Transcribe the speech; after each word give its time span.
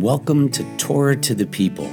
Welcome 0.00 0.48
to 0.52 0.64
Torah 0.78 1.14
to 1.16 1.34
the 1.34 1.44
People, 1.44 1.84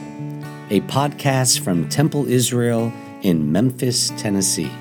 a 0.70 0.80
podcast 0.88 1.60
from 1.60 1.90
Temple 1.90 2.26
Israel 2.30 2.90
in 3.22 3.52
Memphis, 3.52 4.12
Tennessee. 4.12 4.72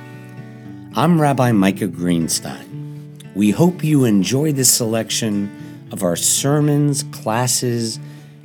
I'm 0.95 1.21
Rabbi 1.21 1.51
Micah 1.51 1.89
Greenstein. 1.89 3.35
We 3.35 3.51
hope 3.51 3.83
you 3.83 4.05
enjoy 4.05 4.53
this 4.53 4.73
selection 4.73 5.51
of 5.91 6.05
our 6.05 6.15
sermons, 6.15 7.03
classes, 7.03 7.99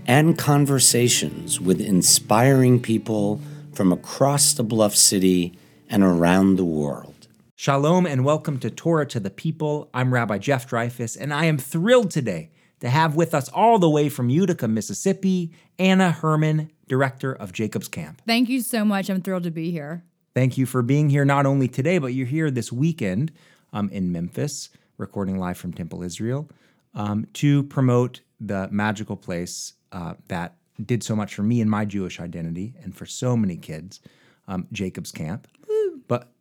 and 0.08 0.36
conversations 0.36 1.62
with 1.62 1.80
inspiring 1.80 2.82
people 2.82 3.40
from 3.74 3.94
across 3.94 4.54
the 4.54 4.64
Bluff 4.64 4.96
City 4.96 5.54
and 5.92 6.02
around 6.02 6.56
the 6.56 6.66
world. 6.66 7.28
Shalom 7.56 8.08
and 8.08 8.26
welcome 8.26 8.58
to 8.58 8.72
Torah 8.72 9.06
to 9.06 9.20
the 9.20 9.30
People. 9.30 9.92
I'm 9.94 10.12
Rabbi 10.12 10.40
Jeff 10.40 10.68
Dreifus, 10.68 11.16
and 11.16 11.32
I 11.32 11.46
am 11.46 11.60
thrilled 11.60 12.10
today 12.10 12.50
to 12.82 12.90
have 12.90 13.16
with 13.16 13.34
us 13.34 13.48
all 13.50 13.80
the 13.80 13.90
way 13.90 14.10
from 14.10 14.30
Utica, 14.30 14.68
Mississippi, 14.68 15.54
Anna 15.80 16.12
Herman, 16.12 16.70
director 16.88 17.34
of 17.34 17.54
Jacob's 17.54 17.88
Camp. 17.88 18.22
Thank 18.28 18.50
you 18.50 18.62
so 18.62 18.84
much. 18.84 19.10
I'm 19.10 19.22
thrilled 19.22 19.44
to 19.44 19.52
be 19.52 19.72
here. 19.72 20.04
Thank 20.34 20.58
you 20.58 20.66
for 20.66 20.82
being 20.82 21.10
here 21.10 21.26
not 21.26 21.46
only 21.46 21.68
today, 21.68 21.98
but 21.98 22.08
you're 22.08 22.28
here 22.28 22.52
this 22.52 22.72
weekend 22.72 23.32
um, 23.74 23.90
in 23.90 24.12
Memphis, 24.12 24.70
recording 24.98 25.38
live 25.38 25.58
from 25.58 25.74
Temple 25.74 26.04
Israel, 26.04 26.50
um, 26.94 27.28
to 27.34 27.64
promote 27.64 28.22
the 28.40 28.68
magical 28.72 29.16
place 29.16 29.74
uh, 29.92 30.16
that 30.28 30.56
did 30.84 31.04
so 31.04 31.16
much 31.16 31.36
for 31.36 31.44
me 31.44 31.62
and 31.62 31.70
my 31.70 31.86
Jewish 31.86 32.20
identity 32.20 32.74
and 32.82 32.96
for 32.96 33.06
so 33.06 33.38
many 33.38 33.58
kids, 33.58 34.00
um, 34.48 34.68
Jacob's 34.72 35.12
Camp. 35.12 35.48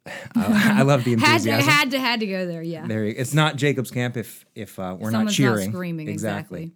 I 0.34 0.82
love 0.82 1.04
the 1.04 1.16
Had 1.16 1.42
to, 1.42 1.52
had 1.52 1.90
to, 1.90 2.00
had 2.00 2.20
to 2.20 2.26
go 2.26 2.46
there. 2.46 2.62
Yeah. 2.62 2.86
There, 2.86 3.04
you- 3.04 3.14
it's 3.16 3.34
not 3.34 3.56
Jacob's 3.56 3.90
Camp 3.90 4.16
if 4.16 4.44
if 4.54 4.78
uh, 4.78 4.96
we're 4.98 5.10
not 5.10 5.18
Someone's 5.18 5.36
cheering. 5.36 5.70
screaming. 5.72 6.08
Exactly. 6.08 6.72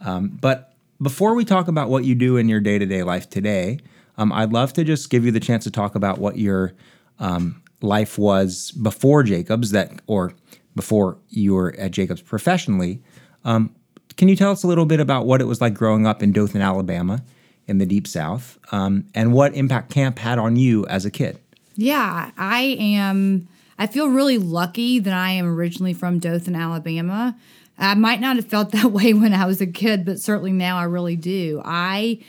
Um, 0.00 0.36
but 0.40 0.72
before 1.00 1.34
we 1.34 1.44
talk 1.44 1.68
about 1.68 1.88
what 1.88 2.04
you 2.04 2.14
do 2.14 2.36
in 2.36 2.48
your 2.48 2.60
day 2.60 2.78
to 2.78 2.86
day 2.86 3.02
life 3.02 3.28
today, 3.30 3.78
um, 4.18 4.32
I'd 4.32 4.52
love 4.52 4.72
to 4.74 4.84
just 4.84 5.10
give 5.10 5.24
you 5.24 5.30
the 5.30 5.40
chance 5.40 5.64
to 5.64 5.70
talk 5.70 5.94
about 5.94 6.18
what 6.18 6.36
your 6.38 6.72
um, 7.18 7.62
life 7.80 8.18
was 8.18 8.70
before 8.72 9.22
Jacobs, 9.22 9.70
that 9.70 10.02
or 10.06 10.32
before 10.74 11.18
you 11.30 11.54
were 11.54 11.74
at 11.78 11.92
Jacobs 11.92 12.22
professionally. 12.22 13.02
Um, 13.44 13.74
can 14.16 14.28
you 14.28 14.36
tell 14.36 14.50
us 14.50 14.62
a 14.62 14.66
little 14.66 14.86
bit 14.86 15.00
about 15.00 15.26
what 15.26 15.40
it 15.40 15.44
was 15.44 15.60
like 15.60 15.74
growing 15.74 16.06
up 16.06 16.22
in 16.22 16.32
Dothan, 16.32 16.60
Alabama, 16.60 17.22
in 17.66 17.78
the 17.78 17.86
Deep 17.86 18.06
South, 18.06 18.58
um, 18.72 19.06
and 19.14 19.32
what 19.32 19.54
impact 19.54 19.90
camp 19.92 20.18
had 20.18 20.38
on 20.38 20.56
you 20.56 20.86
as 20.86 21.04
a 21.04 21.10
kid? 21.10 21.38
Yeah, 21.76 22.30
I 22.36 22.76
am. 22.78 23.48
I 23.78 23.86
feel 23.86 24.08
really 24.08 24.38
lucky 24.38 25.00
that 25.00 25.12
I 25.12 25.30
am 25.30 25.46
originally 25.46 25.92
from 25.94 26.18
Dothan, 26.18 26.54
Alabama. 26.54 27.36
I 27.76 27.94
might 27.94 28.20
not 28.20 28.36
have 28.36 28.46
felt 28.46 28.70
that 28.72 28.92
way 28.92 29.12
when 29.12 29.32
I 29.34 29.46
was 29.46 29.60
a 29.60 29.66
kid, 29.66 30.04
but 30.04 30.20
certainly 30.20 30.52
now 30.52 30.76
I 30.76 30.84
really 30.84 31.16
do. 31.16 31.60
I 31.64 32.20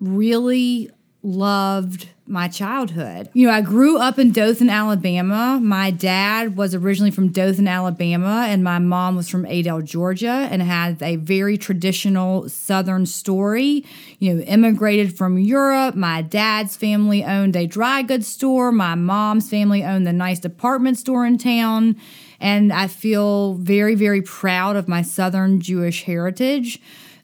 really 0.00 0.90
loved 1.22 2.08
my 2.26 2.46
childhood. 2.48 3.28
You 3.32 3.46
know, 3.46 3.52
I 3.52 3.60
grew 3.60 3.98
up 3.98 4.18
in 4.18 4.30
Dothan, 4.30 4.70
Alabama. 4.70 5.58
My 5.62 5.90
dad 5.90 6.56
was 6.56 6.74
originally 6.74 7.10
from 7.10 7.28
Dothan, 7.28 7.66
Alabama, 7.66 8.46
and 8.48 8.62
my 8.62 8.78
mom 8.78 9.16
was 9.16 9.28
from 9.28 9.44
Adel, 9.44 9.82
Georgia, 9.82 10.48
and 10.50 10.62
had 10.62 11.02
a 11.02 11.16
very 11.16 11.58
traditional 11.58 12.48
Southern 12.48 13.06
story. 13.06 13.84
You 14.18 14.34
know, 14.34 14.42
immigrated 14.44 15.16
from 15.16 15.38
Europe. 15.38 15.94
My 15.94 16.22
dad's 16.22 16.76
family 16.76 17.24
owned 17.24 17.56
a 17.56 17.66
dry 17.66 18.02
goods 18.02 18.28
store. 18.28 18.70
My 18.70 18.94
mom's 18.94 19.50
family 19.50 19.82
owned 19.82 20.06
the 20.06 20.12
nice 20.12 20.38
department 20.38 20.98
store 20.98 21.26
in 21.26 21.38
town. 21.38 21.96
And 22.40 22.72
I 22.72 22.86
feel 22.86 23.54
very, 23.54 23.94
very 23.94 24.22
proud 24.22 24.76
of 24.76 24.88
my 24.88 25.02
Southern 25.02 25.60
Jewish 25.60 26.04
heritage. 26.04 26.80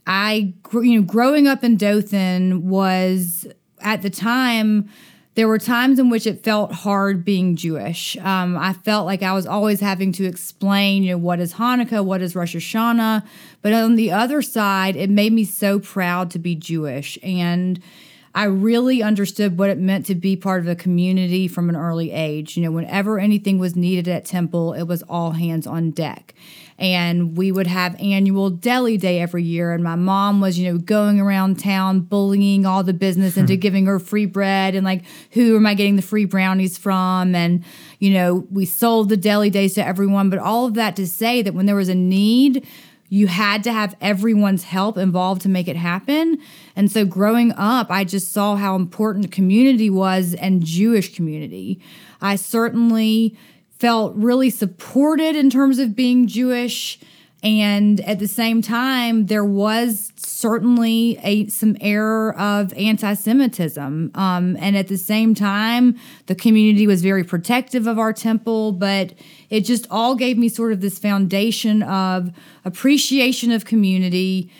I, 0.06 0.54
you 0.72 1.00
know, 1.00 1.02
growing 1.02 1.46
up 1.46 1.62
in 1.62 1.76
Dothan 1.76 2.66
was 2.66 3.46
at 3.80 4.02
the 4.02 4.10
time 4.10 4.88
there 5.38 5.46
were 5.46 5.60
times 5.60 6.00
in 6.00 6.10
which 6.10 6.26
it 6.26 6.42
felt 6.42 6.72
hard 6.72 7.24
being 7.24 7.54
Jewish. 7.54 8.16
Um, 8.16 8.56
I 8.56 8.72
felt 8.72 9.06
like 9.06 9.22
I 9.22 9.32
was 9.32 9.46
always 9.46 9.78
having 9.78 10.10
to 10.14 10.24
explain, 10.24 11.04
you 11.04 11.12
know, 11.12 11.18
what 11.18 11.38
is 11.38 11.54
Hanukkah, 11.54 12.04
what 12.04 12.22
is 12.22 12.34
Rosh 12.34 12.56
Hashanah. 12.56 13.24
But 13.62 13.72
on 13.72 13.94
the 13.94 14.10
other 14.10 14.42
side, 14.42 14.96
it 14.96 15.08
made 15.08 15.32
me 15.32 15.44
so 15.44 15.78
proud 15.78 16.32
to 16.32 16.40
be 16.40 16.56
Jewish. 16.56 17.20
And 17.22 17.80
I 18.34 18.46
really 18.46 19.00
understood 19.00 19.58
what 19.58 19.70
it 19.70 19.78
meant 19.78 20.06
to 20.06 20.16
be 20.16 20.34
part 20.34 20.60
of 20.60 20.66
a 20.66 20.74
community 20.74 21.46
from 21.46 21.68
an 21.68 21.76
early 21.76 22.10
age. 22.10 22.56
You 22.56 22.64
know, 22.64 22.72
whenever 22.72 23.20
anything 23.20 23.60
was 23.60 23.76
needed 23.76 24.08
at 24.08 24.24
Temple, 24.24 24.72
it 24.72 24.88
was 24.88 25.04
all 25.04 25.30
hands 25.32 25.68
on 25.68 25.92
deck. 25.92 26.34
And 26.78 27.36
we 27.36 27.50
would 27.50 27.66
have 27.66 28.00
annual 28.00 28.50
deli 28.50 28.96
day 28.96 29.20
every 29.20 29.42
year. 29.42 29.72
And 29.72 29.82
my 29.82 29.96
mom 29.96 30.40
was, 30.40 30.58
you 30.58 30.70
know, 30.70 30.78
going 30.78 31.20
around 31.20 31.58
town 31.58 32.00
bullying 32.00 32.66
all 32.66 32.84
the 32.84 32.92
business 32.92 33.36
into 33.36 33.54
hmm. 33.54 33.60
giving 33.60 33.86
her 33.86 33.98
free 33.98 34.26
bread 34.26 34.74
and 34.74 34.84
like, 34.84 35.02
who 35.32 35.56
am 35.56 35.66
I 35.66 35.74
getting 35.74 35.96
the 35.96 36.02
free 36.02 36.24
brownies 36.24 36.78
from? 36.78 37.34
And, 37.34 37.64
you 37.98 38.10
know, 38.10 38.46
we 38.50 38.64
sold 38.64 39.08
the 39.08 39.16
deli 39.16 39.50
days 39.50 39.74
to 39.74 39.84
everyone. 39.84 40.30
But 40.30 40.38
all 40.38 40.66
of 40.66 40.74
that 40.74 40.94
to 40.96 41.06
say 41.06 41.42
that 41.42 41.54
when 41.54 41.66
there 41.66 41.74
was 41.76 41.88
a 41.88 41.94
need, 41.94 42.66
you 43.08 43.26
had 43.26 43.64
to 43.64 43.72
have 43.72 43.96
everyone's 44.00 44.64
help 44.64 44.98
involved 44.98 45.42
to 45.42 45.48
make 45.48 45.66
it 45.66 45.76
happen. 45.76 46.38
And 46.76 46.92
so 46.92 47.04
growing 47.04 47.52
up, 47.52 47.90
I 47.90 48.04
just 48.04 48.32
saw 48.32 48.56
how 48.56 48.76
important 48.76 49.32
community 49.32 49.88
was 49.90 50.34
and 50.34 50.62
Jewish 50.62 51.14
community. 51.14 51.80
I 52.20 52.36
certainly 52.36 53.36
felt 53.78 54.14
really 54.16 54.50
supported 54.50 55.36
in 55.36 55.50
terms 55.50 55.78
of 55.78 55.94
being 55.94 56.26
Jewish. 56.26 56.98
And 57.40 58.00
at 58.00 58.18
the 58.18 58.26
same 58.26 58.62
time, 58.62 59.26
there 59.26 59.44
was 59.44 60.12
certainly 60.16 61.18
a 61.22 61.46
some 61.46 61.76
air 61.80 62.32
of 62.36 62.74
anti-Semitism. 62.74 64.10
Um, 64.12 64.56
and 64.58 64.76
at 64.76 64.88
the 64.88 64.98
same 64.98 65.36
time, 65.36 65.96
the 66.26 66.34
community 66.34 66.88
was 66.88 67.00
very 67.00 67.22
protective 67.22 67.86
of 67.86 67.96
our 67.96 68.12
temple, 68.12 68.72
but 68.72 69.14
it 69.50 69.60
just 69.60 69.86
all 69.88 70.16
gave 70.16 70.36
me 70.36 70.48
sort 70.48 70.72
of 70.72 70.80
this 70.80 70.98
foundation 70.98 71.84
of 71.84 72.32
appreciation 72.64 73.52
of 73.52 73.64
community, 73.64 74.50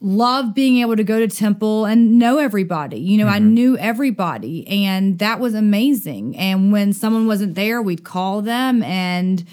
love 0.00 0.54
being 0.54 0.78
able 0.78 0.96
to 0.96 1.04
go 1.04 1.18
to 1.18 1.28
temple 1.28 1.84
and 1.84 2.18
know 2.18 2.38
everybody. 2.38 2.98
You 2.98 3.18
know, 3.18 3.26
I 3.26 3.38
knew 3.38 3.76
everybody, 3.76 4.66
and 4.66 5.18
that 5.18 5.40
was 5.40 5.54
amazing. 5.54 6.36
And 6.36 6.72
when 6.72 6.92
someone 6.92 7.26
wasn't 7.26 7.54
there, 7.54 7.82
we'd 7.82 8.04
call 8.04 8.40
them. 8.40 8.82
And, 8.82 9.44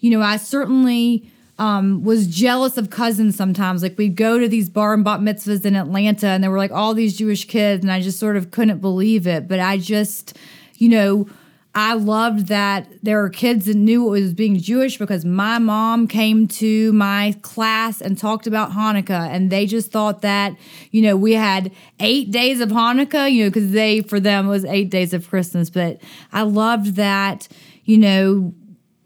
you 0.00 0.10
know, 0.10 0.20
I 0.20 0.36
certainly 0.36 1.30
um, 1.58 2.04
was 2.04 2.26
jealous 2.26 2.76
of 2.76 2.90
cousins 2.90 3.34
sometimes. 3.36 3.82
Like 3.82 3.96
we'd 3.96 4.16
go 4.16 4.38
to 4.38 4.48
these 4.48 4.68
bar 4.68 4.92
and 4.92 5.04
bat 5.04 5.20
mitzvahs 5.20 5.64
in 5.64 5.74
Atlanta, 5.74 6.26
and 6.28 6.44
there 6.44 6.50
were 6.50 6.58
like 6.58 6.72
all 6.72 6.92
these 6.92 7.16
Jewish 7.16 7.46
kids, 7.46 7.82
and 7.82 7.90
I 7.90 8.02
just 8.02 8.18
sort 8.18 8.36
of 8.36 8.50
couldn't 8.50 8.80
believe 8.80 9.26
it. 9.26 9.48
But 9.48 9.60
I 9.60 9.78
just, 9.78 10.36
you 10.76 10.90
know, 10.90 11.28
I 11.76 11.94
loved 11.94 12.46
that 12.48 12.86
there 13.02 13.20
were 13.20 13.28
kids 13.28 13.66
that 13.66 13.74
knew 13.74 14.06
it 14.06 14.20
was 14.20 14.32
being 14.32 14.58
Jewish 14.58 14.96
because 14.96 15.24
my 15.24 15.58
mom 15.58 16.06
came 16.06 16.46
to 16.48 16.92
my 16.92 17.34
class 17.42 18.00
and 18.00 18.16
talked 18.16 18.46
about 18.46 18.70
Hanukkah, 18.70 19.28
and 19.28 19.50
they 19.50 19.66
just 19.66 19.90
thought 19.90 20.22
that 20.22 20.54
you 20.92 21.02
know 21.02 21.16
we 21.16 21.32
had 21.32 21.72
eight 21.98 22.30
days 22.30 22.60
of 22.60 22.68
Hanukkah, 22.68 23.30
you 23.30 23.44
know, 23.44 23.50
because 23.50 23.72
they 23.72 24.02
for 24.02 24.20
them 24.20 24.46
was 24.46 24.64
eight 24.64 24.88
days 24.88 25.12
of 25.12 25.28
Christmas. 25.28 25.68
But 25.68 26.00
I 26.32 26.42
loved 26.42 26.94
that, 26.96 27.48
you 27.84 27.98
know. 27.98 28.54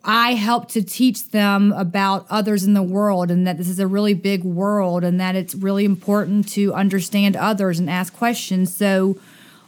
I 0.04 0.34
helped 0.34 0.70
to 0.70 0.82
teach 0.82 1.32
them 1.32 1.72
about 1.72 2.24
others 2.30 2.64
in 2.64 2.72
the 2.72 2.84
world 2.84 3.30
and 3.30 3.46
that 3.46 3.58
this 3.58 3.68
is 3.68 3.78
a 3.78 3.86
really 3.86 4.14
big 4.14 4.42
world 4.42 5.04
and 5.04 5.20
that 5.20 5.34
it's 5.34 5.54
really 5.54 5.84
important 5.84 6.48
to 6.50 6.72
understand 6.72 7.36
others 7.36 7.78
and 7.78 7.90
ask 7.90 8.16
questions. 8.16 8.74
So, 8.74 9.18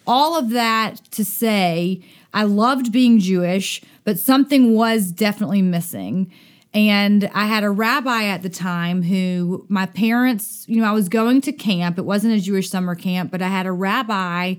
all 0.06 0.38
of 0.38 0.50
that 0.50 0.96
to 1.10 1.26
say, 1.26 2.02
I 2.32 2.44
loved 2.44 2.92
being 2.92 3.18
Jewish, 3.18 3.82
but 4.04 4.18
something 4.18 4.74
was 4.74 5.10
definitely 5.12 5.62
missing. 5.62 6.32
And 6.72 7.28
I 7.34 7.46
had 7.46 7.64
a 7.64 7.70
rabbi 7.70 8.24
at 8.24 8.42
the 8.42 8.48
time 8.48 9.02
who 9.02 9.66
my 9.68 9.86
parents, 9.86 10.64
you 10.68 10.80
know, 10.80 10.88
I 10.88 10.92
was 10.92 11.08
going 11.08 11.40
to 11.42 11.52
camp. 11.52 11.98
It 11.98 12.04
wasn't 12.04 12.34
a 12.34 12.40
Jewish 12.40 12.70
summer 12.70 12.94
camp, 12.94 13.32
but 13.32 13.42
I 13.42 13.48
had 13.48 13.66
a 13.66 13.72
rabbi 13.72 14.56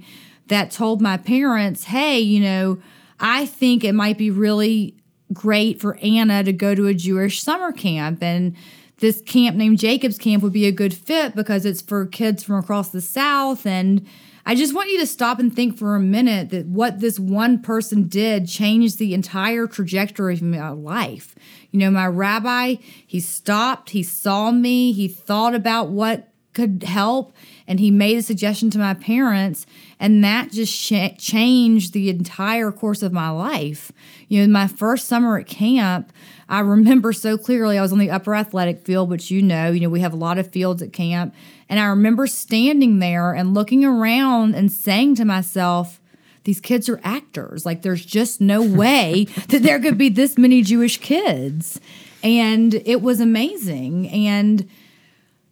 that 0.48 0.72
told 0.72 1.02
my 1.02 1.16
parents, 1.16 1.86
hey, 1.86 2.20
you 2.20 2.42
know, 2.42 2.82
I 3.20 3.46
think 3.46 3.84
it 3.84 3.94
might 3.94 4.18
be 4.18 4.30
really 4.30 4.96
great 5.32 5.80
for 5.80 5.98
Anna 5.98 6.44
to 6.44 6.52
go 6.52 6.76
to 6.76 6.88
a 6.88 6.94
Jewish 6.94 7.42
summer 7.42 7.72
camp. 7.72 8.22
And 8.22 8.56
this 9.02 9.22
camp 9.22 9.58
named 9.58 9.80
Jacob's 9.80 10.18
Camp 10.18 10.44
would 10.44 10.54
be 10.54 10.68
a 10.68 10.72
good 10.72 10.94
fit 10.94 11.36
because 11.36 11.66
it's 11.66 11.82
for 11.82 12.06
kids 12.06 12.44
from 12.44 12.56
across 12.56 12.90
the 12.90 13.02
South. 13.02 13.66
And 13.66 14.08
I 14.46 14.56
just 14.56 14.76
want 14.76 14.90
you 14.90 15.00
to 15.00 15.08
stop 15.08 15.40
and 15.40 15.54
think 15.54 15.78
for 15.78 15.96
a 15.96 16.00
minute 16.00 16.52
that 16.52 16.68
what 16.68 17.00
this 17.00 17.20
one 17.20 17.62
person 17.62 18.08
did 18.08 18.48
changed 18.48 19.00
the 19.00 19.14
entire 19.14 19.68
trajectory 19.68 20.36
of 20.36 20.44
my 20.44 20.70
life. 20.70 21.36
You 21.72 21.80
know, 21.80 21.92
my 21.92 22.08
rabbi, 22.08 22.76
he 23.06 23.20
stopped, 23.20 23.90
he 23.90 24.04
saw 24.04 24.52
me, 24.52 24.94
he 24.94 25.08
thought 25.08 25.56
about 25.56 25.90
what 25.90 26.32
could 26.54 26.84
help 26.84 27.34
and 27.66 27.80
he 27.80 27.90
made 27.90 28.18
a 28.18 28.22
suggestion 28.22 28.70
to 28.70 28.78
my 28.78 28.94
parents 28.94 29.66
and 30.00 30.24
that 30.24 30.52
just 30.52 30.74
sh- 30.74 31.16
changed 31.18 31.94
the 31.94 32.10
entire 32.10 32.72
course 32.74 33.02
of 33.02 33.14
my 33.14 33.30
life 33.30 33.92
you 34.28 34.42
know 34.42 34.52
my 34.52 34.68
first 34.68 35.08
summer 35.08 35.38
at 35.38 35.48
camp 35.48 36.12
i 36.52 36.60
remember 36.60 37.12
so 37.12 37.38
clearly 37.38 37.80
i 37.80 37.82
was 37.82 37.92
on 37.92 37.98
the 37.98 38.12
upper 38.12 38.36
athletic 38.36 38.86
field 38.86 39.10
which 39.10 39.32
you 39.32 39.42
know 39.42 39.72
you 39.72 39.80
know 39.80 39.90
we 39.90 40.02
have 40.02 40.14
a 40.14 40.18
lot 40.18 40.38
of 40.38 40.52
fields 40.52 40.82
at 40.84 40.94
camp. 40.94 41.34
And 41.68 41.80
i 41.80 41.86
remember 41.86 42.28
standing 42.28 43.00
there 43.00 43.34
and 43.34 43.56
looking 43.56 43.84
around 43.84 44.54
and 44.54 44.72
saying 44.72 45.16
to 45.16 45.26
myself 45.26 46.02
these 46.44 46.60
kids 46.60 46.90
are 46.90 47.00
actors. 47.04 47.66
Like 47.66 47.82
there's 47.82 48.06
just 48.06 48.42
no 48.42 48.62
way 48.78 49.26
that 49.50 49.64
there 49.64 49.80
could 49.80 49.98
be 49.98 50.10
this 50.10 50.38
many 50.38 50.62
jewish 50.62 50.98
kids. 50.98 51.80
And 52.24 52.76
it 52.86 53.02
was 53.02 53.20
amazing. 53.20 54.08
And 54.10 54.70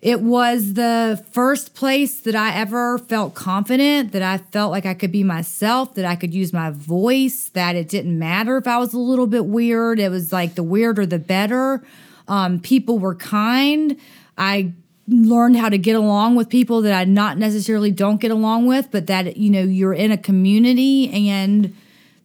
it 0.01 0.21
was 0.21 0.75
the 0.75 1.23
first 1.31 1.73
place 1.73 2.21
that 2.21 2.35
I 2.35 2.55
ever 2.55 2.97
felt 2.97 3.33
confident, 3.33 4.13
that 4.13 4.21
I 4.21 4.37
felt 4.37 4.71
like 4.71 4.85
I 4.85 4.93
could 4.93 5.11
be 5.11 5.23
myself, 5.23 5.95
that 5.95 6.05
I 6.05 6.15
could 6.15 6.33
use 6.33 6.53
my 6.53 6.69
voice, 6.69 7.49
that 7.49 7.75
it 7.75 7.89
didn't 7.89 8.17
matter 8.17 8.55
if 8.57 8.65
I 8.65 8.77
was 8.77 8.93
a 8.93 8.99
little 8.99 9.27
bit 9.27 9.45
weird. 9.45 9.99
It 9.99 10.09
was 10.09 10.31
like 10.31 10.55
the 10.55 10.63
weirder 10.63 11.05
the 11.05 11.19
better. 11.19 11.83
Um, 12.29 12.61
people 12.61 12.97
were 12.97 13.15
kind. 13.15 13.97
I 14.37 14.71
learned 15.09 15.57
how 15.57 15.67
to 15.67 15.77
get 15.77 15.95
along 15.97 16.35
with 16.35 16.47
people 16.47 16.81
that 16.83 16.93
I 16.93 17.03
not 17.03 17.37
necessarily 17.37 17.91
don't 17.91 18.21
get 18.21 18.31
along 18.31 18.67
with, 18.67 18.91
but 18.91 19.07
that 19.07 19.35
you 19.35 19.49
know 19.49 19.63
you're 19.63 19.93
in 19.93 20.11
a 20.13 20.17
community 20.17 21.09
and 21.29 21.75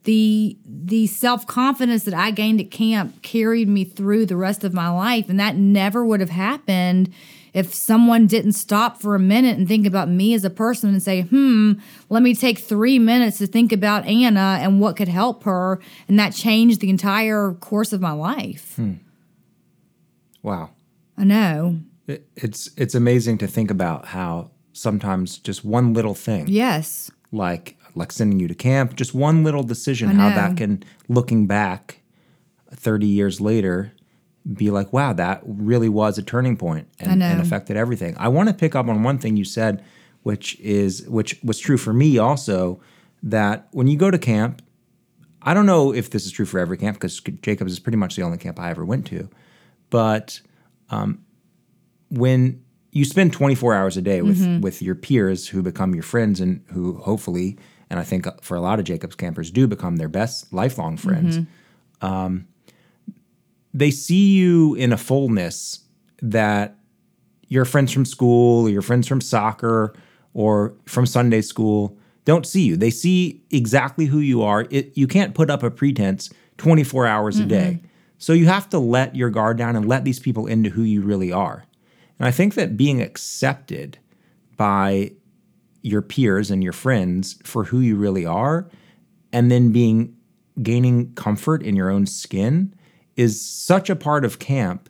the 0.04 0.56
the 0.66 1.06
self-confidence 1.08 2.04
that 2.04 2.14
I 2.14 2.30
gained 2.30 2.60
at 2.60 2.70
camp 2.70 3.22
carried 3.22 3.68
me 3.68 3.84
through 3.84 4.26
the 4.26 4.36
rest 4.36 4.62
of 4.62 4.74
my 4.74 4.88
life 4.90 5.28
and 5.28 5.40
that 5.40 5.56
never 5.56 6.04
would 6.04 6.20
have 6.20 6.30
happened 6.30 7.12
if 7.54 7.72
someone 7.72 8.26
didn't 8.26 8.52
stop 8.52 9.00
for 9.00 9.14
a 9.14 9.20
minute 9.20 9.56
and 9.56 9.68
think 9.68 9.86
about 9.86 10.08
me 10.08 10.34
as 10.34 10.44
a 10.44 10.50
person 10.50 10.90
and 10.90 11.02
say, 11.02 11.22
hmm, 11.22 11.74
let 12.10 12.22
me 12.22 12.34
take 12.34 12.58
three 12.58 12.98
minutes 12.98 13.38
to 13.38 13.46
think 13.46 13.70
about 13.70 14.04
Anna 14.06 14.58
and 14.60 14.80
what 14.80 14.96
could 14.96 15.06
help 15.06 15.44
her. 15.44 15.80
And 16.08 16.18
that 16.18 16.34
changed 16.34 16.80
the 16.80 16.90
entire 16.90 17.52
course 17.52 17.92
of 17.92 18.00
my 18.00 18.10
life. 18.10 18.74
Hmm. 18.74 18.94
Wow. 20.42 20.70
I 21.16 21.24
know. 21.24 21.78
It, 22.08 22.28
it's 22.36 22.70
it's 22.76 22.94
amazing 22.94 23.38
to 23.38 23.46
think 23.46 23.70
about 23.70 24.06
how 24.06 24.50
sometimes 24.72 25.38
just 25.38 25.64
one 25.64 25.94
little 25.94 26.14
thing. 26.14 26.48
Yes. 26.48 27.10
Like 27.30 27.78
like 27.94 28.10
sending 28.10 28.40
you 28.40 28.48
to 28.48 28.54
camp, 28.54 28.96
just 28.96 29.14
one 29.14 29.44
little 29.44 29.62
decision, 29.62 30.10
how 30.10 30.30
that 30.30 30.56
can 30.56 30.82
looking 31.08 31.46
back 31.46 32.00
30 32.72 33.06
years 33.06 33.40
later 33.40 33.92
be 34.52 34.70
like, 34.70 34.92
wow, 34.92 35.12
that 35.12 35.42
really 35.44 35.88
was 35.88 36.18
a 36.18 36.22
turning 36.22 36.56
point 36.56 36.88
and, 36.98 37.22
and 37.22 37.40
affected 37.40 37.76
everything. 37.76 38.14
I 38.18 38.28
want 38.28 38.48
to 38.48 38.54
pick 38.54 38.74
up 38.74 38.88
on 38.88 39.02
one 39.02 39.18
thing 39.18 39.36
you 39.36 39.44
said, 39.44 39.82
which 40.22 40.58
is 40.60 41.06
which 41.08 41.40
was 41.42 41.58
true 41.58 41.78
for 41.78 41.92
me 41.92 42.18
also, 42.18 42.80
that 43.22 43.68
when 43.72 43.86
you 43.86 43.96
go 43.96 44.10
to 44.10 44.18
camp, 44.18 44.62
I 45.40 45.54
don't 45.54 45.66
know 45.66 45.94
if 45.94 46.10
this 46.10 46.26
is 46.26 46.32
true 46.32 46.44
for 46.44 46.58
every 46.58 46.76
camp 46.76 46.96
because 46.96 47.20
Jacobs 47.20 47.72
is 47.72 47.78
pretty 47.78 47.96
much 47.96 48.16
the 48.16 48.22
only 48.22 48.38
camp 48.38 48.60
I 48.60 48.70
ever 48.70 48.84
went 48.84 49.06
to, 49.06 49.30
but 49.88 50.40
um, 50.90 51.24
when 52.10 52.62
you 52.90 53.04
spend 53.04 53.32
24 53.32 53.74
hours 53.74 53.96
a 53.96 54.02
day 54.02 54.22
with 54.22 54.40
mm-hmm. 54.40 54.60
with 54.60 54.82
your 54.82 54.94
peers 54.94 55.48
who 55.48 55.62
become 55.62 55.94
your 55.94 56.02
friends 56.02 56.38
and 56.40 56.62
who 56.70 56.98
hopefully, 56.98 57.58
and 57.88 57.98
I 57.98 58.04
think 58.04 58.26
for 58.42 58.56
a 58.56 58.60
lot 58.60 58.78
of 58.78 58.84
Jacobs 58.84 59.16
campers 59.16 59.50
do 59.50 59.66
become 59.66 59.96
their 59.96 60.08
best 60.08 60.52
lifelong 60.52 60.96
friends. 60.96 61.38
Mm-hmm. 61.38 62.06
Um, 62.06 62.46
they 63.74 63.90
see 63.90 64.32
you 64.32 64.74
in 64.76 64.92
a 64.92 64.96
fullness 64.96 65.80
that 66.22 66.78
your 67.48 67.64
friends 67.64 67.92
from 67.92 68.04
school 68.04 68.66
or 68.66 68.70
your 68.70 68.82
friends 68.82 69.06
from 69.06 69.20
soccer 69.20 69.94
or 70.32 70.74
from 70.86 71.04
Sunday 71.04 71.42
school 71.42 71.98
don't 72.24 72.46
see 72.46 72.62
you. 72.62 72.76
They 72.76 72.90
see 72.90 73.42
exactly 73.50 74.06
who 74.06 74.20
you 74.20 74.42
are. 74.42 74.66
It, 74.70 74.96
you 74.96 75.06
can't 75.06 75.34
put 75.34 75.50
up 75.50 75.62
a 75.62 75.70
pretense 75.70 76.30
24 76.56 77.06
hours 77.06 77.36
mm-hmm. 77.36 77.44
a 77.44 77.48
day. 77.48 77.82
So 78.16 78.32
you 78.32 78.46
have 78.46 78.70
to 78.70 78.78
let 78.78 79.14
your 79.14 79.28
guard 79.28 79.58
down 79.58 79.76
and 79.76 79.86
let 79.86 80.04
these 80.04 80.20
people 80.20 80.46
into 80.46 80.70
who 80.70 80.82
you 80.82 81.02
really 81.02 81.32
are. 81.32 81.66
And 82.18 82.26
I 82.26 82.30
think 82.30 82.54
that 82.54 82.76
being 82.76 83.02
accepted 83.02 83.98
by 84.56 85.12
your 85.82 86.00
peers 86.00 86.50
and 86.50 86.62
your 86.62 86.72
friends 86.72 87.38
for 87.44 87.64
who 87.64 87.80
you 87.80 87.96
really 87.96 88.24
are 88.24 88.70
and 89.32 89.50
then 89.50 89.72
being 89.72 90.16
gaining 90.62 91.12
comfort 91.14 91.62
in 91.62 91.76
your 91.76 91.90
own 91.90 92.06
skin 92.06 92.72
is 93.16 93.40
such 93.40 93.90
a 93.90 93.96
part 93.96 94.24
of 94.24 94.38
camp 94.38 94.88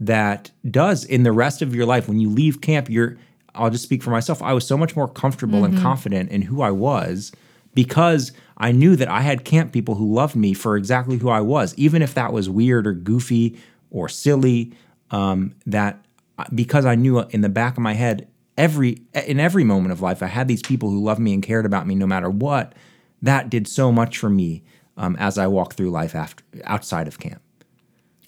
that 0.00 0.50
does 0.70 1.04
in 1.04 1.22
the 1.22 1.32
rest 1.32 1.62
of 1.62 1.74
your 1.74 1.86
life 1.86 2.08
when 2.08 2.20
you 2.20 2.28
leave 2.28 2.60
camp 2.60 2.90
you're 2.90 3.16
I'll 3.54 3.70
just 3.70 3.84
speak 3.84 4.02
for 4.02 4.10
myself 4.10 4.42
I 4.42 4.52
was 4.52 4.66
so 4.66 4.76
much 4.76 4.96
more 4.96 5.08
comfortable 5.08 5.62
mm-hmm. 5.62 5.74
and 5.74 5.82
confident 5.82 6.30
in 6.30 6.42
who 6.42 6.62
I 6.62 6.70
was 6.70 7.32
because 7.74 8.32
I 8.56 8.72
knew 8.72 8.96
that 8.96 9.08
I 9.08 9.20
had 9.20 9.44
camp 9.44 9.72
people 9.72 9.94
who 9.94 10.12
loved 10.12 10.36
me 10.36 10.54
for 10.54 10.76
exactly 10.76 11.18
who 11.18 11.28
I 11.28 11.40
was 11.40 11.74
even 11.76 12.02
if 12.02 12.14
that 12.14 12.32
was 12.32 12.50
weird 12.50 12.86
or 12.86 12.92
goofy 12.92 13.56
or 13.90 14.08
silly 14.08 14.72
um, 15.10 15.54
that 15.66 16.04
uh, 16.38 16.44
because 16.54 16.84
I 16.84 16.96
knew 16.96 17.20
in 17.20 17.42
the 17.42 17.48
back 17.48 17.76
of 17.76 17.82
my 17.82 17.94
head 17.94 18.28
every 18.58 19.02
in 19.26 19.38
every 19.38 19.64
moment 19.64 19.92
of 19.92 20.00
life 20.00 20.22
I 20.22 20.26
had 20.26 20.48
these 20.48 20.62
people 20.62 20.90
who 20.90 21.02
loved 21.02 21.20
me 21.20 21.32
and 21.34 21.42
cared 21.42 21.66
about 21.66 21.86
me 21.86 21.94
no 21.94 22.06
matter 22.06 22.28
what 22.28 22.74
that 23.22 23.48
did 23.48 23.68
so 23.68 23.92
much 23.92 24.18
for 24.18 24.28
me 24.28 24.64
um, 24.96 25.16
as 25.16 25.38
I 25.38 25.46
walked 25.46 25.76
through 25.76 25.90
life 25.90 26.14
after 26.16 26.44
outside 26.64 27.06
of 27.06 27.20
camp 27.20 27.40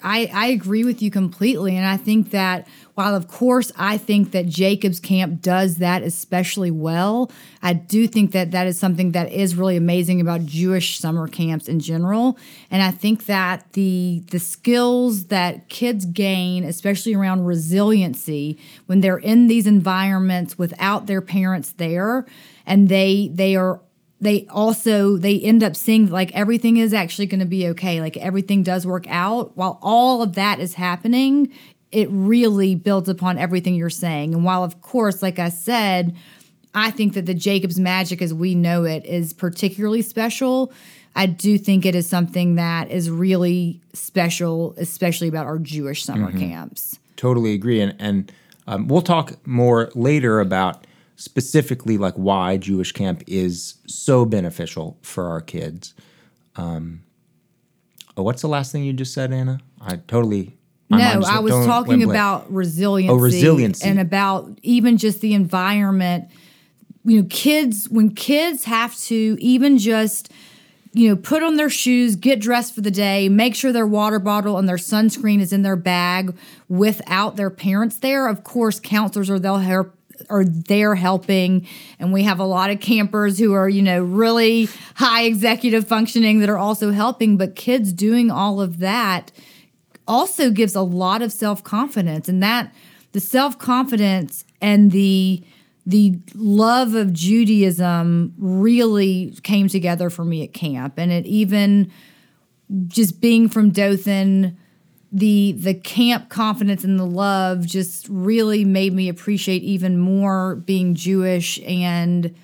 I, 0.02 0.30
I 0.32 0.46
agree 0.48 0.84
with 0.84 1.00
you 1.00 1.10
completely. 1.10 1.76
And 1.76 1.86
I 1.86 1.96
think 1.96 2.30
that 2.30 2.68
while, 2.94 3.14
of 3.14 3.28
course, 3.28 3.72
I 3.76 3.98
think 3.98 4.30
that 4.32 4.46
Jacob's 4.46 5.00
Camp 5.00 5.42
does 5.42 5.76
that 5.76 6.02
especially 6.02 6.70
well, 6.70 7.30
I 7.62 7.72
do 7.72 8.06
think 8.06 8.32
that 8.32 8.52
that 8.52 8.66
is 8.66 8.78
something 8.78 9.12
that 9.12 9.32
is 9.32 9.54
really 9.54 9.76
amazing 9.76 10.20
about 10.20 10.46
Jewish 10.46 10.98
summer 10.98 11.28
camps 11.28 11.68
in 11.68 11.80
general. 11.80 12.38
And 12.70 12.82
I 12.82 12.90
think 12.90 13.26
that 13.26 13.72
the, 13.72 14.22
the 14.30 14.38
skills 14.38 15.24
that 15.24 15.68
kids 15.68 16.04
gain, 16.06 16.64
especially 16.64 17.14
around 17.14 17.44
resiliency, 17.44 18.58
when 18.86 19.00
they're 19.00 19.18
in 19.18 19.46
these 19.46 19.66
environments 19.66 20.56
without 20.56 21.06
their 21.06 21.20
parents 21.20 21.72
there, 21.72 22.26
and 22.66 22.88
they 22.88 23.30
they 23.32 23.54
are 23.56 23.80
they 24.20 24.46
also 24.48 25.16
they 25.16 25.38
end 25.40 25.62
up 25.62 25.76
seeing 25.76 26.10
like 26.10 26.32
everything 26.34 26.78
is 26.78 26.94
actually 26.94 27.26
going 27.26 27.40
to 27.40 27.46
be 27.46 27.68
okay 27.68 28.00
like 28.00 28.16
everything 28.16 28.62
does 28.62 28.86
work 28.86 29.06
out. 29.08 29.56
While 29.56 29.78
all 29.82 30.22
of 30.22 30.34
that 30.34 30.60
is 30.60 30.74
happening 30.74 31.52
it 31.92 32.08
really 32.10 32.74
builds 32.74 33.08
upon 33.08 33.38
everything 33.38 33.74
you're 33.74 33.88
saying. 33.90 34.34
And 34.34 34.44
while 34.44 34.64
of 34.64 34.80
course 34.80 35.22
like 35.22 35.38
i 35.38 35.48
said 35.48 36.16
i 36.74 36.90
think 36.90 37.14
that 37.14 37.26
the 37.26 37.34
jacobs 37.34 37.78
magic 37.78 38.20
as 38.20 38.32
we 38.34 38.54
know 38.54 38.84
it 38.84 39.04
is 39.04 39.32
particularly 39.32 40.02
special. 40.02 40.72
I 41.14 41.24
do 41.24 41.56
think 41.56 41.86
it 41.86 41.94
is 41.94 42.06
something 42.06 42.56
that 42.56 42.90
is 42.90 43.10
really 43.10 43.80
special 43.92 44.74
especially 44.78 45.28
about 45.28 45.46
our 45.46 45.58
jewish 45.58 46.04
summer 46.04 46.28
mm-hmm. 46.28 46.50
camps. 46.50 46.98
Totally 47.16 47.52
agree. 47.52 47.80
And 47.80 47.94
and 47.98 48.32
um, 48.66 48.88
we'll 48.88 49.02
talk 49.02 49.46
more 49.46 49.90
later 49.94 50.40
about 50.40 50.85
specifically 51.16 51.98
like 51.98 52.14
why 52.14 52.58
Jewish 52.58 52.92
camp 52.92 53.24
is 53.26 53.74
so 53.86 54.24
beneficial 54.24 54.98
for 55.02 55.28
our 55.28 55.40
kids. 55.40 55.94
Um, 56.54 57.02
oh, 58.16 58.22
what's 58.22 58.42
the 58.42 58.48
last 58.48 58.70
thing 58.70 58.84
you 58.84 58.92
just 58.92 59.12
said, 59.12 59.32
Anna? 59.32 59.58
I 59.80 59.96
totally. 59.96 60.56
No, 60.88 60.98
I 60.98 61.40
was 61.40 61.66
talking 61.66 62.04
about 62.04 62.52
resiliency. 62.52 63.12
Oh, 63.12 63.16
resiliency. 63.16 63.88
And 63.88 63.98
about 63.98 64.58
even 64.62 64.98
just 64.98 65.20
the 65.20 65.34
environment. 65.34 66.30
You 67.04 67.22
know, 67.22 67.28
kids, 67.28 67.88
when 67.88 68.14
kids 68.14 68.64
have 68.64 68.96
to 69.02 69.36
even 69.40 69.78
just, 69.78 70.30
you 70.92 71.08
know, 71.08 71.16
put 71.16 71.42
on 71.42 71.56
their 71.56 71.70
shoes, 71.70 72.16
get 72.16 72.40
dressed 72.40 72.74
for 72.74 72.80
the 72.80 72.90
day, 72.90 73.28
make 73.28 73.54
sure 73.54 73.72
their 73.72 73.86
water 73.86 74.18
bottle 74.18 74.58
and 74.58 74.68
their 74.68 74.76
sunscreen 74.76 75.40
is 75.40 75.52
in 75.52 75.62
their 75.62 75.76
bag 75.76 76.36
without 76.68 77.36
their 77.36 77.50
parents 77.50 77.98
there. 77.98 78.28
Of 78.28 78.44
course, 78.44 78.80
counselors 78.80 79.30
are 79.30 79.38
they'll 79.38 79.58
help 79.58 79.95
are 80.28 80.44
there 80.44 80.94
helping. 80.94 81.66
And 81.98 82.12
we 82.12 82.24
have 82.24 82.40
a 82.40 82.44
lot 82.44 82.70
of 82.70 82.80
campers 82.80 83.38
who 83.38 83.52
are 83.52 83.68
you 83.68 83.82
know 83.82 84.02
really 84.02 84.68
high 84.94 85.22
executive 85.24 85.86
functioning 85.86 86.40
that 86.40 86.48
are 86.48 86.58
also 86.58 86.92
helping. 86.92 87.36
But 87.36 87.54
kids 87.54 87.92
doing 87.92 88.30
all 88.30 88.60
of 88.60 88.78
that 88.78 89.32
also 90.08 90.50
gives 90.50 90.74
a 90.74 90.82
lot 90.82 91.22
of 91.22 91.32
self-confidence. 91.32 92.28
And 92.28 92.42
that 92.42 92.72
the 93.12 93.20
self-confidence 93.20 94.44
and 94.60 94.90
the 94.92 95.42
the 95.86 96.18
love 96.34 96.94
of 96.94 97.12
Judaism 97.12 98.34
really 98.38 99.36
came 99.44 99.68
together 99.68 100.10
for 100.10 100.24
me 100.24 100.42
at 100.42 100.52
camp. 100.52 100.98
And 100.98 101.12
it 101.12 101.26
even 101.26 101.92
just 102.88 103.20
being 103.20 103.48
from 103.48 103.70
Dothan 103.70 104.58
the 105.16 105.52
the 105.52 105.72
camp 105.72 106.28
confidence 106.28 106.84
and 106.84 107.00
the 107.00 107.06
love 107.06 107.64
just 107.64 108.06
really 108.10 108.66
made 108.66 108.92
me 108.92 109.08
appreciate 109.08 109.62
even 109.62 109.98
more 109.98 110.56
being 110.56 110.94
Jewish 110.94 111.58
and 111.66 112.34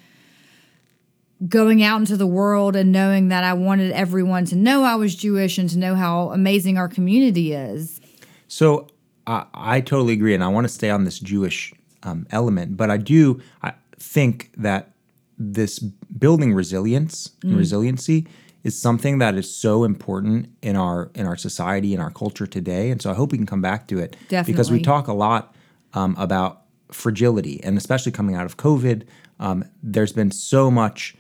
going 1.46 1.82
out 1.82 2.00
into 2.00 2.16
the 2.16 2.26
world 2.26 2.74
and 2.74 2.90
knowing 2.90 3.28
that 3.28 3.44
I 3.44 3.52
wanted 3.52 3.92
everyone 3.92 4.46
to 4.46 4.56
know 4.56 4.84
I 4.84 4.94
was 4.94 5.14
Jewish 5.14 5.58
and 5.58 5.68
to 5.68 5.78
know 5.78 5.94
how 5.94 6.30
amazing 6.30 6.78
our 6.78 6.88
community 6.88 7.52
is. 7.52 8.00
So 8.48 8.88
I 9.26 9.44
I 9.52 9.80
totally 9.82 10.14
agree, 10.14 10.32
and 10.32 10.42
I 10.42 10.48
want 10.48 10.64
to 10.64 10.72
stay 10.72 10.88
on 10.88 11.04
this 11.04 11.18
Jewish 11.18 11.74
um, 12.04 12.26
element. 12.30 12.78
But 12.78 12.90
I 12.90 12.96
do 12.96 13.42
I 13.62 13.74
think 13.98 14.50
that 14.56 14.92
this 15.36 15.78
building 15.78 16.54
resilience 16.54 17.32
and 17.42 17.54
resiliency 17.54 18.26
is 18.64 18.80
something 18.80 19.18
that 19.18 19.34
is 19.34 19.54
so 19.54 19.84
important 19.84 20.48
in 20.62 20.76
our 20.76 21.10
in 21.14 21.26
our 21.26 21.36
society 21.36 21.94
in 21.94 22.00
our 22.00 22.10
culture 22.10 22.46
today. 22.46 22.90
And 22.90 23.02
so 23.02 23.10
I 23.10 23.14
hope 23.14 23.32
we 23.32 23.38
can 23.38 23.46
come 23.46 23.62
back 23.62 23.88
to 23.88 23.98
it 23.98 24.16
because 24.52 24.70
we 24.70 24.78
talk 24.84 25.08
a 25.08 25.12
lot 25.12 25.54
um, 25.94 26.14
about 26.18 26.62
fragility, 26.90 27.62
and 27.64 27.76
especially 27.78 28.12
coming 28.12 28.34
out 28.34 28.44
of 28.46 28.56
COVID, 28.56 29.04
um, 29.40 29.64
there's 29.82 30.12
been 30.12 30.30
so 30.30 30.70
much 30.70 31.16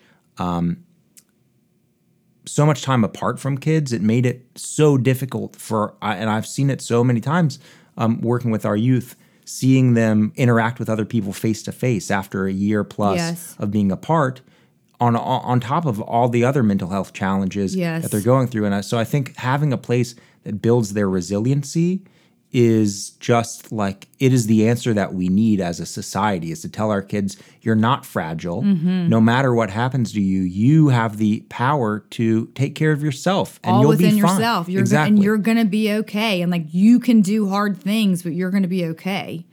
so 2.44 2.66
much 2.66 2.82
time 2.82 3.04
apart 3.04 3.38
from 3.38 3.56
kids. 3.58 3.92
It 3.92 4.02
made 4.02 4.26
it 4.26 4.46
so 4.56 4.98
difficult 4.98 5.56
for, 5.56 5.94
and 6.02 6.28
I've 6.28 6.46
seen 6.46 6.70
it 6.70 6.80
so 6.80 7.04
many 7.04 7.20
times 7.20 7.58
um, 7.96 8.20
working 8.20 8.50
with 8.50 8.66
our 8.66 8.76
youth, 8.76 9.14
seeing 9.44 9.94
them 9.94 10.32
interact 10.36 10.78
with 10.80 10.88
other 10.90 11.04
people 11.04 11.32
face 11.32 11.62
to 11.64 11.72
face 11.72 12.10
after 12.10 12.46
a 12.46 12.52
year 12.52 12.82
plus 12.84 13.16
Yes. 13.18 13.56
of 13.58 13.70
being 13.70 13.92
apart. 13.92 14.40
On, 15.06 15.16
on 15.16 15.58
top 15.60 15.84
of 15.86 16.00
all 16.00 16.28
the 16.28 16.44
other 16.44 16.62
mental 16.62 16.88
health 16.90 17.12
challenges 17.12 17.74
Yes. 17.74 18.02
that 18.02 18.10
they're 18.12 18.20
going 18.34 18.46
through. 18.46 18.66
And 18.66 18.84
so 18.84 18.98
I 18.98 19.04
think 19.04 19.36
having 19.36 19.72
a 19.72 19.78
place 19.78 20.14
that 20.44 20.62
builds 20.62 20.92
their 20.94 21.08
resiliency 21.08 22.02
is 22.52 23.10
just 23.18 23.72
like 23.72 24.08
it 24.18 24.30
is 24.32 24.46
the 24.46 24.68
answer 24.68 24.92
that 24.92 25.14
we 25.14 25.28
need 25.28 25.58
as 25.60 25.80
a 25.80 25.86
society 25.86 26.52
is 26.52 26.60
to 26.60 26.68
tell 26.68 26.90
our 26.90 27.00
kids 27.00 27.36
you're 27.62 27.74
not 27.74 28.04
fragile 28.04 28.62
Mm-hmm. 28.62 29.08
no 29.08 29.20
matter 29.22 29.54
what 29.54 29.70
happens 29.70 30.12
to 30.12 30.20
you 30.20 30.42
you 30.42 30.88
have 30.88 31.16
the 31.16 31.40
power 31.48 32.00
to 32.10 32.46
take 32.54 32.74
care 32.74 32.92
of 32.92 33.02
yourself 33.02 33.58
and 33.64 33.74
all 33.74 33.80
you'll 33.80 33.88
within 33.90 34.16
be 34.16 34.20
fine 34.20 34.36
yourself. 34.36 34.68
You're 34.68 34.80
exactly 34.82 35.14
and 35.16 35.24
you're 35.24 35.38
gonna 35.38 35.64
be 35.64 35.90
okay. 36.00 36.42
And 36.42 36.52
like 36.52 36.66
you 36.72 37.00
can 37.00 37.22
do 37.22 37.48
hard 37.48 37.78
things, 37.78 38.22
but 38.22 38.32
you're 38.34 38.50
gonna 38.50 38.68
be 38.68 38.84
okay. 38.86 39.46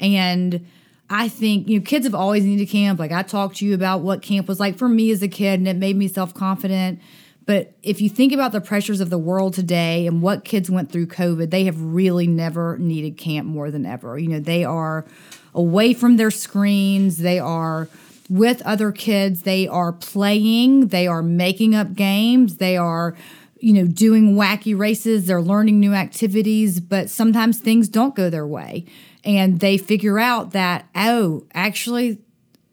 And 0.00 0.66
I 1.08 1.28
think 1.28 1.68
you 1.68 1.78
know 1.78 1.84
kids 1.84 2.04
have 2.06 2.14
always 2.14 2.44
needed 2.44 2.68
camp. 2.68 2.98
Like 2.98 3.12
I 3.12 3.22
talked 3.22 3.56
to 3.56 3.66
you 3.66 3.74
about 3.74 4.00
what 4.00 4.22
camp 4.22 4.48
was 4.48 4.58
like 4.58 4.76
for 4.76 4.88
me 4.88 5.10
as 5.10 5.22
a 5.22 5.28
kid, 5.28 5.60
and 5.60 5.68
it 5.68 5.76
made 5.76 5.96
me 5.96 6.08
self 6.08 6.34
confident. 6.34 7.00
But 7.46 7.74
if 7.84 8.00
you 8.00 8.08
think 8.08 8.32
about 8.32 8.50
the 8.50 8.60
pressures 8.60 9.00
of 9.00 9.08
the 9.08 9.18
world 9.18 9.54
today 9.54 10.08
and 10.08 10.20
what 10.20 10.44
kids 10.44 10.68
went 10.68 10.90
through 10.90 11.06
COVID, 11.06 11.50
they 11.50 11.64
have 11.64 11.80
really 11.80 12.26
never 12.26 12.76
needed 12.78 13.16
camp 13.16 13.46
more 13.46 13.70
than 13.70 13.86
ever. 13.86 14.18
You 14.18 14.28
know, 14.28 14.40
they 14.40 14.64
are 14.64 15.06
away 15.54 15.94
from 15.94 16.16
their 16.16 16.32
screens. 16.32 17.18
They 17.18 17.38
are 17.38 17.88
with 18.28 18.62
other 18.62 18.90
kids. 18.90 19.42
They 19.42 19.68
are 19.68 19.92
playing. 19.92 20.88
They 20.88 21.06
are 21.06 21.22
making 21.22 21.76
up 21.76 21.94
games. 21.94 22.56
They 22.56 22.76
are, 22.76 23.16
you 23.60 23.72
know, 23.72 23.86
doing 23.86 24.34
wacky 24.34 24.76
races. 24.76 25.26
They're 25.26 25.40
learning 25.40 25.78
new 25.78 25.94
activities, 25.94 26.80
but 26.80 27.10
sometimes 27.10 27.60
things 27.60 27.88
don't 27.88 28.16
go 28.16 28.28
their 28.28 28.46
way. 28.46 28.86
And 29.26 29.60
they 29.60 29.76
figure 29.76 30.18
out 30.18 30.52
that, 30.52 30.88
oh, 30.94 31.44
actually, 31.52 32.20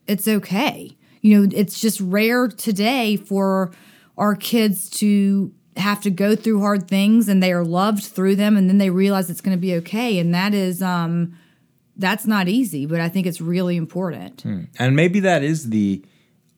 it's 0.07 0.27
okay. 0.27 0.95
You 1.21 1.41
know, 1.41 1.49
it's 1.53 1.81
just 1.81 1.99
rare 1.99 2.47
today 2.47 3.17
for 3.17 3.71
our 4.17 4.35
kids 4.35 4.89
to 4.91 5.51
have 5.77 6.01
to 6.01 6.11
go 6.11 6.35
through 6.35 6.59
hard 6.59 6.87
things 6.87 7.27
and 7.27 7.41
they 7.41 7.51
are 7.51 7.65
loved 7.65 8.03
through 8.03 8.35
them 8.35 8.55
and 8.55 8.69
then 8.69 8.77
they 8.77 8.91
realize 8.91 9.29
it's 9.29 9.41
going 9.41 9.57
to 9.57 9.61
be 9.61 9.73
okay. 9.75 10.19
And 10.19 10.33
that 10.33 10.53
is 10.53 10.81
um 10.81 11.37
that's 11.95 12.25
not 12.25 12.47
easy 12.47 12.87
but 12.87 12.99
i 12.99 13.07
think 13.07 13.27
it's 13.27 13.39
really 13.39 13.77
important. 13.77 14.43
And 14.79 14.95
maybe 14.95 15.19
that 15.21 15.43
is 15.43 15.69
the 15.69 16.03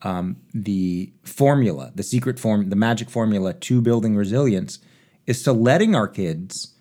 um, 0.01 0.37
the 0.53 1.11
formula 1.23 1.91
the 1.95 2.03
secret 2.03 2.39
form 2.39 2.69
the 2.69 2.75
magic 2.75 3.09
formula 3.09 3.53
to 3.53 3.81
building 3.81 4.15
resilience 4.15 4.79
is 5.25 5.41
to 5.43 5.53
letting 5.53 5.95
our 5.95 6.07
kids 6.07 6.73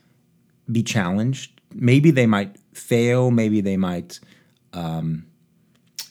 be 0.70 0.82
challenged. 0.82 1.60
Maybe 1.72 2.10
they 2.10 2.26
might 2.26 2.56
fail 2.74 3.30
maybe 3.30 3.60
they 3.60 3.76
might 3.76 4.20
um, 4.72 5.26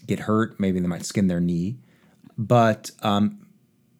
get 0.08 0.20
hurt 0.20 0.60
maybe 0.60 0.79
they 0.79 0.88
might 0.88 1.05
skin 1.05 1.27
their 1.27 1.39
knee. 1.41 1.77
But 2.38 2.91
um, 3.01 3.46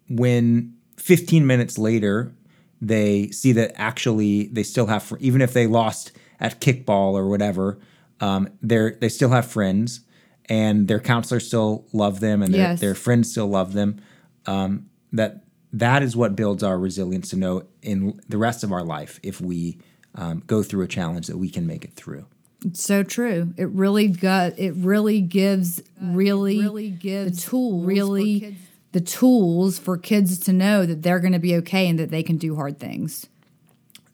when 0.10 0.76
15 0.98 1.46
minutes 1.46 1.78
later 1.78 2.34
they 2.82 3.30
see 3.30 3.52
that 3.54 3.72
actually 3.76 4.48
they 4.48 4.64
still 4.64 4.88
have 4.88 5.04
fr- 5.04 5.18
even 5.20 5.42
if 5.42 5.54
they 5.54 5.68
lost 5.68 6.12
at 6.40 6.60
kickball 6.60 7.14
or 7.14 7.28
whatever 7.28 7.80
um, 8.20 8.50
they're 8.62 8.96
they 9.00 9.10
still 9.10 9.30
have 9.30 9.46
friends 9.46 10.02
and 10.50 10.88
their 10.88 11.00
counselors 11.00 11.48
still 11.48 11.86
love 11.94 12.20
them 12.20 12.42
and 12.44 12.54
their, 12.54 12.62
Yes. 12.62 12.80
their 12.82 12.96
friends 12.96 13.32
still 13.32 13.48
love 13.48 13.72
them. 13.74 14.02
Um, 14.46 14.90
that 15.14 15.46
that 15.72 16.04
is 16.04 16.16
what 16.18 16.36
builds 16.36 16.64
our 16.64 16.78
resilience 16.78 17.30
to 17.30 17.38
know 17.38 17.64
in 17.82 18.20
the 18.28 18.38
rest 18.38 18.64
of 18.64 18.72
our 18.74 18.84
life 18.84 19.20
if 19.24 19.40
we 19.40 19.80
um, 20.16 20.44
go 20.46 20.62
through 20.62 20.84
a 20.84 20.88
challenge 20.88 21.28
that 21.28 21.38
we 21.38 21.50
can 21.50 21.66
make 21.66 21.84
it 21.86 21.94
through 21.96 22.26
so 22.74 23.04
true. 23.04 23.54
It 23.58 23.70
really 23.70 24.08
got 24.08 24.58
it 24.58 24.74
really 24.76 25.22
gives 25.22 25.82
really 26.02 26.60
really 26.60 26.90
gives 26.90 27.44
the 27.44 27.50
tool 27.50 27.82
really 27.82 28.58
the 28.92 29.02
tools 29.02 29.80
for 29.80 29.98
kids 29.98 30.38
to 30.40 30.54
know 30.54 30.86
that 30.86 31.02
they're 31.02 31.20
going 31.20 31.34
to 31.34 31.40
be 31.40 31.56
okay 31.58 31.88
and 31.88 32.00
that 32.00 32.12
they 32.12 32.24
can 32.24 32.38
do 32.38 32.56
hard 32.56 32.80
things. 32.80 33.28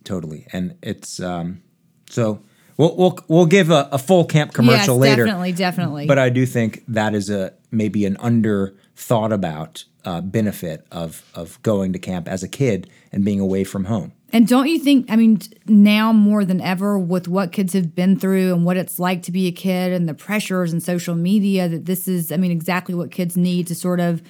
Totally. 0.03 0.47
And 0.51 0.75
it's 0.81 1.19
um, 1.19 1.61
so 2.09 2.41
we'll, 2.77 2.95
we'll 2.95 3.19
we'll 3.27 3.45
give 3.45 3.69
a, 3.69 3.89
a 3.91 3.97
full 3.97 4.25
camp 4.25 4.53
commercial 4.53 4.95
yes 4.95 5.01
later 5.01 5.25
definitely 5.25 5.51
definitely. 5.51 6.05
But 6.07 6.17
I 6.17 6.29
do 6.29 6.45
think 6.45 6.83
that 6.87 7.13
is 7.13 7.29
a 7.29 7.53
maybe 7.71 8.05
an 8.05 8.17
under 8.19 8.75
thought 8.95 9.31
about 9.31 9.83
uh, 10.05 10.21
benefit 10.21 10.87
of 10.91 11.29
of 11.35 11.61
going 11.61 11.93
to 11.93 11.99
camp 11.99 12.27
as 12.27 12.41
a 12.41 12.47
kid 12.47 12.89
and 13.11 13.23
being 13.23 13.39
away 13.39 13.63
from 13.63 13.85
home. 13.85 14.13
And 14.31 14.48
don't 14.48 14.67
you 14.67 14.79
think, 14.79 15.09
I 15.09 15.15
mean, 15.15 15.39
now 15.65 16.13
more 16.13 16.45
than 16.45 16.62
ever, 16.62 16.98
with 17.00 17.27
what 17.27 17.51
kids 17.51 17.74
have 17.74 17.95
been 17.95 18.19
through 18.19 18.53
and 18.53 18.63
what 18.65 18.77
it's 18.77 19.00
like 19.00 19.24
to 19.24 19.31
be 19.31 19.48
a 19.48 19.51
kid 19.51 19.91
and 19.91 20.07
the 20.07 20.13
pressures 20.13 20.71
and 20.71 20.83
social 20.83 21.15
media, 21.15 21.67
that 21.67 21.86
this 21.86 22.07
is, 22.07 22.31
I 22.31 22.38
mean, 22.38 22.51
exactly 22.51 22.93
what 22.95 23.12
kids 23.12 23.36
need 23.36 23.67
to 23.67 23.75
sort 23.75 24.00
of, 24.00 24.21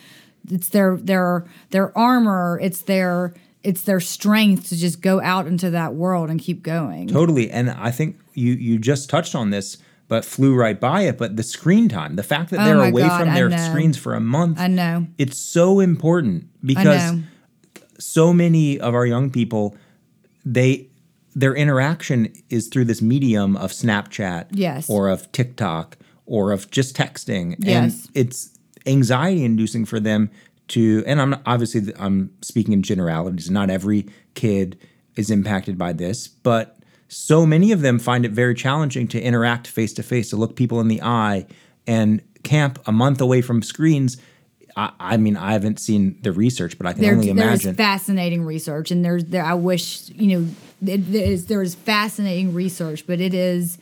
it's 0.49 0.69
their 0.69 0.95
their 0.97 1.45
their 1.71 1.95
armor, 1.97 2.59
it's 2.61 2.83
their 2.83 3.33
it's 3.61 3.81
their 3.81 3.99
strength 3.99 4.69
to 4.69 4.77
just 4.77 5.01
go 5.01 5.19
out 5.21 5.47
into 5.47 5.69
that 5.71 5.93
world 5.95 6.29
and 6.29 6.39
keep 6.39 6.63
going. 6.63 7.07
Totally, 7.07 7.51
and 7.51 7.69
I 7.69 7.91
think 7.91 8.17
you 8.33 8.53
you 8.53 8.79
just 8.79 9.09
touched 9.09 9.35
on 9.35 9.49
this, 9.49 9.77
but 10.07 10.23
flew 10.23 10.55
right 10.55 10.79
by 10.79 11.01
it. 11.01 11.17
But 11.17 11.35
the 11.35 11.43
screen 11.43 11.89
time, 11.89 12.15
the 12.15 12.23
fact 12.23 12.51
that 12.51 12.61
Oh 12.61 12.63
they're 12.65 12.89
away 12.89 13.01
God, 13.01 13.19
from 13.19 13.29
I 13.29 13.35
their 13.35 13.49
know. 13.49 13.57
screens 13.57 13.97
for 13.97 14.15
a 14.15 14.21
month, 14.21 14.59
I 14.59 14.67
know. 14.67 15.07
it's 15.17 15.37
so 15.37 15.81
important 15.81 16.45
I 16.45 16.67
because 16.67 17.11
know. 17.11 17.23
so 17.99 18.31
many 18.31 18.79
of 18.79 18.93
our 18.95 19.05
young 19.05 19.29
people 19.29 19.75
they 20.45 20.87
their 21.35 21.53
interaction 21.55 22.33
is 22.49 22.67
through 22.67 22.85
this 22.85 23.01
medium 23.01 23.55
of 23.55 23.71
Snapchat 23.71 24.47
Yes. 24.51 24.89
or 24.89 25.09
of 25.09 25.31
TikTok 25.31 25.97
or 26.25 26.51
of 26.51 26.69
just 26.71 26.95
texting 26.95 27.55
Yes. 27.59 28.05
and 28.05 28.11
it's 28.15 28.57
anxiety 28.85 29.43
inducing 29.45 29.85
for 29.85 29.99
them 29.99 30.29
to 30.69 31.03
and 31.05 31.21
I'm 31.21 31.35
obviously 31.45 31.93
I'm 31.99 32.31
speaking 32.41 32.73
in 32.73 32.81
generalities 32.83 33.49
not 33.49 33.69
every 33.69 34.07
kid 34.33 34.77
is 35.15 35.29
impacted 35.29 35.77
by 35.77 35.93
this 35.93 36.27
but 36.27 36.77
so 37.07 37.45
many 37.45 37.71
of 37.71 37.81
them 37.81 37.97
find 37.99 38.25
it 38.25 38.31
very 38.31 38.53
challenging 38.53 39.07
to 39.09 39.21
interact 39.21 39.67
face 39.67 39.93
to 39.93 40.03
face 40.03 40.29
to 40.29 40.35
look 40.37 40.55
people 40.55 40.79
in 40.79 40.87
the 40.87 41.01
eye 41.01 41.45
and 41.87 42.21
camp 42.43 42.79
a 42.85 42.91
month 42.91 43.19
away 43.19 43.41
from 43.41 43.61
screens 43.61 44.17
I, 44.79 44.91
I 44.99 45.17
mean 45.17 45.35
I 45.35 45.51
haven't 45.51 45.79
seen 45.79 46.17
the 46.21 46.31
research 46.31 46.77
but 46.77 46.87
I 46.87 46.93
can 46.93 47.01
There, 47.01 47.13
only 47.13 47.33
there's 47.33 47.65
imagine 47.65 47.75
fascinating 47.75 48.45
research, 48.45 48.91
and 48.91 49.03
there's 49.03 49.25
there. 49.25 49.43
I 49.43 49.53
wish 49.53 50.09
you 50.09 50.39
know 50.39 50.47
it, 50.85 51.11
there 51.11 51.23
is 51.23 51.47
there 51.47 51.61
is 51.61 51.75
fascinating 51.75 52.53
research, 52.53 53.05
but 53.05 53.19
it 53.19 53.33
is 53.33 53.77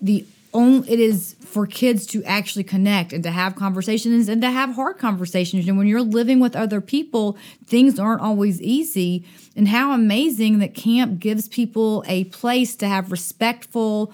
the 0.00 0.24
only 0.54 0.90
it 0.90 0.98
is 0.98 1.36
for 1.44 1.66
kids 1.66 2.06
to 2.06 2.24
actually 2.24 2.64
connect 2.64 3.12
and 3.12 3.22
to 3.24 3.30
have 3.30 3.56
conversations 3.56 4.28
and 4.28 4.40
to 4.40 4.50
have 4.50 4.74
hard 4.74 4.98
conversations. 4.98 5.68
And 5.68 5.76
when 5.76 5.86
you're 5.86 6.02
living 6.02 6.40
with 6.40 6.56
other 6.56 6.80
people, 6.80 7.36
things 7.66 7.98
aren't 7.98 8.22
always 8.22 8.60
easy. 8.62 9.24
And 9.54 9.68
how 9.68 9.92
amazing 9.92 10.60
that 10.60 10.74
camp 10.74 11.20
gives 11.20 11.48
people 11.48 12.04
a 12.06 12.24
place 12.24 12.74
to 12.76 12.88
have 12.88 13.12
respectful 13.12 14.12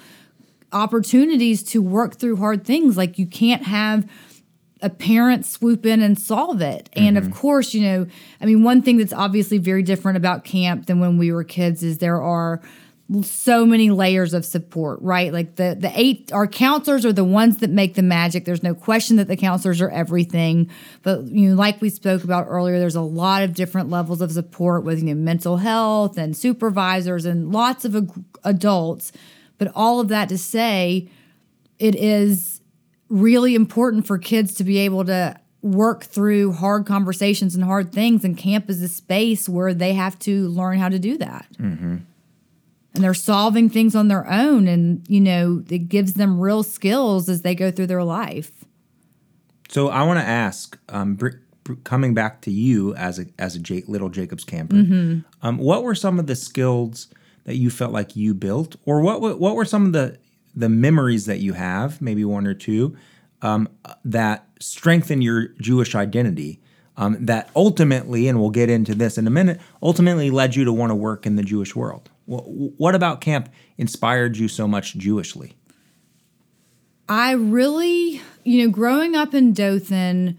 opportunities 0.73 1.63
to 1.63 1.81
work 1.81 2.17
through 2.17 2.37
hard 2.37 2.65
things. 2.65 2.97
Like 2.97 3.19
you 3.19 3.27
can't 3.27 3.63
have 3.65 4.11
a 4.87 4.91
parent 4.91 5.45
swoop 5.45 5.85
in 5.85 6.01
and 6.01 6.17
solve 6.17 6.63
it. 6.63 6.89
And 6.93 7.19
of 7.19 7.25
mm-hmm. 7.25 7.33
course, 7.33 7.75
you 7.75 7.83
know, 7.83 8.07
I 8.41 8.47
mean, 8.47 8.63
one 8.63 8.83
thing 8.83 8.99
that's 8.99 9.13
obviously 9.13 9.59
very 9.59 9.83
different 9.83 10.17
about 10.17 10.45
camp 10.45 10.87
than 10.87 11.01
when 11.01 11.19
we 11.19 11.33
were 11.33 11.43
kids 11.43 11.83
is 11.83 11.99
there 11.99 12.23
are 12.23 12.63
so 13.23 13.67
many 13.67 13.91
layers 13.91 14.33
of 14.33 14.45
support, 14.45 15.01
right? 15.03 15.33
Like 15.33 15.57
the 15.57 15.77
the 15.79 15.91
eight 15.95 16.33
our 16.33 16.47
counselors 16.47 17.05
are 17.05 17.13
the 17.13 17.25
ones 17.25 17.59
that 17.59 17.71
make 17.71 17.95
the 17.95 18.03
magic. 18.03 18.45
There's 18.45 18.63
no 18.63 18.75
question 18.75 19.17
that 19.17 19.27
the 19.27 19.37
counselors 19.37 19.81
are 19.81 19.91
everything. 19.91 20.71
But 21.03 21.27
you 21.27 21.51
know, 21.51 21.57
like 21.57 21.81
we 21.81 21.91
spoke 21.91 22.23
about 22.23 22.47
earlier, 22.49 22.79
there's 22.79 22.97
a 22.97 23.01
lot 23.01 23.43
of 23.43 23.55
different 23.55 23.91
levels 23.91 24.21
of 24.21 24.31
support 24.31 24.85
with 24.85 25.01
you 25.01 25.07
know 25.07 25.15
mental 25.15 25.57
health 25.57 26.17
and 26.17 26.37
supervisors 26.37 27.25
and 27.25 27.53
lots 27.53 27.85
of 27.85 27.97
ag- 27.97 28.25
adults. 28.45 29.11
But 29.59 29.73
all 29.75 29.99
of 29.99 30.09
that 30.09 30.29
to 30.29 30.39
say, 30.39 31.09
it 31.81 31.97
is 31.97 32.56
really 33.09 33.55
important 33.55 34.07
for 34.07 34.19
kids 34.19 34.55
to 34.57 34.65
be 34.65 34.79
able 34.79 35.05
to 35.05 35.39
work 35.63 36.05
through 36.05 36.53
hard 36.53 36.87
conversations 36.87 37.55
and 37.55 37.65
hard 37.65 37.93
things 37.93 38.25
and 38.25 38.37
camp 38.37 38.69
is 38.71 38.81
a 38.83 38.89
space 38.89 39.49
where 39.49 39.75
they 39.75 39.95
have 39.95 40.19
to 40.21 40.49
learn 40.49 40.79
how 40.79 40.89
to 40.89 40.99
do 40.99 41.17
that. 41.19 41.47
And 42.95 43.05
they're 43.05 43.15
solving 43.15 43.69
things 43.69 43.95
on 43.95 44.09
their 44.09 44.27
own 44.31 44.67
and 44.69 45.03
you 45.09 45.21
know 45.21 45.63
it 45.69 45.89
gives 45.89 46.15
them 46.15 46.41
real 46.41 46.63
skills 46.63 47.29
as 47.29 47.43
they 47.43 47.55
go 47.55 47.71
through 47.71 47.89
their 47.89 48.05
life. 48.05 48.53
So 49.69 49.89
I 49.89 50.03
want 50.05 50.19
to 50.21 50.25
ask, 50.27 50.79
um, 50.89 51.15
br- 51.17 51.31
br- 51.65 51.75
coming 51.85 52.15
back 52.15 52.41
to 52.43 52.51
you 52.51 52.95
as 52.95 53.19
a 53.19 53.27
as 53.39 53.55
a 53.57 53.59
J- 53.59 53.83
little 53.87 54.09
Jacobs 54.09 54.45
camper, 54.45 54.77
um, 55.43 55.59
what 55.59 55.83
were 55.83 55.95
some 55.95 56.19
of 56.19 56.27
the 56.27 56.37
skills 56.37 57.09
that 57.45 57.57
you 57.57 57.69
felt 57.71 57.93
like 57.93 58.17
you 58.17 58.33
built, 58.35 58.77
or 58.87 59.01
what 59.01 59.21
wa- 59.21 59.35
what 59.35 59.57
were 59.57 59.65
some 59.65 59.85
of 59.87 59.93
the 59.93 60.17
the 60.57 60.69
memories 60.69 61.27
that 61.27 61.39
you 61.39 61.53
have, 61.53 62.01
maybe 62.01 62.25
one 62.25 62.47
or 62.47 62.55
two, 62.55 62.97
um, 63.43 63.69
that 64.05 64.49
strengthen 64.59 65.23
your 65.23 65.49
Jewish 65.61 65.95
identity? 65.95 66.61
Um, 66.99 67.27
that 67.27 67.51
ultimately, 67.55 68.27
and 68.27 68.41
we'll 68.41 68.49
get 68.49 68.71
into 68.71 68.95
this 68.95 69.19
in 69.19 69.27
a 69.27 69.31
minute, 69.31 69.61
ultimately 69.83 70.31
led 70.31 70.57
you 70.57 70.65
to 70.65 70.73
want 70.73 70.93
to 70.93 70.95
work 70.95 71.27
in 71.27 71.37
the 71.37 71.43
Jewish 71.43 71.77
world. 71.77 72.09
What, 72.25 72.45
what 72.47 72.95
about 72.95 73.21
camp 73.21 73.51
inspired 73.77 74.39
you 74.39 74.49
so 74.49 74.67
much 74.67 74.97
Jewishly? 74.97 75.53
I 77.07 77.33
really, 77.33 78.23
you 78.45 78.65
know, 78.65 78.73
growing 78.73 79.15
up 79.15 79.35
in 79.35 79.53
Dothan 79.53 80.39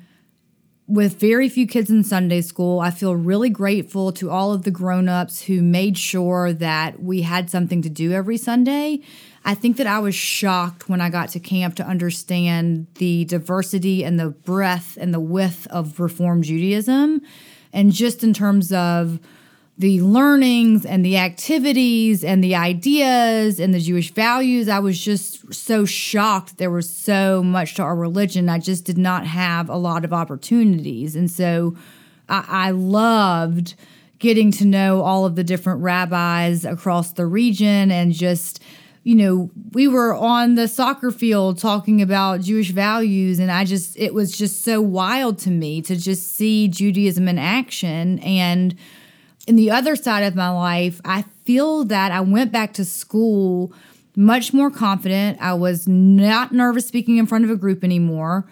with 0.88 1.20
very 1.20 1.48
few 1.48 1.68
kids 1.68 1.92
in 1.92 2.04
Sunday 2.04 2.42
school, 2.42 2.80
I 2.80 2.92
feel 2.92 3.16
really 3.16 3.50
grateful 3.50 4.12
to 4.14 4.32
all 4.32 4.52
of 4.52 4.64
the 4.64 4.72
grown-ups 4.72 5.44
who 5.44 5.62
made 5.62 5.98
sure 5.98 6.54
that 6.54 7.04
we 7.04 7.22
had 7.22 7.50
something 7.50 7.82
to 7.84 7.90
do 7.90 8.14
every 8.14 8.38
Sunday. 8.38 9.02
I 9.48 9.56
think 9.56 9.78
that 9.78 9.88
I 9.88 10.00
was 10.00 10.14
shocked 10.14 10.90
when 10.90 11.00
I 11.00 11.10
got 11.10 11.30
to 11.30 11.40
camp 11.40 11.76
to 11.76 11.88
understand 11.88 12.88
the 12.96 13.24
diversity 13.24 14.04
and 14.04 14.20
the 14.20 14.30
breadth 14.30 14.98
and 15.00 15.14
the 15.14 15.22
width 15.22 15.68
of 15.68 16.02
Reform 16.02 16.42
Judaism. 16.42 17.22
And 17.72 17.94
just 17.94 18.26
in 18.26 18.34
terms 18.34 18.74
of 18.74 19.22
the 19.78 20.02
learnings 20.02 20.86
and 20.86 21.06
the 21.06 21.18
activities 21.18 22.26
and 22.26 22.44
the 22.44 22.56
ideas 22.56 23.60
and 23.60 23.74
the 23.74 23.80
Jewish 23.80 24.12
values. 24.12 24.68
I 24.68 24.80
was 24.80 25.00
just 25.00 25.54
so 25.54 25.86
shocked 25.86 26.58
there 26.58 26.72
was 26.72 26.90
so 26.90 27.44
much 27.44 27.76
to 27.76 27.84
our 27.84 27.96
religion. 27.96 28.50
I 28.50 28.58
just 28.58 28.86
did 28.86 28.98
not 28.98 29.28
have 29.28 29.70
a 29.70 29.78
lot 29.78 30.04
of 30.04 30.12
opportunities. 30.12 31.16
And 31.16 31.30
so 31.30 31.78
I, 32.28 32.44
I 32.48 32.72
loved 32.72 33.76
getting 34.18 34.52
to 34.54 34.66
know 34.66 35.04
all 35.04 35.26
of 35.26 35.36
the 35.36 35.44
different 35.44 35.84
rabbis 35.84 36.66
across 36.66 37.14
the 37.14 37.28
region 37.28 37.92
and 37.92 38.12
just 38.12 38.60
you 39.08 39.16
know, 39.16 39.50
we 39.72 39.88
were 39.88 40.14
on 40.14 40.56
the 40.56 40.68
soccer 40.68 41.12
field 41.12 41.58
talking 41.58 42.02
about 42.02 42.42
Jewish 42.42 42.72
values, 42.72 43.40
and 43.40 43.50
I 43.50 43.64
just, 43.64 43.96
it 43.98 44.14
was 44.14 44.38
just 44.38 44.66
so 44.66 44.82
wild 44.82 45.40
to 45.40 45.50
me 45.50 45.82
to 45.84 45.96
just 45.96 46.36
see 46.36 46.68
Judaism 46.68 47.30
in 47.30 47.40
action. 47.40 48.20
And 48.20 48.76
in 49.48 49.56
the 49.56 49.72
other 49.72 49.96
side 49.96 50.26
of 50.26 50.36
my 50.36 50.50
life, 50.50 51.00
I 51.06 51.22
feel 51.46 51.86
that 51.86 52.12
I 52.12 52.20
went 52.20 52.52
back 52.52 52.74
to 52.74 52.84
school 52.84 53.72
much 54.18 54.52
more 54.52 54.70
confident. 54.70 55.38
I 55.40 55.54
was 55.54 55.88
not 55.88 56.52
nervous 56.52 56.86
speaking 56.86 57.16
in 57.16 57.28
front 57.28 57.46
of 57.46 57.50
a 57.50 57.56
group 57.56 57.86
anymore. 57.86 58.46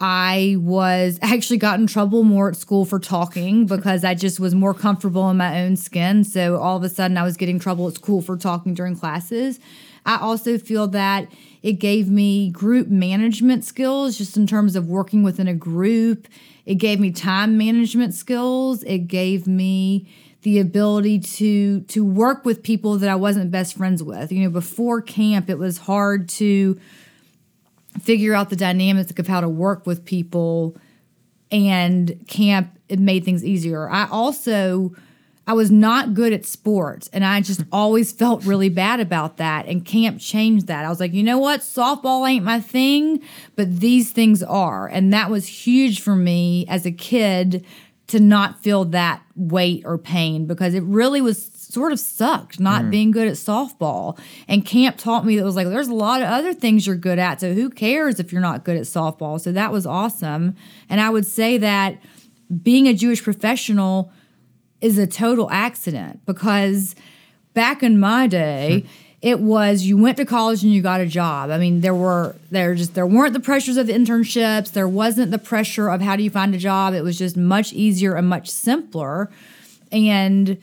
I 0.00 0.56
was 0.58 1.18
actually 1.22 1.58
got 1.58 1.80
in 1.80 1.86
trouble 1.86 2.22
more 2.22 2.48
at 2.48 2.56
school 2.56 2.86
for 2.86 2.98
talking 2.98 3.66
because 3.66 4.04
I 4.04 4.14
just 4.14 4.40
was 4.40 4.54
more 4.54 4.72
comfortable 4.72 5.28
in 5.28 5.36
my 5.36 5.64
own 5.64 5.76
skin. 5.76 6.24
So 6.24 6.56
all 6.56 6.78
of 6.78 6.82
a 6.82 6.88
sudden 6.88 7.18
I 7.18 7.24
was 7.24 7.36
getting 7.36 7.58
trouble 7.58 7.88
at 7.88 7.96
school 7.96 8.22
for 8.22 8.38
talking 8.38 8.72
during 8.72 8.96
classes. 8.96 9.60
I 10.08 10.16
also 10.16 10.56
feel 10.56 10.86
that 10.88 11.30
it 11.62 11.74
gave 11.74 12.08
me 12.08 12.48
group 12.48 12.88
management 12.88 13.62
skills 13.62 14.16
just 14.16 14.38
in 14.38 14.46
terms 14.46 14.74
of 14.74 14.88
working 14.88 15.22
within 15.22 15.46
a 15.46 15.54
group. 15.54 16.28
It 16.64 16.76
gave 16.76 16.98
me 16.98 17.10
time 17.10 17.58
management 17.58 18.14
skills. 18.14 18.82
It 18.84 19.00
gave 19.00 19.46
me 19.46 20.08
the 20.42 20.60
ability 20.60 21.18
to 21.18 21.80
to 21.80 22.02
work 22.02 22.46
with 22.46 22.62
people 22.62 22.96
that 22.96 23.10
I 23.10 23.16
wasn't 23.16 23.50
best 23.50 23.76
friends 23.76 24.02
with. 24.02 24.32
You 24.32 24.44
know, 24.44 24.50
before 24.50 25.02
camp 25.02 25.50
it 25.50 25.58
was 25.58 25.76
hard 25.76 26.30
to 26.30 26.80
figure 28.00 28.32
out 28.32 28.48
the 28.48 28.56
dynamics 28.56 29.12
of 29.14 29.26
how 29.26 29.42
to 29.42 29.48
work 29.48 29.86
with 29.86 30.06
people 30.06 30.74
and 31.52 32.24
camp 32.28 32.78
it 32.88 32.98
made 32.98 33.26
things 33.26 33.44
easier. 33.44 33.90
I 33.90 34.08
also 34.08 34.94
I 35.48 35.54
was 35.54 35.70
not 35.70 36.12
good 36.12 36.34
at 36.34 36.44
sports 36.44 37.08
and 37.10 37.24
I 37.24 37.40
just 37.40 37.62
always 37.72 38.12
felt 38.12 38.44
really 38.44 38.68
bad 38.68 39.00
about 39.00 39.38
that 39.38 39.66
and 39.66 39.82
camp 39.84 40.20
changed 40.20 40.66
that. 40.66 40.84
I 40.84 40.90
was 40.90 41.00
like, 41.00 41.14
"You 41.14 41.22
know 41.22 41.38
what? 41.38 41.60
Softball 41.60 42.28
ain't 42.28 42.44
my 42.44 42.60
thing, 42.60 43.20
but 43.56 43.80
these 43.80 44.12
things 44.12 44.42
are." 44.42 44.86
And 44.86 45.10
that 45.12 45.30
was 45.30 45.46
huge 45.46 46.00
for 46.02 46.14
me 46.14 46.66
as 46.68 46.84
a 46.84 46.92
kid 46.92 47.64
to 48.08 48.20
not 48.20 48.62
feel 48.62 48.84
that 48.86 49.22
weight 49.36 49.82
or 49.86 49.96
pain 49.96 50.46
because 50.46 50.74
it 50.74 50.82
really 50.82 51.20
was 51.20 51.50
sort 51.52 51.92
of 51.92 52.00
sucked 52.00 52.58
not 52.58 52.82
hmm. 52.82 52.90
being 52.90 53.10
good 53.10 53.28
at 53.28 53.34
softball. 53.34 54.18
And 54.48 54.66
camp 54.66 54.98
taught 54.98 55.24
me 55.24 55.36
that 55.36 55.42
it 55.42 55.44
was 55.46 55.56
like 55.56 55.68
there's 55.68 55.88
a 55.88 55.94
lot 55.94 56.20
of 56.20 56.28
other 56.28 56.52
things 56.52 56.86
you're 56.86 56.96
good 56.96 57.18
at. 57.18 57.40
So 57.40 57.54
who 57.54 57.70
cares 57.70 58.20
if 58.20 58.32
you're 58.32 58.42
not 58.42 58.64
good 58.64 58.76
at 58.76 58.82
softball? 58.82 59.40
So 59.40 59.52
that 59.52 59.72
was 59.72 59.86
awesome. 59.86 60.56
And 60.90 61.00
I 61.00 61.08
would 61.08 61.26
say 61.26 61.56
that 61.58 61.98
being 62.62 62.86
a 62.86 62.94
Jewish 62.94 63.22
professional 63.22 64.12
is 64.80 64.98
a 64.98 65.06
total 65.06 65.50
accident 65.50 66.24
because 66.26 66.94
back 67.54 67.82
in 67.82 67.98
my 67.98 68.26
day, 68.26 68.84
it 69.20 69.40
was 69.40 69.82
you 69.82 69.96
went 69.96 70.16
to 70.18 70.24
college 70.24 70.62
and 70.62 70.72
you 70.72 70.80
got 70.80 71.00
a 71.00 71.06
job. 71.06 71.50
I 71.50 71.58
mean, 71.58 71.80
there 71.80 71.94
were 71.94 72.36
there 72.50 72.74
just 72.74 72.94
there 72.94 73.06
weren't 73.06 73.32
the 73.32 73.40
pressures 73.40 73.76
of 73.76 73.88
the 73.88 73.92
internships. 73.92 74.72
There 74.72 74.88
wasn't 74.88 75.32
the 75.32 75.38
pressure 75.38 75.88
of 75.88 76.00
how 76.00 76.14
do 76.14 76.22
you 76.22 76.30
find 76.30 76.54
a 76.54 76.58
job. 76.58 76.94
It 76.94 77.02
was 77.02 77.18
just 77.18 77.36
much 77.36 77.72
easier 77.72 78.14
and 78.14 78.28
much 78.28 78.48
simpler. 78.48 79.28
And 79.90 80.58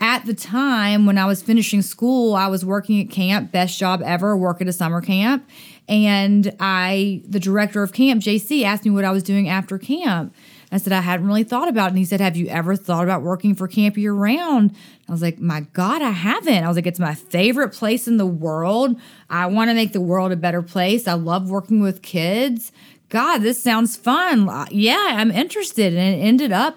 at 0.00 0.26
the 0.26 0.34
time 0.34 1.06
when 1.06 1.18
I 1.18 1.26
was 1.26 1.42
finishing 1.42 1.82
school, 1.82 2.36
I 2.36 2.46
was 2.48 2.64
working 2.64 3.00
at 3.00 3.10
camp, 3.10 3.50
best 3.50 3.78
job 3.78 4.02
ever, 4.04 4.36
work 4.36 4.60
at 4.60 4.68
a 4.68 4.72
summer 4.72 5.00
camp. 5.00 5.48
And 5.88 6.54
I, 6.60 7.22
the 7.26 7.40
director 7.40 7.82
of 7.82 7.92
camp, 7.92 8.22
JC, 8.22 8.62
asked 8.62 8.84
me 8.84 8.90
what 8.90 9.04
I 9.04 9.10
was 9.10 9.22
doing 9.22 9.48
after 9.48 9.78
camp. 9.78 10.34
I 10.76 10.78
said, 10.78 10.92
I 10.92 11.00
hadn't 11.00 11.26
really 11.26 11.42
thought 11.42 11.68
about 11.68 11.86
it. 11.86 11.88
And 11.88 11.98
he 11.98 12.04
said, 12.04 12.20
Have 12.20 12.36
you 12.36 12.48
ever 12.48 12.76
thought 12.76 13.04
about 13.04 13.22
working 13.22 13.54
for 13.54 13.66
camp 13.66 13.96
year 13.96 14.12
round? 14.12 14.76
I 15.08 15.12
was 15.12 15.22
like, 15.22 15.38
My 15.38 15.62
God, 15.72 16.02
I 16.02 16.10
haven't. 16.10 16.62
I 16.62 16.68
was 16.68 16.76
like, 16.76 16.86
It's 16.86 17.00
my 17.00 17.14
favorite 17.14 17.70
place 17.70 18.06
in 18.06 18.18
the 18.18 18.26
world. 18.26 19.00
I 19.30 19.46
want 19.46 19.70
to 19.70 19.74
make 19.74 19.92
the 19.92 20.02
world 20.02 20.32
a 20.32 20.36
better 20.36 20.60
place. 20.60 21.08
I 21.08 21.14
love 21.14 21.48
working 21.48 21.80
with 21.80 22.02
kids. 22.02 22.72
God, 23.08 23.38
this 23.38 23.62
sounds 23.62 23.96
fun. 23.96 24.48
Uh, 24.48 24.66
yeah, 24.70 25.12
I'm 25.12 25.30
interested. 25.30 25.94
And 25.94 26.14
it 26.14 26.22
ended 26.22 26.52
up 26.52 26.76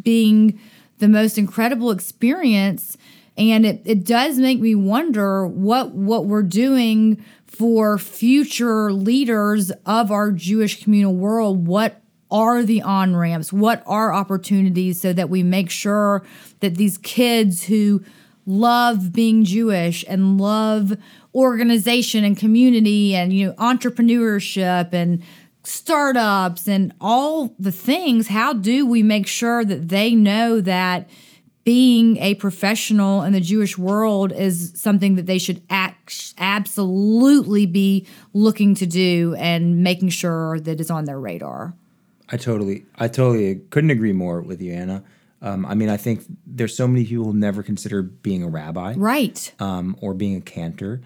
being 0.00 0.60
the 0.98 1.08
most 1.08 1.36
incredible 1.36 1.90
experience. 1.90 2.96
And 3.36 3.66
it, 3.66 3.82
it 3.84 4.04
does 4.04 4.38
make 4.38 4.60
me 4.60 4.76
wonder 4.76 5.44
what 5.44 5.90
what 5.90 6.26
we're 6.26 6.44
doing 6.44 7.24
for 7.46 7.98
future 7.98 8.92
leaders 8.92 9.72
of 9.84 10.12
our 10.12 10.30
Jewish 10.30 10.82
communal 10.84 11.14
world. 11.14 11.66
What 11.66 12.00
are 12.30 12.62
the 12.62 12.82
on 12.82 13.16
ramps? 13.16 13.52
What 13.52 13.82
are 13.86 14.12
opportunities 14.12 15.00
so 15.00 15.12
that 15.12 15.30
we 15.30 15.42
make 15.42 15.70
sure 15.70 16.24
that 16.60 16.76
these 16.76 16.98
kids 16.98 17.64
who 17.64 18.02
love 18.46 19.12
being 19.12 19.44
Jewish 19.44 20.04
and 20.08 20.40
love 20.40 20.96
organization 21.34 22.24
and 22.24 22.36
community 22.36 23.14
and 23.14 23.32
you 23.32 23.46
know 23.46 23.52
entrepreneurship 23.54 24.92
and 24.92 25.22
startups 25.62 26.66
and 26.66 26.92
all 27.00 27.54
the 27.58 27.72
things, 27.72 28.28
how 28.28 28.52
do 28.52 28.86
we 28.86 29.02
make 29.02 29.26
sure 29.26 29.64
that 29.64 29.88
they 29.88 30.14
know 30.14 30.60
that 30.60 31.08
being 31.64 32.16
a 32.16 32.34
professional 32.36 33.22
in 33.22 33.32
the 33.32 33.40
Jewish 33.40 33.76
world 33.76 34.32
is 34.32 34.72
something 34.74 35.16
that 35.16 35.26
they 35.26 35.38
should 35.38 35.62
act, 35.68 36.34
absolutely 36.38 37.66
be 37.66 38.06
looking 38.32 38.74
to 38.76 38.86
do 38.86 39.34
and 39.38 39.82
making 39.82 40.08
sure 40.08 40.58
that 40.60 40.80
it's 40.80 40.90
on 40.90 41.04
their 41.04 41.20
radar? 41.20 41.74
I 42.32 42.36
totally, 42.36 42.84
I 42.98 43.08
totally 43.08 43.56
couldn't 43.70 43.90
agree 43.90 44.12
more 44.12 44.40
with 44.40 44.60
you, 44.62 44.72
Anna. 44.72 45.02
Um, 45.42 45.64
I 45.66 45.74
mean, 45.74 45.88
I 45.88 45.96
think 45.96 46.24
there's 46.46 46.76
so 46.76 46.86
many 46.86 47.04
people 47.04 47.24
who 47.24 47.32
never 47.34 47.62
consider 47.62 48.02
being 48.02 48.42
a 48.42 48.48
rabbi, 48.48 48.94
Right. 48.96 49.52
um, 49.58 49.96
or 50.00 50.12
being 50.14 50.36
a 50.36 50.40
cantor, 50.40 51.00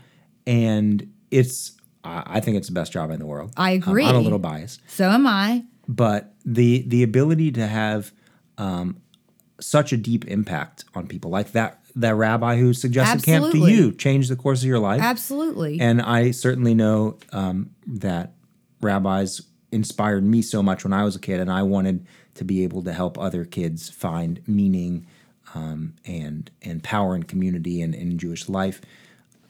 and 0.46 1.10
it's. 1.30 1.72
I 2.06 2.40
think 2.40 2.58
it's 2.58 2.66
the 2.68 2.74
best 2.74 2.92
job 2.92 3.10
in 3.10 3.18
the 3.18 3.24
world. 3.24 3.52
I 3.56 3.70
Um, 3.76 3.82
agree. 3.82 4.04
I'm 4.04 4.14
a 4.16 4.20
little 4.20 4.38
biased, 4.38 4.82
So 4.88 5.08
am 5.08 5.26
I. 5.26 5.64
but 5.88 6.34
the 6.44 6.84
the 6.86 7.02
ability 7.02 7.50
to 7.52 7.66
have 7.66 8.12
um, 8.58 8.98
such 9.58 9.90
a 9.94 9.96
deep 9.96 10.26
impact 10.26 10.84
on 10.94 11.06
people, 11.06 11.30
like 11.30 11.52
that 11.52 11.80
that 11.96 12.14
rabbi 12.16 12.56
who 12.58 12.74
suggested 12.74 13.22
camp 13.24 13.52
to 13.52 13.58
you, 13.70 13.90
changed 13.92 14.30
the 14.30 14.36
course 14.36 14.60
of 14.60 14.68
your 14.68 14.80
life. 14.80 15.00
Absolutely. 15.00 15.80
And 15.80 16.02
I 16.02 16.32
certainly 16.32 16.74
know 16.74 17.16
um, 17.32 17.70
that 17.86 18.34
rabbis 18.82 19.40
inspired 19.74 20.24
me 20.24 20.40
so 20.42 20.62
much 20.62 20.84
when 20.84 20.92
I 20.92 21.04
was 21.04 21.16
a 21.16 21.20
kid, 21.20 21.40
and 21.40 21.50
I 21.50 21.62
wanted 21.62 22.06
to 22.36 22.44
be 22.44 22.64
able 22.64 22.82
to 22.82 22.92
help 22.92 23.18
other 23.18 23.44
kids 23.44 23.90
find 23.90 24.40
meaning 24.46 25.06
um, 25.54 25.94
and 26.04 26.50
and 26.62 26.82
power 26.82 27.14
and 27.14 27.26
community 27.28 27.82
and 27.82 27.94
in 27.94 28.18
Jewish 28.18 28.48
life. 28.48 28.80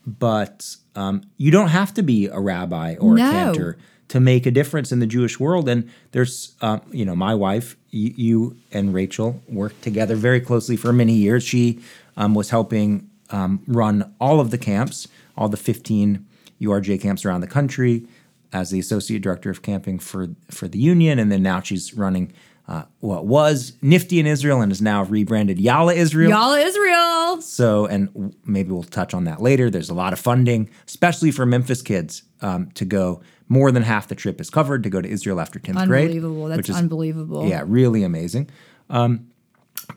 But 0.06 0.76
um, 0.94 1.22
you 1.36 1.50
don't 1.50 1.68
have 1.68 1.94
to 1.94 2.02
be 2.02 2.26
a 2.26 2.40
rabbi 2.40 2.96
or 2.96 3.14
No. 3.14 3.26
a 3.26 3.30
cantor 3.30 3.78
to 4.08 4.20
make 4.20 4.44
a 4.46 4.50
difference 4.50 4.92
in 4.92 5.00
the 5.00 5.06
Jewish 5.06 5.40
world. 5.40 5.66
And 5.68 5.90
there's, 6.12 6.54
um, 6.60 6.82
you 6.92 7.06
know, 7.06 7.16
my 7.16 7.34
wife, 7.34 7.76
you, 7.90 8.12
you 8.16 8.56
and 8.70 8.92
Rachel 8.92 9.40
worked 9.48 9.80
together 9.82 10.14
very 10.14 10.40
closely 10.40 10.76
for 10.76 10.92
many 10.92 11.14
years. 11.14 11.42
She 11.42 11.80
um, 12.18 12.34
was 12.34 12.50
helping 12.50 13.08
um, 13.30 13.62
run 13.66 14.14
all 14.20 14.40
of 14.40 14.50
the 14.50 14.58
camps, 14.58 15.08
all 15.38 15.48
the 15.48 15.56
15 15.56 16.24
URJ 16.60 17.00
camps 17.00 17.24
around 17.24 17.40
the 17.40 17.46
country 17.46 18.06
as 18.54 18.70
the 18.70 18.78
associate 18.78 19.20
director 19.20 19.50
of 19.50 19.60
camping 19.60 19.98
for 19.98 20.28
for 20.50 20.68
the 20.68 20.78
union, 20.78 21.18
and 21.18 21.30
then 21.30 21.42
now 21.42 21.60
she's 21.60 21.92
running 21.92 22.32
uh, 22.66 22.84
what 23.00 23.26
was 23.26 23.72
NFTY 23.82 24.20
in 24.20 24.26
Israel 24.26 24.62
and 24.62 24.72
is 24.72 24.80
now 24.80 25.02
rebranded 25.02 25.58
Yalla 25.58 25.92
Israel. 25.92 26.30
Y'all 26.30 26.54
Israel. 26.54 27.42
So, 27.42 27.84
and 27.86 28.34
maybe 28.46 28.70
we'll 28.70 28.84
touch 28.84 29.12
on 29.12 29.24
that 29.24 29.42
later. 29.42 29.68
There's 29.68 29.90
a 29.90 29.94
lot 29.94 30.14
of 30.14 30.18
funding, 30.18 30.70
especially 30.86 31.30
for 31.30 31.44
Memphis 31.44 31.82
kids, 31.82 32.22
um, 32.40 32.70
to 32.72 32.86
go. 32.86 33.20
More 33.46 33.70
than 33.70 33.82
half 33.82 34.08
the 34.08 34.14
trip 34.14 34.40
is 34.40 34.48
covered 34.48 34.82
to 34.84 34.88
go 34.88 35.02
to 35.02 35.08
Israel 35.08 35.38
after 35.38 35.58
10th 35.58 35.86
grade. 35.86 36.06
Unbelievable. 36.06 36.46
That's 36.46 36.70
is 36.70 36.76
unbelievable. 36.76 37.46
yeah, 37.46 37.62
really 37.66 38.02
amazing. 38.02 38.48
Um, 38.88 39.26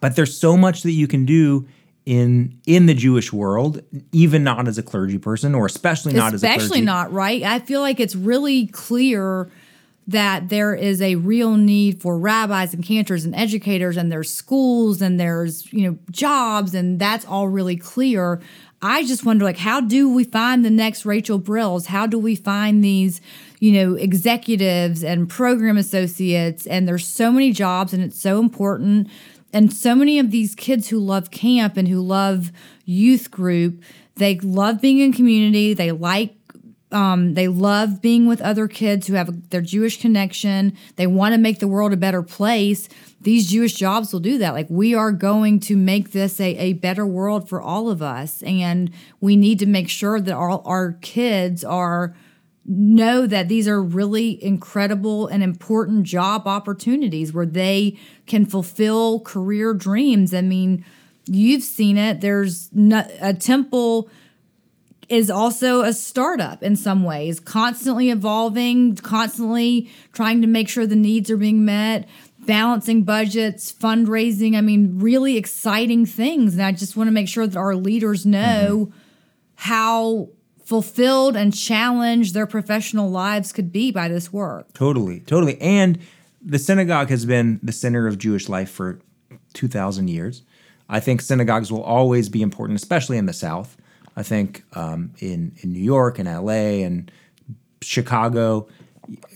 but 0.01 0.17
there's 0.17 0.37
so 0.37 0.57
much 0.57 0.83
that 0.83 0.91
you 0.91 1.07
can 1.07 1.25
do 1.25 1.65
in 2.07 2.57
in 2.65 2.85
the 2.85 2.93
Jewish 2.93 3.33
world, 3.33 3.81
even 4.13 4.41
not 4.41 4.65
as 4.69 4.77
a 4.77 4.83
clergy 4.83 5.17
person, 5.17 5.53
or 5.53 5.65
especially 5.65 6.13
not 6.13 6.33
as 6.33 6.41
a 6.41 6.47
especially 6.47 6.79
not 6.79 7.11
right? 7.11 7.43
I 7.43 7.59
feel 7.59 7.81
like 7.81 7.99
it's 7.99 8.15
really 8.15 8.67
clear 8.67 9.51
that 10.07 10.47
there 10.47 10.73
is 10.73 11.01
a 11.01 11.15
real 11.15 11.57
need 11.57 12.01
for 12.01 12.17
rabbis 12.17 12.73
and 12.73 12.81
cantors 12.81 13.25
and 13.25 13.35
educators 13.35 13.97
and 13.97 14.09
there's 14.09 14.33
schools 14.33 15.01
and 15.01 15.19
there's 15.19 15.71
you 15.73 15.85
know 15.85 15.97
jobs 16.09 16.73
and 16.73 16.97
that's 16.97 17.25
all 17.25 17.49
really 17.49 17.75
clear. 17.75 18.39
I 18.81 19.03
just 19.03 19.25
wonder 19.25 19.43
like 19.43 19.57
how 19.57 19.81
do 19.81 20.09
we 20.09 20.23
find 20.23 20.63
the 20.63 20.69
next 20.69 21.05
rachel 21.05 21.39
brills? 21.39 21.87
How 21.87 22.07
do 22.07 22.17
we 22.17 22.35
find 22.35 22.81
these 22.81 23.19
you 23.59 23.73
know 23.73 23.95
executives 23.95 25.03
and 25.03 25.27
program 25.27 25.75
associates? 25.75 26.65
And 26.67 26.87
there's 26.87 27.05
so 27.05 27.33
many 27.33 27.51
jobs 27.51 27.93
and 27.93 28.01
it's 28.01 28.21
so 28.21 28.39
important 28.39 29.09
and 29.53 29.73
so 29.73 29.95
many 29.95 30.19
of 30.19 30.31
these 30.31 30.55
kids 30.55 30.89
who 30.89 30.99
love 30.99 31.31
camp 31.31 31.77
and 31.77 31.87
who 31.87 32.01
love 32.01 32.51
youth 32.85 33.31
group 33.31 33.81
they 34.15 34.37
love 34.39 34.81
being 34.81 34.99
in 34.99 35.13
community 35.13 35.73
they 35.73 35.91
like 35.91 36.37
um, 36.91 37.33
they 37.33 37.47
love 37.47 38.01
being 38.01 38.27
with 38.27 38.41
other 38.41 38.67
kids 38.67 39.07
who 39.07 39.15
have 39.15 39.49
their 39.49 39.61
Jewish 39.61 39.99
connection. 39.99 40.77
They 40.95 41.07
want 41.07 41.33
to 41.33 41.37
make 41.37 41.59
the 41.59 41.67
world 41.67 41.91
a 41.91 41.97
better 41.97 42.23
place. 42.23 42.87
These 43.19 43.49
Jewish 43.49 43.73
jobs 43.73 44.13
will 44.13 44.21
do 44.21 44.37
that. 44.37 44.53
Like, 44.53 44.67
we 44.69 44.95
are 44.95 45.11
going 45.11 45.59
to 45.61 45.75
make 45.75 46.11
this 46.11 46.39
a, 46.39 46.55
a 46.55 46.73
better 46.73 47.05
world 47.05 47.49
for 47.49 47.61
all 47.61 47.89
of 47.89 48.01
us. 48.01 48.41
And 48.43 48.91
we 49.19 49.35
need 49.35 49.59
to 49.59 49.65
make 49.65 49.89
sure 49.89 50.21
that 50.21 50.33
all 50.33 50.61
our 50.65 50.93
kids 51.01 51.63
are 51.63 52.15
know 52.67 53.25
that 53.25 53.47
these 53.47 53.67
are 53.67 53.81
really 53.81 54.43
incredible 54.43 55.27
and 55.27 55.41
important 55.41 56.03
job 56.03 56.47
opportunities 56.47 57.31
where 57.31 57.45
they 57.45 57.97
can 58.25 58.45
fulfill 58.45 59.21
career 59.21 59.73
dreams. 59.73 60.33
I 60.33 60.41
mean, 60.41 60.83
you've 61.25 61.63
seen 61.63 61.97
it. 61.97 62.19
There's 62.19 62.69
no, 62.73 63.07
a 63.21 63.33
temple 63.33 64.09
is 65.07 65.29
also 65.29 65.81
a 65.81 65.93
startup 65.93 66.61
in 66.61 66.75
some 66.75 67.03
ways, 67.03 67.39
constantly 67.39 68.09
evolving, 68.09 68.97
constantly 68.97 69.89
trying 70.11 70.41
to 70.41 70.47
make 70.47 70.67
sure 70.67 70.85
the 70.85 70.97
needs 70.97 71.31
are 71.31 71.37
being 71.37 71.63
met, 71.63 72.07
balancing 72.39 73.03
budgets, 73.03 73.71
fundraising. 73.71 74.57
I 74.57 74.61
mean, 74.61 74.99
really 74.99 75.37
exciting 75.37 76.05
things. 76.05 76.55
And 76.55 76.63
I 76.63 76.73
just 76.73 76.97
want 76.97 77.07
to 77.07 77.13
make 77.13 77.29
sure 77.29 77.47
that 77.47 77.57
our 77.57 77.75
leaders 77.75 78.25
know 78.25 78.87
mm-hmm. 78.89 78.97
how 79.55 80.27
fulfilled 80.67 81.37
and 81.37 81.55
challenged 81.55 82.33
their 82.33 82.45
professional 82.45 83.09
lives 83.09 83.53
could 83.53 83.71
be 83.71 83.89
by 83.89 84.09
this 84.09 84.33
work. 84.33 84.73
Totally, 84.73 85.21
totally. 85.21 85.57
And 85.61 85.97
the 86.41 86.59
synagogue 86.59 87.09
has 87.09 87.25
been 87.25 87.61
the 87.63 87.71
center 87.71 88.05
of 88.05 88.17
Jewish 88.17 88.49
life 88.49 88.69
for 88.69 88.99
2,000 89.53 90.09
years. 90.09 90.43
I 90.89 90.99
think 90.99 91.21
synagogues 91.21 91.71
will 91.71 91.83
always 91.83 92.27
be 92.27 92.41
important, 92.41 92.77
especially 92.77 93.17
in 93.17 93.27
the 93.27 93.33
South. 93.33 93.77
I 94.17 94.23
think 94.23 94.65
um, 94.73 95.13
in, 95.19 95.53
in 95.61 95.71
New 95.71 95.79
York 95.79 96.19
and 96.19 96.27
LA 96.27 96.83
and 96.83 97.09
Chicago, 97.81 98.67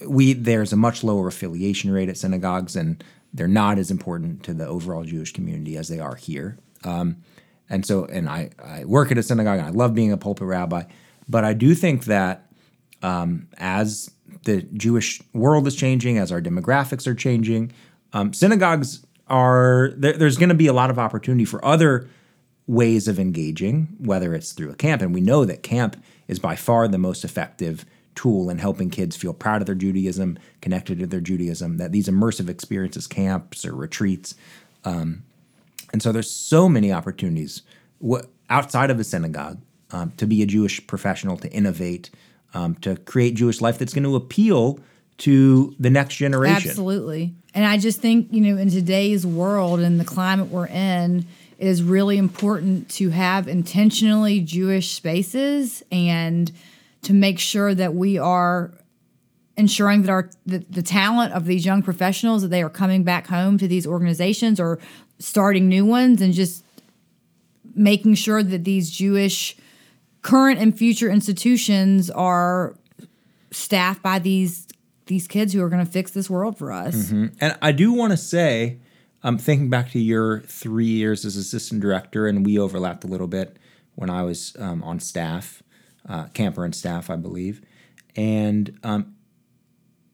we 0.06 0.34
there's 0.34 0.74
a 0.74 0.78
much 0.78 1.02
lower 1.02 1.30
affiliation 1.30 1.92
rate 1.92 2.10
at 2.10 2.18
synagogues, 2.18 2.76
and 2.76 3.02
they're 3.34 3.48
not 3.48 3.80
as 3.80 3.90
important 3.90 4.44
to 4.44 4.54
the 4.54 4.68
overall 4.68 5.06
Jewish 5.06 5.32
community 5.32 5.78
as 5.78 5.88
they 5.88 6.02
are 6.02 6.16
here. 6.16 6.58
Um, 6.84 7.24
and 7.70 7.86
so, 7.86 8.04
and 8.04 8.28
I, 8.28 8.50
I 8.62 8.84
work 8.84 9.14
at 9.14 9.18
a 9.18 9.24
synagogue, 9.24 9.60
and 9.60 9.68
I 9.68 9.72
love 9.72 9.96
being 9.96 10.12
a 10.12 10.18
pulpit 10.18 10.46
rabbi, 10.46 10.84
but 11.32 11.46
I 11.46 11.54
do 11.54 11.74
think 11.74 12.06
that 12.06 12.52
um, 13.02 13.48
as 13.58 14.12
the 14.44 14.64
Jewish 14.74 15.22
world 15.34 15.66
is 15.66 15.76
changing, 15.76 16.18
as 16.18 16.32
our 16.32 16.42
demographics 16.42 17.08
are 17.08 17.16
changing, 17.16 17.72
um, 18.14 18.34
synagogues 18.34 19.06
are 19.28 19.94
there, 19.96 20.14
there's 20.14 20.38
going 20.38 20.50
to 20.50 20.56
be 20.56 20.68
a 20.68 20.74
lot 20.74 20.90
of 20.90 21.00
opportunity 21.00 21.46
for 21.46 21.64
other 21.64 22.10
ways 22.68 23.08
of 23.08 23.18
engaging, 23.18 23.88
whether 23.98 24.36
it's 24.36 24.52
through 24.52 24.72
a 24.72 24.76
camp, 24.76 25.02
and 25.02 25.14
we 25.14 25.22
know 25.22 25.46
that 25.46 25.64
camp 25.64 26.02
is 26.28 26.38
by 26.38 26.56
far 26.56 26.88
the 26.88 26.98
most 26.98 27.24
effective 27.24 27.86
tool 28.14 28.50
in 28.50 28.58
helping 28.58 28.90
kids 28.90 29.16
feel 29.16 29.34
proud 29.34 29.62
of 29.62 29.66
their 29.66 29.76
Judaism, 29.76 30.38
connected 30.60 31.00
to 31.00 31.08
their 31.08 31.22
Judaism. 31.22 31.78
That 31.78 31.94
these 31.94 32.10
immersive 32.10 32.50
experiences, 32.50 33.08
camps 33.08 33.66
or 33.66 33.74
retreats, 33.74 34.36
um, 34.84 35.24
and 35.94 36.04
so 36.04 36.12
there's 36.12 36.30
so 36.30 36.68
many 36.68 36.92
opportunities 36.92 37.62
outside 38.50 38.90
of 38.90 39.00
a 39.00 39.04
synagogue 39.04 39.62
um, 39.92 40.12
to 40.18 40.26
be 40.26 40.42
a 40.42 40.46
Jewish 40.46 40.86
professional, 40.88 41.38
to 41.38 41.52
innovate, 41.52 42.10
um, 42.54 42.76
to 42.76 42.96
create 42.96 43.36
Jewish 43.36 43.62
life 43.62 43.78
that's 43.78 43.94
going 43.94 44.04
to 44.04 44.16
appeal 44.16 44.80
to 45.20 45.76
the 45.80 45.90
next 45.90 46.16
generation. 46.16 46.70
Absolutely. 46.70 47.34
And 47.54 47.66
I 47.66 47.78
just 47.78 48.00
think, 48.00 48.30
you 48.32 48.42
know, 48.42 48.58
in 48.58 48.70
today's 48.70 49.26
world 49.26 49.80
and 49.80 50.00
the 50.00 50.06
climate 50.06 50.48
we're 50.48 50.68
in, 50.68 51.26
it 51.58 51.68
is 51.68 51.84
really 51.84 52.18
important 52.18 52.90
to 52.92 53.10
have 53.10 53.48
intentionally 53.48 54.40
Jewish 54.40 54.94
spaces 54.94 55.84
and 55.92 56.52
to 57.04 57.14
make 57.14 57.40
sure 57.40 57.76
that 57.76 57.94
we 57.94 58.18
are 58.18 58.72
ensuring 59.58 60.02
that 60.02 60.10
our 60.10 60.30
the, 60.46 60.60
the 60.70 60.82
talent 60.82 61.34
of 61.34 61.46
these 61.46 61.66
young 61.66 61.84
professionals 61.84 62.42
that 62.42 62.48
they 62.48 62.64
are 62.64 62.70
coming 62.70 63.04
back 63.04 63.28
home 63.28 63.58
to 63.58 63.68
these 63.68 63.86
organizations 63.86 64.60
or 64.60 64.80
starting 65.20 65.70
new 65.70 65.86
ones 65.86 66.22
and 66.22 66.34
just 66.34 66.66
making 67.76 68.16
sure 68.16 68.42
that 68.42 68.64
these 68.64 68.90
Jewish 68.90 69.56
current 70.22 70.60
and 70.60 70.78
future 70.78 71.10
institutions 71.10 72.10
are 72.10 72.76
staffed 73.52 74.02
by 74.02 74.20
these 74.20 74.68
these 75.08 75.28
kids 75.28 75.52
who 75.52 75.62
are 75.62 75.68
going 75.68 75.86
to 75.86 75.92
fix 75.92 76.12
this 76.12 76.30
world 76.30 76.58
for 76.58 76.72
us. 76.72 77.10
And 77.42 77.58
I 77.62 77.74
do 77.74 77.92
want 77.92 78.12
to 78.12 78.18
say, 78.18 78.80
I'm 79.24 79.36
um, 79.36 79.38
thinking 79.38 79.70
back 79.70 79.92
to 79.92 80.00
your 80.00 80.40
three 80.42 80.86
years 80.86 81.26
as 81.26 81.36
assistant 81.36 81.82
director, 81.82 82.28
and 82.28 82.46
we 82.46 82.58
overlapped 82.58 83.04
a 83.04 83.08
little 83.08 83.28
bit 83.28 83.58
when 83.96 84.10
I 84.10 84.24
was 84.24 84.56
um, 84.58 84.82
on 84.84 85.00
staff, 85.02 85.64
uh, 86.08 86.26
camper 86.34 86.64
and 86.64 86.74
staff, 86.74 87.10
I 87.10 87.18
believe. 87.18 87.62
And 88.16 88.80
um, 88.84 89.16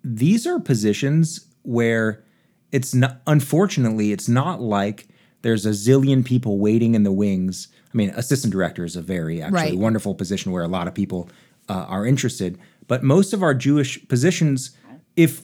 these 0.03 0.47
are 0.47 0.59
positions 0.59 1.45
where 1.61 2.23
it's 2.71 2.95
not, 2.95 3.21
unfortunately, 3.27 4.11
it's 4.11 4.27
not 4.27 4.61
like 4.61 5.07
there's 5.41 5.65
a 5.65 5.71
zillion 5.71 6.25
people 6.25 6.57
waiting 6.57 6.95
in 6.95 7.03
the 7.03 7.11
wings. 7.11 7.67
I 7.93 7.97
mean, 7.97 8.09
assistant 8.11 8.51
director 8.51 8.83
is 8.85 8.95
a 8.95 9.01
very 9.01 9.41
actually 9.41 9.53
Right. 9.71 9.77
wonderful 9.77 10.13
position 10.15 10.51
where 10.51 10.63
a 10.63 10.67
lot 10.67 10.87
of 10.87 10.93
people 10.93 11.29
uh, 11.69 11.85
are 11.87 12.05
interested. 12.05 12.57
But 12.87 13.03
most 13.03 13.33
of 13.33 13.43
our 13.43 13.53
Jewish 13.53 14.05
positions, 14.07 14.71
if 15.15 15.43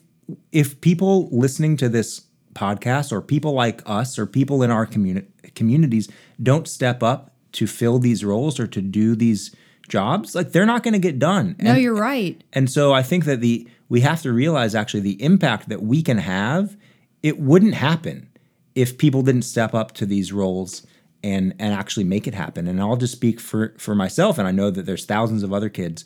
if 0.54 0.80
people 0.80 1.28
listening 1.32 1.76
to 1.78 1.90
this 1.90 2.22
podcast 2.54 3.12
or 3.12 3.22
people 3.22 3.52
like 3.54 3.82
us 3.86 4.18
or 4.18 4.26
people 4.26 4.64
in 4.64 4.72
our 4.72 4.86
communi- 4.88 5.26
communities 5.56 6.08
don't 6.42 6.68
step 6.68 7.04
up 7.04 7.34
to 7.54 7.68
fill 7.68 8.00
these 8.00 8.24
roles 8.24 8.58
or 8.60 8.68
to 8.68 8.82
do 8.82 9.16
these 9.16 9.54
jobs, 9.90 10.34
like 10.34 10.52
they're 10.54 10.66
not 10.66 10.82
going 10.84 10.94
to 10.94 11.00
get 11.00 11.20
done. 11.20 11.56
No, 11.60 11.72
And- 11.72 11.82
you're 11.82 11.94
right. 11.96 12.42
and 12.54 12.70
so 12.70 12.94
I 12.94 13.04
think 13.04 13.26
that 13.26 13.42
the 13.42 13.68
we 13.90 14.00
have 14.02 14.22
to 14.22 14.32
realize 14.32 14.74
actually 14.76 15.02
the 15.02 15.22
impact 15.22 15.68
that 15.70 15.84
we 15.84 16.02
can 16.02 16.20
have, 16.20 16.78
it 17.22 17.40
wouldn't 17.40 17.74
happen 17.76 18.30
if 18.76 18.98
people 18.98 19.22
didn't 19.24 19.44
step 19.44 19.74
up 19.76 19.92
to 19.96 20.06
these 20.06 20.32
roles 20.32 20.84
and 21.24 21.54
and 21.58 21.74
actually 21.74 22.04
make 22.04 22.28
it 22.28 22.34
happen. 22.34 22.68
And 22.68 22.82
I'll 22.82 22.98
just 22.98 23.14
speak 23.14 23.40
for 23.40 23.74
for 23.78 23.96
myself 23.96 24.38
and 24.38 24.48
I 24.48 24.52
know 24.52 24.70
that 24.70 24.86
there's 24.86 25.06
thousands 25.06 25.44
of 25.44 25.54
other 25.54 25.70
kids 25.70 26.04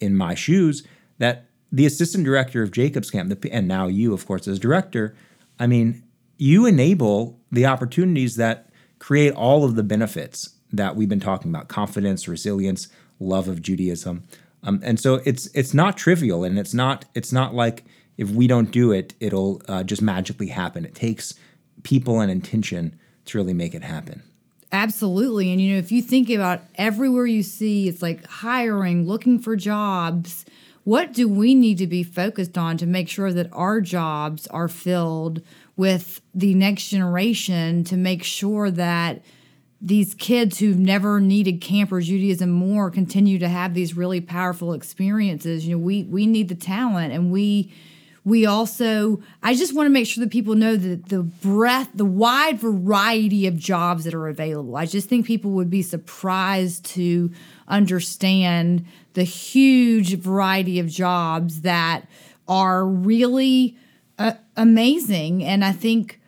in 0.00 0.16
my 0.16 0.34
shoes 0.34 0.82
that 1.18 1.46
the 1.70 1.86
assistant 1.86 2.24
director 2.24 2.62
of 2.62 2.70
Jacobs 2.70 3.10
Camp 3.10 3.28
the, 3.28 3.52
and 3.52 3.68
now 3.68 3.86
you 3.86 4.14
of 4.14 4.26
course 4.26 4.48
as 4.48 4.58
director, 4.58 5.14
I 5.58 5.66
mean, 5.66 6.02
you 6.38 6.66
enable 6.66 7.38
the 7.52 7.66
opportunities 7.66 8.36
that 8.36 8.70
create 8.98 9.34
all 9.34 9.64
of 9.64 9.74
the 9.74 9.82
benefits 9.82 10.50
that 10.72 10.96
we've 10.96 11.08
been 11.08 11.20
talking 11.20 11.50
about 11.50 11.68
confidence 11.68 12.26
resilience 12.26 12.88
love 13.20 13.48
of 13.48 13.62
judaism. 13.62 14.24
Um, 14.62 14.80
and 14.82 14.98
so 14.98 15.20
it's 15.24 15.46
it's 15.48 15.74
not 15.74 15.96
trivial 15.96 16.42
and 16.42 16.58
it's 16.58 16.74
not 16.74 17.04
it's 17.14 17.32
not 17.32 17.54
like 17.54 17.84
if 18.16 18.30
we 18.30 18.46
don't 18.46 18.70
do 18.70 18.92
it 18.92 19.14
it'll 19.20 19.60
uh, 19.68 19.82
just 19.82 20.00
magically 20.00 20.46
happen. 20.48 20.86
It 20.86 20.94
takes 20.94 21.34
people 21.82 22.20
and 22.20 22.30
intention 22.30 22.98
to 23.26 23.38
really 23.38 23.52
make 23.52 23.74
it 23.74 23.82
happen 23.82 24.22
Absolutely. 24.74 25.52
And 25.52 25.60
you 25.60 25.72
know, 25.72 25.78
if 25.78 25.92
you 25.92 26.02
think 26.02 26.28
about 26.28 26.62
everywhere 26.74 27.26
you 27.26 27.44
see, 27.44 27.86
it's 27.88 28.02
like 28.02 28.26
hiring, 28.26 29.06
looking 29.06 29.38
for 29.38 29.54
jobs. 29.54 30.44
What 30.82 31.12
do 31.12 31.28
we 31.28 31.54
need 31.54 31.78
to 31.78 31.86
be 31.86 32.02
focused 32.02 32.58
on 32.58 32.76
to 32.78 32.86
make 32.86 33.08
sure 33.08 33.32
that 33.32 33.48
our 33.52 33.80
jobs 33.80 34.48
are 34.48 34.66
filled 34.66 35.42
with 35.76 36.20
the 36.34 36.54
next 36.54 36.88
generation 36.88 37.84
to 37.84 37.96
make 37.96 38.24
sure 38.24 38.68
that 38.72 39.22
these 39.80 40.12
kids 40.12 40.58
who've 40.58 40.78
never 40.78 41.20
needed 41.20 41.60
camp 41.60 41.92
or 41.92 42.00
Judaism 42.00 42.50
more 42.50 42.90
continue 42.90 43.38
to 43.38 43.48
have 43.48 43.74
these 43.74 43.96
really 43.96 44.20
powerful 44.20 44.72
experiences. 44.72 45.68
You 45.68 45.76
know, 45.76 45.84
we 45.84 46.02
we 46.02 46.26
need 46.26 46.48
the 46.48 46.56
talent 46.56 47.12
and 47.12 47.30
we 47.30 47.72
we 48.24 48.46
also 48.46 49.20
I 49.42 49.54
just 49.54 49.74
want 49.74 49.86
to 49.86 49.90
make 49.90 50.06
sure 50.06 50.24
that 50.24 50.30
people 50.30 50.54
know 50.54 50.76
that 50.76 51.08
the 51.08 51.22
breadth, 51.22 51.90
the 51.94 52.04
wide 52.04 52.58
variety 52.58 53.46
of 53.46 53.56
jobs 53.56 54.04
that 54.04 54.14
are 54.14 54.28
available. 54.28 54.76
I 54.76 54.86
just 54.86 55.08
think 55.08 55.26
people 55.26 55.50
would 55.52 55.70
be 55.70 55.82
surprised 55.82 56.84
to 56.86 57.30
understand 57.68 58.86
the 59.12 59.24
huge 59.24 60.18
variety 60.18 60.78
of 60.78 60.88
jobs 60.88 61.60
that 61.62 62.08
are 62.48 62.86
really 62.86 63.76
uh, 64.18 64.32
amazing 64.56 65.44
and 65.44 65.64
I 65.64 65.72
think 65.72 66.20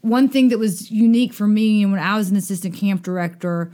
one 0.00 0.28
thing 0.28 0.48
that 0.48 0.58
was 0.58 0.90
unique 0.90 1.32
for 1.32 1.48
me 1.48 1.82
and 1.82 1.92
when 1.92 2.00
I 2.00 2.16
was 2.16 2.30
an 2.30 2.36
assistant 2.36 2.76
camp 2.76 3.02
director, 3.02 3.72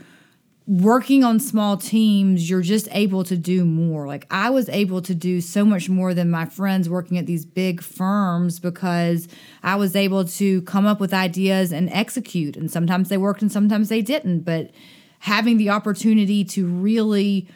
working 0.67 1.25
on 1.25 1.41
small 1.41 1.77
teams, 1.77 2.49
you're 2.49 2.63
just 2.63 2.89
able 2.93 3.25
to 3.25 3.37
do 3.37 3.65
more. 3.65 4.07
Like 4.07 4.27
I 4.31 4.51
was 4.51 4.69
able 4.69 5.03
to 5.03 5.15
do 5.15 5.41
so 5.41 5.65
much 5.65 5.89
more 5.89 6.15
than 6.15 6.31
my 6.31 6.45
friends 6.45 6.89
working 6.89 7.19
at 7.19 7.27
these 7.27 7.45
big 7.45 7.83
firms 7.83 8.61
because 8.61 9.27
I 9.63 9.77
was 9.77 9.97
able 9.97 10.25
to 10.25 10.63
come 10.63 10.87
up 10.87 11.01
with 11.01 11.13
ideas 11.13 11.73
and 11.73 11.91
execute. 11.91 12.57
And 12.57 12.71
sometimes 12.71 13.09
they 13.09 13.17
worked 13.17 13.43
and 13.43 13.51
sometimes 13.51 13.89
they 13.89 14.03
didn't. 14.03 14.41
But 14.41 14.71
having 15.21 15.57
the 15.57 15.71
opportunity 15.71 16.45
to 16.45 16.67
really 16.67 17.49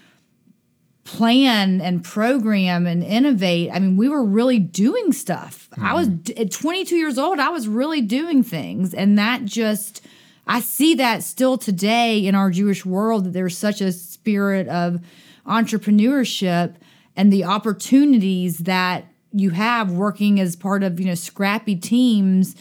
plan 1.07 1.81
and 1.81 2.03
program 2.03 2.87
and 2.87 3.03
innovate. 3.03 3.71
I 3.73 3.79
mean, 3.79 3.97
we 3.97 4.09
were 4.09 4.25
really 4.25 4.59
doing 4.59 5.13
stuff. 5.13 5.69
Mm-hmm. 5.71 5.87
I 5.87 5.95
was 5.95 6.09
at 6.37 6.51
22 6.51 6.97
years 6.97 7.17
old, 7.17 7.39
I 7.39 7.51
was 7.51 7.69
really 7.69 8.01
doing 8.01 8.43
things. 8.43 8.93
And 8.93 9.17
that 9.19 9.45
just, 9.45 10.05
I 10.47 10.61
see 10.61 10.95
that 10.95 11.23
still 11.23 11.59
today 11.59 12.25
in 12.27 12.35
our 12.35 12.51
Jewish 12.51 12.85
world 12.85 13.25
that 13.25 13.33
there's 13.33 13.59
such 13.59 13.81
a 13.81 13.93
spirit 13.93 14.69
of 14.69 15.01
entrepreneurship 15.47 16.75
and 17.17 17.33
the 17.33 17.45
opportunities 17.45 18.59
that 18.59 19.07
you 19.33 19.51
have 19.51 19.93
working 19.93 20.39
as 20.39 20.57
part 20.57 20.83
of, 20.83 21.01
you 21.01 21.07
know, 21.07 21.15
scrappy 21.15 21.77
teams. 21.77 22.55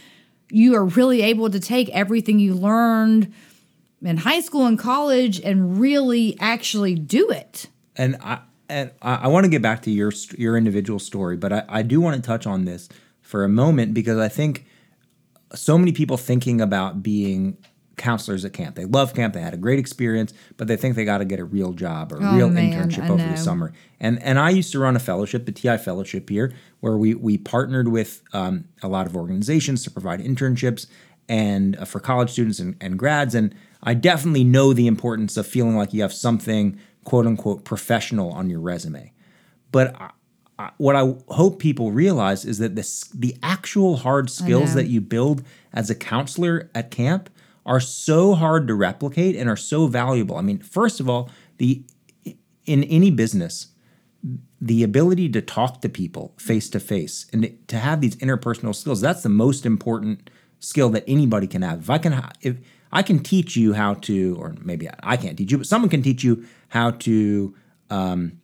You 0.50 0.76
are 0.76 0.86
really 0.86 1.21
able 1.21 1.50
to 1.50 1.60
take 1.60 1.89
everything 1.89 2.39
you 2.39 2.54
learned 2.54 3.34
in 4.02 4.17
high 4.17 4.41
school 4.41 4.65
and 4.65 4.78
college 4.78 5.39
and 5.41 5.80
really 5.80 6.38
actually 6.39 6.95
do 6.95 7.30
it 7.30 7.67
and 7.95 8.17
I 8.21 8.39
and 8.67 8.91
I, 9.02 9.15
I 9.15 9.28
want 9.28 9.45
to 9.45 9.50
get 9.50 9.62
back 9.62 9.82
to 9.84 9.91
your 9.91 10.12
your 10.38 10.58
individual 10.58 11.00
story, 11.00 11.38
but 11.38 11.54
I, 11.54 11.63
I 11.67 11.82
do 11.82 12.02
want 12.02 12.15
to 12.15 12.21
touch 12.21 12.45
on 12.45 12.65
this 12.65 12.89
for 13.21 13.43
a 13.43 13.50
moment 13.50 13.93
because 13.93 14.17
I 14.17 14.28
think 14.28 14.65
so 15.54 15.78
many 15.78 15.91
people 15.91 16.17
thinking 16.17 16.62
about 16.62 17.02
being 17.04 17.58
counselors 17.97 18.45
at 18.45 18.53
camp. 18.53 18.75
They 18.75 18.86
love 18.86 19.13
camp. 19.13 19.34
They 19.34 19.41
had 19.41 19.53
a 19.53 19.58
great 19.58 19.79
experience, 19.79 20.34
but 20.58 20.67
they 20.67 20.75
think 20.75 20.95
they 20.95 21.05
got 21.05 21.19
to 21.19 21.25
get 21.25 21.39
a 21.39 21.45
real 21.45 21.73
job 21.73 22.12
or 22.12 22.17
a 22.17 22.31
oh, 22.31 22.36
real 22.36 22.49
man, 22.49 22.89
internship 22.89 23.10
over 23.10 23.25
the 23.25 23.38
summer. 23.38 23.73
And 23.99 24.21
and 24.21 24.39
I 24.39 24.49
used 24.49 24.71
to 24.73 24.79
run 24.79 24.95
a 24.95 24.99
fellowship, 24.99 25.45
the 25.45 25.51
TI 25.51 25.77
fellowship 25.77 26.29
here, 26.29 26.53
where 26.79 26.97
we 26.97 27.13
we 27.13 27.38
partnered 27.38 27.88
with 27.88 28.21
um, 28.34 28.65
a 28.81 28.88
lot 28.88 29.08
of 29.08 29.15
organizations 29.15 29.84
to 29.84 29.91
provide 29.91 30.19
internships 30.19 30.88
and 31.27 31.75
uh, 31.77 31.86
for 31.86 31.99
college 31.99 32.29
students 32.29 32.60
and, 32.60 32.75
and 32.81 32.99
grads. 32.99 33.36
And 33.36 33.55
I 33.84 33.93
definitely 33.93 34.43
know 34.43 34.73
the 34.73 34.88
importance 34.88 35.38
of 35.38 35.47
feeling 35.47 35.75
like 35.75 35.93
you 35.93 36.01
have 36.01 36.13
something 36.13 36.79
quote 37.03 37.25
unquote 37.25 37.63
professional 37.63 38.31
on 38.31 38.49
your 38.49 38.60
resume. 38.60 39.12
But 39.71 39.95
I, 39.99 40.12
I, 40.58 40.71
what 40.77 40.95
I 40.95 41.13
hope 41.27 41.60
people 41.60 41.91
realize 41.91 42.45
is 42.45 42.60
that 42.60 42.75
this, 42.75 43.03
the 43.13 43.36
actual 43.43 43.97
hard 43.97 44.29
skills 44.29 44.73
that 44.73 44.88
you 44.88 45.01
build 45.01 45.43
as 45.73 45.89
a 45.89 45.95
counselor 45.95 46.69
at 46.73 46.91
camp 46.91 47.29
are 47.65 47.80
so 47.80 48.36
hard 48.36 48.67
to 48.67 48.75
replicate 48.75 49.36
and 49.36 49.49
are 49.49 49.58
so 49.58 49.88
valuable. 49.88 50.38
I 50.38 50.41
mean, 50.41 50.60
first 50.60 50.99
of 50.99 51.10
all, 51.10 51.30
the 51.58 51.84
in 52.65 52.84
any 52.86 53.12
business, 53.12 53.67
the 54.60 54.84
ability 54.84 55.30
to 55.30 55.41
talk 55.41 55.82
to 55.82 55.89
people 55.89 56.34
face 56.38 56.69
to 56.71 56.80
face 56.80 57.28
and 57.32 57.58
to 57.67 57.78
have 57.78 58.01
these 58.01 58.15
interpersonal 58.17 58.75
skills, 58.75 59.01
that's 59.01 59.23
the 59.23 59.30
most 59.30 59.65
important 59.65 60.30
skill 60.60 60.89
that 60.89 61.04
anybody 61.08 61.47
can 61.47 61.62
have. 61.62 61.80
If 61.82 61.89
I 61.89 61.97
can 61.97 62.32
if 62.41 62.58
I 62.91 63.04
can 63.04 63.19
teach 63.19 63.56
you 63.56 63.73
how 63.73 63.95
to, 63.95 64.38
or 64.39 64.56
maybe 64.62 64.89
I 65.01 65.17
can't 65.17 65.38
teach 65.38 65.51
you, 65.51 65.58
but 65.58 65.67
someone 65.67 65.89
can 65.89 66.01
teach 66.01 66.23
you 66.23 66.45
how 66.69 66.91
to, 66.91 67.56
um, 67.89 68.39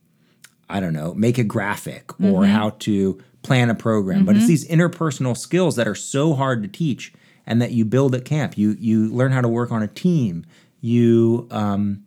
I 0.70 0.80
don't 0.80 0.94
know, 0.94 1.14
make 1.14 1.38
a 1.38 1.44
graphic 1.44 2.08
mm-hmm. 2.08 2.32
or 2.32 2.46
how 2.46 2.72
to 2.80 3.22
plan 3.44 3.70
a 3.70 3.76
program. 3.76 4.18
Mm-hmm. 4.18 4.26
But 4.26 4.36
it's 4.36 4.44
mm-hmm. 4.44 4.50
these 4.50 4.68
interpersonal 4.68 5.38
skills 5.38 5.76
that 5.78 5.88
are 5.88 5.96
so 5.96 6.34
hard 6.34 6.64
to 6.64 6.68
teach 6.68 7.14
and 7.52 7.62
that 7.62 7.72
you 7.72 7.84
build 7.84 8.16
at 8.16 8.24
camp. 8.24 8.58
You 8.58 8.78
you 8.80 9.10
learn 9.10 9.34
how 9.34 9.42
to 9.42 9.50
work 9.50 9.72
on 9.72 9.84
a 9.84 9.88
team. 9.88 10.46
You 10.80 11.48
um, 11.52 12.04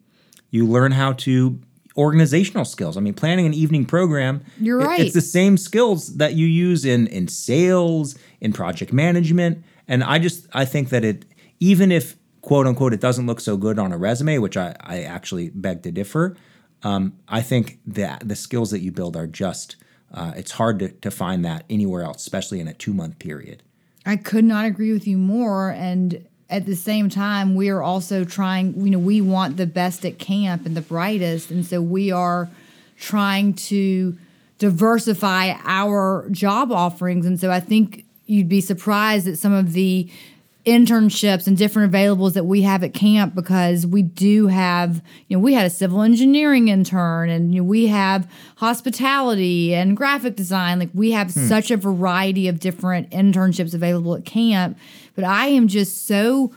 you 0.50 0.66
learn 0.66 0.92
how 0.92 1.12
to 1.12 1.61
organizational 1.96 2.64
skills. 2.64 2.96
I 2.96 3.00
mean, 3.00 3.14
planning 3.14 3.46
an 3.46 3.54
evening 3.54 3.85
program. 3.85 4.42
You're 4.59 4.78
right. 4.78 5.00
It's 5.00 5.14
the 5.14 5.20
same 5.20 5.57
skills 5.59 6.16
that 6.16 6.35
you 6.35 6.46
use 6.46 6.85
in 6.87 7.07
in 7.09 7.28
sales, 7.28 8.16
in 8.40 8.54
project 8.54 8.92
management, 8.92 9.62
and 9.87 10.02
I 10.02 10.18
just 10.18 10.48
I 10.54 10.64
think 10.64 10.88
that 10.88 11.04
it 11.04 11.26
even 11.61 11.92
if 11.92 12.16
quote 12.40 12.66
unquote, 12.66 12.94
it 12.94 13.00
doesn't 13.00 13.26
look 13.26 13.40
so 13.40 13.59
good 13.59 13.78
on 13.78 13.92
a 13.92 13.98
resume, 13.98 14.38
which 14.38 14.57
I, 14.57 14.74
I 14.80 15.02
actually 15.02 15.50
beg 15.50 15.83
to 15.83 15.92
differ. 15.92 16.37
Um, 16.83 17.18
I 17.28 17.42
think 17.42 17.80
that 17.87 18.26
the 18.26 18.37
skills 18.37 18.70
that 18.70 18.80
you 18.80 18.92
build 18.92 19.16
are 19.16 19.26
just, 19.26 19.76
uh, 20.12 20.33
it's 20.37 20.52
hard 20.52 20.78
to, 20.80 20.88
to 20.90 21.11
find 21.11 21.44
that 21.46 21.64
anywhere 21.70 22.02
else, 22.02 22.18
especially 22.18 22.61
in 22.61 22.68
a 22.68 22.74
two 22.74 22.92
month 22.92 23.18
period. 23.18 23.62
I 24.06 24.16
could 24.16 24.44
not 24.44 24.64
agree 24.66 24.92
with 24.92 25.06
you 25.06 25.16
more. 25.16 25.70
And 25.70 26.26
at 26.50 26.66
the 26.66 26.76
same 26.76 27.08
time, 27.08 27.54
we 27.54 27.70
are 27.70 27.82
also 27.82 28.24
trying, 28.24 28.84
you 28.84 28.90
know, 28.90 28.98
we 28.98 29.20
want 29.20 29.56
the 29.56 29.66
best 29.66 30.04
at 30.04 30.18
camp 30.18 30.66
and 30.66 30.76
the 30.76 30.82
brightest. 30.82 31.50
And 31.50 31.64
so 31.64 31.80
we 31.80 32.10
are 32.10 32.48
trying 32.98 33.54
to 33.54 34.16
diversify 34.58 35.54
our 35.64 36.28
job 36.30 36.70
offerings. 36.70 37.26
And 37.26 37.40
so 37.40 37.50
I 37.50 37.60
think 37.60 38.04
you'd 38.26 38.48
be 38.48 38.60
surprised 38.60 39.26
at 39.26 39.38
some 39.38 39.52
of 39.52 39.72
the 39.72 40.08
internships 40.64 41.46
and 41.46 41.59
different 41.59 41.92
availables 41.92 42.33
that 42.33 42.44
we 42.44 42.62
have 42.62 42.83
at 42.83 42.94
camp 42.94 43.35
because 43.35 43.87
we 43.87 44.00
do 44.00 44.46
have 44.46 45.03
you 45.29 45.37
know 45.37 45.42
we 45.42 45.53
had 45.53 45.66
a 45.66 45.70
civil 45.70 46.00
engineering 46.00 46.68
intern 46.68 47.29
and 47.29 47.55
you 47.55 47.61
know, 47.61 47.66
we 47.66 47.87
have 47.87 48.31
hospitality 48.57 49.74
and 49.74 49.94
graphic 49.94 50.37
design 50.37 50.79
like 50.79 50.88
we 50.94 51.11
have 51.11 51.35
hmm. 51.35 51.46
such 51.48 51.70
a 51.70 51.77
variety 51.77 52.48
of 52.48 52.61
different 52.61 53.11
internships 53.11 53.74
available 53.74 54.14
at 54.14 54.24
camp 54.24 54.79
but 55.14 55.22
i 55.22 55.46
am 55.48 55.68
just 55.68 56.07
so 56.07 56.50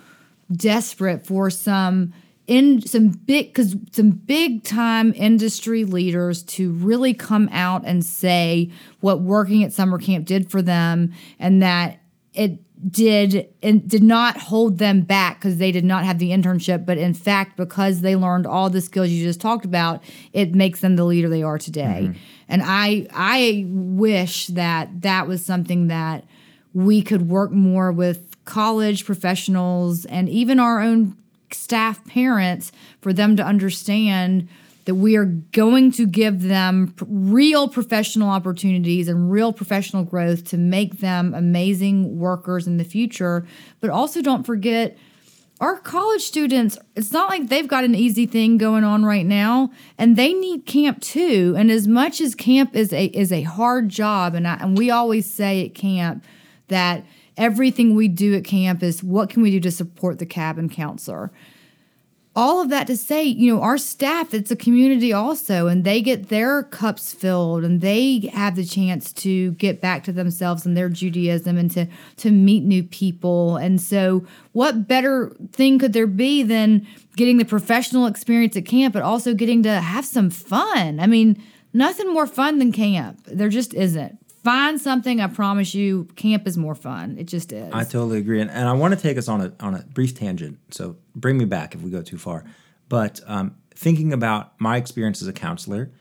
desperate 0.53 1.25
for 1.25 1.49
some 1.49 2.13
in 2.47 2.81
some 2.81 3.09
big 3.09 3.47
because 3.47 3.75
some 3.91 4.09
big 4.09 4.63
time 4.63 5.13
industry 5.17 5.83
leaders 5.83 6.43
to 6.43 6.71
really 6.71 7.13
come 7.13 7.49
out 7.51 7.83
and 7.85 8.05
say 8.05 8.71
what 9.01 9.19
working 9.19 9.65
at 9.65 9.73
summer 9.73 9.97
camp 9.97 10.25
did 10.25 10.49
for 10.49 10.61
them 10.61 11.11
and 11.39 11.61
that 11.61 11.99
it 12.33 12.59
did 12.89 13.47
and 13.63 13.89
did 13.89 14.03
not 14.03 14.37
hold 14.37 14.77
them 14.77 15.01
back 15.01 15.39
because 15.39 15.57
they 15.57 15.71
did 15.71 15.83
not 15.83 16.05
have 16.05 16.19
the 16.19 16.29
internship 16.29 16.85
but 16.85 16.97
in 16.97 17.13
fact 17.13 17.57
because 17.57 18.01
they 18.01 18.15
learned 18.15 18.45
all 18.45 18.69
the 18.69 18.81
skills 18.81 19.09
you 19.09 19.23
just 19.23 19.41
talked 19.41 19.65
about 19.65 20.03
it 20.31 20.53
makes 20.53 20.81
them 20.81 20.95
the 20.95 21.03
leader 21.03 21.27
they 21.27 21.41
are 21.41 21.57
today 21.57 22.03
mm-hmm. 22.03 22.17
and 22.47 22.61
i 22.63 23.07
i 23.13 23.65
wish 23.67 24.47
that 24.47 25.01
that 25.01 25.27
was 25.27 25.43
something 25.43 25.87
that 25.87 26.23
we 26.73 27.01
could 27.01 27.27
work 27.27 27.51
more 27.51 27.91
with 27.91 28.35
college 28.45 29.05
professionals 29.05 30.05
and 30.05 30.29
even 30.29 30.59
our 30.59 30.79
own 30.79 31.17
staff 31.51 32.05
parents 32.05 32.71
for 33.01 33.11
them 33.11 33.35
to 33.35 33.43
understand 33.43 34.47
that 34.87 34.95
we 34.95 35.17
are 35.17 35.25
going 35.25 35.91
to 35.91 36.07
give 36.07 36.43
them 36.43 36.95
real 37.07 37.67
professional 37.67 38.29
opportunities 38.29 39.09
and 39.09 39.29
real 39.29 39.51
professional 39.51 40.05
growth 40.05 40.45
to 40.45 40.57
make 40.57 40.99
them 40.99 41.33
amazing 41.33 42.17
workers 42.17 42.67
in 42.67 42.77
the 42.77 42.85
future. 42.85 43.45
But 43.81 43.89
also 43.89 44.21
don't 44.21 44.45
forget 44.45 44.97
our 45.59 45.77
college 45.77 46.21
students, 46.21 46.77
it's 46.95 47.11
not 47.11 47.29
like 47.29 47.49
they've 47.49 47.67
got 47.67 47.83
an 47.83 47.95
easy 47.95 48.25
thing 48.25 48.57
going 48.57 48.85
on 48.85 49.03
right 49.03 49.25
now, 49.25 49.71
and 49.97 50.15
they 50.15 50.33
need 50.33 50.65
camp 50.65 51.01
too. 51.01 51.53
And 51.57 51.69
as 51.69 51.85
much 51.85 52.21
as 52.21 52.33
camp 52.33 52.73
is 52.73 52.93
a 52.93 53.05
is 53.07 53.33
a 53.33 53.41
hard 53.41 53.89
job, 53.89 54.35
and 54.35 54.47
I, 54.47 54.55
and 54.61 54.77
we 54.77 54.89
always 54.89 55.29
say 55.29 55.65
at 55.65 55.75
camp 55.75 56.23
that 56.69 57.05
everything 57.35 57.93
we 57.93 58.07
do 58.07 58.35
at 58.35 58.45
camp 58.45 58.83
is 58.83 59.03
what 59.03 59.29
can 59.29 59.41
we 59.41 59.51
do 59.51 59.59
to 59.59 59.71
support 59.71 60.19
the 60.19 60.25
cabin 60.25 60.69
counselor 60.69 61.33
all 62.37 62.61
of 62.61 62.69
that 62.69 62.85
to 62.85 62.95
say, 62.95 63.23
you 63.23 63.51
know, 63.51 63.63
our 63.63 63.79
staff, 63.79 64.31
it's 64.31 64.51
a 64.51 64.55
community 64.55 65.11
also, 65.11 65.65
and 65.65 65.83
they 65.83 66.03
get 66.03 66.29
their 66.29 66.61
cups 66.61 67.11
filled 67.11 67.63
and 67.63 67.81
they 67.81 68.29
have 68.31 68.55
the 68.55 68.63
chance 68.63 69.11
to 69.11 69.53
get 69.53 69.81
back 69.81 70.03
to 70.03 70.11
themselves 70.11 70.63
and 70.63 70.77
their 70.77 70.87
Judaism 70.87 71.57
and 71.57 71.71
to 71.71 71.87
to 72.17 72.29
meet 72.29 72.63
new 72.63 72.83
people. 72.83 73.57
And 73.57 73.81
so 73.81 74.23
what 74.51 74.87
better 74.87 75.35
thing 75.51 75.79
could 75.79 75.93
there 75.93 76.05
be 76.05 76.43
than 76.43 76.85
getting 77.15 77.39
the 77.39 77.43
professional 77.43 78.05
experience 78.05 78.55
at 78.55 78.67
camp, 78.67 78.93
but 78.93 79.01
also 79.01 79.33
getting 79.33 79.63
to 79.63 79.81
have 79.81 80.05
some 80.05 80.29
fun? 80.29 80.99
I 80.99 81.07
mean, 81.07 81.41
nothing 81.73 82.13
more 82.13 82.27
fun 82.27 82.59
than 82.59 82.71
camp. 82.71 83.19
There 83.25 83.49
just 83.49 83.73
isn't 83.73 84.19
find 84.47 84.79
something. 84.79 85.19
I 85.19 85.27
promise 85.27 85.75
you, 85.75 86.07
camp 86.15 86.47
is 86.47 86.57
more 86.57 86.75
fun. 86.75 87.17
It 87.17 87.25
just 87.25 87.51
is. 87.51 87.71
I 87.73 87.83
totally 87.83 88.19
agree, 88.19 88.41
and, 88.41 88.49
and 88.49 88.67
I 88.67 88.73
want 88.73 88.93
to 88.93 88.99
take 88.99 89.17
us 89.17 89.27
on 89.27 89.41
a 89.41 89.53
on 89.59 89.75
a 89.75 89.83
brief 89.83 90.15
tangent. 90.15 90.59
So 90.71 90.95
bring 91.15 91.37
me 91.37 91.45
back 91.45 91.75
if 91.75 91.81
we 91.81 91.89
go 91.89 92.01
too 92.01 92.17
far. 92.17 92.45
But 92.89 93.19
um, 93.27 93.55
thinking 93.75 94.13
about 94.13 94.59
my 94.59 94.77
experience 94.77 95.21
as 95.21 95.27
a 95.27 95.33
counselor, 95.33 95.91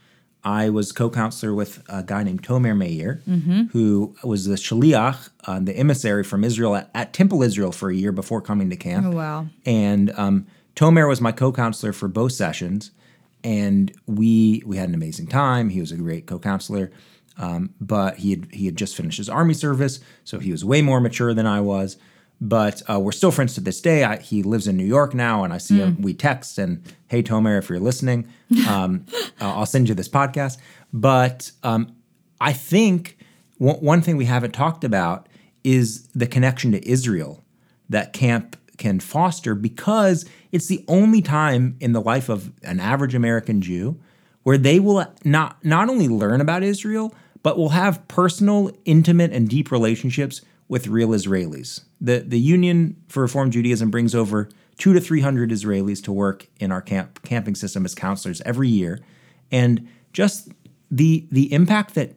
I 0.44 0.70
was 0.70 0.92
co-counselor 0.92 1.52
with 1.52 1.82
a 1.88 2.04
guy 2.04 2.22
named 2.22 2.44
Tomer 2.44 2.76
Meir, 2.76 3.20
who 3.72 4.14
was 4.22 4.46
the 4.46 4.54
shaliach, 4.54 5.30
uh, 5.44 5.58
the 5.58 5.76
emissary 5.76 6.22
from 6.22 6.44
Israel 6.44 6.76
at, 6.76 6.88
at 6.94 7.12
Temple 7.12 7.42
Israel 7.42 7.72
for 7.72 7.90
a 7.90 7.94
year 7.96 8.12
before 8.12 8.40
coming 8.40 8.70
to 8.70 8.76
camp. 8.76 9.06
oh 9.06 9.16
wow. 9.16 9.46
And 9.64 10.12
um, 10.16 10.46
Tomer 10.76 11.08
was 11.08 11.20
my 11.20 11.32
co-counselor 11.32 11.92
for 11.92 12.06
both 12.06 12.32
sessions, 12.32 12.92
and 13.42 13.92
we 14.06 14.62
we 14.64 14.76
had 14.76 14.88
an 14.88 14.94
amazing 14.94 15.26
time. 15.26 15.70
He 15.70 15.80
was 15.80 15.90
a 15.90 15.96
great 15.96 16.26
co-counselor, 16.26 16.92
um, 17.38 17.74
but 17.80 18.18
he 18.18 18.30
had 18.30 18.48
he 18.52 18.66
had 18.66 18.76
just 18.76 18.96
finished 18.96 19.18
his 19.18 19.28
army 19.28 19.54
service, 19.54 20.00
so 20.24 20.38
he 20.38 20.52
was 20.52 20.64
way 20.64 20.82
more 20.82 21.00
mature 21.00 21.34
than 21.34 21.46
I 21.46 21.60
was. 21.60 21.96
But 22.40 22.82
uh, 22.88 23.00
we're 23.00 23.12
still 23.12 23.30
friends 23.30 23.54
to 23.54 23.62
this 23.62 23.80
day. 23.80 24.04
I, 24.04 24.18
he 24.18 24.42
lives 24.42 24.68
in 24.68 24.76
New 24.76 24.84
York 24.84 25.14
now, 25.14 25.42
and 25.42 25.52
I 25.52 25.58
see 25.58 25.78
him. 25.78 26.00
We 26.02 26.12
text 26.12 26.58
and 26.58 26.82
hey 27.08 27.22
Tomer, 27.22 27.58
if 27.58 27.68
you're 27.68 27.80
listening, 27.80 28.28
um, 28.68 29.06
uh, 29.40 29.54
I'll 29.54 29.66
send 29.66 29.88
you 29.88 29.94
this 29.94 30.08
podcast. 30.08 30.58
But 30.92 31.50
um, 31.62 31.94
I 32.40 32.52
think 32.52 33.16
one, 33.58 33.76
one 33.76 34.02
thing 34.02 34.16
we 34.16 34.26
haven't 34.26 34.52
talked 34.52 34.84
about 34.84 35.28
is 35.64 36.06
the 36.08 36.26
connection 36.26 36.72
to 36.72 36.88
Israel 36.88 37.42
that 37.88 38.12
camp 38.12 38.56
can 38.76 39.00
foster 39.00 39.54
because 39.54 40.26
it's 40.52 40.66
the 40.66 40.84
only 40.88 41.22
time 41.22 41.76
in 41.80 41.92
the 41.92 42.00
life 42.00 42.28
of 42.28 42.52
an 42.62 42.80
average 42.80 43.14
American 43.14 43.60
Jew 43.60 43.98
where 44.42 44.58
they 44.58 44.78
will 44.78 45.04
not 45.24 45.64
not 45.64 45.88
only 45.88 46.08
learn 46.08 46.40
about 46.40 46.62
Israel 46.62 47.14
but 47.46 47.56
will 47.56 47.68
have 47.68 48.08
personal, 48.08 48.72
intimate, 48.84 49.32
and 49.32 49.48
deep 49.48 49.70
relationships 49.70 50.40
with 50.66 50.88
real 50.88 51.10
Israelis. 51.10 51.84
The 52.00 52.18
the 52.18 52.40
Union 52.40 52.96
for 53.06 53.22
Reform 53.22 53.52
Judaism 53.52 53.88
brings 53.88 54.16
over 54.16 54.48
two 54.78 54.92
to 54.92 55.00
three 55.00 55.20
hundred 55.20 55.52
Israelis 55.52 56.02
to 56.02 56.12
work 56.12 56.48
in 56.58 56.72
our 56.72 56.82
camp 56.82 57.22
camping 57.22 57.54
system 57.54 57.84
as 57.84 57.94
counselors 57.94 58.40
every 58.40 58.68
year, 58.68 58.98
and 59.52 59.86
just 60.12 60.48
the 60.90 61.28
the 61.30 61.52
impact 61.52 61.94
that 61.94 62.16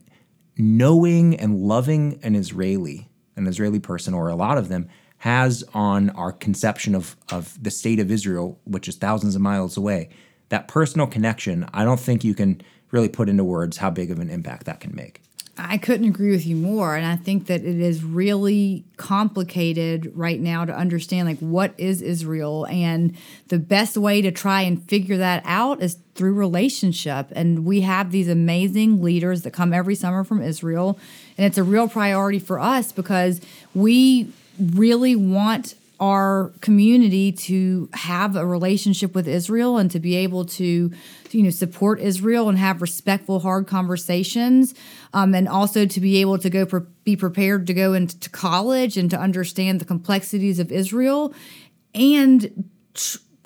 knowing 0.58 1.40
and 1.40 1.60
loving 1.60 2.20
an 2.24 2.34
Israeli, 2.34 3.08
an 3.36 3.46
Israeli 3.46 3.80
person, 3.80 4.16
or 4.16 4.30
a 4.30 4.36
lot 4.36 4.58
of 4.58 4.68
them, 4.68 4.90
has 5.18 5.64
on 5.76 6.10
our 6.22 6.32
conception 6.32 6.96
of, 6.96 7.16
of 7.32 7.56
the 7.62 7.70
state 7.70 8.00
of 8.00 8.10
Israel, 8.10 8.60
which 8.64 8.88
is 8.88 8.96
thousands 8.96 9.36
of 9.36 9.42
miles 9.44 9.78
away. 9.78 10.10
That 10.50 10.68
personal 10.68 11.06
connection, 11.06 11.70
I 11.72 11.84
don't 11.84 12.00
think 12.00 12.24
you 12.24 12.34
can 12.34 12.64
really 12.92 13.10
put 13.10 13.30
into 13.30 13.44
words 13.44 13.78
how 13.78 13.90
big 13.90 14.12
of 14.12 14.20
an 14.20 14.30
impact 14.30 14.66
that 14.66 14.80
can 14.80 14.96
make. 14.96 15.22
I 15.62 15.78
couldn't 15.78 16.08
agree 16.08 16.32
with 16.32 16.46
you 16.46 16.56
more. 16.56 16.96
And 16.96 17.06
I 17.06 17.18
think 17.18 17.48
that 17.48 17.62
it 17.62 17.80
is 17.80 18.04
really 18.04 18.86
complicated 18.98 20.12
right 20.16 20.40
now 20.40 20.64
to 20.64 20.74
understand 20.74 21.28
like 21.28 21.40
what 21.40 21.74
is 21.78 22.02
Israel. 22.02 22.66
And 22.70 23.16
the 23.50 23.60
best 23.60 23.98
way 23.98 24.22
to 24.22 24.32
try 24.32 24.62
and 24.62 24.82
figure 24.84 25.18
that 25.18 25.44
out 25.46 25.82
is 25.82 25.98
through 26.16 26.34
relationship. 26.34 27.28
And 27.34 27.66
we 27.66 27.82
have 27.82 28.12
these 28.12 28.30
amazing 28.30 29.02
leaders 29.02 29.42
that 29.42 29.52
come 29.52 29.74
every 29.74 29.96
summer 29.96 30.24
from 30.24 30.42
Israel. 30.42 30.98
And 31.38 31.46
it's 31.46 31.58
a 31.58 31.64
real 31.64 31.90
priority 31.90 32.40
for 32.40 32.60
us 32.60 32.92
because 32.92 33.42
we 33.76 34.32
really 34.60 35.16
want 35.16 35.76
our 36.00 36.52
community 36.62 37.32
to 37.34 37.90
have 37.94 38.38
a 38.38 38.46
relationship 38.46 39.14
with 39.14 39.28
Israel 39.28 39.78
and 39.78 39.92
to 39.92 40.00
be 40.00 40.16
able 40.16 40.46
to, 40.46 40.92
you 41.34 41.44
know, 41.44 41.50
support 41.50 42.00
Israel 42.00 42.50
and 42.50 42.58
have 42.58 42.82
respectful, 42.82 43.40
hard 43.40 43.68
conversations, 43.68 44.74
um, 45.14 45.34
and 45.34 45.48
also 45.48 45.86
to 45.86 46.00
be 46.00 46.22
able 46.22 46.38
to 46.38 46.50
go 46.50 46.66
pre- 46.66 46.82
be 47.04 47.16
prepared 47.16 47.68
to 47.68 47.74
go 47.74 47.94
into 47.94 48.30
college 48.30 48.98
and 48.98 49.10
to 49.12 49.18
understand 49.18 49.80
the 49.80 49.86
complexities 49.86 50.60
of 50.60 50.72
Israel, 50.72 51.34
and 51.94 52.70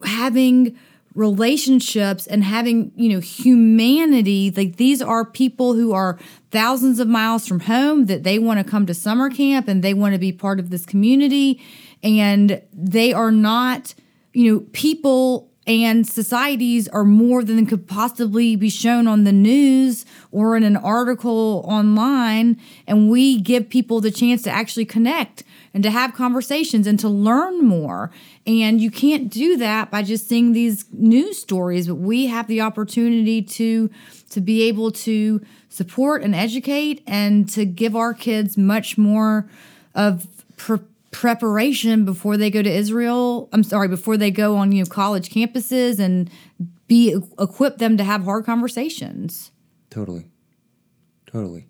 having 0.05 0.77
relationships 1.15 2.25
and 2.25 2.43
having 2.43 2.91
you 2.95 3.09
know 3.09 3.19
humanity. 3.19 4.51
Like 4.55 4.77
these 4.77 5.01
are 5.01 5.25
people 5.25 5.73
who 5.73 5.93
are 5.93 6.17
thousands 6.51 6.99
of 6.99 7.07
miles 7.07 7.47
from 7.47 7.61
home 7.61 8.07
that 8.07 8.23
they 8.23 8.39
want 8.39 8.59
to 8.59 8.69
come 8.69 8.85
to 8.85 8.93
summer 8.93 9.29
camp 9.29 9.67
and 9.67 9.83
they 9.83 9.93
want 9.93 10.13
to 10.13 10.19
be 10.19 10.31
part 10.31 10.59
of 10.59 10.69
this 10.69 10.85
community. 10.85 11.61
And 12.01 12.61
they 12.73 13.13
are 13.13 13.31
not 13.31 13.93
you 14.33 14.51
know 14.51 14.59
people 14.73 15.51
and 15.65 16.07
societies 16.07 16.87
are 16.89 17.05
more 17.05 17.43
than 17.43 17.65
could 17.65 17.87
possibly 17.87 18.55
be 18.55 18.69
shown 18.69 19.07
on 19.07 19.23
the 19.23 19.31
news 19.31 20.05
or 20.31 20.57
in 20.57 20.63
an 20.63 20.75
article 20.75 21.63
online. 21.67 22.59
And 22.85 23.09
we 23.09 23.39
give 23.39 23.69
people 23.69 24.01
the 24.01 24.11
chance 24.11 24.41
to 24.43 24.51
actually 24.51 24.85
connect 24.85 25.43
and 25.73 25.81
to 25.83 25.89
have 25.89 26.13
conversations 26.13 26.85
and 26.85 26.99
to 26.99 27.07
learn 27.09 27.63
more. 27.63 28.11
And 28.45 28.81
you 28.81 28.91
can't 28.91 29.29
do 29.29 29.55
that 29.57 29.89
by 29.89 30.03
just 30.03 30.27
seeing 30.27 30.51
these 30.51 30.85
news 30.91 31.39
stories 31.39 31.87
but 31.87 31.95
we 31.95 32.27
have 32.27 32.47
the 32.47 32.61
opportunity 32.61 33.41
to 33.41 33.89
to 34.29 34.41
be 34.41 34.63
able 34.63 34.91
to 34.91 35.41
support 35.69 36.23
and 36.23 36.35
educate 36.35 37.03
and 37.07 37.47
to 37.49 37.65
give 37.65 37.95
our 37.95 38.13
kids 38.13 38.57
much 38.57 38.97
more 38.97 39.47
of 39.95 40.27
preparation 41.13 42.03
before 42.03 42.35
they 42.35 42.49
go 42.49 42.61
to 42.61 42.69
Israel. 42.69 43.47
I'm 43.53 43.63
sorry, 43.63 43.87
before 43.87 44.17
they 44.17 44.31
go 44.31 44.57
on 44.57 44.73
you 44.73 44.83
know 44.83 44.89
college 44.89 45.29
campuses 45.29 45.99
and 45.99 46.29
be 46.87 47.15
equip 47.39 47.77
them 47.77 47.95
to 47.97 48.03
have 48.03 48.23
hard 48.25 48.45
conversations. 48.45 49.51
Totally, 49.89 50.25
totally. 51.25 51.67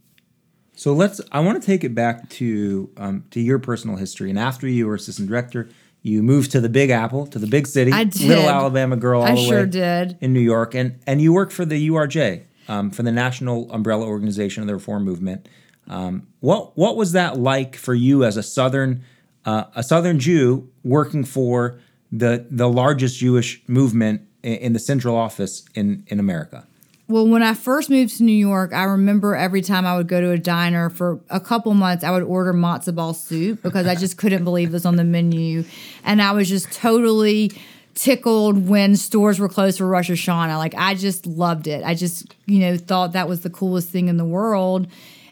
So 0.75 0.93
let's. 0.93 1.21
I 1.31 1.41
want 1.41 1.61
to 1.61 1.65
take 1.65 1.83
it 1.83 1.93
back 1.93 2.29
to 2.31 2.89
um, 2.97 3.25
to 3.31 3.39
your 3.39 3.59
personal 3.59 3.97
history. 3.97 4.31
And 4.31 4.39
after 4.39 4.67
you 4.67 4.87
were 4.87 4.95
assistant 4.95 5.29
director, 5.29 5.69
you 6.01 6.23
moved 6.23 6.51
to 6.51 6.61
the 6.61 6.69
Big 6.69 6.89
Apple, 6.89 7.27
to 7.27 7.39
the 7.39 7.47
big 7.47 7.67
city, 7.67 7.91
I 7.91 8.05
did. 8.05 8.27
little 8.27 8.49
Alabama 8.49 8.97
girl, 8.97 9.21
all 9.21 9.27
I 9.27 9.35
the 9.35 9.41
sure 9.41 9.59
way 9.61 9.69
did. 9.69 10.17
in 10.19 10.33
New 10.33 10.39
York, 10.39 10.73
and 10.73 10.99
and 11.05 11.21
you 11.21 11.31
worked 11.31 11.53
for 11.53 11.65
the 11.65 11.89
URJ, 11.89 12.43
um, 12.67 12.89
for 12.89 13.03
the 13.03 13.11
National 13.11 13.71
Umbrella 13.71 14.05
Organization 14.05 14.61
of 14.63 14.67
the 14.67 14.73
Reform 14.73 15.03
Movement. 15.03 15.47
Um, 15.87 16.27
what 16.39 16.77
what 16.77 16.95
was 16.95 17.11
that 17.11 17.37
like 17.37 17.75
for 17.75 17.93
you 17.93 18.23
as 18.23 18.35
a 18.35 18.43
Southern 18.43 19.03
uh, 19.45 19.65
a 19.75 19.83
Southern 19.83 20.19
Jew 20.19 20.69
working 20.83 21.23
for 21.23 21.79
the 22.11 22.45
the 22.49 22.69
largest 22.69 23.17
Jewish 23.17 23.61
movement 23.67 24.21
in, 24.43 24.53
in 24.55 24.73
the 24.73 24.79
central 24.79 25.15
office 25.15 25.65
in 25.73 26.03
in 26.07 26.19
America? 26.19 26.65
Well, 27.09 27.27
when 27.27 27.43
I 27.43 27.53
first 27.53 27.89
moved 27.89 28.17
to 28.17 28.23
New 28.23 28.31
York, 28.31 28.73
I 28.73 28.83
remember 28.83 29.35
every 29.35 29.61
time 29.61 29.85
I 29.85 29.97
would 29.97 30.07
go 30.07 30.21
to 30.21 30.31
a 30.31 30.37
diner 30.37 30.89
for 30.89 31.19
a 31.29 31.39
couple 31.39 31.73
months, 31.73 32.03
I 32.03 32.11
would 32.11 32.23
order 32.23 32.53
matzo 32.53 32.95
ball 32.95 33.13
soup 33.13 33.61
because 33.61 33.87
I 33.87 33.95
just 33.95 34.17
couldn't 34.17 34.45
believe 34.45 34.69
it 34.69 34.73
was 34.73 34.85
on 34.85 34.95
the 34.95 35.03
menu. 35.03 35.65
And 36.05 36.21
I 36.21 36.31
was 36.31 36.47
just 36.47 36.71
totally 36.71 37.51
tickled 37.93 38.67
when 38.67 38.95
stores 38.95 39.37
were 39.37 39.49
closed 39.49 39.79
for 39.79 39.85
Rosh 39.85 40.09
Hashanah. 40.09 40.57
Like, 40.57 40.75
I 40.75 40.95
just 40.95 41.27
loved 41.27 41.67
it. 41.67 41.83
I 41.83 41.93
just, 41.93 42.33
you 42.45 42.59
know, 42.59 42.77
thought 42.77 43.11
that 43.11 43.27
was 43.27 43.41
the 43.41 43.49
coolest 43.49 43.89
thing 43.89 44.07
in 44.07 44.15
the 44.15 44.25
world. 44.25 44.87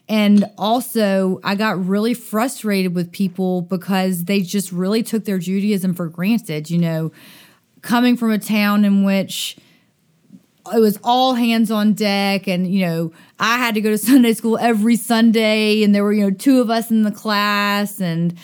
And 0.08 0.50
also, 0.58 1.40
I 1.44 1.54
got 1.54 1.84
really 1.86 2.12
frustrated 2.12 2.94
with 2.94 3.12
people 3.12 3.62
because 3.62 4.24
they 4.24 4.42
just 4.42 4.72
really 4.72 5.02
took 5.02 5.24
their 5.24 5.38
Judaism 5.38 5.94
for 5.94 6.08
granted. 6.08 6.70
You 6.70 6.78
know, 6.78 7.12
coming 7.82 8.16
from 8.16 8.30
a 8.30 8.38
town 8.38 8.84
in 8.84 9.04
which 9.04 9.56
it 10.72 10.78
was 10.78 10.98
all 11.02 11.34
hands 11.34 11.70
on 11.70 11.92
deck 11.92 12.46
and 12.46 12.72
you 12.72 12.86
know 12.86 13.12
i 13.40 13.58
had 13.58 13.74
to 13.74 13.80
go 13.80 13.90
to 13.90 13.98
sunday 14.08 14.32
school 14.32 14.56
every 14.58 14.96
sunday 14.96 15.82
and 15.82 15.94
there 15.94 16.04
were 16.04 16.12
you 16.12 16.22
know 16.22 16.30
two 16.30 16.60
of 16.60 16.70
us 16.70 16.90
in 16.90 17.02
the 17.02 17.10
class 17.10 18.00
and 18.00 18.38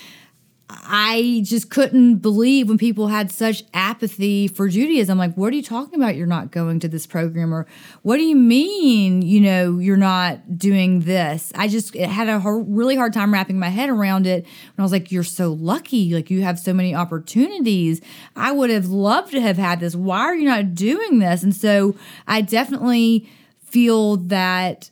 i 0.70 1.40
just 1.44 1.70
couldn't 1.70 2.16
believe 2.16 2.68
when 2.68 2.76
people 2.78 3.08
had 3.08 3.30
such 3.30 3.64
apathy 3.72 4.48
for 4.48 4.68
judaism. 4.68 5.18
Like 5.18 5.34
what 5.34 5.52
are 5.52 5.56
you 5.56 5.62
talking 5.62 5.94
about? 5.94 6.16
You're 6.16 6.26
not 6.26 6.50
going 6.50 6.80
to 6.80 6.88
this 6.88 7.06
program 7.06 7.54
or 7.54 7.66
what 8.02 8.16
do 8.16 8.22
you 8.22 8.36
mean 8.36 9.22
you 9.22 9.40
know 9.40 9.78
you're 9.78 9.96
not 9.96 10.58
doing 10.58 11.00
this? 11.00 11.52
I 11.54 11.68
just 11.68 11.94
it 11.96 12.08
had 12.08 12.28
a 12.28 12.38
really 12.38 12.96
hard 12.96 13.12
time 13.12 13.32
wrapping 13.32 13.58
my 13.58 13.68
head 13.68 13.88
around 13.88 14.26
it. 14.26 14.44
And 14.44 14.74
i 14.78 14.82
was 14.82 14.92
like 14.92 15.10
you're 15.10 15.22
so 15.22 15.52
lucky 15.52 16.14
like 16.14 16.30
you 16.30 16.42
have 16.42 16.58
so 16.58 16.72
many 16.72 16.94
opportunities. 16.94 18.00
I 18.36 18.52
would 18.52 18.70
have 18.70 18.86
loved 18.86 19.32
to 19.32 19.40
have 19.40 19.56
had 19.56 19.80
this. 19.80 19.94
Why 19.94 20.20
are 20.20 20.34
you 20.34 20.46
not 20.48 20.74
doing 20.74 21.18
this? 21.18 21.42
And 21.42 21.54
so 21.54 21.96
i 22.26 22.40
definitely 22.40 23.28
feel 23.64 24.16
that 24.16 24.90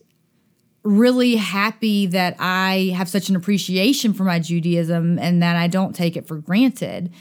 really 0.86 1.36
happy 1.36 2.06
that 2.06 2.36
I 2.38 2.92
have 2.96 3.08
such 3.08 3.28
an 3.28 3.36
appreciation 3.36 4.12
for 4.12 4.24
my 4.24 4.38
Judaism 4.38 5.18
and 5.18 5.42
that 5.42 5.56
I 5.56 5.66
don't 5.66 5.94
take 5.94 6.16
it 6.16 6.26
for 6.26 6.36
granted. 6.36 7.12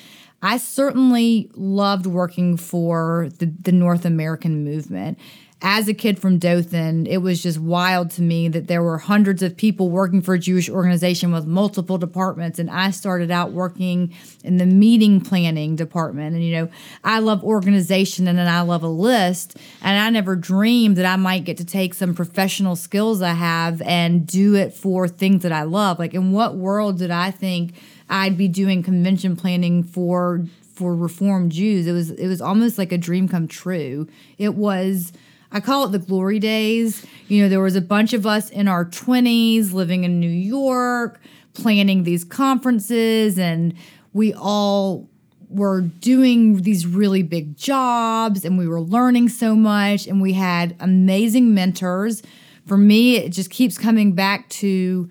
I 0.41 0.57
certainly 0.57 1.49
loved 1.55 2.05
working 2.05 2.57
for 2.57 3.29
the, 3.39 3.47
the 3.47 3.71
North 3.71 4.05
American 4.05 4.63
movement. 4.63 5.17
As 5.61 5.87
a 5.87 5.93
kid 5.93 6.19
from 6.19 6.37
Dothan, 6.37 7.07
it 7.07 7.19
was 7.19 7.41
just 7.41 7.57
wild 7.57 8.11
to 8.11 8.21
me 8.21 8.49
that 8.49 8.67
there 8.67 8.83
were 8.83 8.97
hundreds 8.97 9.41
of 9.41 9.55
people 9.55 9.89
working 9.89 10.21
for 10.21 10.33
a 10.33 10.39
Jewish 10.39 10.69
organization 10.69 11.31
with 11.31 11.45
multiple 11.45 11.97
departments. 11.97 12.59
And 12.59 12.69
I 12.69 12.91
started 12.91 13.31
out 13.31 13.53
working 13.53 14.13
in 14.43 14.57
the 14.57 14.65
meeting 14.65 15.21
planning 15.21 15.75
department. 15.77 16.35
And, 16.35 16.43
you 16.43 16.55
know, 16.55 16.69
I 17.05 17.19
love 17.19 17.41
organization 17.43 18.27
and 18.27 18.37
then 18.37 18.49
I 18.49 18.61
love 18.61 18.83
a 18.83 18.89
list. 18.89 19.57
And 19.81 19.97
I 19.97 20.09
never 20.09 20.35
dreamed 20.35 20.97
that 20.97 21.05
I 21.05 21.15
might 21.15 21.45
get 21.45 21.57
to 21.57 21.65
take 21.65 21.93
some 21.93 22.13
professional 22.13 22.75
skills 22.75 23.21
I 23.21 23.33
have 23.33 23.81
and 23.83 24.27
do 24.27 24.55
it 24.55 24.73
for 24.73 25.07
things 25.07 25.43
that 25.43 25.53
I 25.53 25.63
love. 25.63 25.99
Like, 25.99 26.13
in 26.13 26.33
what 26.33 26.55
world 26.55 26.99
did 26.99 27.11
I 27.11 27.31
think 27.31 27.75
I'd 28.09 28.37
be 28.37 28.49
doing 28.49 28.83
convention 28.83 29.35
planning 29.35 29.83
for? 29.83 30.45
for 30.75 30.93
reformed 30.93 31.53
Jews 31.53 31.87
it 31.87 31.93
was 31.93 32.11
it 32.11 32.27
was 32.27 32.41
almost 32.41 32.77
like 32.77 32.91
a 32.91 32.97
dream 32.97 33.29
come 33.29 33.47
true 33.47 34.09
it 34.37 34.55
was 34.55 35.13
I 35.55 35.61
call 35.61 35.85
it 35.85 35.93
the 35.93 35.99
glory 35.99 36.37
days. 36.37 37.05
You 37.29 37.41
know, 37.41 37.47
there 37.47 37.61
was 37.61 37.77
a 37.77 37.81
bunch 37.81 38.11
of 38.11 38.27
us 38.27 38.49
in 38.49 38.67
our 38.67 38.83
20s 38.83 39.71
living 39.71 40.03
in 40.03 40.19
New 40.19 40.27
York, 40.27 41.21
planning 41.53 42.03
these 42.03 42.25
conferences, 42.25 43.39
and 43.39 43.73
we 44.11 44.33
all 44.33 45.07
were 45.49 45.79
doing 45.79 46.63
these 46.63 46.85
really 46.85 47.23
big 47.23 47.55
jobs 47.55 48.43
and 48.43 48.57
we 48.57 48.67
were 48.67 48.81
learning 48.81 49.29
so 49.29 49.55
much 49.55 50.07
and 50.07 50.21
we 50.21 50.33
had 50.33 50.75
amazing 50.81 51.53
mentors. 51.53 52.21
For 52.65 52.75
me, 52.75 53.15
it 53.15 53.29
just 53.29 53.49
keeps 53.49 53.77
coming 53.77 54.11
back 54.11 54.49
to 54.49 55.09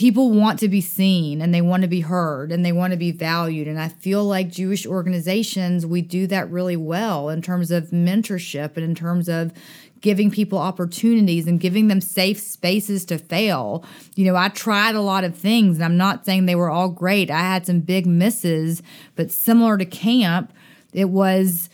people 0.00 0.30
want 0.30 0.58
to 0.58 0.66
be 0.66 0.80
seen 0.80 1.42
and 1.42 1.52
they 1.52 1.60
want 1.60 1.82
to 1.82 1.86
be 1.86 2.00
heard 2.00 2.50
and 2.50 2.64
they 2.64 2.72
want 2.72 2.90
to 2.90 2.96
be 2.96 3.12
valued. 3.12 3.68
And 3.68 3.78
I 3.78 3.88
feel 3.88 4.24
like 4.24 4.48
Jewish 4.48 4.86
organizations, 4.86 5.84
we 5.84 6.00
do 6.00 6.26
that 6.28 6.50
really 6.50 6.74
well 6.74 7.28
in 7.28 7.42
terms 7.42 7.70
of 7.70 7.90
mentorship 7.90 8.78
and 8.78 8.84
in 8.84 8.94
terms 8.94 9.28
of 9.28 9.52
giving 10.00 10.30
people 10.30 10.56
opportunities 10.56 11.46
and 11.46 11.60
giving 11.60 11.88
them 11.88 12.00
safe 12.00 12.40
spaces 12.40 13.04
to 13.04 13.18
fail. 13.18 13.84
You 14.16 14.24
know, 14.24 14.36
I 14.36 14.48
tried 14.48 14.94
a 14.94 15.02
lot 15.02 15.22
of 15.22 15.36
things 15.36 15.76
and 15.76 15.84
I'm 15.84 15.98
not 15.98 16.24
saying 16.24 16.46
they 16.46 16.54
were 16.54 16.70
all 16.70 16.88
great. 16.88 17.30
I 17.30 17.40
had 17.40 17.66
some 17.66 17.80
big 17.80 18.06
misses, 18.06 18.82
but 19.16 19.30
similar 19.30 19.76
to 19.76 19.84
camp, 19.84 20.54
it 20.94 21.10
was 21.10 21.68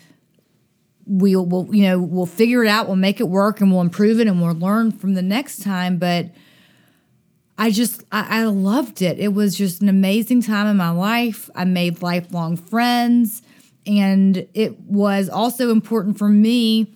we'll, 1.06 1.46
we'll 1.46 1.72
you 1.72 1.84
know 1.84 2.00
we'll 2.00 2.26
figure 2.26 2.64
it 2.64 2.68
out 2.68 2.88
we'll 2.88 2.96
make 2.96 3.20
it 3.20 3.28
work 3.28 3.60
and 3.60 3.70
we'll 3.70 3.80
improve 3.80 4.18
it 4.18 4.26
and 4.26 4.42
we'll 4.42 4.52
learn 4.52 4.90
from 4.90 5.14
the 5.14 5.22
next 5.22 5.62
time 5.62 5.98
but 5.98 6.30
I 7.58 7.70
just 7.70 8.04
I, 8.12 8.40
I, 8.40 8.44
loved 8.44 9.00
it. 9.00 9.18
It 9.18 9.32
was 9.32 9.56
just 9.56 9.80
an 9.80 9.88
amazing 9.88 10.42
time 10.42 10.66
in 10.66 10.76
my 10.76 10.90
life. 10.90 11.48
I 11.54 11.64
made 11.64 12.02
lifelong 12.02 12.56
friends, 12.56 13.42
and 13.86 14.46
it 14.52 14.78
was 14.80 15.28
also 15.28 15.70
important 15.70 16.18
for 16.18 16.28
me 16.28 16.94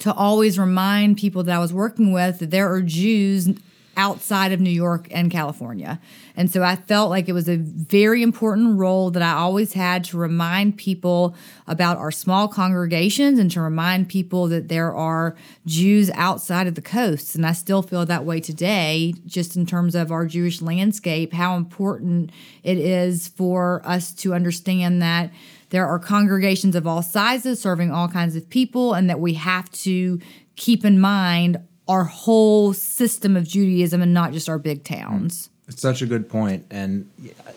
to 0.00 0.12
always 0.12 0.58
remind 0.58 1.18
people 1.18 1.44
that 1.44 1.54
I 1.54 1.60
was 1.60 1.72
working 1.72 2.12
with 2.12 2.40
that 2.40 2.50
there 2.50 2.72
are 2.72 2.82
Jews 2.82 3.48
outside 3.96 4.52
of 4.52 4.60
New 4.60 4.70
York 4.70 5.08
and 5.10 5.30
California. 5.30 6.00
And 6.36 6.50
so 6.50 6.62
I 6.62 6.76
felt 6.76 7.10
like 7.10 7.28
it 7.28 7.32
was 7.32 7.48
a 7.48 7.56
very 7.56 8.22
important 8.22 8.78
role 8.78 9.10
that 9.10 9.22
I 9.22 9.32
always 9.32 9.72
had 9.72 10.04
to 10.04 10.16
remind 10.16 10.76
people 10.76 11.36
about 11.66 11.96
our 11.98 12.10
small 12.10 12.48
congregations 12.48 13.38
and 13.38 13.50
to 13.52 13.60
remind 13.60 14.08
people 14.08 14.48
that 14.48 14.68
there 14.68 14.92
are 14.94 15.36
Jews 15.66 16.10
outside 16.14 16.66
of 16.66 16.74
the 16.74 16.82
coasts. 16.82 17.34
And 17.34 17.46
I 17.46 17.52
still 17.52 17.82
feel 17.82 18.04
that 18.06 18.24
way 18.24 18.40
today, 18.40 19.14
just 19.26 19.56
in 19.56 19.66
terms 19.66 19.94
of 19.94 20.10
our 20.10 20.26
Jewish 20.26 20.60
landscape, 20.60 21.32
how 21.32 21.56
important 21.56 22.30
it 22.62 22.78
is 22.78 23.28
for 23.28 23.80
us 23.84 24.12
to 24.14 24.34
understand 24.34 25.00
that 25.02 25.30
there 25.70 25.86
are 25.86 25.98
congregations 25.98 26.76
of 26.76 26.86
all 26.86 27.02
sizes 27.02 27.60
serving 27.60 27.90
all 27.90 28.08
kinds 28.08 28.36
of 28.36 28.48
people, 28.48 28.94
and 28.94 29.08
that 29.10 29.18
we 29.18 29.34
have 29.34 29.70
to 29.72 30.20
keep 30.56 30.84
in 30.84 31.00
mind 31.00 31.58
our 31.88 32.04
whole 32.04 32.72
system 32.72 33.36
of 33.36 33.46
Judaism 33.46 34.00
and 34.00 34.14
not 34.14 34.32
just 34.32 34.48
our 34.48 34.58
big 34.58 34.84
towns. 34.84 35.50
It's 35.68 35.82
such 35.82 36.02
a 36.02 36.06
good 36.06 36.28
point. 36.28 36.66
And 36.70 37.10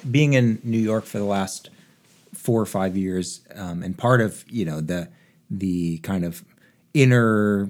being 0.10 0.34
in 0.34 0.60
New 0.64 0.80
York 0.80 1.06
for 1.06 1.18
the 1.18 1.26
last 1.26 1.70
four 2.34 2.62
or 2.62 2.66
five 2.66 2.96
years, 2.96 3.42
um, 3.56 3.84
and 3.84 3.98
part 3.98 4.22
of 4.22 4.46
you 4.50 4.66
know 4.66 4.82
the 4.82 5.10
the 5.50 5.98
kind 6.00 6.24
of 6.24 6.44
inner, 6.94 7.70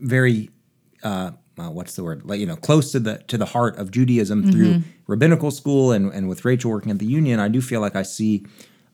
very 0.00 0.50
uh, 1.02 1.32
uh, 1.58 1.70
what's 1.70 1.94
the 1.94 2.02
word 2.02 2.24
like 2.24 2.40
you 2.40 2.46
know 2.46 2.56
close 2.56 2.90
to 2.92 3.00
the 3.00 3.18
to 3.28 3.38
the 3.38 3.46
heart 3.46 3.76
of 3.76 3.90
Judaism 3.90 4.42
mm-hmm. 4.42 4.50
through 4.50 4.82
rabbinical 5.06 5.50
school 5.50 5.92
and 5.92 6.12
and 6.12 6.28
with 6.28 6.44
Rachel 6.44 6.70
working 6.70 6.90
at 6.90 6.98
the 6.98 7.06
Union, 7.06 7.38
I 7.38 7.48
do 7.48 7.60
feel 7.60 7.80
like 7.80 7.94
I 7.94 8.02
see 8.02 8.46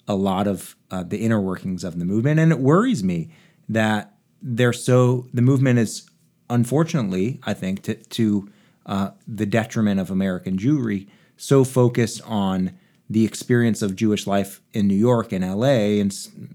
a 0.08 0.14
lot 0.14 0.46
of 0.46 0.76
uh, 0.90 1.02
the 1.02 1.18
inner 1.18 1.40
workings 1.40 1.82
of 1.82 1.98
the 1.98 2.04
movement, 2.04 2.40
and 2.40 2.52
it 2.52 2.58
worries 2.58 3.02
me 3.02 3.30
that 3.68 4.14
they're 4.42 4.72
so 4.72 5.26
the 5.32 5.42
movement 5.42 5.78
is 5.78 6.08
unfortunately, 6.48 7.40
I 7.44 7.54
think, 7.54 7.82
to, 7.84 7.94
to 7.94 8.48
uh, 8.84 9.10
the 9.26 9.46
detriment 9.46 10.00
of 10.00 10.10
American 10.10 10.56
Jewry, 10.58 11.08
so 11.36 11.64
focused 11.64 12.22
on 12.24 12.72
the 13.08 13.24
experience 13.24 13.82
of 13.82 13.94
Jewish 13.94 14.26
life 14.26 14.60
in 14.72 14.88
New 14.88 14.96
York 14.96 15.32
and 15.32 15.44
LA 15.44 16.00
and 16.00 16.12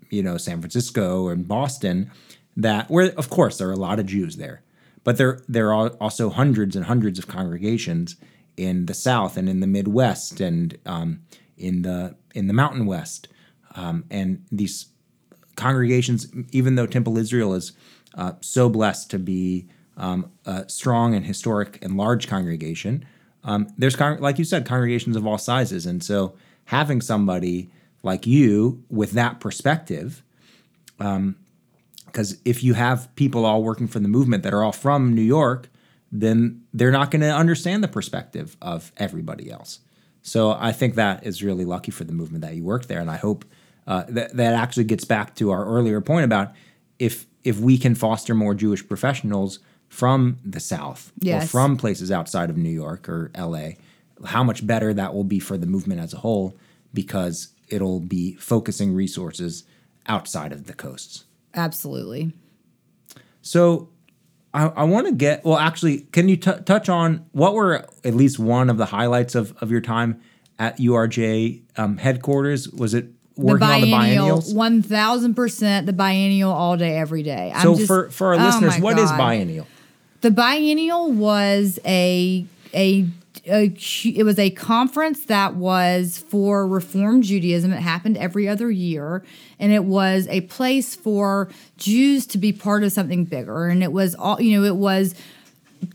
you 0.09 0.21
know 0.21 0.37
San 0.37 0.59
Francisco 0.59 1.29
and 1.29 1.47
Boston 1.47 2.11
that 2.57 2.91
where 2.91 3.11
of 3.11 3.29
course 3.29 3.57
there 3.57 3.69
are 3.69 3.73
a 3.73 3.77
lot 3.77 3.99
of 3.99 4.05
Jews 4.05 4.35
there 4.35 4.61
but 5.03 5.17
there 5.17 5.41
there 5.47 5.73
are 5.73 5.89
also 6.01 6.29
hundreds 6.29 6.75
and 6.75 6.85
hundreds 6.85 7.17
of 7.17 7.27
congregations 7.27 8.15
in 8.57 8.85
the 8.85 8.93
South 8.93 9.37
and 9.37 9.49
in 9.49 9.59
the 9.59 9.67
Midwest 9.67 10.39
and 10.39 10.77
um, 10.85 11.21
in 11.57 11.81
the 11.81 12.15
in 12.35 12.47
the 12.47 12.53
Mountain 12.53 12.85
West. 12.85 13.27
Um, 13.75 14.05
and 14.11 14.45
these 14.51 14.87
congregations 15.55 16.27
even 16.51 16.75
though 16.75 16.85
Temple 16.85 17.17
Israel 17.17 17.53
is 17.53 17.71
uh, 18.15 18.33
so 18.41 18.69
blessed 18.69 19.09
to 19.11 19.19
be 19.19 19.67
um, 19.97 20.31
a 20.45 20.67
strong 20.69 21.13
and 21.15 21.25
historic 21.25 21.83
and 21.83 21.97
large 21.97 22.27
congregation. 22.27 23.05
Um, 23.43 23.67
there's, 23.77 23.95
con- 23.95 24.21
like 24.21 24.37
you 24.37 24.45
said, 24.45 24.65
congregations 24.65 25.15
of 25.15 25.25
all 25.25 25.37
sizes. 25.37 25.85
And 25.85 26.03
so 26.03 26.35
having 26.65 27.01
somebody 27.01 27.71
like 28.03 28.25
you 28.25 28.83
with 28.89 29.11
that 29.11 29.39
perspective, 29.39 30.23
because 30.97 31.17
um, 32.33 32.39
if 32.45 32.63
you 32.63 32.73
have 32.73 33.13
people 33.15 33.45
all 33.45 33.63
working 33.63 33.87
for 33.87 33.99
the 33.99 34.07
movement 34.07 34.43
that 34.43 34.53
are 34.53 34.63
all 34.63 34.71
from 34.71 35.13
New 35.13 35.21
York, 35.21 35.69
then 36.11 36.63
they're 36.73 36.91
not 36.91 37.09
going 37.09 37.21
to 37.21 37.33
understand 37.33 37.83
the 37.83 37.87
perspective 37.87 38.57
of 38.61 38.91
everybody 38.97 39.49
else. 39.49 39.79
So 40.21 40.51
I 40.51 40.71
think 40.71 40.95
that 40.95 41.25
is 41.25 41.41
really 41.41 41.65
lucky 41.65 41.91
for 41.91 42.03
the 42.03 42.13
movement 42.13 42.43
that 42.43 42.55
you 42.55 42.63
work 42.63 42.85
there, 42.85 42.99
and 42.99 43.09
I 43.09 43.17
hope 43.17 43.45
uh, 43.87 44.03
that 44.09 44.35
that 44.35 44.53
actually 44.53 44.83
gets 44.83 45.03
back 45.03 45.35
to 45.35 45.49
our 45.49 45.65
earlier 45.65 45.99
point 46.01 46.25
about 46.25 46.53
if 46.99 47.25
if 47.43 47.59
we 47.59 47.77
can 47.77 47.95
foster 47.95 48.35
more 48.35 48.53
Jewish 48.53 48.87
professionals 48.87 49.59
from 49.91 50.39
the 50.45 50.61
South 50.61 51.11
yes. 51.19 51.43
or 51.43 51.47
from 51.47 51.75
places 51.75 52.11
outside 52.11 52.49
of 52.49 52.55
New 52.55 52.69
York 52.69 53.09
or 53.09 53.29
LA, 53.37 53.71
how 54.25 54.41
much 54.41 54.65
better 54.65 54.93
that 54.93 55.13
will 55.13 55.25
be 55.25 55.37
for 55.37 55.57
the 55.57 55.67
movement 55.67 55.99
as 55.99 56.13
a 56.13 56.17
whole 56.17 56.57
because 56.93 57.49
it'll 57.67 57.99
be 57.99 58.33
focusing 58.35 58.93
resources 58.93 59.65
outside 60.07 60.53
of 60.53 60.65
the 60.65 60.73
coasts. 60.73 61.25
Absolutely. 61.53 62.31
So 63.41 63.89
I, 64.53 64.67
I 64.67 64.83
want 64.85 65.07
to 65.07 65.13
get, 65.13 65.43
well, 65.43 65.57
actually, 65.57 65.99
can 66.13 66.29
you 66.29 66.37
t- 66.37 66.61
touch 66.65 66.87
on 66.87 67.25
what 67.33 67.53
were 67.53 67.85
at 68.05 68.15
least 68.15 68.39
one 68.39 68.69
of 68.69 68.77
the 68.77 68.85
highlights 68.85 69.35
of, 69.35 69.53
of 69.61 69.71
your 69.71 69.81
time 69.81 70.21
at 70.57 70.77
URJ 70.77 71.63
um, 71.75 71.97
headquarters? 71.97 72.69
Was 72.69 72.93
it 72.93 73.09
working 73.35 73.67
the 73.67 73.73
on 73.73 73.81
the 73.81 73.91
biennials? 73.91 74.53
One 74.53 74.81
thousand 74.81 75.35
percent 75.35 75.85
the 75.85 75.93
biennial 75.93 76.51
all 76.53 76.77
day, 76.77 76.97
every 76.97 77.23
day. 77.23 77.51
I'm 77.53 77.61
so 77.61 77.75
just, 77.75 77.87
for 77.87 78.09
for 78.09 78.27
our 78.27 78.35
oh 78.35 78.45
listeners, 78.45 78.79
what 78.79 78.95
God. 78.95 79.03
is 79.03 79.11
biennial? 79.11 79.67
The 80.21 80.29
biennial 80.29 81.11
was 81.11 81.79
a 81.83 82.45
a 82.75 83.07
a, 83.47 83.73
it 84.05 84.23
was 84.23 84.37
a 84.37 84.51
conference 84.51 85.25
that 85.25 85.55
was 85.55 86.23
for 86.29 86.67
Reform 86.67 87.23
Judaism. 87.23 87.73
It 87.73 87.79
happened 87.79 88.17
every 88.17 88.47
other 88.47 88.69
year, 88.69 89.23
and 89.59 89.71
it 89.71 89.83
was 89.83 90.27
a 90.27 90.41
place 90.41 90.93
for 90.93 91.49
Jews 91.77 92.27
to 92.27 92.37
be 92.37 92.53
part 92.53 92.83
of 92.83 92.91
something 92.91 93.25
bigger. 93.25 93.67
And 93.67 93.81
it 93.81 93.91
was 93.91 94.13
all 94.13 94.39
you 94.39 94.59
know. 94.59 94.65
It 94.65 94.75
was 94.75 95.15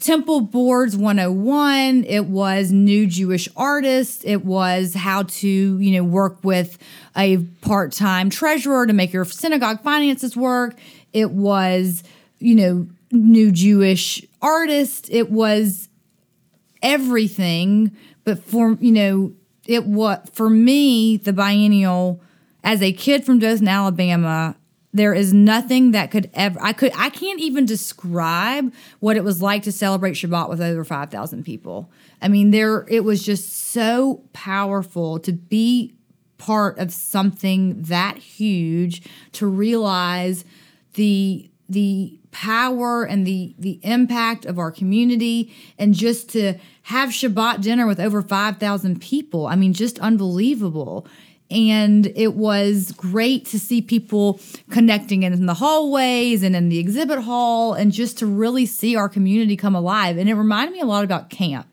Temple 0.00 0.40
Boards 0.40 0.96
101. 0.96 2.02
It 2.04 2.26
was 2.26 2.72
new 2.72 3.06
Jewish 3.06 3.48
artists. 3.56 4.24
It 4.24 4.44
was 4.44 4.94
how 4.94 5.22
to 5.22 5.48
you 5.48 5.92
know 5.92 6.02
work 6.02 6.38
with 6.42 6.78
a 7.16 7.38
part 7.60 7.92
time 7.92 8.28
treasurer 8.28 8.88
to 8.88 8.92
make 8.92 9.12
your 9.12 9.24
synagogue 9.24 9.82
finances 9.82 10.36
work. 10.36 10.76
It 11.12 11.30
was 11.30 12.02
you 12.40 12.56
know 12.56 12.88
new 13.10 13.52
Jewish 13.52 14.24
artist. 14.42 15.08
It 15.10 15.30
was 15.30 15.88
everything. 16.82 17.96
But 18.24 18.42
for, 18.42 18.72
you 18.80 18.92
know, 18.92 19.34
it 19.66 19.86
what 19.86 20.34
for 20.34 20.48
me, 20.48 21.16
the 21.16 21.32
biennial, 21.32 22.20
as 22.64 22.82
a 22.82 22.92
kid 22.92 23.24
from 23.24 23.38
Dothan, 23.38 23.68
Alabama, 23.68 24.56
there 24.96 25.12
is 25.12 25.32
nothing 25.32 25.90
that 25.92 26.10
could 26.10 26.30
ever 26.32 26.58
I 26.62 26.72
could 26.72 26.90
I 26.96 27.10
can't 27.10 27.40
even 27.40 27.66
describe 27.66 28.72
what 29.00 29.16
it 29.16 29.24
was 29.24 29.42
like 29.42 29.62
to 29.64 29.72
celebrate 29.72 30.12
Shabbat 30.12 30.48
with 30.48 30.60
over 30.60 30.84
5,000 30.84 31.44
people. 31.44 31.90
I 32.22 32.28
mean 32.28 32.50
there 32.50 32.86
it 32.88 33.04
was 33.04 33.22
just 33.22 33.52
so 33.52 34.24
powerful 34.32 35.18
to 35.20 35.32
be 35.32 35.94
part 36.38 36.78
of 36.78 36.92
something 36.92 37.82
that 37.82 38.16
huge 38.18 39.02
to 39.32 39.46
realize 39.46 40.44
the 40.94 41.50
the 41.68 42.18
power 42.30 43.04
and 43.04 43.26
the 43.26 43.54
the 43.58 43.80
impact 43.82 44.44
of 44.44 44.58
our 44.58 44.70
community 44.70 45.54
and 45.78 45.94
just 45.94 46.28
to 46.30 46.54
have 46.82 47.08
Shabbat 47.08 47.62
dinner 47.62 47.86
with 47.86 47.98
over 47.98 48.22
5,000 48.22 49.00
people. 49.00 49.46
I 49.46 49.56
mean 49.56 49.72
just 49.72 49.98
unbelievable. 49.98 51.06
And 51.50 52.06
it 52.16 52.34
was 52.34 52.92
great 52.92 53.46
to 53.46 53.58
see 53.58 53.80
people 53.80 54.40
connecting 54.70 55.22
in 55.22 55.46
the 55.46 55.54
hallways 55.54 56.42
and 56.42 56.56
in 56.56 56.68
the 56.68 56.78
exhibit 56.78 57.20
hall 57.20 57.72
and 57.74 57.92
just 57.92 58.18
to 58.18 58.26
really 58.26 58.66
see 58.66 58.96
our 58.96 59.08
community 59.08 59.56
come 59.56 59.76
alive. 59.76 60.18
And 60.18 60.28
it 60.28 60.34
reminded 60.34 60.72
me 60.72 60.80
a 60.80 60.86
lot 60.86 61.04
about 61.04 61.30
camp. 61.30 61.68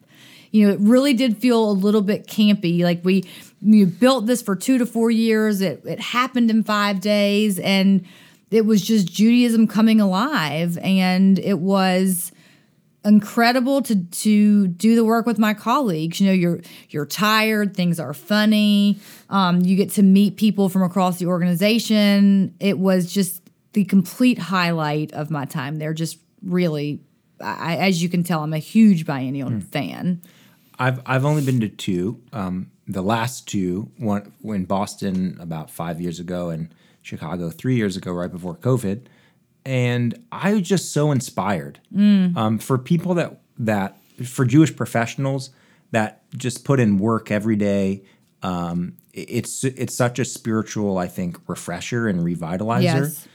You 0.52 0.68
know, 0.68 0.74
it 0.74 0.80
really 0.80 1.16
did 1.16 1.38
feel 1.40 1.72
a 1.72 1.74
little 1.74 2.04
bit 2.04 2.28
campy. 2.28 2.84
Like 2.84 3.04
we, 3.04 3.24
we 3.64 3.86
built 3.86 4.28
this 4.28 4.44
for 4.44 4.56
two 4.56 4.78
to 4.78 4.86
four 4.86 5.10
years. 5.10 5.62
It, 5.62 5.82
it 5.86 6.00
happened 6.00 6.52
in 6.52 6.64
five 6.64 7.00
days. 7.00 7.58
And 7.58 8.06
it 8.54 8.66
was 8.66 8.82
just 8.82 9.12
Judaism 9.12 9.68
coming 9.68 10.00
alive. 10.02 10.78
And 10.82 11.40
it 11.40 11.60
was 11.60 12.32
incredible 13.06 13.82
to 13.82 14.04
to 14.06 14.68
do 14.68 14.96
the 14.96 15.04
work 15.04 15.26
with 15.26 15.38
my 15.38 15.54
colleagues. 15.54 16.20
You 16.22 16.28
know, 16.28 16.34
you're 16.34 16.62
you're 16.90 17.06
tired, 17.06 17.76
things 17.76 18.00
are 18.00 18.14
funny. 18.14 18.98
Um, 19.30 19.62
you 19.62 19.76
get 19.76 19.92
to 19.92 20.04
meet 20.04 20.38
people 20.38 20.70
from 20.70 20.84
across 20.84 21.20
the 21.20 21.26
organization. 21.26 22.56
It 22.60 22.80
was 22.80 23.12
just 23.12 23.42
the 23.74 23.84
complete 23.86 24.38
highlight 24.40 25.12
of 25.14 25.32
my 25.32 25.46
time 25.46 25.78
there. 25.78 25.94
Just 25.94 26.18
really, 26.44 27.02
I, 27.42 27.78
as 27.78 28.02
you 28.04 28.10
can 28.10 28.24
tell, 28.24 28.42
I'm 28.44 28.54
a 28.54 28.60
huge 28.60 29.06
biennial 29.06 29.50
Hmm. 29.50 29.60
fan. 29.60 30.22
I've 30.80 31.02
I've 31.06 31.26
only 31.26 31.44
been 31.44 31.60
to 31.60 31.70
two. 31.70 32.22
Um, 32.32 32.72
the 32.88 33.02
last 33.02 33.48
two, 33.48 33.92
one 33.98 34.32
in 34.44 34.66
Boston 34.66 35.38
about 35.40 35.70
five 35.72 36.02
years 36.02 36.20
ago, 36.20 36.50
and 36.50 36.74
Chicago 37.04 37.50
three 37.52 37.76
years 37.76 37.96
ago, 37.96 38.12
right 38.12 38.32
before 38.32 38.56
COVID. 38.56 39.02
And 39.66 40.26
I 40.32 40.54
was 40.56 40.64
just 40.64 40.92
so 40.92 41.12
inspired 41.12 41.80
um, 41.96 42.58
for 42.60 42.78
people 42.78 43.14
that 43.16 43.40
that 43.60 43.98
for 44.26 44.44
Jewish 44.46 44.76
professionals 44.76 45.52
that 45.92 46.24
just 46.36 46.66
put 46.66 46.80
in 46.80 46.98
work 46.98 47.30
every 47.32 47.56
day. 47.56 48.04
Um, 48.42 48.98
it's 49.14 49.64
it's 49.64 49.94
such 49.96 50.18
a 50.20 50.26
spiritual, 50.26 50.98
I 50.98 51.08
think, 51.08 51.38
refresher 51.48 52.08
and 52.08 52.22
revitalizer 52.22 52.82
Yes. 52.84 53.28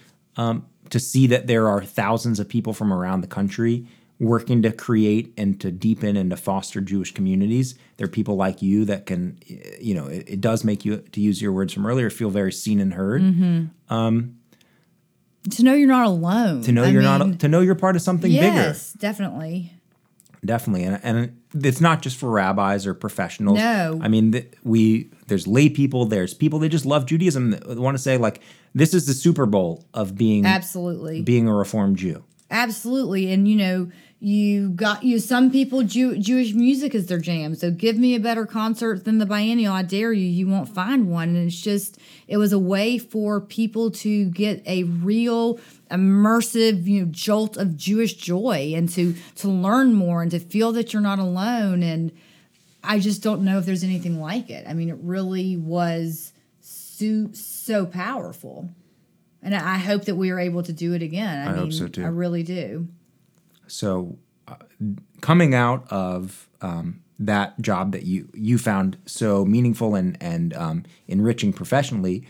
to 0.90 0.98
see 1.00 1.26
that 1.28 1.46
there 1.46 1.68
are 1.68 1.82
thousands 1.84 2.40
of 2.40 2.48
people 2.48 2.72
from 2.74 2.92
around 2.92 3.20
the 3.22 3.26
country 3.28 3.86
working 4.20 4.62
to 4.62 4.72
create 4.72 5.32
and 5.36 5.60
to 5.60 5.70
deepen 5.70 6.16
and 6.16 6.30
to 6.30 6.36
foster 6.36 6.80
Jewish 6.80 7.14
communities. 7.14 7.76
There 7.98 8.04
are 8.06 8.10
people 8.10 8.34
like 8.34 8.60
you 8.62 8.84
that 8.86 9.06
can, 9.06 9.38
you 9.80 9.94
know, 9.94 10.06
it, 10.06 10.24
it 10.28 10.40
does 10.40 10.64
make 10.64 10.84
you, 10.84 10.96
to 10.98 11.20
use 11.20 11.40
your 11.40 11.52
words 11.52 11.72
from 11.72 11.86
earlier, 11.86 12.10
feel 12.10 12.30
very 12.30 12.50
seen 12.50 12.80
and 12.80 12.94
heard. 12.94 13.22
Mm-hmm. 13.22 13.94
Um, 13.94 14.38
to 15.50 15.62
know 15.62 15.74
you're 15.74 15.86
not 15.86 16.06
alone. 16.06 16.62
To 16.62 16.72
know 16.72 16.82
I 16.82 16.88
you're 16.88 17.02
mean, 17.02 17.30
not, 17.30 17.38
to 17.40 17.48
know 17.48 17.60
you're 17.60 17.76
part 17.76 17.94
of 17.94 18.02
something 18.02 18.30
bigger. 18.30 18.44
Yes, 18.44 18.92
definitely. 18.94 19.72
definitely. 20.44 20.84
And, 20.84 21.00
and 21.02 21.64
it's 21.64 21.80
not 21.80 22.02
just 22.02 22.16
for 22.16 22.28
rabbis 22.30 22.86
or 22.86 22.94
professionals. 22.94 23.58
No. 23.58 23.98
I 24.02 24.08
mean, 24.08 24.32
th- 24.32 24.52
we 24.64 25.10
there's 25.28 25.46
lay 25.46 25.68
people, 25.68 26.06
there's 26.06 26.34
people 26.34 26.58
that 26.58 26.68
just 26.70 26.86
love 26.86 27.06
Judaism 27.06 27.50
that 27.50 27.78
want 27.78 27.96
to 27.96 28.02
say 28.02 28.16
like, 28.16 28.42
this 28.74 28.94
is 28.94 29.06
the 29.06 29.14
Super 29.14 29.46
Bowl 29.46 29.84
of 29.94 30.16
being 30.16 30.44
Absolutely. 30.44 31.22
being 31.22 31.48
a 31.48 31.54
Reformed 31.54 31.96
Jew. 31.96 32.24
Absolutely. 32.50 33.32
And 33.32 33.46
you 33.48 33.56
know, 33.56 33.90
you 34.20 34.70
got 34.70 35.04
you 35.04 35.20
some 35.20 35.50
people 35.50 35.84
Jew, 35.84 36.18
Jewish 36.18 36.52
music 36.52 36.92
is 36.92 37.06
their 37.06 37.20
jam. 37.20 37.54
So 37.54 37.70
give 37.70 37.96
me 37.96 38.16
a 38.16 38.20
better 38.20 38.46
concert 38.46 39.04
than 39.04 39.18
the 39.18 39.26
biennial. 39.26 39.72
I 39.72 39.82
dare 39.82 40.12
you. 40.12 40.26
You 40.26 40.48
won't 40.48 40.68
find 40.68 41.08
one. 41.08 41.28
And 41.28 41.46
it's 41.46 41.60
just 41.60 41.98
it 42.26 42.36
was 42.36 42.52
a 42.52 42.58
way 42.58 42.98
for 42.98 43.40
people 43.40 43.92
to 43.92 44.24
get 44.30 44.62
a 44.66 44.82
real 44.82 45.60
immersive, 45.88 46.84
you 46.86 47.02
know, 47.02 47.08
jolt 47.12 47.56
of 47.56 47.76
Jewish 47.76 48.14
joy 48.14 48.72
and 48.74 48.88
to 48.90 49.14
to 49.36 49.48
learn 49.48 49.94
more 49.94 50.20
and 50.20 50.32
to 50.32 50.40
feel 50.40 50.72
that 50.72 50.92
you're 50.92 51.02
not 51.02 51.20
alone. 51.20 51.84
And 51.84 52.10
I 52.82 52.98
just 52.98 53.22
don't 53.22 53.42
know 53.42 53.58
if 53.58 53.66
there's 53.66 53.84
anything 53.84 54.20
like 54.20 54.50
it. 54.50 54.66
I 54.66 54.74
mean, 54.74 54.88
it 54.88 54.98
really 55.00 55.56
was 55.56 56.32
so 56.60 57.28
so 57.32 57.86
powerful. 57.86 58.68
And 59.42 59.54
I 59.54 59.78
hope 59.78 60.06
that 60.06 60.16
we 60.16 60.30
are 60.30 60.40
able 60.40 60.64
to 60.64 60.72
do 60.72 60.94
it 60.94 61.02
again. 61.02 61.46
I, 61.46 61.50
I 61.50 61.54
mean, 61.54 61.64
hope 61.66 61.72
so, 61.72 61.86
too. 61.86 62.02
I 62.02 62.08
really 62.08 62.42
do. 62.42 62.88
So, 63.68 64.18
uh, 64.46 64.56
coming 65.20 65.54
out 65.54 65.86
of 65.90 66.48
um, 66.60 67.00
that 67.18 67.60
job 67.60 67.92
that 67.92 68.04
you 68.04 68.28
you 68.34 68.58
found 68.58 68.96
so 69.06 69.44
meaningful 69.44 69.94
and 69.94 70.16
and 70.20 70.54
um, 70.54 70.84
enriching 71.06 71.52
professionally, 71.52 72.26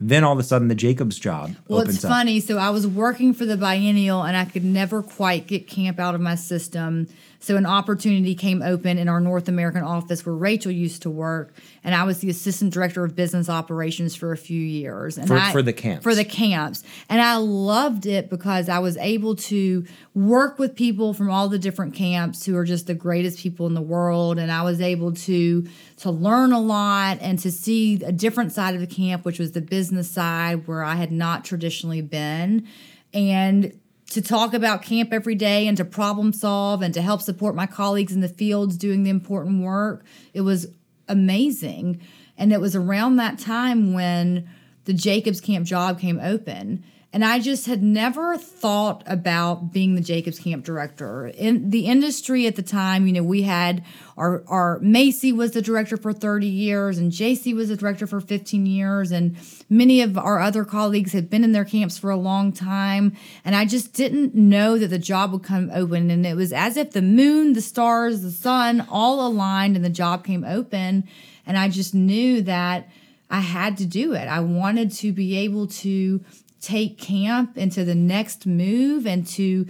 then 0.00 0.24
all 0.24 0.32
of 0.32 0.38
a 0.38 0.42
sudden 0.42 0.68
the 0.68 0.74
Jacobs 0.74 1.18
job 1.18 1.54
Well, 1.68 1.80
opens 1.80 1.96
it's 1.96 2.04
up. 2.04 2.10
funny. 2.10 2.40
So 2.40 2.58
I 2.58 2.70
was 2.70 2.86
working 2.86 3.32
for 3.34 3.44
the 3.46 3.56
biennial 3.56 4.22
and 4.22 4.36
I 4.36 4.44
could 4.44 4.64
never 4.64 5.02
quite 5.02 5.46
get 5.46 5.66
camp 5.66 5.98
out 5.98 6.14
of 6.14 6.20
my 6.20 6.34
system. 6.34 7.08
So 7.40 7.56
an 7.56 7.66
opportunity 7.66 8.34
came 8.34 8.62
open 8.62 8.98
in 8.98 9.08
our 9.08 9.20
North 9.20 9.48
American 9.48 9.82
office 9.82 10.26
where 10.26 10.34
Rachel 10.34 10.72
used 10.72 11.02
to 11.02 11.10
work, 11.10 11.54
and 11.84 11.94
I 11.94 12.02
was 12.04 12.18
the 12.18 12.30
assistant 12.30 12.72
director 12.72 13.04
of 13.04 13.14
business 13.14 13.48
operations 13.48 14.16
for 14.16 14.32
a 14.32 14.36
few 14.36 14.60
years. 14.60 15.16
And 15.16 15.28
For- 15.28 15.38
I, 15.38 15.52
for 15.52 15.62
the 15.62 15.72
camps. 15.72 16.02
For 16.02 16.14
the 16.14 16.24
camps, 16.24 16.82
and 17.08 17.20
I 17.20 17.36
loved 17.36 18.06
it 18.06 18.28
because 18.28 18.68
I 18.68 18.80
was 18.80 18.96
able 18.96 19.36
to 19.36 19.86
work 20.14 20.58
with 20.58 20.74
people 20.74 21.14
from 21.14 21.30
all 21.30 21.48
the 21.48 21.58
different 21.58 21.94
camps 21.94 22.44
who 22.44 22.56
are 22.56 22.64
just 22.64 22.88
the 22.88 22.94
greatest 22.94 23.38
people 23.38 23.66
in 23.68 23.74
the 23.74 23.82
world, 23.82 24.38
and 24.38 24.50
I 24.50 24.62
was 24.62 24.80
able 24.80 25.12
to 25.12 25.66
to 25.98 26.10
learn 26.10 26.52
a 26.52 26.60
lot 26.60 27.18
and 27.20 27.38
to 27.40 27.50
see 27.50 28.02
a 28.04 28.12
different 28.12 28.52
side 28.52 28.74
of 28.74 28.80
the 28.80 28.86
camp, 28.86 29.24
which 29.24 29.38
was 29.38 29.52
the 29.52 29.60
business 29.60 30.10
side 30.10 30.66
where 30.66 30.82
I 30.82 30.96
had 30.96 31.12
not 31.12 31.44
traditionally 31.44 32.02
been, 32.02 32.66
and 33.14 33.78
to 34.10 34.22
talk 34.22 34.54
about 34.54 34.82
camp 34.82 35.12
every 35.12 35.34
day 35.34 35.66
and 35.66 35.76
to 35.76 35.84
problem 35.84 36.32
solve 36.32 36.82
and 36.82 36.94
to 36.94 37.02
help 37.02 37.20
support 37.20 37.54
my 37.54 37.66
colleagues 37.66 38.12
in 38.12 38.20
the 38.20 38.28
fields 38.28 38.76
doing 38.76 39.02
the 39.02 39.10
important 39.10 39.62
work. 39.62 40.04
It 40.32 40.40
was 40.40 40.68
amazing. 41.08 42.00
And 42.36 42.52
it 42.52 42.60
was 42.60 42.74
around 42.74 43.16
that 43.16 43.38
time 43.38 43.92
when 43.92 44.48
the 44.84 44.94
Jacobs 44.94 45.40
Camp 45.40 45.66
job 45.66 46.00
came 46.00 46.18
open. 46.20 46.84
And 47.10 47.24
I 47.24 47.38
just 47.40 47.64
had 47.64 47.82
never 47.82 48.36
thought 48.36 49.02
about 49.06 49.72
being 49.72 49.94
the 49.94 50.02
Jacobs 50.02 50.38
Camp 50.38 50.62
director. 50.62 51.28
In 51.28 51.70
the 51.70 51.86
industry 51.86 52.46
at 52.46 52.56
the 52.56 52.62
time, 52.62 53.06
you 53.06 53.14
know, 53.14 53.22
we 53.22 53.42
had 53.42 53.82
our, 54.18 54.44
our 54.46 54.78
Macy 54.80 55.32
was 55.32 55.52
the 55.52 55.62
director 55.62 55.96
for 55.96 56.12
30 56.12 56.46
years, 56.46 56.98
and 56.98 57.10
JC 57.10 57.54
was 57.54 57.70
the 57.70 57.76
director 57.76 58.06
for 58.06 58.20
15 58.20 58.66
years, 58.66 59.10
and 59.10 59.36
many 59.70 60.02
of 60.02 60.18
our 60.18 60.38
other 60.38 60.66
colleagues 60.66 61.14
had 61.14 61.30
been 61.30 61.44
in 61.44 61.52
their 61.52 61.64
camps 61.64 61.96
for 61.96 62.10
a 62.10 62.16
long 62.16 62.52
time. 62.52 63.16
And 63.42 63.56
I 63.56 63.64
just 63.64 63.94
didn't 63.94 64.34
know 64.34 64.78
that 64.78 64.88
the 64.88 64.98
job 64.98 65.32
would 65.32 65.44
come 65.44 65.70
open. 65.72 66.10
And 66.10 66.26
it 66.26 66.36
was 66.36 66.52
as 66.52 66.76
if 66.76 66.90
the 66.90 67.00
moon, 67.00 67.54
the 67.54 67.62
stars, 67.62 68.20
the 68.20 68.30
sun 68.30 68.86
all 68.90 69.26
aligned, 69.26 69.76
and 69.76 69.84
the 69.84 69.88
job 69.88 70.26
came 70.26 70.44
open. 70.44 71.08
And 71.46 71.56
I 71.56 71.70
just 71.70 71.94
knew 71.94 72.42
that 72.42 72.86
I 73.30 73.40
had 73.40 73.78
to 73.78 73.86
do 73.86 74.12
it. 74.12 74.28
I 74.28 74.40
wanted 74.40 74.92
to 74.92 75.12
be 75.12 75.38
able 75.38 75.68
to 75.68 76.22
take 76.60 76.98
camp 76.98 77.56
into 77.56 77.84
the 77.84 77.94
next 77.94 78.46
move 78.46 79.06
and 79.06 79.26
to 79.26 79.66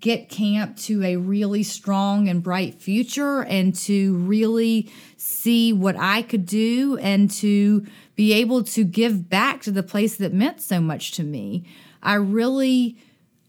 get 0.00 0.30
camp 0.30 0.76
to 0.78 1.02
a 1.02 1.16
really 1.16 1.62
strong 1.62 2.28
and 2.28 2.42
bright 2.42 2.80
future 2.80 3.42
and 3.44 3.74
to 3.74 4.16
really 4.16 4.90
see 5.16 5.72
what 5.72 5.96
I 5.98 6.22
could 6.22 6.46
do 6.46 6.96
and 6.98 7.30
to 7.32 7.86
be 8.14 8.32
able 8.32 8.64
to 8.64 8.84
give 8.84 9.28
back 9.28 9.60
to 9.62 9.70
the 9.70 9.82
place 9.82 10.16
that 10.16 10.32
meant 10.32 10.62
so 10.62 10.80
much 10.80 11.12
to 11.12 11.22
me. 11.22 11.66
I 12.02 12.14
really 12.14 12.96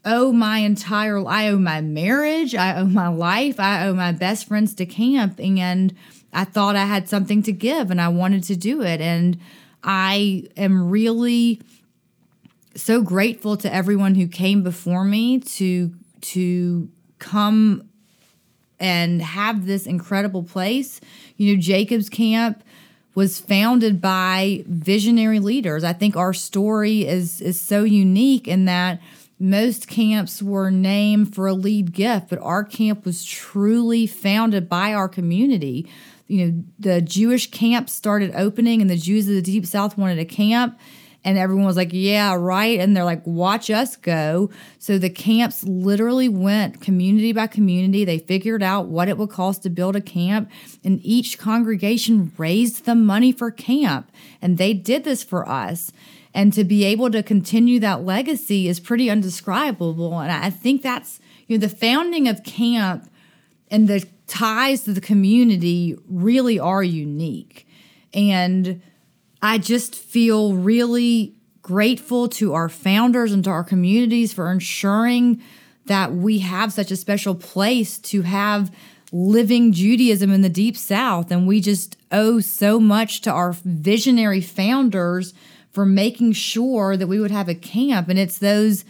owe 0.04 0.32
my 0.32 0.60
entire 0.60 1.26
I 1.26 1.48
owe 1.50 1.58
my 1.58 1.82
marriage, 1.82 2.54
I 2.54 2.76
owe 2.78 2.86
my 2.86 3.08
life, 3.08 3.60
I 3.60 3.88
owe 3.88 3.94
my 3.94 4.12
best 4.12 4.48
friends 4.48 4.74
to 4.76 4.86
camp 4.86 5.40
and 5.40 5.96
I 6.34 6.44
thought 6.44 6.76
I 6.76 6.86
had 6.86 7.08
something 7.08 7.44
to 7.44 7.54
give 7.54 7.92
and 7.92 8.02
I 8.02 8.10
wanted 8.10 8.44
to 8.44 8.58
do 8.58 8.82
it 8.82 9.00
and 9.00 9.40
I 9.84 10.48
am 10.58 10.90
really 10.90 11.62
so 12.76 13.02
grateful 13.02 13.58
to 13.58 13.74
everyone 13.74 14.16
who 14.16 14.28
came 14.28 14.64
before 14.64 15.04
me 15.04 15.40
to 15.40 15.94
to 16.22 16.90
come 17.20 17.90
and 18.80 19.22
have 19.22 19.66
this 19.66 19.86
incredible 19.86 20.44
place. 20.44 21.00
You 21.38 21.56
know, 21.56 21.62
Jacob's 21.62 22.10
Camp 22.10 22.64
was 23.14 23.40
founded 23.40 24.02
by 24.02 24.64
visionary 24.68 25.40
leaders. 25.40 25.84
I 25.84 25.94
think 25.94 26.16
our 26.16 26.34
story 26.34 27.08
is 27.08 27.42
is 27.42 27.60
so 27.60 27.84
unique 27.84 28.48
in 28.48 28.66
that 28.66 29.02
most 29.40 29.88
camps 29.88 30.42
were 30.42 30.72
named 30.72 31.36
for 31.36 31.48
a 31.48 31.54
lead 31.54 31.94
gift, 31.94 32.30
but 32.30 32.40
our 32.40 32.64
camp 32.64 33.06
was 33.06 33.26
truly 33.26 34.08
founded 34.08 34.70
by 34.70 34.94
our 34.94 35.10
community. 35.10 35.90
You 36.28 36.46
know, 36.46 36.64
the 36.80 37.02
Jewish 37.02 37.52
camp 37.52 37.90
started 37.90 38.34
opening 38.36 38.82
and 38.82 38.90
the 38.90 38.98
Jews 38.98 39.28
of 39.28 39.36
the 39.36 39.42
Deep 39.42 39.66
South 39.66 39.98
wanted 39.98 40.20
a 40.20 40.26
camp 40.26 40.80
and 41.26 41.40
everyone 41.40 41.66
was 41.66 41.76
like, 41.76 41.90
yeah, 41.92 42.36
right. 42.36 42.80
And 42.80 42.96
they're 42.96 43.04
like, 43.04 43.26
watch 43.26 43.72
us 43.72 43.96
go. 43.96 44.52
So 44.78 45.00
the 45.00 45.10
camps 45.10 45.64
literally 45.64 46.30
went 46.30 46.80
community 46.80 47.34
by 47.34 47.48
community. 47.48 48.06
They 48.06 48.20
figured 48.20 48.62
out 48.62 48.88
what 48.88 49.10
it 49.10 49.18
would 49.18 49.32
cost 49.32 49.64
to 49.64 49.70
build 49.70 49.96
a 49.96 50.02
camp, 50.02 50.50
and 50.84 51.04
each 51.04 51.40
congregation 51.40 52.32
raised 52.38 52.86
the 52.86 52.96
money 52.96 53.32
for 53.32 53.50
camp. 53.50 54.12
And 54.42 54.58
they 54.58 54.74
did 54.74 55.04
this 55.04 55.24
for 55.24 55.50
us. 55.50 55.92
And 56.34 56.54
to 56.54 56.64
be 56.64 56.84
able 56.84 57.10
to 57.12 57.24
continue 57.24 57.80
that 57.80 58.04
legacy 58.04 58.68
is 58.68 58.80
pretty 58.80 59.10
undescribable. 59.10 60.20
And 60.20 60.32
I 60.32 60.50
think 60.50 60.82
that's, 60.82 61.20
you 61.48 61.58
know, 61.58 61.66
the 61.66 61.74
founding 61.74 62.28
of 62.28 62.44
camp 62.44 63.10
and 63.72 63.88
the 63.88 64.06
ties 64.28 64.82
to 64.82 64.92
the 64.94 65.02
community 65.02 65.96
really 66.08 66.60
are 66.60 66.84
unique. 66.84 67.66
And 68.14 68.82
I 69.42 69.58
just 69.58 69.96
feel 69.96 70.54
really 70.54 71.36
grateful 71.62 72.30
to 72.30 72.54
our 72.54 72.70
founders 72.70 73.32
and 73.32 73.44
to 73.44 73.50
our 73.50 73.64
communities 73.64 74.34
for 74.34 74.52
ensuring 74.52 75.42
that 75.86 76.14
we 76.14 76.40
have 76.40 76.74
such 76.74 76.92
a 76.92 76.96
special 76.96 77.36
place 77.36 77.98
to 77.98 78.24
have 78.24 78.72
living 79.12 79.72
Judaism 79.72 80.32
in 80.32 80.42
the 80.42 80.50
deep 80.50 80.76
south. 80.76 81.32
And 81.32 81.48
we 81.48 81.62
just 81.62 81.98
owe 82.12 82.40
so 82.40 82.80
much 82.80 83.22
to 83.22 83.32
our 83.32 83.54
visionary 83.64 84.42
founders 84.42 85.34
for 85.72 85.86
making 85.86 86.32
sure 86.32 86.96
that 86.96 87.08
we 87.08 87.20
would 87.20 87.32
have 87.32 87.50
a 87.50 87.56
camp. 87.56 88.10
And 88.10 88.18
it's 88.18 88.40
those 88.40 88.86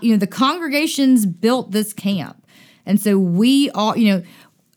you 0.00 0.12
know 0.12 0.18
the 0.18 0.26
congregations 0.26 1.26
built 1.26 1.72
this 1.72 1.92
camp. 1.92 2.44
And 2.86 3.00
so 3.00 3.18
we 3.18 3.70
all 3.70 3.96
you 3.96 4.12
know 4.12 4.22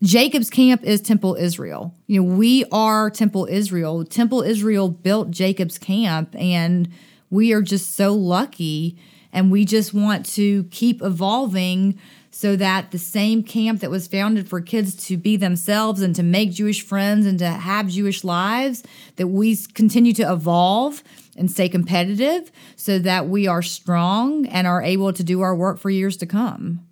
Jacob's 0.04 0.50
camp 0.50 0.84
is 0.84 1.00
Temple 1.00 1.36
Israel. 1.36 1.94
You 2.08 2.24
know, 2.24 2.36
we 2.36 2.66
are 2.72 3.12
Temple 3.12 3.46
Israel. 3.46 4.04
Temple 4.04 4.42
Israel 4.42 4.90
built 4.90 5.30
Jacob's 5.30 5.78
camp, 5.78 6.36
and 6.36 6.90
we 7.30 7.54
are 7.54 7.62
just 7.62 7.96
so 7.96 8.14
lucky. 8.14 8.98
And 9.32 9.52
we 9.52 9.64
just 9.64 9.94
want 9.94 10.26
to 10.32 10.66
keep 10.66 11.02
evolving 11.02 12.00
so 12.32 12.56
that 12.56 12.92
the 12.92 12.98
same 12.98 13.44
camp 13.44 13.80
that 13.82 13.92
was 13.92 14.08
founded 14.08 14.50
for 14.50 14.60
kids 14.60 14.96
to 15.08 15.18
be 15.18 15.38
themselves 15.38 16.02
and 16.02 16.16
to 16.16 16.24
make 16.24 16.52
Jewish 16.52 16.82
friends 16.82 17.26
and 17.26 17.38
to 17.40 17.48
have 17.48 17.88
Jewish 17.88 18.24
lives, 18.24 18.84
that 19.18 19.28
we 19.28 19.56
continue 19.56 20.14
to 20.14 20.32
evolve 20.32 21.04
and 21.38 21.50
stay 21.50 21.70
competitive 21.70 22.52
so 22.76 23.00
that 23.00 23.30
we 23.30 23.48
are 23.48 23.62
strong 23.62 24.48
and 24.48 24.66
are 24.66 24.82
able 24.82 25.14
to 25.14 25.24
do 25.24 25.42
our 25.42 25.56
work 25.56 25.80
for 25.80 25.90
years 25.90 26.18
to 26.18 26.26
come. 26.26 26.86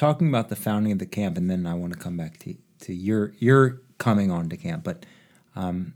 Talking 0.00 0.28
about 0.30 0.48
the 0.48 0.56
founding 0.56 0.92
of 0.92 0.98
the 0.98 1.04
camp, 1.04 1.36
and 1.36 1.50
then 1.50 1.66
I 1.66 1.74
want 1.74 1.92
to 1.92 1.98
come 1.98 2.16
back 2.16 2.38
to 2.38 2.54
to 2.80 2.94
your 2.94 3.34
your 3.38 3.82
coming 3.98 4.30
on 4.30 4.48
to 4.48 4.56
camp. 4.56 4.82
But 4.82 5.04
um, 5.54 5.92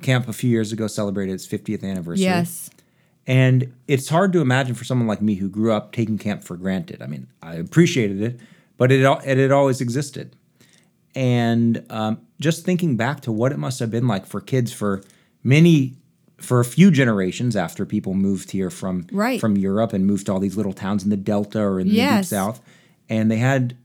camp 0.00 0.26
a 0.26 0.32
few 0.32 0.48
years 0.48 0.72
ago 0.72 0.86
celebrated 0.86 1.34
its 1.34 1.46
50th 1.46 1.84
anniversary. 1.84 2.24
Yes. 2.24 2.70
And 3.26 3.74
it's 3.88 4.08
hard 4.08 4.32
to 4.32 4.40
imagine 4.40 4.74
for 4.74 4.84
someone 4.84 5.06
like 5.06 5.20
me 5.20 5.34
who 5.34 5.50
grew 5.50 5.72
up 5.72 5.92
taking 5.92 6.18
camp 6.18 6.44
for 6.44 6.56
granted. 6.56 7.02
I 7.02 7.06
mean, 7.06 7.26
I 7.42 7.54
appreciated 7.56 8.22
it, 8.22 8.40
but 8.78 8.90
it 8.90 9.02
it 9.02 9.38
had 9.38 9.52
always 9.52 9.82
existed. 9.82 10.34
And 11.14 11.84
um, 11.90 12.26
just 12.40 12.64
thinking 12.64 12.96
back 12.96 13.20
to 13.20 13.32
what 13.32 13.52
it 13.52 13.58
must 13.58 13.80
have 13.80 13.90
been 13.90 14.08
like 14.08 14.24
for 14.24 14.40
kids 14.40 14.72
for 14.72 15.02
many 15.42 15.96
for 16.38 16.60
a 16.60 16.64
few 16.64 16.90
generations 16.90 17.54
after 17.54 17.84
people 17.84 18.14
moved 18.14 18.50
here 18.50 18.70
from 18.70 19.06
right. 19.12 19.40
from 19.40 19.58
Europe 19.58 19.92
and 19.92 20.06
moved 20.06 20.26
to 20.26 20.32
all 20.32 20.40
these 20.40 20.56
little 20.56 20.72
towns 20.72 21.04
in 21.04 21.10
the 21.10 21.16
Delta 21.18 21.60
or 21.60 21.78
in 21.78 21.88
the 21.88 21.96
deep 21.96 22.24
South 22.24 22.62
and 23.14 23.30
they 23.30 23.36
had 23.36 23.76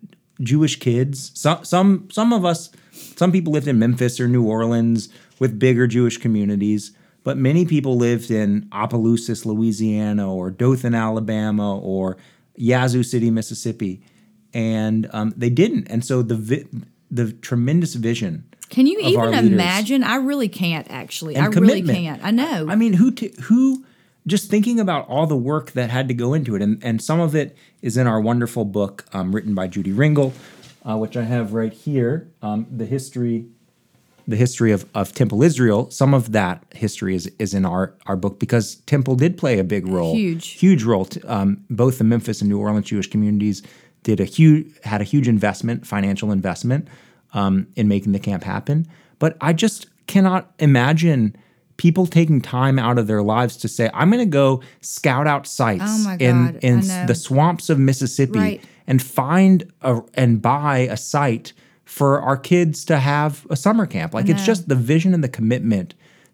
Jewish 0.42 0.78
kids. 0.80 1.32
Some 1.34 1.64
some 1.64 2.08
some 2.12 2.34
of 2.34 2.46
us, 2.46 2.70
some 2.92 3.32
people 3.32 3.54
lived 3.54 3.68
in 3.68 3.80
Memphis 3.80 4.20
or 4.20 4.28
New 4.28 4.46
Orleans 4.46 5.10
with 5.40 5.60
bigger 5.60 5.88
Jewish 5.88 6.18
communities, 6.18 6.92
but 7.24 7.38
many 7.38 7.66
people 7.66 7.96
lived 7.96 8.32
in 8.32 8.68
Opelousas, 8.72 9.46
Louisiana, 9.46 10.34
or 10.34 10.50
Dothan, 10.52 10.96
Alabama, 10.96 11.78
or 11.78 12.18
Yazoo 12.56 13.04
City, 13.04 13.32
Mississippi, 13.32 14.02
and 14.54 15.10
um, 15.14 15.34
they 15.38 15.50
didn't. 15.50 15.88
And 15.90 16.04
so 16.04 16.22
the 16.22 16.36
vi- 16.36 16.68
the 17.12 17.32
tremendous 17.34 17.96
vision. 17.96 18.46
Can 18.70 18.86
you 18.86 19.00
even 19.00 19.34
imagine? 19.34 20.04
I 20.04 20.18
really 20.18 20.48
can't. 20.50 20.88
Actually, 20.92 21.38
I 21.38 21.48
really 21.48 21.82
can't. 21.82 22.24
I 22.24 22.32
know. 22.32 22.68
I 22.70 22.76
mean, 22.76 22.94
who 22.94 23.12
t- 23.12 23.34
who 23.44 23.84
just 24.28 24.50
thinking 24.50 24.80
about 24.80 25.08
all 25.08 25.26
the 25.28 25.38
work 25.38 25.72
that 25.72 25.90
had 25.90 26.08
to 26.08 26.14
go 26.14 26.34
into 26.34 26.56
it, 26.56 26.62
and 26.62 26.84
and 26.84 27.02
some 27.02 27.20
of 27.20 27.36
it 27.36 27.58
is 27.82 27.98
in 27.98 28.08
our 28.08 28.20
wonderful 28.20 28.66
book 28.66 29.06
um, 29.14 29.34
written 29.34 29.56
by 29.56 29.68
Judy 29.68 29.92
Ringel, 29.92 30.34
uh, 30.88 30.98
which 30.98 31.18
I 31.18 31.24
have 31.24 31.54
right 31.54 31.74
here. 31.74 32.30
Um, 32.42 32.68
the 32.70 32.86
history, 32.86 33.46
the 34.28 34.36
history 34.36 34.72
of, 34.72 34.86
of 34.94 35.14
Temple 35.14 35.42
Israel. 35.44 35.90
Some 35.92 36.14
of 36.14 36.32
that 36.34 36.64
history 36.74 37.16
is 37.16 37.32
is 37.40 37.54
in 37.54 37.66
our 37.66 37.96
our 38.06 38.16
book 38.16 38.40
because 38.40 38.76
Temple 38.86 39.16
did 39.16 39.38
play 39.38 39.60
a 39.60 39.64
big 39.64 39.88
role, 39.88 40.16
huge, 40.16 40.50
huge 40.50 40.84
role. 40.84 41.08
um, 41.28 41.64
both 41.70 41.98
the 41.98 42.04
Memphis 42.04 42.42
and 42.42 42.50
New 42.50 42.60
Orleans 42.60 42.88
Jewish 42.88 43.10
communities 43.10 43.64
did 44.04 44.20
a 44.20 44.26
huge 44.26 44.72
had 44.84 45.02
a 45.02 45.06
huge 45.06 45.28
investment, 45.28 45.86
financial 45.88 46.32
investment, 46.32 46.88
um, 47.34 47.68
in 47.76 47.88
making 47.88 48.12
the 48.12 48.20
camp 48.20 48.44
happen. 48.44 48.88
But 49.18 49.38
I 49.42 49.54
just 49.54 49.88
cannot 50.08 50.52
imagine 50.60 51.36
people 51.80 52.06
taking 52.06 52.42
time 52.42 52.78
out 52.78 53.00
of 53.00 53.08
their 53.08 53.24
lives 53.24 53.56
to 53.56 53.70
say, 53.70 53.90
I'm 53.94 54.12
going 54.12 54.20
to 54.20 54.30
go 54.30 54.62
scout 54.82 55.28
out 55.28 55.48
sites 55.48 56.06
oh 56.06 56.18
in, 56.20 56.60
in 56.62 56.82
the 57.08 57.16
swamps 57.16 57.70
of 57.70 57.80
Mississippi 57.80 58.38
right. 58.38 58.64
and 58.86 59.02
find 59.02 59.72
a, 59.82 60.02
and 60.14 60.42
buy 60.42 60.80
a 60.80 60.98
site 60.98 61.54
for 61.86 62.20
our 62.22 62.36
kids 62.36 62.84
to 62.86 62.98
have 62.98 63.48
a 63.50 63.56
summer 63.56 63.86
camp. 63.86 64.14
Like 64.14 64.28
it's 64.28 64.46
just 64.46 64.68
the 64.68 64.76
vision 64.76 65.14
and 65.14 65.24
the 65.24 65.30
commitment 65.30 65.94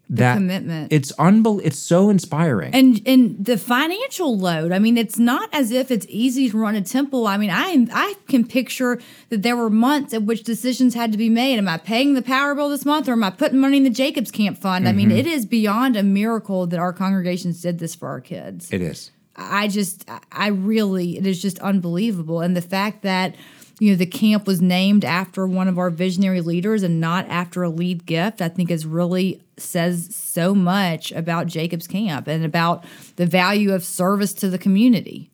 that 0.09 0.35
commitment. 0.35 0.93
It's 0.93 1.11
unbel- 1.13 1.61
It's 1.63 1.79
so 1.79 2.09
inspiring. 2.09 2.73
And 2.73 3.01
and 3.05 3.43
the 3.43 3.57
financial 3.57 4.37
load. 4.37 4.71
I 4.71 4.79
mean, 4.79 4.97
it's 4.97 5.17
not 5.17 5.49
as 5.51 5.71
if 5.71 5.89
it's 5.91 6.05
easy 6.09 6.49
to 6.49 6.57
run 6.57 6.75
a 6.75 6.81
temple. 6.81 7.27
I 7.27 7.37
mean, 7.37 7.49
I 7.49 7.87
I 7.91 8.15
can 8.27 8.45
picture 8.45 8.99
that 9.29 9.41
there 9.41 9.55
were 9.55 9.69
months 9.69 10.13
at 10.13 10.23
which 10.23 10.43
decisions 10.43 10.93
had 10.93 11.11
to 11.11 11.17
be 11.17 11.29
made. 11.29 11.57
Am 11.57 11.67
I 11.67 11.77
paying 11.77 12.13
the 12.13 12.21
power 12.21 12.53
bill 12.53 12.69
this 12.69 12.85
month, 12.85 13.09
or 13.09 13.13
am 13.13 13.23
I 13.23 13.31
putting 13.31 13.59
money 13.59 13.77
in 13.77 13.83
the 13.83 13.89
Jacobs 13.89 14.31
Camp 14.31 14.57
Fund? 14.57 14.85
Mm-hmm. 14.85 14.89
I 14.89 14.93
mean, 14.93 15.09
mm-hmm. 15.09 15.17
it 15.17 15.27
is 15.27 15.45
beyond 15.45 15.95
a 15.95 16.03
miracle 16.03 16.67
that 16.67 16.79
our 16.79 16.93
congregations 16.93 17.61
did 17.61 17.79
this 17.79 17.95
for 17.95 18.07
our 18.07 18.21
kids. 18.21 18.71
It 18.71 18.81
is. 18.81 19.11
I 19.37 19.67
just, 19.67 20.09
I 20.31 20.47
really, 20.47 21.17
it 21.17 21.27
is 21.27 21.41
just 21.41 21.59
unbelievable, 21.59 22.39
and 22.41 22.55
the 22.55 22.61
fact 22.61 23.01
that 23.01 23.35
you 23.79 23.91
know 23.91 23.97
the 23.97 24.05
camp 24.05 24.47
was 24.47 24.61
named 24.61 25.03
after 25.03 25.45
one 25.45 25.67
of 25.67 25.77
our 25.77 25.89
visionary 25.89 26.39
leaders 26.39 26.83
and 26.83 27.01
not 27.01 27.27
after 27.27 27.61
a 27.61 27.69
lead 27.69 28.05
gift 28.05 28.41
i 28.41 28.47
think 28.47 28.71
is 28.71 28.85
really 28.85 29.41
says 29.57 30.13
so 30.13 30.53
much 30.53 31.11
about 31.11 31.47
jacob's 31.47 31.87
camp 31.87 32.27
and 32.27 32.43
about 32.43 32.83
the 33.15 33.25
value 33.25 33.73
of 33.73 33.83
service 33.83 34.33
to 34.33 34.49
the 34.49 34.57
community. 34.57 35.31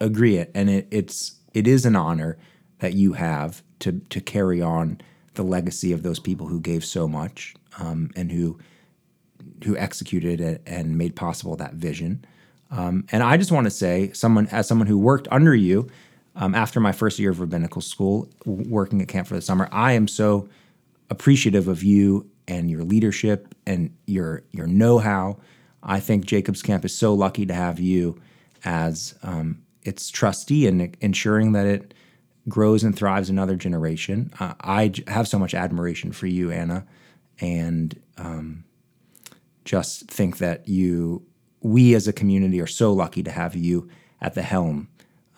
Agree 0.00 0.36
it 0.36 0.50
and 0.54 0.70
it, 0.70 0.88
it's 0.90 1.36
it 1.54 1.66
is 1.66 1.84
an 1.86 1.96
honor 1.96 2.38
that 2.78 2.94
you 2.94 3.12
have 3.14 3.62
to 3.80 4.00
to 4.10 4.20
carry 4.20 4.60
on 4.60 5.00
the 5.34 5.42
legacy 5.42 5.92
of 5.92 6.02
those 6.02 6.18
people 6.18 6.46
who 6.48 6.60
gave 6.60 6.84
so 6.84 7.06
much 7.06 7.54
um, 7.78 8.10
and 8.16 8.32
who 8.32 8.58
who 9.64 9.76
executed 9.76 10.40
it 10.40 10.62
and 10.66 10.98
made 10.98 11.16
possible 11.16 11.56
that 11.56 11.74
vision. 11.74 12.24
Um, 12.72 13.04
and 13.10 13.24
i 13.24 13.36
just 13.36 13.50
want 13.50 13.64
to 13.64 13.70
say 13.70 14.12
someone 14.12 14.46
as 14.48 14.68
someone 14.68 14.86
who 14.86 14.96
worked 14.96 15.26
under 15.32 15.54
you 15.54 15.88
um, 16.36 16.54
after 16.54 16.80
my 16.80 16.92
first 16.92 17.18
year 17.18 17.30
of 17.30 17.40
rabbinical 17.40 17.82
school, 17.82 18.28
working 18.46 19.02
at 19.02 19.08
camp 19.08 19.26
for 19.26 19.34
the 19.34 19.42
summer, 19.42 19.68
I 19.72 19.92
am 19.92 20.06
so 20.08 20.48
appreciative 21.10 21.68
of 21.68 21.82
you 21.82 22.30
and 22.50 22.70
your 22.70 22.84
leadership 22.84 23.54
and 23.66 23.94
your 24.06 24.42
your 24.50 24.66
know-how. 24.66 25.38
I 25.82 26.00
think 26.00 26.26
Jacob's 26.26 26.62
Camp 26.62 26.84
is 26.84 26.94
so 26.94 27.14
lucky 27.14 27.46
to 27.46 27.54
have 27.54 27.80
you 27.80 28.20
as 28.64 29.14
um, 29.22 29.62
its 29.82 30.10
trustee 30.10 30.66
and 30.66 30.94
ensuring 31.00 31.52
that 31.52 31.66
it 31.66 31.94
grows 32.48 32.84
and 32.84 32.94
thrives 32.94 33.30
another 33.30 33.56
generation. 33.56 34.30
Uh, 34.38 34.52
I 34.60 34.92
have 35.06 35.26
so 35.26 35.38
much 35.38 35.54
admiration 35.54 36.12
for 36.12 36.26
you, 36.26 36.50
Anna, 36.50 36.86
and 37.40 37.98
um, 38.18 38.64
just 39.64 40.10
think 40.10 40.38
that 40.38 40.68
you, 40.68 41.22
we 41.60 41.94
as 41.94 42.06
a 42.06 42.12
community, 42.12 42.60
are 42.60 42.66
so 42.66 42.92
lucky 42.92 43.22
to 43.22 43.30
have 43.30 43.54
you 43.54 43.88
at 44.20 44.34
the 44.34 44.42
helm 44.42 44.88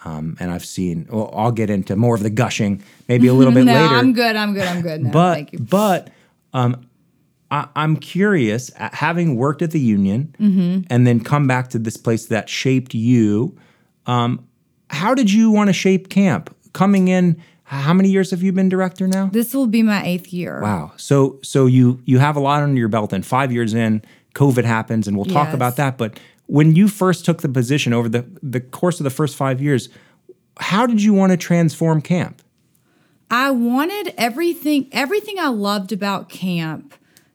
um, 0.05 0.37
and 0.41 0.51
I've 0.51 0.65
seen. 0.65 1.07
Well, 1.11 1.31
I'll 1.35 1.53
get 1.53 1.71
into 1.71 1.97
more 1.97 2.15
of 2.15 2.23
the 2.23 2.31
gushing 2.31 2.83
maybe 3.09 3.27
a 3.27 3.35
little 3.35 3.53
bit 3.55 3.65
no, 3.65 3.73
later. 3.73 3.95
I'm 3.95 4.13
good. 4.13 4.37
I'm 4.37 4.55
good. 4.55 4.67
I'm 4.67 4.83
good. 4.83 5.03
No, 5.05 5.11
but 5.11 5.51
but 5.69 6.11
um, 6.53 6.87
I, 7.53 7.68
am 7.76 7.98
curious, 7.98 8.70
having 8.76 9.36
worked 9.36 9.61
at 9.61 9.72
the 9.72 9.78
union 9.78 10.34
mm-hmm. 10.40 10.86
and 10.88 11.07
then 11.07 11.20
come 11.20 11.46
back 11.46 11.68
to 11.70 11.78
this 11.78 11.98
place 11.98 12.26
that 12.26 12.48
shaped 12.48 12.94
you. 12.94 13.55
Um, 14.07 14.48
how 14.88 15.14
did 15.14 15.30
you 15.30 15.50
want 15.50 15.68
to 15.68 15.74
shape 15.74 16.09
camp? 16.09 16.57
Coming 16.72 17.09
in, 17.09 17.40
how 17.64 17.92
many 17.92 18.09
years 18.09 18.30
have 18.30 18.42
you 18.42 18.53
been 18.53 18.70
director 18.70 19.07
now? 19.07 19.26
This 19.26 19.53
will 19.53 19.66
be 19.66 19.82
my 19.82 20.03
eighth 20.03 20.32
year. 20.32 20.62
Wow. 20.62 20.92
So 20.96 21.38
so 21.42 21.66
you 21.66 22.00
you 22.07 22.18
have 22.18 22.36
a 22.36 22.40
lot 22.40 22.62
under 22.62 22.78
your 22.78 22.88
belt, 22.88 23.12
and 23.12 23.24
five 23.24 23.53
years 23.53 23.74
in, 23.74 24.03
COVID 24.34 24.64
happens, 24.64 25.07
and 25.07 25.14
we'll 25.14 25.26
talk 25.26 25.48
yes. 25.48 25.55
about 25.55 25.76
that. 25.76 25.98
But 25.98 26.18
when 26.46 26.74
you 26.74 26.88
first 26.88 27.26
took 27.26 27.42
the 27.42 27.50
position 27.50 27.92
over 27.92 28.09
the, 28.09 28.26
the 28.42 28.61
course 28.61 28.98
of 28.98 29.05
the 29.05 29.11
first 29.11 29.36
five 29.36 29.61
years, 29.61 29.90
how 30.59 30.86
did 30.86 31.03
you 31.03 31.12
want 31.12 31.32
to 31.32 31.36
transform 31.36 32.00
camp? 32.00 32.42
I 33.30 33.50
wanted 33.50 34.14
everything 34.16 34.88
everything 34.92 35.38
I 35.38 35.48
loved 35.48 35.92
about 35.92 36.30
camp 36.30 36.94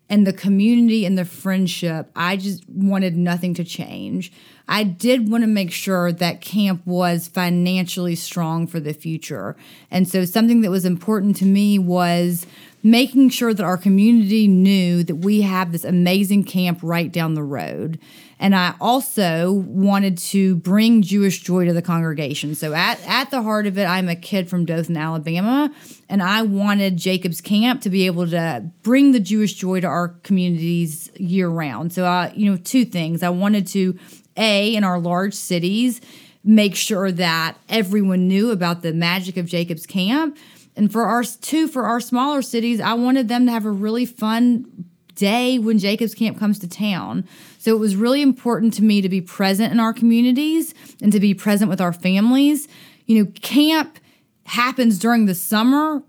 and 0.10 0.26
the 0.26 0.34
community 0.34 1.05
and 1.05 1.18
the 1.18 1.26
friendship. 1.26 2.10
I 2.16 2.38
just 2.38 2.68
wanted 2.70 3.18
nothing 3.18 3.53
to 3.55 3.64
change. 3.64 4.32
I 4.68 4.84
did 4.84 5.30
want 5.30 5.43
to 5.43 5.47
make 5.47 5.72
sure 5.72 6.12
that 6.12 6.41
camp 6.41 6.86
was 6.86 7.28
financially 7.28 8.16
strong 8.16 8.68
for 8.68 8.80
the 8.80 8.93
future. 8.93 9.55
And 9.89 10.08
so 10.08 10.26
something 10.26 10.62
that 10.62 10.72
was 10.72 10.86
important 10.86 11.38
to 11.38 11.45
me 11.45 11.80
was 11.80 12.45
making 12.84 13.30
sure 13.30 13.53
that 13.53 13.64
our 13.64 13.78
community 13.78 14.47
knew 14.47 15.03
that 15.03 15.16
we 15.16 15.41
have 15.41 15.72
this 15.72 15.84
amazing 15.84 16.43
camp 16.43 16.80
right 16.82 17.12
down 17.12 17.34
the 17.34 17.43
road. 17.43 17.99
And 18.40 18.56
I 18.56 18.76
also 18.80 19.52
wanted 19.52 20.18
to 20.20 20.58
bring 20.58 21.02
Jewish 21.02 21.42
joy 21.42 21.66
to 21.66 21.74
the 21.74 21.82
congregation. 21.82 22.54
So 22.54 22.74
at, 22.74 23.00
at 23.08 23.32
the 23.32 23.42
heart 23.42 23.66
of 23.66 23.78
it, 23.78 23.86
I'm 23.86 24.10
a 24.10 24.16
kid 24.16 24.48
from 24.50 24.66
Dothan, 24.66 24.96
Alabama, 24.96 25.74
and 26.08 26.22
I 26.22 26.44
wanted 26.44 26.98
Jacob's 26.98 27.42
Camp 27.42 27.82
to 27.82 27.90
be 27.90 28.06
able 28.06 28.28
to 28.28 28.70
bring 28.84 29.12
the 29.12 29.20
Jewish 29.20 29.56
joy 29.56 29.80
to 29.82 29.88
our 29.88 30.10
communities 30.22 31.10
year 31.16 31.50
round. 31.50 31.94
So 31.94 32.06
I, 32.06 32.32
you 32.36 32.52
know, 32.52 32.58
two 32.58 32.86
things. 32.86 33.24
I 33.24 33.30
wanted 33.30 33.66
to 33.68 33.98
a 34.36 34.76
in 34.76 34.84
our 34.84 35.00
large 35.00 35.34
cities 35.34 36.00
make 36.44 36.76
sure 36.76 37.12
that 37.12 37.58
everyone 37.68 38.28
knew 38.28 38.52
about 38.52 38.82
the 38.82 38.94
magic 38.94 39.36
of 39.36 39.46
Jacob's 39.46 39.86
Camp. 39.86 40.38
And 40.76 40.92
for 40.92 41.04
our 41.04 41.24
two 41.24 41.68
for 41.68 41.86
our 41.86 42.00
smaller 42.00 42.42
cities, 42.42 42.80
I 42.80 42.94
wanted 42.94 43.28
them 43.28 43.48
to 43.48 43.52
have 43.52 43.66
a 43.66 43.72
really 43.72 44.06
fun 44.06 44.86
day 45.16 45.60
when 45.60 45.80
Jacob's 45.80 46.14
Camp 46.14 46.40
comes 46.40 46.60
to 46.60 46.70
town. 46.70 47.28
So 47.68 47.76
it 47.76 47.80
was 47.80 47.97
really 47.97 48.22
important 48.22 48.74
to 48.76 48.82
me 48.82 49.01
to 49.01 49.09
be 49.09 49.20
present 49.20 49.74
in 49.74 49.80
our 49.82 49.91
communities 49.91 50.74
and 51.01 51.11
to 51.11 51.20
be 51.20 51.34
present 51.34 51.70
with 51.70 51.82
our 51.82 51.91
families. 51.91 52.70
You 53.07 53.22
know, 53.22 53.32
camp 53.41 53.99
happens 54.45 54.97
during 54.99 55.26
the 55.26 55.36
summer 55.36 56.01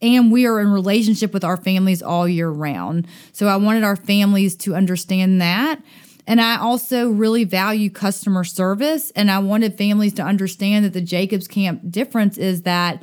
and 0.00 0.32
we 0.32 0.46
are 0.46 0.58
in 0.58 0.68
relationship 0.68 1.34
with 1.34 1.44
our 1.44 1.58
families 1.58 2.02
all 2.02 2.26
year 2.26 2.48
round. 2.48 3.06
So 3.32 3.46
I 3.46 3.56
wanted 3.56 3.84
our 3.84 3.94
families 3.94 4.56
to 4.56 4.74
understand 4.74 5.38
that. 5.42 5.82
And 6.26 6.40
I 6.40 6.56
also 6.56 7.10
really 7.10 7.44
value 7.44 7.90
customer 7.90 8.42
service 8.42 9.10
and 9.10 9.30
I 9.30 9.38
wanted 9.40 9.76
families 9.76 10.14
to 10.14 10.22
understand 10.22 10.86
that 10.86 10.94
the 10.94 11.02
Jacobs 11.02 11.46
Camp 11.46 11.90
difference 11.90 12.38
is 12.38 12.62
that 12.62 13.02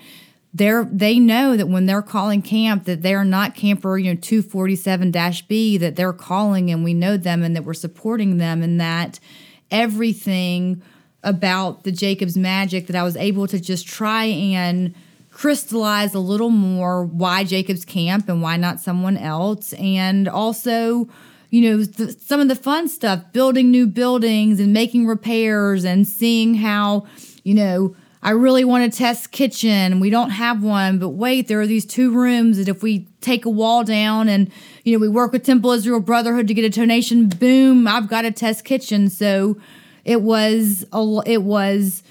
they're 0.53 0.85
they 0.85 1.19
know 1.19 1.55
that 1.55 1.67
when 1.67 1.85
they're 1.85 2.01
calling 2.01 2.41
camp 2.41 2.85
that 2.85 3.01
they're 3.01 3.23
not 3.23 3.53
camper 3.53 3.97
you 3.97 4.13
know 4.13 4.19
247-b 4.19 5.77
that 5.77 5.95
they're 5.95 6.13
calling 6.13 6.71
and 6.71 6.83
we 6.83 6.93
know 6.93 7.17
them 7.17 7.43
and 7.43 7.55
that 7.55 7.63
we're 7.63 7.73
supporting 7.73 8.37
them 8.37 8.63
and 8.63 8.81
that 8.81 9.19
everything 9.69 10.81
about 11.23 11.83
the 11.83 11.91
jacobs 11.91 12.35
magic 12.35 12.87
that 12.87 12.95
i 12.95 13.03
was 13.03 13.15
able 13.17 13.45
to 13.45 13.59
just 13.59 13.85
try 13.87 14.25
and 14.25 14.95
crystallize 15.39 16.13
a 16.13 16.19
little 16.19 16.49
more 16.49 17.05
why 17.05 17.45
jacobs 17.45 17.85
camp 17.85 18.27
and 18.27 18.41
why 18.41 18.57
not 18.57 18.81
someone 18.81 19.15
else. 19.15 19.71
And 19.73 20.27
also 20.27 21.07
you 21.49 21.61
know 21.61 21.85
th- 21.85 22.17
some 22.19 22.41
of 22.41 22.49
the 22.49 22.55
fun 22.55 22.89
stuff 22.89 23.23
building 23.31 23.71
new 23.71 23.87
buildings 23.87 24.59
and 24.59 24.73
making 24.73 25.07
repairs 25.07 25.85
and 25.85 26.05
seeing 26.05 26.55
how 26.55 27.07
you 27.43 27.53
know 27.53 27.95
I 28.21 28.31
really 28.31 28.65
want 28.65 28.83
a 28.83 28.89
test 28.89 29.31
kitchen. 29.31 29.99
We 29.99 30.09
don't 30.09 30.31
have 30.31 30.61
one, 30.61 30.99
but 30.99 31.09
wait, 31.09 31.47
there 31.47 31.61
are 31.61 31.67
these 31.67 31.85
two 31.85 32.11
rooms 32.11 32.57
that 32.57 32.67
if 32.67 32.83
we 32.83 33.07
take 33.21 33.45
a 33.45 33.49
wall 33.49 33.83
down 33.83 34.27
and 34.27 34.51
you 34.83 34.93
know 34.93 34.99
we 34.99 35.07
work 35.07 35.31
with 35.31 35.45
Temple 35.45 35.71
Israel 35.71 36.01
Brotherhood 36.01 36.47
to 36.49 36.53
get 36.53 36.65
a 36.65 36.69
donation, 36.69 37.29
boom, 37.29 37.87
I've 37.87 38.09
got 38.09 38.25
a 38.25 38.31
test 38.31 38.65
kitchen. 38.65 39.09
So 39.09 39.57
it 40.03 40.21
was 40.21 40.85
a, 40.91 41.21
it 41.25 41.43
was 41.43 42.03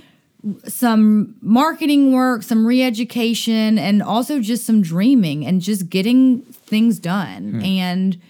some 0.66 1.34
marketing 1.42 2.12
work, 2.12 2.42
some 2.42 2.66
re-education, 2.66 3.78
and 3.78 4.02
also 4.02 4.40
just 4.40 4.64
some 4.64 4.80
dreaming 4.80 5.44
and 5.44 5.60
just 5.60 5.90
getting 5.90 6.42
things 6.42 6.98
done. 6.98 7.54
Hmm. 7.54 7.62
And 7.62 8.20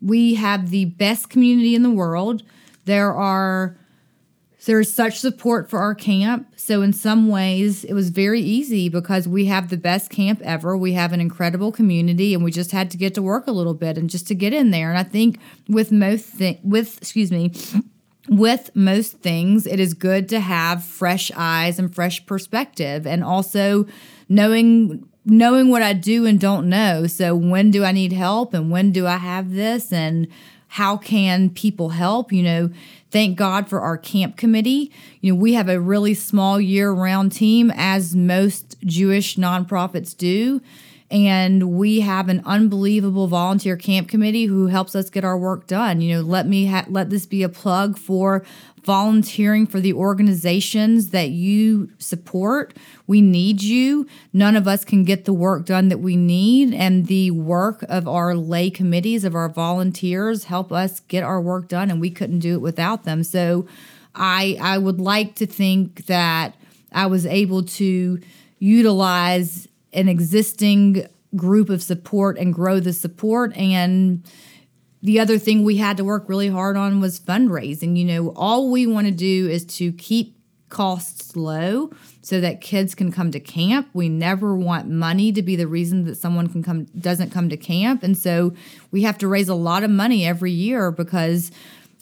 we 0.00 0.34
have 0.36 0.70
the 0.70 0.86
best 0.86 1.28
community 1.28 1.74
in 1.74 1.82
the 1.82 1.90
world. 1.90 2.42
There 2.84 3.12
are 3.12 3.76
there's 4.68 4.92
such 4.92 5.18
support 5.18 5.70
for 5.70 5.78
our 5.78 5.94
camp. 5.94 6.46
So, 6.56 6.82
in 6.82 6.92
some 6.92 7.28
ways, 7.28 7.84
it 7.84 7.94
was 7.94 8.10
very 8.10 8.42
easy 8.42 8.90
because 8.90 9.26
we 9.26 9.46
have 9.46 9.70
the 9.70 9.78
best 9.78 10.10
camp 10.10 10.42
ever. 10.44 10.76
We 10.76 10.92
have 10.92 11.14
an 11.14 11.22
incredible 11.22 11.72
community, 11.72 12.34
and 12.34 12.44
we 12.44 12.50
just 12.50 12.70
had 12.72 12.90
to 12.90 12.98
get 12.98 13.14
to 13.14 13.22
work 13.22 13.46
a 13.46 13.50
little 13.50 13.72
bit 13.72 13.96
and 13.96 14.10
just 14.10 14.28
to 14.28 14.34
get 14.34 14.52
in 14.52 14.70
there. 14.70 14.90
And 14.90 14.98
I 14.98 15.04
think 15.04 15.38
with 15.70 15.90
most 15.90 16.26
thi- 16.26 16.60
with 16.62 16.98
excuse 16.98 17.32
me, 17.32 17.50
with 18.28 18.70
most 18.74 19.20
things, 19.20 19.66
it 19.66 19.80
is 19.80 19.94
good 19.94 20.28
to 20.28 20.38
have 20.38 20.84
fresh 20.84 21.30
eyes 21.34 21.78
and 21.78 21.94
fresh 21.94 22.26
perspective, 22.26 23.06
and 23.06 23.24
also 23.24 23.86
knowing 24.28 25.08
knowing 25.24 25.70
what 25.70 25.80
I 25.80 25.94
do 25.94 26.26
and 26.26 26.38
don't 26.38 26.68
know. 26.68 27.06
So, 27.06 27.34
when 27.34 27.70
do 27.70 27.84
I 27.84 27.92
need 27.92 28.12
help, 28.12 28.52
and 28.52 28.70
when 28.70 28.92
do 28.92 29.06
I 29.06 29.16
have 29.16 29.50
this, 29.54 29.94
and 29.94 30.28
how 30.68 30.96
can 30.96 31.50
people 31.50 31.90
help? 31.90 32.32
You 32.32 32.42
know 32.42 32.70
Thank 33.10 33.38
God 33.38 33.68
for 33.68 33.80
our 33.80 33.96
camp 33.96 34.36
committee. 34.36 34.92
You 35.20 35.32
know, 35.32 35.38
we 35.38 35.54
have 35.54 35.68
a 35.68 35.80
really 35.80 36.14
small 36.14 36.60
year 36.60 36.90
round 36.90 37.32
team, 37.32 37.72
as 37.74 38.14
most 38.14 38.76
Jewish 38.84 39.36
nonprofits 39.36 40.16
do. 40.16 40.60
And 41.10 41.70
we 41.78 42.00
have 42.00 42.28
an 42.28 42.42
unbelievable 42.44 43.28
volunteer 43.28 43.78
camp 43.78 44.08
committee 44.08 44.44
who 44.44 44.66
helps 44.66 44.94
us 44.94 45.08
get 45.08 45.24
our 45.24 45.38
work 45.38 45.66
done. 45.66 46.02
You 46.02 46.16
know, 46.16 46.20
let 46.20 46.46
me 46.46 46.66
ha- 46.66 46.84
let 46.90 47.08
this 47.08 47.24
be 47.24 47.42
a 47.42 47.48
plug 47.48 47.96
for 47.96 48.44
volunteering 48.88 49.66
for 49.66 49.80
the 49.80 49.92
organizations 49.92 51.10
that 51.10 51.28
you 51.28 51.90
support. 51.98 52.74
We 53.06 53.20
need 53.20 53.62
you. 53.62 54.06
None 54.32 54.56
of 54.56 54.66
us 54.66 54.82
can 54.82 55.04
get 55.04 55.26
the 55.26 55.34
work 55.34 55.66
done 55.66 55.90
that 55.90 55.98
we 55.98 56.16
need. 56.16 56.72
And 56.72 57.06
the 57.06 57.30
work 57.32 57.84
of 57.90 58.08
our 58.08 58.34
lay 58.34 58.70
committees, 58.70 59.24
of 59.24 59.34
our 59.34 59.50
volunteers, 59.50 60.44
help 60.44 60.72
us 60.72 61.00
get 61.00 61.22
our 61.22 61.38
work 61.38 61.68
done. 61.68 61.90
And 61.90 62.00
we 62.00 62.08
couldn't 62.08 62.38
do 62.38 62.54
it 62.54 62.62
without 62.62 63.04
them. 63.04 63.24
So 63.24 63.68
I, 64.14 64.56
I 64.58 64.78
would 64.78 65.02
like 65.02 65.34
to 65.34 65.46
think 65.46 66.06
that 66.06 66.56
I 66.90 67.08
was 67.08 67.26
able 67.26 67.64
to 67.64 68.18
utilize 68.58 69.68
an 69.92 70.08
existing 70.08 71.06
group 71.36 71.68
of 71.68 71.82
support 71.82 72.38
and 72.38 72.54
grow 72.54 72.80
the 72.80 72.94
support 72.94 73.54
and 73.54 74.24
the 75.02 75.20
other 75.20 75.38
thing 75.38 75.64
we 75.64 75.76
had 75.76 75.96
to 75.96 76.04
work 76.04 76.28
really 76.28 76.48
hard 76.48 76.76
on 76.76 77.00
was 77.00 77.20
fundraising. 77.20 77.96
You 77.96 78.04
know, 78.04 78.32
all 78.34 78.70
we 78.70 78.86
want 78.86 79.06
to 79.06 79.12
do 79.12 79.48
is 79.48 79.64
to 79.76 79.92
keep 79.92 80.36
costs 80.68 81.34
low 81.36 81.90
so 82.20 82.40
that 82.40 82.60
kids 82.60 82.94
can 82.94 83.10
come 83.10 83.30
to 83.30 83.40
camp. 83.40 83.88
We 83.92 84.08
never 84.08 84.54
want 84.54 84.88
money 84.88 85.32
to 85.32 85.42
be 85.42 85.56
the 85.56 85.66
reason 85.66 86.04
that 86.04 86.16
someone 86.16 86.48
can 86.48 86.62
come 86.62 86.84
doesn't 86.98 87.30
come 87.30 87.48
to 87.48 87.56
camp. 87.56 88.02
And 88.02 88.16
so 88.16 88.52
we 88.90 89.02
have 89.02 89.18
to 89.18 89.28
raise 89.28 89.48
a 89.48 89.54
lot 89.54 89.82
of 89.82 89.90
money 89.90 90.26
every 90.26 90.52
year 90.52 90.90
because 90.90 91.50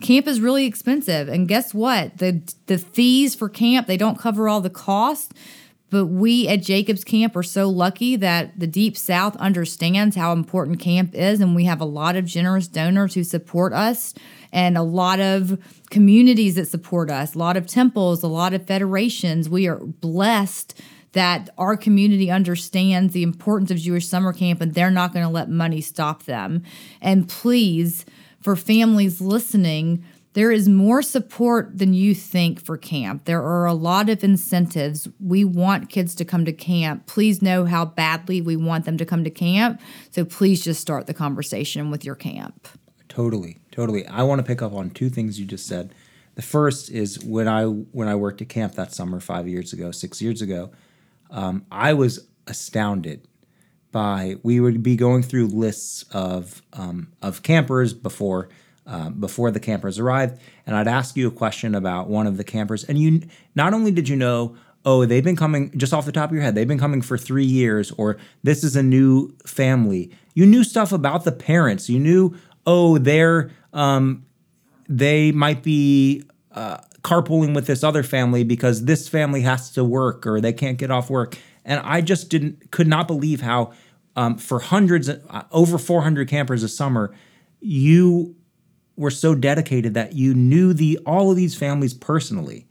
camp 0.03 0.26
is 0.26 0.40
really 0.40 0.66
expensive. 0.66 1.28
And 1.28 1.49
guess 1.49 1.72
what? 1.72 2.18
The 2.18 2.42
the 2.66 2.78
fees 2.78 3.34
for 3.34 3.49
camp, 3.49 3.86
they 3.86 3.97
don't 3.97 4.18
cover 4.18 4.49
all 4.49 4.61
the 4.61 4.70
costs. 4.70 5.32
But 5.89 6.07
we 6.07 6.49
at 6.49 6.62
Jacobs 6.62 7.05
Camp 7.05 7.37
are 7.37 7.45
so 7.45 7.68
lucky 7.68 8.16
that 8.16 8.59
the 8.59 8.66
Deep 8.66 8.97
South 8.97 9.37
understands 9.37 10.16
how 10.16 10.32
important 10.32 10.80
camp 10.80 11.14
is, 11.14 11.41
and 11.41 11.55
we 11.55 11.64
have 11.64 11.80
a 11.80 11.84
lot 11.84 12.16
of 12.16 12.24
generous 12.24 12.66
donors 12.66 13.14
who 13.14 13.22
support 13.22 13.72
us 13.72 14.12
and 14.53 14.76
a 14.76 14.82
lot 14.82 15.20
of 15.20 15.59
communities 15.91 16.57
that 16.57 16.66
support 16.66 17.11
us, 17.11 17.34
a 17.34 17.39
lot 17.39 17.57
of 17.57 17.66
temples, 17.66 18.22
a 18.22 18.28
lot 18.28 18.53
of 18.53 18.66
federations. 18.66 19.49
We 19.49 19.68
are 19.68 19.78
blessed 19.78 20.80
that 21.12 21.51
our 21.57 21.76
community 21.76 22.30
understands 22.30 23.12
the 23.12 23.22
importance 23.22 23.70
of 23.70 23.78
Jewish 23.78 24.07
summer 24.07 24.32
camp 24.32 24.61
and 24.61 24.74
they're 24.74 24.91
not 24.91 25.14
going 25.14 25.24
to 25.24 25.30
let 25.30 25.49
money 25.49 25.80
stop 25.80 26.24
them. 26.24 26.62
And 27.01 27.28
please, 27.28 28.05
for 28.41 28.55
families 28.55 29.20
listening, 29.20 30.05
there 30.37 30.53
is 30.53 30.68
more 30.68 31.01
support 31.01 31.78
than 31.78 31.95
you 31.95 32.14
think 32.14 32.62
for 32.62 32.76
camp. 32.76 33.24
There 33.24 33.43
are 33.43 33.64
a 33.64 33.72
lot 33.72 34.11
of 34.11 34.22
incentives. 34.22 35.09
We 35.18 35.45
want 35.45 35.89
kids 35.89 36.14
to 36.16 36.26
come 36.26 36.45
to 36.45 36.53
camp. 36.53 37.07
Please 37.07 37.41
know 37.41 37.64
how 37.64 37.87
badly 37.87 38.43
we 38.43 38.55
want 38.55 38.84
them 38.84 38.99
to 38.99 39.07
come 39.07 39.24
to 39.24 39.30
camp. 39.30 39.80
So 40.11 40.26
please 40.26 40.62
just 40.62 40.78
start 40.78 41.07
the 41.07 41.14
conversation 41.14 41.91
with 41.91 42.05
your 42.05 42.16
camp. 42.16 42.68
Totally. 43.09 43.61
Totally. 43.70 44.07
I 44.09 44.24
want 44.24 44.41
to 44.41 44.43
pick 44.43 44.61
up 44.61 44.74
on 44.74 44.91
two 44.91 45.09
things 45.09 45.41
you 45.41 45.47
just 45.47 45.66
said. 45.66 45.95
The 46.34 46.43
first 46.43 46.91
is 46.91 47.18
when 47.24 47.49
I 47.49 47.64
when 47.64 48.07
I 48.07 48.14
worked 48.14 48.43
at 48.43 48.51
camp 48.51 48.74
that 48.74 48.93
summer 48.93 49.20
5 49.20 49.49
years 49.49 49.72
ago, 49.72 49.91
6 49.91 50.20
years 50.20 50.43
ago, 50.43 50.70
um, 51.30 51.64
I 51.72 51.95
was 51.95 52.28
astounded 52.47 53.26
by 53.91 54.37
we 54.43 54.61
would 54.61 54.82
be 54.82 54.97
going 54.97 55.22
through 55.22 55.47
lists 55.47 56.05
of 56.12 56.61
um, 56.74 57.11
of 57.22 57.43
campers 57.43 57.95
before 57.95 58.51
uh, 58.87 59.11
before 59.11 59.51
the 59.51 59.61
campers 59.61 59.99
arrived, 59.99 60.41
and 60.66 60.76
I'd 60.76 60.89
ask 60.89 61.16
you 61.16 61.28
a 61.28 61.30
question 61.30 61.74
about 61.74 62.09
one 62.09 62.26
of 62.26 62.37
the 62.37 62.45
campers, 62.45 62.84
and 62.84 62.99
you 62.99 63.22
not 63.55 63.74
only 63.74 63.91
did 63.91 64.09
you 64.09 64.16
know, 64.16 64.57
oh, 64.84 65.05
they've 65.05 65.24
been 65.24 65.37
coming 65.37 65.76
just 65.76 65.93
off 65.93 66.07
the 66.07 66.12
top 66.12 66.30
of 66.30 66.34
your 66.34 66.43
head, 66.43 66.55
they've 66.55 66.68
been 66.68 66.78
coming 66.78 67.03
for 67.03 67.18
three 67.18 67.45
years, 67.45 67.91
or 67.93 68.16
this 68.43 68.62
is 68.62 68.76
a 68.76 68.82
new 68.82 69.34
family. 69.45 70.11
You 70.34 70.47
knew 70.47 70.62
stuff 70.62 70.93
about 70.93 71.24
the 71.24 71.32
parents. 71.32 71.89
You 71.89 71.99
knew, 71.99 72.37
oh, 72.66 72.99
they're 72.99 73.51
um, 73.72 74.24
they 74.89 75.32
might 75.32 75.62
be 75.62 76.22
uh, 76.53 76.78
carpooling 77.03 77.55
with 77.55 77.66
this 77.66 77.84
other 77.84 78.03
family 78.03 78.45
because 78.45 78.84
this 78.84 79.09
family 79.09 79.43
has 79.43 79.70
to 79.72 79.84
work 79.84 80.26
or 80.26 80.41
they 80.41 80.53
can't 80.53 80.78
get 80.78 80.91
off 80.91 81.11
work. 81.11 81.39
And 81.64 81.80
I 81.80 82.01
just 82.01 82.30
didn't 82.30 82.70
could 82.70 82.87
not 82.87 83.07
believe 83.07 83.41
how 83.41 83.72
um, 84.14 84.39
for 84.39 84.61
hundreds 84.61 85.09
uh, 85.09 85.43
over 85.53 85.78
400 85.78 86.28
campers 86.28 86.62
a 86.62 86.68
summer 86.68 87.14
you 87.61 88.37
were 88.97 89.11
so 89.11 89.34
dedicated 89.34 89.94
that 89.94 90.14
you 90.14 90.34
knew 90.34 90.72
the 90.72 90.99
all 91.07 91.30
of 91.30 91.36
these 91.36 91.55
families 91.55 91.94
personally. 91.94 92.66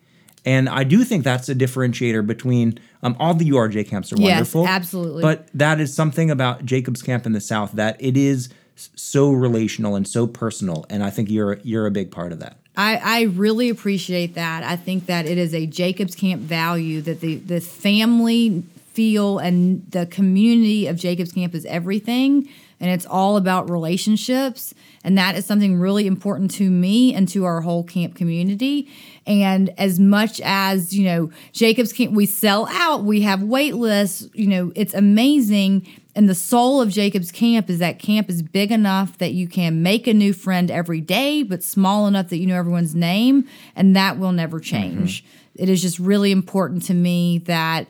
And 0.47 0.69
I 0.69 0.83
do 0.83 1.03
think 1.03 1.23
that's 1.23 1.49
a 1.49 1.55
differentiator 1.55 2.25
between 2.25 2.79
Um, 3.03 3.15
all 3.19 3.33
the 3.35 3.45
URJ 3.49 3.83
camps 3.87 4.11
are 4.13 4.17
Yes, 4.17 4.31
wonderful. 4.31 4.67
absolutely. 4.67 5.21
But 5.21 5.47
that 5.53 5.79
is 5.79 5.93
something 5.93 6.31
about 6.31 6.65
Jacobs 6.65 7.01
Camp 7.03 7.25
in 7.27 7.33
the 7.33 7.41
South 7.41 7.71
that 7.73 7.97
it 7.99 8.17
is 8.17 8.49
so 8.75 9.31
relational 9.31 9.95
and 9.95 10.07
so 10.07 10.27
personal, 10.27 10.85
and 10.89 11.01
I 11.03 11.09
think 11.09 11.29
you're 11.29 11.59
you're 11.63 11.85
a 11.85 11.91
big 11.91 12.09
part 12.11 12.31
of 12.31 12.39
that. 12.39 12.57
I, 12.77 12.97
I 12.97 13.21
really 13.23 13.69
appreciate 13.69 14.33
that. 14.35 14.63
I 14.63 14.75
think 14.75 15.05
that 15.05 15.25
it 15.25 15.37
is 15.37 15.53
a 15.53 15.65
Jacobs 15.65 16.13
Camp 16.13 16.41
value 16.41 16.99
that 17.01 17.21
the, 17.21 17.35
the 17.35 17.61
family 17.61 18.63
feel 18.91 19.37
and 19.39 19.85
the 19.91 20.05
community 20.07 20.87
of 20.87 20.97
Jacobs 20.97 21.31
Camp 21.31 21.55
is 21.55 21.65
everything. 21.65 22.49
And 22.79 22.91
it's 22.91 23.05
all 23.05 23.37
about 23.37 23.69
relationships. 23.69 24.73
And 25.03 25.17
that 25.17 25.35
is 25.35 25.45
something 25.45 25.79
really 25.79 26.07
important 26.07 26.51
to 26.55 26.69
me 26.69 27.13
and 27.13 27.27
to 27.29 27.45
our 27.45 27.61
whole 27.61 27.83
camp 27.83 28.15
community. 28.15 28.89
And 29.25 29.73
as 29.77 29.99
much 29.99 30.41
as, 30.43 30.93
you 30.93 31.05
know, 31.05 31.31
Jacobs 31.51 31.93
Camp, 31.93 32.13
we 32.13 32.25
sell 32.25 32.67
out, 32.69 33.03
we 33.03 33.21
have 33.21 33.41
wait 33.41 33.75
lists, 33.75 34.27
you 34.33 34.47
know, 34.47 34.71
it's 34.75 34.93
amazing. 34.93 35.87
And 36.15 36.29
the 36.29 36.35
soul 36.35 36.81
of 36.81 36.89
Jacob's 36.89 37.31
camp 37.31 37.69
is 37.69 37.79
that 37.79 37.99
camp 37.99 38.29
is 38.29 38.41
big 38.41 38.71
enough 38.71 39.17
that 39.17 39.33
you 39.33 39.47
can 39.47 39.83
make 39.83 40.07
a 40.07 40.13
new 40.13 40.33
friend 40.33 40.71
every 40.71 41.01
day, 41.01 41.43
but 41.43 41.61
small 41.61 42.07
enough 42.07 42.29
that 42.29 42.37
you 42.37 42.47
know 42.47 42.55
everyone's 42.55 42.95
name, 42.95 43.47
and 43.75 43.95
that 43.97 44.17
will 44.17 44.31
never 44.31 44.59
mm-hmm. 44.59 44.97
change. 45.03 45.25
It 45.55 45.67
is 45.67 45.81
just 45.81 45.99
really 45.99 46.31
important 46.31 46.83
to 46.83 46.93
me 46.93 47.39
that 47.45 47.87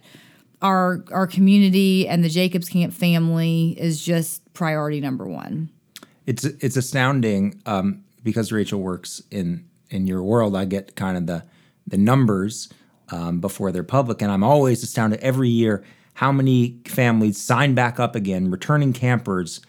our 0.61 1.03
our 1.11 1.27
community 1.27 2.07
and 2.07 2.23
the 2.23 2.29
Jacobs 2.29 2.67
camp 2.67 2.93
family 2.93 3.75
is 3.79 4.03
just 4.03 4.41
priority 4.55 4.99
number 4.99 5.25
one. 5.27 5.69
It's 6.25 6.43
it's 6.43 6.75
astounding 6.77 7.61
um, 7.67 8.03
because 8.23 8.51
Rachel 8.51 8.79
works 8.81 9.21
in 9.29 9.65
in 9.91 10.07
your 10.07 10.23
world. 10.23 10.55
I 10.55 10.65
get 10.65 10.95
kind 10.95 11.15
of 11.17 11.27
the 11.27 11.43
the 11.85 11.97
numbers 11.97 12.69
um, 13.09 13.39
before 13.39 13.71
they're 13.71 13.83
public, 13.83 14.21
and 14.23 14.31
I'm 14.31 14.43
always 14.43 14.81
astounded 14.81 15.19
every 15.19 15.49
year 15.49 15.83
how 16.15 16.31
many 16.31 16.79
families 16.85 17.37
sign 17.39 17.75
back 17.75 17.99
up 17.99 18.15
again. 18.15 18.49
Returning 18.49 18.91
campers 18.93 19.61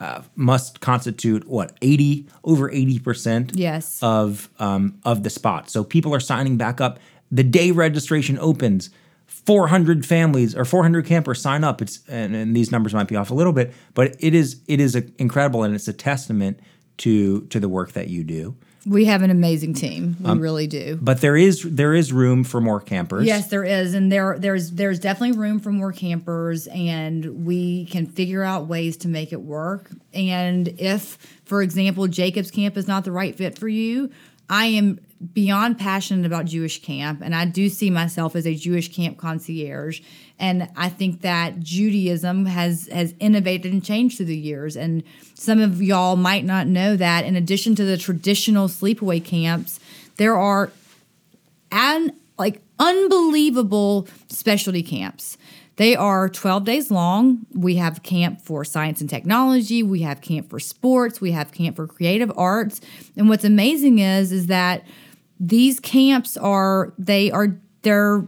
uh, 0.00 0.20
must 0.36 0.80
constitute 0.80 1.48
what 1.48 1.72
eighty 1.80 2.26
over 2.44 2.70
eighty 2.70 2.98
percent 2.98 3.52
Yes. 3.54 3.98
of 4.02 4.50
um, 4.58 4.98
of 5.06 5.22
the 5.22 5.30
spot. 5.30 5.70
So 5.70 5.82
people 5.82 6.14
are 6.14 6.20
signing 6.20 6.58
back 6.58 6.80
up. 6.80 6.98
The 7.30 7.44
day 7.44 7.70
registration 7.70 8.38
opens, 8.38 8.90
400 9.46 10.06
families 10.06 10.54
or 10.54 10.64
400 10.64 11.06
campers 11.06 11.40
sign 11.40 11.64
up. 11.64 11.82
It's 11.82 12.00
and, 12.08 12.34
and 12.34 12.54
these 12.54 12.70
numbers 12.70 12.94
might 12.94 13.08
be 13.08 13.16
off 13.16 13.30
a 13.30 13.34
little 13.34 13.52
bit, 13.52 13.74
but 13.94 14.16
it 14.20 14.34
is 14.34 14.60
it 14.66 14.80
is 14.80 14.94
a, 14.94 15.04
incredible 15.18 15.62
and 15.62 15.74
it's 15.74 15.88
a 15.88 15.92
testament 15.92 16.60
to 16.98 17.42
to 17.46 17.58
the 17.58 17.68
work 17.68 17.92
that 17.92 18.08
you 18.08 18.24
do. 18.24 18.56
We 18.84 19.04
have 19.04 19.22
an 19.22 19.30
amazing 19.30 19.74
team. 19.74 20.16
We 20.20 20.30
um, 20.30 20.40
really 20.40 20.66
do. 20.66 20.98
But 21.00 21.20
there 21.20 21.36
is 21.36 21.62
there 21.62 21.94
is 21.94 22.12
room 22.12 22.42
for 22.42 22.60
more 22.60 22.80
campers. 22.80 23.26
Yes, 23.26 23.48
there 23.48 23.64
is, 23.64 23.94
and 23.94 24.10
there 24.10 24.36
there's 24.38 24.72
there's 24.72 24.98
definitely 24.98 25.38
room 25.38 25.60
for 25.60 25.70
more 25.70 25.92
campers, 25.92 26.66
and 26.66 27.46
we 27.46 27.86
can 27.86 28.06
figure 28.06 28.42
out 28.42 28.66
ways 28.66 28.96
to 28.98 29.08
make 29.08 29.32
it 29.32 29.40
work. 29.40 29.88
And 30.12 30.68
if, 30.80 31.16
for 31.44 31.62
example, 31.62 32.08
Jacob's 32.08 32.50
camp 32.50 32.76
is 32.76 32.88
not 32.88 33.04
the 33.04 33.12
right 33.12 33.34
fit 33.36 33.56
for 33.56 33.68
you, 33.68 34.10
I 34.50 34.66
am 34.66 34.98
beyond 35.32 35.78
passionate 35.78 36.26
about 36.26 36.46
Jewish 36.46 36.82
camp, 36.82 37.20
and 37.22 37.34
I 37.34 37.44
do 37.44 37.68
see 37.68 37.90
myself 37.90 38.34
as 38.34 38.46
a 38.46 38.54
Jewish 38.54 38.94
camp 38.94 39.18
concierge. 39.18 40.00
And 40.38 40.68
I 40.76 40.88
think 40.88 41.20
that 41.20 41.60
Judaism 41.60 42.46
has 42.46 42.88
has 42.88 43.14
innovated 43.20 43.72
and 43.72 43.84
changed 43.84 44.16
through 44.16 44.26
the 44.26 44.36
years. 44.36 44.76
And 44.76 45.04
some 45.34 45.60
of 45.60 45.80
y'all 45.80 46.16
might 46.16 46.44
not 46.44 46.66
know 46.66 46.96
that 46.96 47.24
in 47.24 47.36
addition 47.36 47.74
to 47.76 47.84
the 47.84 47.96
traditional 47.96 48.68
sleepaway 48.68 49.24
camps, 49.24 49.78
there 50.16 50.36
are 50.36 50.72
and 51.70 52.12
like 52.38 52.60
unbelievable 52.78 54.08
specialty 54.28 54.82
camps. 54.82 55.38
They 55.76 55.96
are 55.96 56.28
12 56.28 56.64
days 56.64 56.90
long. 56.90 57.46
We 57.54 57.76
have 57.76 58.02
camp 58.02 58.42
for 58.42 58.64
science 58.64 59.00
and 59.00 59.08
technology, 59.08 59.82
we 59.82 60.02
have 60.02 60.20
camp 60.20 60.50
for 60.50 60.60
sports, 60.60 61.20
we 61.20 61.32
have 61.32 61.52
camp 61.52 61.76
for 61.76 61.86
creative 61.86 62.32
arts. 62.36 62.80
And 63.16 63.28
what's 63.28 63.44
amazing 63.44 63.98
is 63.98 64.32
is 64.32 64.48
that 64.48 64.84
these 65.42 65.80
camps 65.80 66.36
are 66.36 66.94
they 66.98 67.30
are 67.32 67.58
they're 67.82 68.24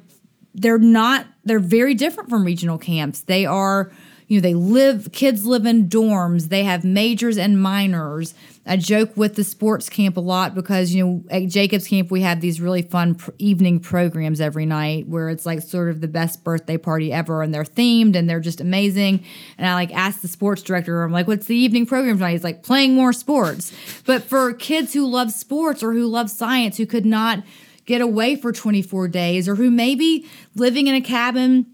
they're 0.52 0.78
not 0.78 1.26
they're 1.44 1.60
very 1.60 1.94
different 1.94 2.28
from 2.28 2.44
regional 2.44 2.76
camps. 2.76 3.20
They 3.22 3.46
are 3.46 3.92
you 4.28 4.38
know 4.38 4.42
they 4.42 4.54
live 4.54 5.12
kids 5.12 5.44
live 5.44 5.66
in 5.66 5.88
dorms. 5.88 6.48
They 6.48 6.64
have 6.64 6.84
majors 6.84 7.36
and 7.36 7.60
minors. 7.60 8.34
I 8.66 8.76
joke 8.76 9.14
with 9.16 9.34
the 9.34 9.44
sports 9.44 9.90
camp 9.90 10.16
a 10.16 10.20
lot 10.20 10.54
because 10.54 10.94
you 10.94 11.04
know 11.04 11.24
at 11.30 11.48
jacobs 11.48 11.86
camp 11.86 12.10
we 12.10 12.22
have 12.22 12.40
these 12.40 12.60
really 12.60 12.82
fun 12.82 13.14
pr- 13.16 13.32
evening 13.38 13.78
programs 13.80 14.40
every 14.40 14.64
night 14.64 15.06
where 15.06 15.28
it's 15.28 15.44
like 15.44 15.60
sort 15.60 15.90
of 15.90 16.00
the 16.00 16.08
best 16.08 16.42
birthday 16.42 16.78
party 16.78 17.12
ever 17.12 17.42
and 17.42 17.52
they're 17.52 17.64
themed 17.64 18.16
and 18.16 18.28
they're 18.28 18.40
just 18.40 18.60
amazing. 18.60 19.22
And 19.58 19.66
i 19.66 19.74
like 19.74 19.94
ask 19.94 20.20
the 20.22 20.28
sports 20.28 20.62
director 20.62 21.02
i'm 21.02 21.12
like 21.12 21.26
what's 21.26 21.46
the 21.46 21.56
evening 21.56 21.86
program 21.86 22.16
tonight? 22.16 22.32
He's 22.32 22.44
like 22.44 22.62
playing 22.62 22.94
more 22.94 23.12
sports. 23.12 23.72
But 24.06 24.22
for 24.22 24.52
kids 24.54 24.94
who 24.94 25.06
love 25.06 25.30
sports 25.30 25.82
or 25.82 25.92
who 25.92 26.06
love 26.06 26.30
science 26.30 26.78
who 26.78 26.86
could 26.86 27.06
not 27.06 27.42
get 27.86 28.00
away 28.00 28.36
for 28.36 28.52
24 28.52 29.08
days 29.08 29.48
or 29.48 29.56
who 29.56 29.70
maybe 29.70 30.26
living 30.54 30.86
in 30.86 30.94
a 30.94 31.00
cabin 31.00 31.66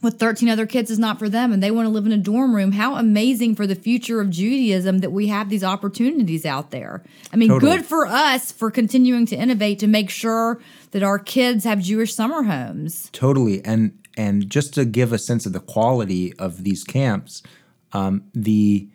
with 0.00 0.18
13 0.18 0.48
other 0.48 0.66
kids 0.66 0.90
is 0.90 0.98
not 0.98 1.18
for 1.18 1.28
them 1.28 1.52
and 1.52 1.62
they 1.62 1.70
want 1.70 1.86
to 1.86 1.90
live 1.90 2.06
in 2.06 2.12
a 2.12 2.18
dorm 2.18 2.54
room. 2.54 2.72
How 2.72 2.96
amazing 2.96 3.56
for 3.56 3.66
the 3.66 3.74
future 3.74 4.20
of 4.20 4.30
Judaism 4.30 4.98
that 4.98 5.10
we 5.10 5.26
have 5.26 5.48
these 5.48 5.64
opportunities 5.64 6.46
out 6.46 6.70
there. 6.70 7.02
I 7.32 7.36
mean, 7.36 7.48
Totally. 7.48 7.76
good 7.76 7.84
for 7.84 8.06
us 8.06 8.52
for 8.52 8.70
continuing 8.70 9.26
to 9.26 9.36
innovate 9.36 9.80
to 9.80 9.86
make 9.86 10.10
sure 10.10 10.60
that 10.92 11.02
our 11.02 11.18
kids 11.18 11.64
have 11.64 11.80
Jewish 11.80 12.14
summer 12.14 12.44
homes. 12.44 13.10
Totally, 13.12 13.64
and 13.64 13.98
and 14.16 14.48
just 14.50 14.74
to 14.74 14.84
give 14.84 15.12
a 15.12 15.18
sense 15.18 15.46
of 15.46 15.52
the 15.52 15.60
quality 15.60 16.32
of 16.38 16.64
these 16.64 16.82
camps, 16.84 17.42
um, 17.92 18.24
the 18.34 18.88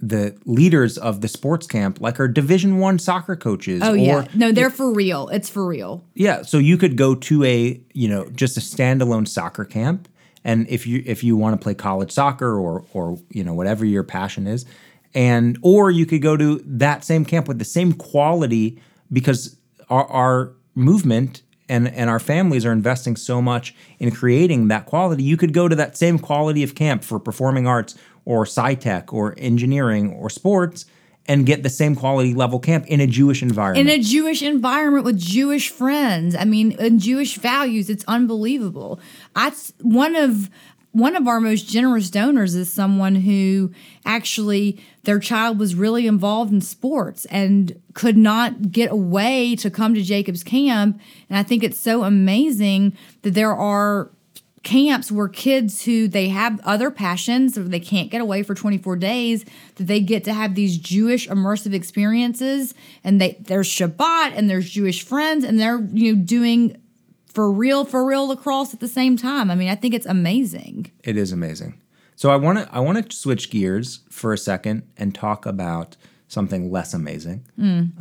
the 0.00 0.36
leaders 0.44 0.96
of 0.96 1.20
the 1.22 1.28
sports 1.28 1.66
camp 1.66 2.00
like 2.00 2.20
are 2.20 2.28
Division 2.28 2.78
One 2.78 2.98
soccer 2.98 3.34
coaches. 3.34 3.82
Oh 3.82 3.92
or, 3.92 3.96
yeah. 3.96 4.26
No, 4.34 4.52
they're 4.52 4.70
for 4.70 4.92
real. 4.92 5.28
It's 5.28 5.48
for 5.48 5.66
real. 5.66 6.04
Yeah, 6.14 6.42
so 6.42 6.58
you 6.58 6.76
could 6.76 6.96
go 6.96 7.14
to 7.14 7.44
a 7.44 7.80
you 7.92 8.08
know 8.08 8.28
just 8.30 8.56
a 8.56 8.60
standalone 8.60 9.26
soccer 9.26 9.64
camp, 9.64 10.08
and 10.44 10.68
if 10.68 10.86
you 10.86 11.02
if 11.04 11.24
you 11.24 11.36
want 11.36 11.58
to 11.58 11.62
play 11.62 11.74
college 11.74 12.12
soccer 12.12 12.58
or 12.58 12.84
or 12.92 13.18
you 13.30 13.42
know 13.42 13.54
whatever 13.54 13.84
your 13.84 14.04
passion 14.04 14.46
is, 14.46 14.66
and 15.14 15.58
or 15.62 15.90
you 15.90 16.06
could 16.06 16.22
go 16.22 16.36
to 16.36 16.62
that 16.64 17.04
same 17.04 17.24
camp 17.24 17.48
with 17.48 17.58
the 17.58 17.64
same 17.64 17.92
quality 17.92 18.80
because 19.12 19.56
our, 19.90 20.06
our 20.06 20.52
movement 20.74 21.42
and 21.68 21.88
and 21.88 22.08
our 22.08 22.20
families 22.20 22.64
are 22.64 22.72
investing 22.72 23.16
so 23.16 23.42
much 23.42 23.74
in 23.98 24.10
creating 24.10 24.68
that 24.68 24.86
quality. 24.86 25.22
You 25.22 25.36
could 25.36 25.52
go 25.52 25.68
to 25.68 25.76
that 25.76 25.96
same 25.96 26.18
quality 26.18 26.62
of 26.62 26.74
camp 26.74 27.04
for 27.04 27.18
performing 27.18 27.66
arts 27.66 27.94
or 28.28 28.42
sci-tech 28.42 29.10
or 29.10 29.34
engineering 29.38 30.12
or 30.12 30.28
sports 30.28 30.84
and 31.24 31.46
get 31.46 31.62
the 31.62 31.70
same 31.70 31.96
quality 31.96 32.34
level 32.34 32.58
camp 32.60 32.86
in 32.86 33.00
a 33.00 33.06
Jewish 33.06 33.42
environment. 33.42 33.88
in 33.88 34.00
a 34.00 34.02
Jewish 34.02 34.42
environment 34.42 35.06
with 35.06 35.18
Jewish 35.18 35.70
friends. 35.70 36.36
I 36.36 36.44
mean, 36.44 36.72
in 36.72 36.98
Jewish 36.98 37.38
values. 37.38 37.88
It's 37.88 38.04
unbelievable. 38.06 39.00
I 39.34 39.50
one 39.80 40.14
of 40.14 40.50
one 40.92 41.16
of 41.16 41.26
our 41.26 41.40
most 41.40 41.68
generous 41.68 42.10
donors 42.10 42.54
is 42.54 42.70
someone 42.70 43.14
who 43.14 43.72
actually 44.04 44.78
their 45.04 45.18
child 45.18 45.58
was 45.58 45.74
really 45.74 46.06
involved 46.06 46.52
in 46.52 46.60
sports 46.60 47.24
and 47.26 47.80
could 47.94 48.16
not 48.18 48.70
get 48.70 48.90
away 48.90 49.56
to 49.56 49.70
come 49.70 49.94
to 49.94 50.02
Jacob's 50.02 50.44
camp. 50.44 51.00
And 51.30 51.38
I 51.38 51.42
think 51.42 51.64
it's 51.64 51.80
so 51.80 52.04
amazing 52.04 52.94
that 53.22 53.32
there 53.32 53.54
are 53.54 54.10
camps 54.62 55.10
where 55.12 55.28
kids 55.28 55.84
who 55.84 56.08
they 56.08 56.28
have 56.28 56.60
other 56.64 56.90
passions 56.90 57.56
or 57.56 57.62
they 57.64 57.80
can't 57.80 58.10
get 58.10 58.20
away 58.20 58.42
for 58.42 58.54
24 58.54 58.96
days 58.96 59.44
that 59.76 59.86
they 59.86 60.00
get 60.00 60.24
to 60.24 60.32
have 60.32 60.54
these 60.54 60.76
jewish 60.78 61.28
immersive 61.28 61.72
experiences 61.72 62.74
and 63.04 63.20
they 63.20 63.36
there's 63.40 63.68
shabbat 63.68 64.32
and 64.36 64.50
there's 64.50 64.68
jewish 64.68 65.02
friends 65.04 65.44
and 65.44 65.60
they're 65.60 65.80
you 65.92 66.14
know 66.14 66.22
doing 66.22 66.76
for 67.32 67.50
real 67.52 67.84
for 67.84 68.04
real 68.04 68.26
lacrosse 68.28 68.74
at 68.74 68.80
the 68.80 68.88
same 68.88 69.16
time 69.16 69.50
i 69.50 69.54
mean 69.54 69.68
i 69.68 69.74
think 69.76 69.94
it's 69.94 70.06
amazing 70.06 70.90
It 71.04 71.16
is 71.16 71.30
amazing. 71.32 71.80
So 72.16 72.30
I 72.30 72.36
want 72.36 72.58
to 72.58 72.68
I 72.74 72.80
want 72.80 73.10
to 73.10 73.16
switch 73.16 73.48
gears 73.48 74.00
for 74.10 74.32
a 74.32 74.38
second 74.38 74.82
and 74.96 75.14
talk 75.14 75.46
about 75.46 75.96
something 76.26 76.68
less 76.70 76.92
amazing, 76.92 77.44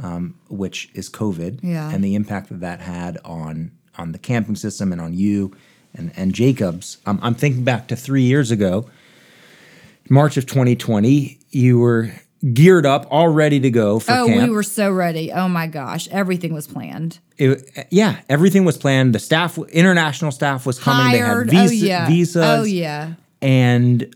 um, 0.04 0.36
which 0.50 0.90
is 0.96 1.08
COVID 1.10 1.60
Yeah. 1.62 1.92
and 1.92 2.04
the 2.04 2.16
impact 2.16 2.50
that 2.50 2.60
that 2.62 2.80
had 2.82 3.20
on 3.24 3.72
on 3.96 4.14
the 4.14 4.18
camping 4.18 4.56
system 4.56 4.92
and 4.92 5.00
on 5.00 5.14
you 5.14 5.52
and 5.94 6.12
and 6.16 6.34
Jacobs. 6.34 6.98
Um, 7.06 7.20
I'm 7.22 7.36
thinking 7.36 7.64
back 7.64 7.88
to 7.90 7.96
three 7.96 8.24
years 8.24 8.52
ago, 8.52 8.90
March 10.10 10.38
of 10.38 10.46
2020. 10.46 11.40
You 11.52 11.80
were 11.80 12.12
geared 12.54 12.86
up, 12.86 13.08
all 13.10 13.30
ready 13.30 13.60
to 13.60 13.70
go 13.72 14.00
for 14.00 14.12
oh 14.12 14.28
camp. 14.28 14.44
we 14.50 14.54
were 14.54 14.62
so 14.62 14.92
ready 14.92 15.32
oh 15.34 15.50
my 15.50 15.66
gosh 15.66 16.08
everything 16.10 16.54
was 16.54 16.68
planned 16.68 17.18
It- 17.38 17.88
yeah, 17.90 18.20
everything 18.30 18.64
was 18.64 18.78
planned. 18.78 19.16
The 19.16 19.20
staff, 19.20 19.58
international 19.58 20.32
staff, 20.32 20.64
was 20.66 20.78
coming. 20.78 21.18
hired 21.20 21.50
They 21.50 21.56
had 21.56 21.70
oh 21.70 21.72
yeah 21.72 22.08
visas. 22.08 22.44
oh 22.46 22.64
yeah 22.64 23.14
and 23.42 24.16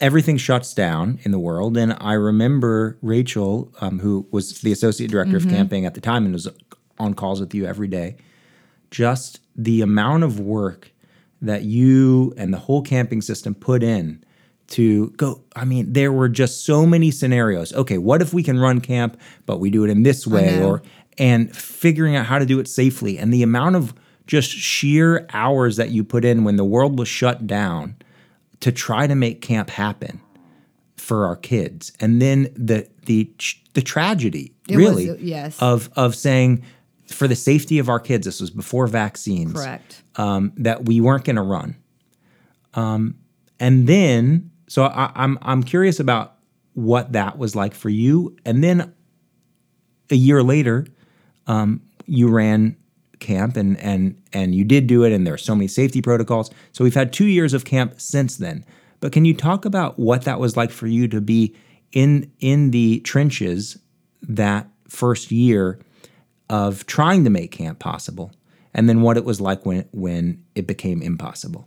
everything 0.00 0.36
shuts 0.36 0.74
down 0.74 1.18
in 1.24 1.32
the 1.32 1.38
world. 1.40 1.76
And 1.76 1.96
I 2.00 2.12
remember 2.12 2.98
Rachel, 3.02 3.72
um, 3.80 3.98
who 3.98 4.26
was 4.30 4.60
the 4.60 4.70
associate 4.70 5.10
director 5.10 5.38
Mm-hmm. 5.38 5.48
of 5.48 5.54
camping 5.54 5.86
at 5.86 5.94
the 5.94 6.00
time 6.00 6.24
and 6.24 6.34
was 6.34 6.46
on 6.98 7.14
calls 7.14 7.40
with 7.40 7.52
you 7.54 7.64
every 7.66 7.88
day, 7.88 8.16
just 8.92 9.40
the 9.56 9.80
amount 9.82 10.22
of 10.22 10.38
work 10.38 10.92
that 11.46 11.62
you 11.62 12.34
and 12.36 12.52
the 12.52 12.58
whole 12.58 12.82
camping 12.82 13.22
system 13.22 13.54
put 13.54 13.82
in 13.82 14.22
to 14.68 15.10
go 15.10 15.42
i 15.54 15.64
mean 15.64 15.92
there 15.92 16.10
were 16.10 16.28
just 16.28 16.64
so 16.64 16.84
many 16.84 17.10
scenarios. 17.10 17.72
Okay 17.72 17.98
what 17.98 18.20
if 18.20 18.34
we 18.34 18.42
can 18.42 18.58
run 18.58 18.80
camp 18.80 19.18
but 19.46 19.58
we 19.58 19.70
do 19.70 19.84
it 19.84 19.90
in 19.90 20.02
this 20.02 20.26
way? 20.26 20.62
or 20.62 20.82
and 21.18 21.54
figuring 21.54 22.16
out 22.16 22.26
how 22.26 22.38
to 22.38 22.46
do 22.46 22.58
it 22.60 22.68
safely. 22.68 23.18
And 23.18 23.32
the 23.32 23.42
amount 23.42 23.76
of 23.76 23.94
just 24.26 24.50
sheer 24.50 25.26
hours 25.32 25.76
that 25.76 25.90
you 25.90 26.04
put 26.04 26.24
in 26.24 26.44
when 26.44 26.56
the 26.56 26.64
world 26.64 26.98
was 26.98 27.08
shut 27.08 27.46
down 27.46 27.96
to 28.60 28.72
try 28.72 29.06
to 29.06 29.14
make 29.14 29.40
camp 29.40 29.70
happen 29.70 30.20
for 30.96 31.26
our 31.26 31.36
kids. 31.36 31.92
And 32.00 32.20
then 32.20 32.48
the 32.54 32.88
the 33.04 33.30
the 33.74 33.82
tragedy 33.82 34.52
It 34.68 34.76
really 34.76 35.10
uh, 35.10 35.16
yes. 35.18 35.60
of 35.60 35.90
of 35.96 36.14
saying 36.14 36.64
for 37.08 37.28
the 37.28 37.36
safety 37.36 37.78
of 37.78 37.88
our 37.88 38.00
kids 38.00 38.26
this 38.26 38.40
was 38.40 38.50
before 38.50 38.86
vaccines 38.86 39.52
Correct. 39.52 40.02
um, 40.16 40.52
that 40.56 40.84
we 40.84 41.00
weren't 41.00 41.24
going 41.24 41.36
to 41.36 41.42
run. 41.42 41.76
Um, 42.74 43.16
and 43.58 43.86
then, 43.86 44.50
so 44.68 44.84
I, 44.84 45.10
I'm 45.14 45.38
I'm 45.42 45.62
curious 45.62 45.98
about 45.98 46.34
what 46.74 47.12
that 47.12 47.38
was 47.38 47.56
like 47.56 47.74
for 47.74 47.88
you. 47.88 48.36
And 48.44 48.62
then 48.62 48.94
a 50.10 50.16
year 50.16 50.42
later, 50.42 50.86
um, 51.46 51.80
you 52.04 52.28
ran 52.28 52.76
camp 53.18 53.56
and 53.56 53.78
and 53.80 54.20
and 54.32 54.54
you 54.54 54.64
did 54.64 54.86
do 54.86 55.04
it, 55.04 55.12
and 55.12 55.26
there 55.26 55.34
are 55.34 55.38
so 55.38 55.54
many 55.54 55.68
safety 55.68 56.02
protocols. 56.02 56.50
So 56.72 56.84
we've 56.84 56.94
had 56.94 57.12
two 57.12 57.26
years 57.26 57.54
of 57.54 57.64
camp 57.64 58.00
since 58.00 58.36
then. 58.36 58.64
But 59.00 59.12
can 59.12 59.24
you 59.24 59.34
talk 59.34 59.64
about 59.64 59.98
what 59.98 60.22
that 60.22 60.40
was 60.40 60.56
like 60.56 60.70
for 60.70 60.86
you 60.86 61.08
to 61.08 61.20
be 61.20 61.54
in 61.92 62.30
in 62.40 62.72
the 62.72 63.00
trenches 63.00 63.78
that 64.22 64.68
first 64.88 65.30
year 65.30 65.80
of 66.48 66.86
trying 66.86 67.24
to 67.24 67.30
make 67.30 67.50
camp 67.52 67.78
possible, 67.78 68.32
and 68.74 68.88
then 68.88 69.02
what 69.02 69.16
it 69.16 69.24
was 69.24 69.40
like 69.40 69.64
when 69.66 69.88
when 69.92 70.44
it 70.54 70.66
became 70.66 71.02
impossible? 71.02 71.66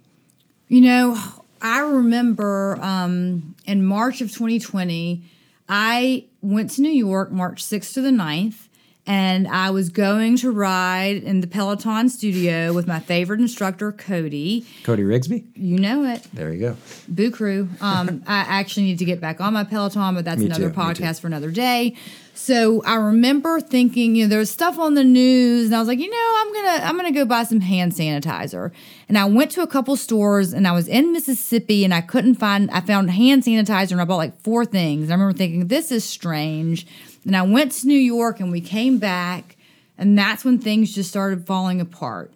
You 0.68 0.82
know, 0.82 1.18
I 1.62 1.80
remember 1.82 2.78
um, 2.82 3.56
in 3.66 3.84
March 3.84 4.22
of 4.22 4.30
2020, 4.32 5.24
I 5.68 6.26
went 6.42 6.72
to 6.72 6.82
New 6.82 6.92
York 6.92 7.32
March 7.32 7.64
6th 7.64 7.94
to 7.96 8.02
the 8.02 8.12
9th, 8.12 8.68
and 9.06 9.48
I 9.48 9.72
was 9.72 9.90
going 9.90 10.38
to 10.38 10.52
ride 10.52 11.24
in 11.24 11.42
the 11.42 11.48
Peloton 11.48 12.10
studio 12.10 12.72
with 12.74 12.88
my 12.88 13.00
favorite 13.00 13.40
instructor, 13.40 13.92
Cody. 13.92 14.66
Cody 14.84 15.04
Rigsby. 15.04 15.46
You 15.56 15.80
know 15.80 16.06
it. 16.06 16.28
There 16.34 16.54
you 16.54 16.60
go. 16.60 16.78
Boo 17.08 17.32
Crew. 17.32 17.70
Um, 17.82 18.24
I 18.28 18.40
actually 18.40 18.84
need 18.84 19.00
to 19.00 19.06
get 19.06 19.20
back 19.20 19.42
on 19.42 19.54
my 19.54 19.64
Peloton, 19.64 20.16
but 20.16 20.26
that's 20.26 20.40
Me 20.40 20.46
another 20.46 20.70
too, 20.70 20.76
podcast 20.76 21.22
for 21.22 21.28
another 21.28 21.50
day. 21.52 21.96
So 22.42 22.82
I 22.84 22.96
remember 22.96 23.60
thinking, 23.60 24.16
you 24.16 24.24
know, 24.24 24.30
there 24.30 24.40
was 24.40 24.50
stuff 24.50 24.80
on 24.80 24.94
the 24.94 25.04
news, 25.04 25.66
and 25.66 25.76
I 25.76 25.80
was 25.80 25.90
like, 25.90 26.00
you 26.00 26.10
know, 26.10 26.36
I'm 26.38 26.54
gonna 26.54 26.86
I'm 26.86 26.96
gonna 26.96 27.12
go 27.12 27.26
buy 27.26 27.44
some 27.44 27.60
hand 27.60 27.92
sanitizer. 27.92 28.72
And 29.10 29.18
I 29.18 29.26
went 29.26 29.52
to 29.52 29.62
a 29.62 29.68
couple 29.68 29.98
stores, 29.98 30.54
and 30.54 30.66
I 30.66 30.72
was 30.72 30.88
in 30.88 31.12
Mississippi, 31.12 31.84
and 31.84 31.94
I 31.94 32.00
couldn't 32.00 32.36
find. 32.36 32.72
I 32.72 32.80
found 32.80 33.12
hand 33.12 33.44
sanitizer, 33.44 33.92
and 33.92 34.00
I 34.00 34.06
bought 34.06 34.16
like 34.16 34.42
four 34.42 34.66
things. 34.66 35.04
And 35.04 35.12
I 35.12 35.16
remember 35.16 35.38
thinking, 35.38 35.68
this 35.68 35.92
is 35.92 36.06
strange. 36.06 36.88
And 37.26 37.36
I 37.36 37.42
went 37.42 37.74
to 37.74 37.88
New 37.88 38.00
York, 38.00 38.40
and 38.40 38.54
we 38.54 38.62
came 38.62 39.00
back, 39.00 39.58
and 39.98 40.18
that's 40.18 40.46
when 40.46 40.60
things 40.60 40.96
just 40.96 41.10
started 41.10 41.46
falling 41.46 41.82
apart. 41.82 42.32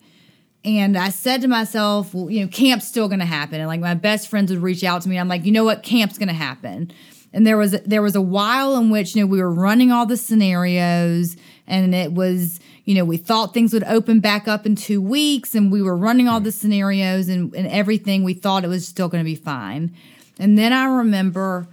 And 0.66 0.98
I 0.98 1.10
said 1.10 1.42
to 1.42 1.48
myself, 1.48 2.14
well, 2.14 2.30
you 2.30 2.42
know, 2.42 2.50
camp's 2.50 2.88
still 2.88 3.08
to 3.20 3.26
happen. 3.26 3.62
And 3.62 3.68
like 3.68 3.80
my 3.80 3.96
best 3.96 4.28
friends 4.28 4.52
would 4.52 4.62
reach 4.62 4.84
out 4.84 5.02
to 5.04 5.10
me. 5.10 5.18
I'm 5.18 5.30
like, 5.30 5.46
you 5.46 5.52
know 5.54 5.64
what, 5.64 5.82
camp's 5.82 6.18
to 6.28 6.34
happen. 6.34 6.92
And 7.34 7.48
there 7.48 7.58
was 7.58 7.72
there 7.72 8.02
was 8.02 8.16
a 8.16 8.22
while 8.22 8.76
in 8.78 8.90
which 8.90 9.16
you 9.16 9.22
know 9.22 9.28
we 9.28 9.40
were 9.40 9.52
running 9.52 9.92
all 9.92 10.06
the 10.06 10.18
scenarios, 10.18 11.36
and 11.66 11.96
it 11.96 12.14
was 12.14 12.60
you 12.86 12.94
know 12.94 13.04
we 13.04 13.18
thought 13.18 13.54
things 13.54 13.74
would 13.74 13.84
open 13.86 14.20
back 14.20 14.48
up 14.48 14.66
in 14.66 14.76
two 14.76 15.02
weeks, 15.02 15.56
and 15.56 15.72
we 15.72 15.82
were 15.82 15.98
running 15.98 16.28
all 16.28 16.40
the 16.40 16.52
scenarios 16.52 17.30
and, 17.30 17.54
and 17.56 17.68
everything. 17.68 18.24
We 18.24 18.36
thought 18.36 18.64
it 18.64 18.68
was 18.68 18.88
still 18.88 19.10
going 19.10 19.24
to 19.24 19.30
be 19.30 19.36
fine. 19.36 19.96
And 20.40 20.58
then 20.58 20.74
I 20.74 20.86
remember, 20.86 21.68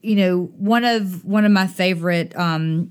you 0.00 0.16
know, 0.16 0.44
one 0.56 0.84
of 0.84 1.24
one 1.24 1.44
of 1.44 1.52
my 1.52 1.66
favorite 1.66 2.34
um, 2.36 2.90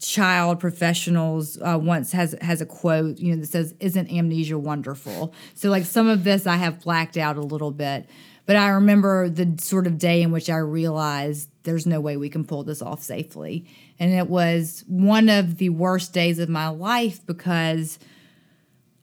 child 0.00 0.60
professionals 0.60 1.58
uh, 1.62 1.78
once 1.80 2.12
has 2.12 2.34
has 2.40 2.60
a 2.60 2.66
quote 2.66 3.18
you 3.18 3.34
know 3.34 3.40
that 3.40 3.46
says 3.46 3.74
isn't 3.80 4.12
amnesia 4.12 4.58
wonderful 4.58 5.32
so 5.54 5.70
like 5.70 5.86
some 5.86 6.06
of 6.06 6.22
this 6.22 6.46
i 6.46 6.56
have 6.56 6.82
blacked 6.82 7.16
out 7.16 7.36
a 7.36 7.40
little 7.40 7.70
bit 7.70 8.06
but 8.46 8.56
i 8.56 8.68
remember 8.68 9.28
the 9.28 9.56
sort 9.60 9.86
of 9.86 9.98
day 9.98 10.22
in 10.22 10.32
which 10.32 10.48
i 10.48 10.56
realized 10.56 11.50
there's 11.64 11.86
no 11.86 12.00
way 12.00 12.16
we 12.16 12.30
can 12.30 12.44
pull 12.44 12.64
this 12.64 12.80
off 12.80 13.02
safely 13.02 13.66
and 13.98 14.12
it 14.12 14.28
was 14.28 14.84
one 14.86 15.28
of 15.28 15.58
the 15.58 15.68
worst 15.68 16.12
days 16.12 16.38
of 16.38 16.48
my 16.48 16.68
life 16.68 17.24
because 17.26 17.98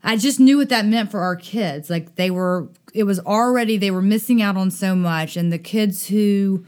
I 0.04 0.18
just 0.18 0.40
knew 0.40 0.58
what 0.58 0.70
that 0.70 0.86
meant 0.86 1.12
for 1.12 1.22
our 1.22 1.36
kids. 1.36 1.90
Like 1.90 2.16
they 2.16 2.30
were, 2.30 2.68
it 2.94 3.04
was 3.04 3.20
already, 3.22 3.78
they 3.78 3.92
were 3.92 4.02
missing 4.02 4.42
out 4.42 4.58
on 4.58 4.70
so 4.70 4.96
much. 4.96 5.38
And 5.38 5.52
the 5.52 5.58
kids 5.58 6.08
who, 6.08 6.66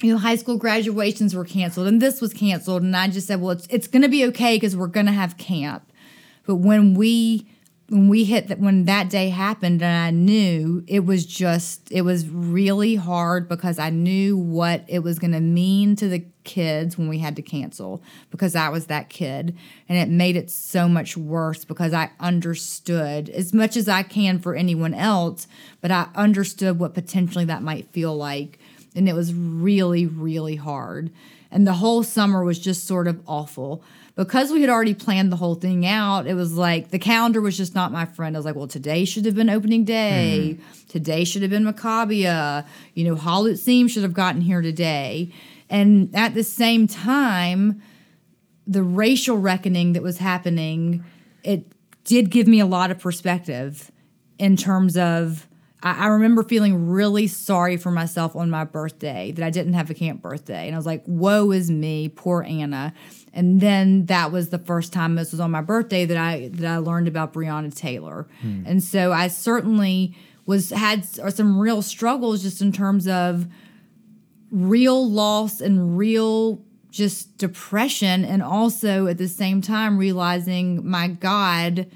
you 0.00 0.12
know, 0.12 0.18
high 0.18 0.36
school 0.36 0.56
graduations 0.56 1.34
were 1.34 1.44
canceled 1.44 1.88
and 1.88 2.00
this 2.00 2.22
was 2.22 2.32
canceled. 2.32 2.82
And 2.82 2.96
I 2.96 3.08
just 3.08 3.26
said, 3.26 3.40
well, 3.40 3.50
it's, 3.50 3.66
it's 3.68 3.86
going 3.86 4.02
to 4.02 4.08
be 4.08 4.24
okay 4.26 4.56
because 4.56 4.76
we're 4.76 4.86
going 4.86 5.06
to 5.06 5.12
have 5.12 5.36
camp. 5.36 5.92
But 6.46 6.56
when 6.56 6.94
we, 6.94 7.46
when 7.90 8.08
we 8.08 8.24
hit 8.24 8.48
that, 8.48 8.58
when 8.58 8.84
that 8.84 9.08
day 9.08 9.30
happened 9.30 9.82
and 9.82 9.96
I 9.96 10.10
knew 10.10 10.84
it 10.86 11.06
was 11.06 11.24
just, 11.24 11.90
it 11.90 12.02
was 12.02 12.28
really 12.28 12.96
hard 12.96 13.48
because 13.48 13.78
I 13.78 13.88
knew 13.88 14.36
what 14.36 14.84
it 14.88 14.98
was 14.98 15.18
going 15.18 15.32
to 15.32 15.40
mean 15.40 15.96
to 15.96 16.08
the 16.08 16.26
kids 16.44 16.98
when 16.98 17.08
we 17.08 17.18
had 17.18 17.34
to 17.36 17.42
cancel 17.42 18.02
because 18.30 18.54
I 18.54 18.68
was 18.68 18.86
that 18.86 19.08
kid. 19.08 19.56
And 19.88 19.96
it 19.96 20.10
made 20.10 20.36
it 20.36 20.50
so 20.50 20.86
much 20.86 21.16
worse 21.16 21.64
because 21.64 21.94
I 21.94 22.10
understood 22.20 23.30
as 23.30 23.54
much 23.54 23.74
as 23.74 23.88
I 23.88 24.02
can 24.02 24.38
for 24.38 24.54
anyone 24.54 24.92
else, 24.92 25.46
but 25.80 25.90
I 25.90 26.08
understood 26.14 26.78
what 26.78 26.92
potentially 26.92 27.46
that 27.46 27.62
might 27.62 27.90
feel 27.92 28.14
like. 28.14 28.58
And 28.94 29.08
it 29.08 29.14
was 29.14 29.32
really, 29.32 30.04
really 30.04 30.56
hard. 30.56 31.10
And 31.50 31.66
the 31.66 31.74
whole 31.74 32.02
summer 32.02 32.44
was 32.44 32.58
just 32.58 32.86
sort 32.86 33.06
of 33.06 33.22
awful. 33.26 33.82
Because 34.18 34.50
we 34.50 34.62
had 34.62 34.68
already 34.68 34.94
planned 34.94 35.30
the 35.30 35.36
whole 35.36 35.54
thing 35.54 35.86
out, 35.86 36.26
it 36.26 36.34
was 36.34 36.54
like 36.54 36.90
the 36.90 36.98
calendar 36.98 37.40
was 37.40 37.56
just 37.56 37.76
not 37.76 37.92
my 37.92 38.04
friend. 38.04 38.34
I 38.34 38.40
was 38.40 38.44
like, 38.44 38.56
well, 38.56 38.66
today 38.66 39.04
should 39.04 39.24
have 39.26 39.36
been 39.36 39.48
opening 39.48 39.84
day. 39.84 40.54
Hmm. 40.54 40.88
Today 40.88 41.22
should 41.22 41.42
have 41.42 41.52
been 41.52 41.62
Maccabia. 41.62 42.66
You 42.94 43.04
know, 43.04 43.54
Seam 43.54 43.86
should 43.86 44.02
have 44.02 44.14
gotten 44.14 44.40
here 44.40 44.60
today. 44.60 45.32
And 45.70 46.10
at 46.16 46.34
the 46.34 46.42
same 46.42 46.88
time, 46.88 47.80
the 48.66 48.82
racial 48.82 49.38
reckoning 49.38 49.92
that 49.92 50.02
was 50.02 50.18
happening, 50.18 51.04
it 51.44 51.70
did 52.02 52.30
give 52.30 52.48
me 52.48 52.58
a 52.58 52.66
lot 52.66 52.90
of 52.90 52.98
perspective 52.98 53.92
in 54.36 54.56
terms 54.56 54.96
of. 54.96 55.46
I, 55.80 56.06
I 56.06 56.06
remember 56.08 56.42
feeling 56.42 56.88
really 56.88 57.28
sorry 57.28 57.76
for 57.76 57.92
myself 57.92 58.34
on 58.34 58.50
my 58.50 58.64
birthday 58.64 59.30
that 59.30 59.44
I 59.44 59.50
didn't 59.50 59.74
have 59.74 59.90
a 59.90 59.94
camp 59.94 60.22
birthday. 60.22 60.66
And 60.66 60.74
I 60.74 60.76
was 60.76 60.86
like, 60.86 61.04
woe 61.06 61.52
is 61.52 61.70
me, 61.70 62.08
poor 62.08 62.42
Anna. 62.42 62.92
And 63.32 63.60
then 63.60 64.06
that 64.06 64.32
was 64.32 64.48
the 64.48 64.58
first 64.58 64.92
time 64.92 65.14
this 65.14 65.32
was 65.32 65.40
on 65.40 65.50
my 65.50 65.60
birthday 65.60 66.04
that 66.04 66.16
I 66.16 66.48
that 66.54 66.66
I 66.66 66.76
learned 66.78 67.08
about 67.08 67.32
Breonna 67.32 67.74
Taylor. 67.74 68.26
Hmm. 68.40 68.64
And 68.66 68.82
so 68.82 69.12
I 69.12 69.28
certainly 69.28 70.14
was 70.46 70.70
had 70.70 71.04
some 71.04 71.58
real 71.58 71.82
struggles 71.82 72.42
just 72.42 72.62
in 72.62 72.72
terms 72.72 73.06
of 73.06 73.46
real 74.50 75.08
loss 75.08 75.60
and 75.60 75.98
real 75.98 76.62
just 76.90 77.36
depression 77.36 78.24
and 78.24 78.42
also 78.42 79.06
at 79.06 79.18
the 79.18 79.28
same 79.28 79.60
time 79.60 79.98
realizing 79.98 80.88
my 80.88 81.06
god 81.06 81.86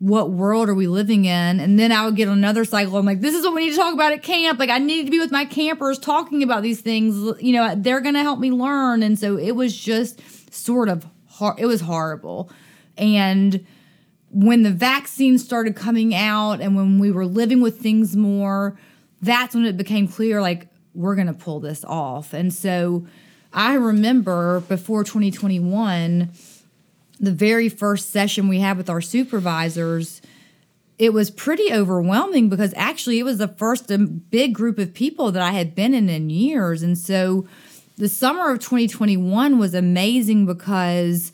what 0.00 0.30
world 0.30 0.70
are 0.70 0.74
we 0.74 0.86
living 0.86 1.26
in? 1.26 1.60
And 1.60 1.78
then 1.78 1.92
i 1.92 2.04
would 2.04 2.16
get 2.16 2.26
another 2.26 2.64
cycle. 2.64 2.96
I'm 2.96 3.04
like 3.04 3.20
this 3.20 3.34
is 3.34 3.44
what 3.44 3.54
we 3.54 3.66
need 3.66 3.72
to 3.72 3.76
talk 3.76 3.92
about 3.92 4.12
at 4.12 4.22
camp. 4.22 4.58
Like 4.58 4.70
i 4.70 4.78
need 4.78 5.04
to 5.04 5.10
be 5.10 5.18
with 5.18 5.30
my 5.30 5.44
campers 5.44 5.98
talking 5.98 6.42
about 6.42 6.62
these 6.62 6.80
things. 6.80 7.14
You 7.40 7.52
know 7.52 7.74
they're 7.76 8.00
going 8.00 8.14
to 8.14 8.22
help 8.22 8.40
me 8.40 8.50
learn. 8.50 9.02
And 9.02 9.18
so 9.18 9.36
it 9.36 9.52
was 9.52 9.76
just 9.76 10.20
sort 10.50 10.88
of 10.88 11.06
hard 11.28 11.58
it 11.58 11.66
was 11.66 11.82
horrible 11.82 12.50
and 12.96 13.64
when 14.30 14.62
the 14.62 14.70
vaccines 14.70 15.44
started 15.44 15.74
coming 15.74 16.14
out 16.14 16.60
and 16.60 16.76
when 16.76 16.98
we 16.98 17.10
were 17.10 17.26
living 17.26 17.60
with 17.60 17.80
things 17.80 18.16
more, 18.16 18.78
that's 19.20 19.54
when 19.54 19.64
it 19.64 19.76
became 19.76 20.06
clear 20.06 20.40
like 20.40 20.68
we're 20.94 21.14
going 21.14 21.26
to 21.26 21.32
pull 21.32 21.60
this 21.60 21.84
off. 21.84 22.32
And 22.32 22.54
so 22.54 23.06
I 23.52 23.74
remember 23.74 24.60
before 24.60 25.02
2021, 25.02 26.30
the 27.18 27.32
very 27.32 27.68
first 27.68 28.10
session 28.10 28.48
we 28.48 28.60
had 28.60 28.76
with 28.76 28.88
our 28.88 29.00
supervisors, 29.00 30.22
it 30.98 31.12
was 31.12 31.30
pretty 31.30 31.72
overwhelming 31.72 32.48
because 32.48 32.72
actually 32.76 33.18
it 33.18 33.24
was 33.24 33.38
the 33.38 33.48
first 33.48 33.90
um, 33.90 34.22
big 34.30 34.54
group 34.54 34.78
of 34.78 34.94
people 34.94 35.32
that 35.32 35.42
I 35.42 35.52
had 35.52 35.74
been 35.74 35.92
in 35.92 36.08
in 36.08 36.30
years. 36.30 36.82
And 36.82 36.96
so 36.96 37.46
the 38.00 38.08
summer 38.08 38.50
of 38.50 38.60
2021 38.60 39.58
was 39.58 39.74
amazing 39.74 40.46
because 40.46 41.32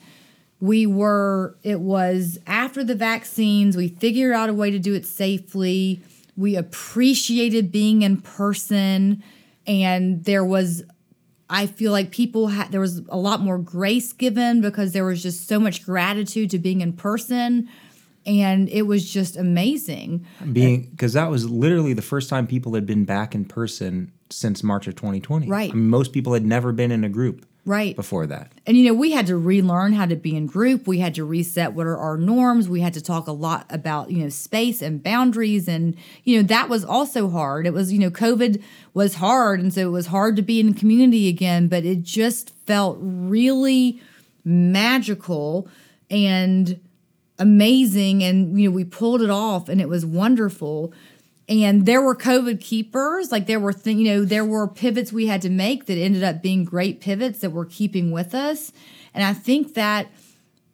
we 0.59 0.85
were 0.85 1.57
it 1.63 1.79
was 1.79 2.41
after 2.45 2.83
the 2.83 2.97
vaccines 2.97 3.77
we 3.77 3.87
figured 3.87 4.35
out 4.35 4.49
a 4.49 4.53
way 4.53 4.73
to 4.73 4.81
do 4.81 4.93
it 4.93 5.07
safely. 5.07 6.03
We 6.37 6.57
appreciated 6.57 7.71
being 7.71 8.03
in 8.03 8.21
person 8.21 9.23
and 9.65 10.25
there 10.25 10.45
was 10.45 10.83
i 11.49 11.69
feel 11.69 11.93
like 11.93 12.11
people 12.11 12.49
had 12.49 12.73
there 12.73 12.81
was 12.81 13.01
a 13.11 13.17
lot 13.17 13.41
more 13.41 13.59
grace 13.59 14.13
given 14.13 14.61
because 14.61 14.91
there 14.91 15.05
was 15.05 15.23
just 15.23 15.47
so 15.47 15.61
much 15.61 15.85
gratitude 15.85 16.51
to 16.51 16.59
being 16.59 16.81
in 16.81 16.93
person 16.93 17.69
and 18.27 18.69
it 18.69 18.83
was 18.83 19.09
just 19.11 19.37
amazing. 19.37 20.27
Being 20.53 20.89
because 20.91 21.13
that 21.13 21.31
was 21.31 21.49
literally 21.49 21.93
the 21.93 22.03
first 22.03 22.29
time 22.29 22.47
people 22.47 22.75
had 22.75 22.85
been 22.87 23.05
back 23.05 23.35
in 23.35 23.45
person 23.45 24.13
since 24.31 24.63
March 24.63 24.87
of 24.89 24.97
2020. 24.97 25.47
Right. 25.49 25.71
I 25.71 25.75
mean, 25.75 25.89
most 25.89 26.13
people 26.13 26.35
had 26.35 26.45
never 26.45 26.73
been 26.73 26.91
in 26.91 27.05
a 27.05 27.09
group 27.09 27.47
Right. 27.65 27.97
before 27.97 28.27
that. 28.29 28.53
And 28.67 28.77
you 28.77 28.85
know, 28.85 28.95
we 28.95 29.11
had 29.13 29.27
to 29.27 29.37
relearn 29.37 29.93
how 29.93 30.07
to 30.07 30.15
be 30.17 30.37
in 30.37 30.47
group. 30.47 30.87
We 30.87 30.99
had 30.99 31.15
to 31.17 31.25
reset 31.25 31.73
what 31.75 31.87
are 31.87 31.97
our 31.97 32.17
norms. 32.17 32.69
We 32.69 32.81
had 32.81 32.95
to 32.95 33.01
talk 33.01 33.27
a 33.27 33.33
lot 33.33 33.67
about, 33.71 34.11
you 34.11 34.23
know, 34.23 34.29
space 34.29 34.83
and 34.83 35.03
boundaries 35.03 35.67
and 35.69 35.97
you 36.25 36.37
know, 36.37 36.43
that 36.47 36.69
was 36.69 36.85
also 36.85 37.29
hard. 37.29 37.67
It 37.67 37.73
was, 37.73 37.93
you 37.93 37.99
know, 37.99 38.11
COVID 38.11 38.63
was 38.95 39.17
hard 39.17 39.61
and 39.61 39.73
so 39.75 39.81
it 39.83 39.91
was 39.91 40.07
hard 40.09 40.37
to 40.37 40.43
be 40.43 40.61
in 40.61 40.75
community 40.75 41.29
again, 41.29 41.67
but 41.69 41.85
it 41.85 42.03
just 42.03 42.51
felt 42.67 42.99
really 43.01 44.01
magical 44.45 45.69
and 46.11 46.81
amazing 47.39 48.23
and 48.23 48.61
you 48.61 48.69
know, 48.69 48.75
we 48.75 48.85
pulled 48.85 49.23
it 49.23 49.31
off 49.31 49.69
and 49.69 49.81
it 49.81 49.89
was 49.89 50.05
wonderful. 50.05 50.93
And 51.49 51.87
there 51.87 52.03
were 52.03 52.17
covid 52.17 52.61
keepers 52.61 53.31
like 53.31 53.47
there 53.47 53.61
were 53.61 53.73
th- 53.73 53.97
you 53.97 54.05
know 54.05 54.25
there 54.25 54.45
were 54.45 54.67
pivots 54.67 55.13
we 55.13 55.27
had 55.27 55.43
to 55.43 55.51
make 55.51 55.87
that 55.87 55.97
ended 55.97 56.25
up 56.25 56.43
being 56.43 56.65
great 56.65 57.01
pivots 57.01 57.39
that 57.41 57.51
were 57.51 57.65
keeping 57.67 58.11
with 58.11 58.35
us. 58.35 58.73
And 59.15 59.23
i 59.23 59.33
think 59.33 59.75
that 59.75 60.09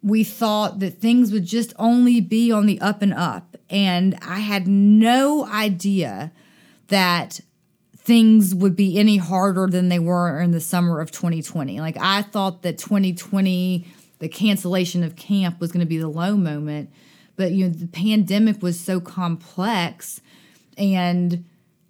we 0.03 0.25
thought 0.25 0.81
that 0.81 0.99
things 0.99 1.31
would 1.31 1.45
just 1.45 1.73
only 1.79 2.21
be 2.21 2.51
on 2.51 2.67
the 2.67 2.81
up 2.81 3.03
and 3.03 3.13
up. 3.13 3.57
And 3.69 4.19
i 4.23 4.39
had 4.39 4.67
no 4.67 5.45
idea 5.45 6.33
that 6.89 7.41
things 7.97 8.55
would 8.55 8.75
be 8.75 8.99
any 8.99 9.17
harder 9.17 9.67
than 9.67 9.89
they 9.89 9.99
were 9.99 10.41
in 10.41 10.51
the 10.51 10.61
summer 10.61 11.01
of 11.01 11.11
2020 11.11 11.81
like 11.81 11.97
i 12.01 12.23
thought 12.23 12.63
that 12.63 12.77
2020 12.77 13.87
the 14.23 14.29
cancellation 14.29 15.03
of 15.03 15.16
camp 15.16 15.61
was 15.61 15.70
going 15.70 15.81
to 15.81 15.87
be 15.87 15.99
the 15.99 16.09
low 16.09 16.37
moment 16.37 16.89
but 17.37 17.53
you 17.53 17.66
know 17.66 17.73
the 17.75 17.87
pandemic 17.87 18.62
was 18.62 18.81
so 18.81 18.99
complex 18.99 20.20
and 20.79 21.45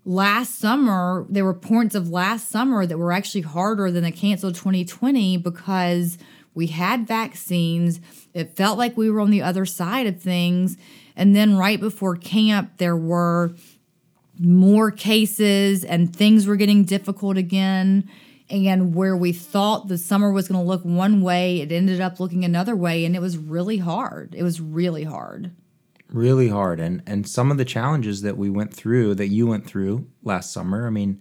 last 0.04 0.58
summer, 0.58 1.26
there 1.28 1.44
were 1.44 1.54
points 1.54 1.94
of 1.94 2.10
last 2.10 2.48
summer 2.48 2.86
that 2.86 2.98
were 2.98 3.12
actually 3.12 3.42
harder 3.42 3.90
than 3.90 4.04
the 4.04 4.12
canceled 4.12 4.54
2020 4.54 5.36
because 5.38 6.18
we 6.54 6.66
had 6.68 7.06
vaccines. 7.06 8.00
It 8.34 8.56
felt 8.56 8.78
like 8.78 8.96
we 8.96 9.10
were 9.10 9.20
on 9.20 9.30
the 9.30 9.42
other 9.42 9.64
side 9.64 10.06
of 10.06 10.20
things. 10.20 10.76
And 11.16 11.36
then 11.36 11.56
right 11.56 11.80
before 11.80 12.16
camp, 12.16 12.78
there 12.78 12.96
were 12.96 13.54
more 14.38 14.90
cases 14.90 15.84
and 15.84 16.14
things 16.14 16.46
were 16.46 16.56
getting 16.56 16.84
difficult 16.84 17.36
again. 17.36 18.08
And 18.52 18.94
where 18.94 19.16
we 19.16 19.32
thought 19.32 19.88
the 19.88 19.96
summer 19.98 20.30
was 20.30 20.46
going 20.46 20.62
to 20.62 20.68
look 20.68 20.82
one 20.84 21.22
way, 21.22 21.60
it 21.62 21.72
ended 21.72 22.00
up 22.00 22.20
looking 22.20 22.44
another 22.44 22.76
way. 22.76 23.04
And 23.04 23.16
it 23.16 23.20
was 23.20 23.38
really 23.38 23.78
hard. 23.78 24.34
It 24.36 24.42
was 24.42 24.60
really 24.60 25.04
hard. 25.04 25.52
really 26.10 26.48
hard 26.48 26.78
and 26.78 27.02
and 27.06 27.26
some 27.26 27.50
of 27.50 27.56
the 27.56 27.64
challenges 27.64 28.20
that 28.20 28.36
we 28.36 28.50
went 28.50 28.74
through 28.74 29.14
that 29.14 29.28
you 29.28 29.46
went 29.46 29.66
through 29.66 30.06
last 30.22 30.52
summer 30.52 30.86
i 30.86 30.90
mean 30.90 31.18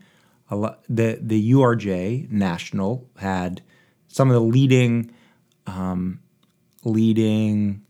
a 0.49 0.55
lot 0.57 0.83
the 0.89 1.17
the 1.21 1.51
urj 1.53 2.29
national 2.29 3.07
had 3.15 3.61
some 4.09 4.27
of 4.29 4.33
the 4.33 4.41
leading 4.41 5.09
um, 5.65 6.19
leading 6.83 7.81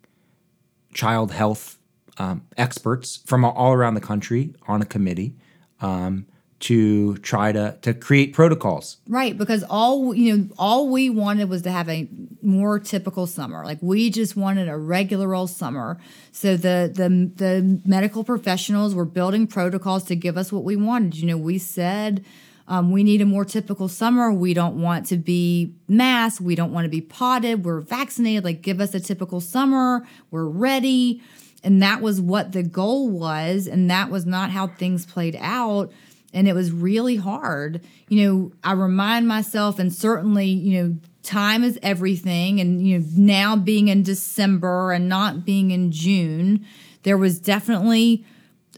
child 0.93 1.31
health 1.31 1.79
um, 2.19 2.45
experts 2.55 3.17
from 3.25 3.43
all 3.43 3.73
around 3.73 3.95
the 3.95 4.01
country 4.01 4.53
on 4.67 4.79
a 4.79 4.85
committee 4.85 5.33
um, 5.79 6.27
to 6.62 7.18
try 7.18 7.51
to 7.51 7.78
to 7.82 7.93
create 7.93 8.34
protocols 8.34 8.97
Right, 9.07 9.38
because 9.38 9.64
all 9.64 10.14
you 10.14 10.38
know, 10.38 10.47
all 10.57 10.89
we 10.89 11.09
wanted 11.09 11.49
was 11.49 11.64
to 11.64 11.72
have 11.72 11.89
a 11.89 12.07
more 12.41 12.80
typical 12.80 13.28
summer. 13.28 13.66
Like 13.66 13.80
we 13.82 14.09
just 14.09 14.36
wanted 14.36 14.70
a 14.70 14.78
regular 14.78 15.36
old 15.36 15.49
summer. 15.49 15.99
So 16.32 16.55
the 16.55 16.91
the 16.93 17.32
the 17.36 17.82
medical 17.86 18.24
professionals 18.24 18.95
were 18.95 19.05
building 19.05 19.47
protocols 19.47 20.03
to 20.05 20.16
give 20.16 20.38
us 20.38 20.51
what 20.51 20.64
we 20.64 20.76
wanted. 20.76 21.18
You 21.18 21.28
know, 21.28 21.38
we 21.38 21.57
said 21.57 22.24
um, 22.68 22.91
we 22.91 23.03
need 23.03 23.22
a 23.22 23.26
more 23.26 23.43
typical 23.43 23.89
summer. 23.89 24.32
We 24.32 24.53
don't 24.53 24.82
want 24.82 25.07
to 25.07 25.18
be 25.18 25.76
masked. 25.89 26.39
We 26.39 26.55
don't 26.55 26.72
want 26.72 26.86
to 26.86 26.89
be 26.89 27.01
potted. 27.01 27.66
We're 27.66 27.82
vaccinated. 27.82 28.45
Like, 28.45 28.62
give 28.62 28.80
us 28.80 28.93
a 28.93 28.99
typical 29.01 29.41
summer. 29.41 30.07
We're 30.30 30.45
ready. 30.45 31.22
And 31.64 31.82
that 31.84 32.01
was 32.01 32.22
what 32.22 32.53
the 32.53 32.64
goal 32.64 33.09
was. 33.09 33.68
And 33.68 33.91
that 33.91 34.09
was 34.09 34.26
not 34.26 34.51
how 34.51 34.68
things 34.68 35.05
played 35.05 35.38
out 35.41 35.91
and 36.34 36.47
it 36.47 36.53
was 36.53 36.71
really 36.71 37.17
hard. 37.17 37.82
You 38.07 38.23
know, 38.23 38.51
I 38.63 38.73
remind 38.73 39.27
myself, 39.27 39.79
and 39.79 39.93
certainly, 39.93 40.47
you 40.47 40.82
know, 40.82 40.97
time 41.23 41.63
is 41.63 41.77
everything. 41.84 42.59
And, 42.59 42.86
you 42.86 42.99
know, 42.99 43.05
now 43.15 43.55
being 43.55 43.88
in 43.88 44.03
December 44.03 44.91
and 44.91 45.07
not 45.07 45.45
being 45.45 45.71
in 45.71 45.91
June, 45.91 46.65
there 47.03 47.17
was 47.17 47.39
definitely 47.39 48.25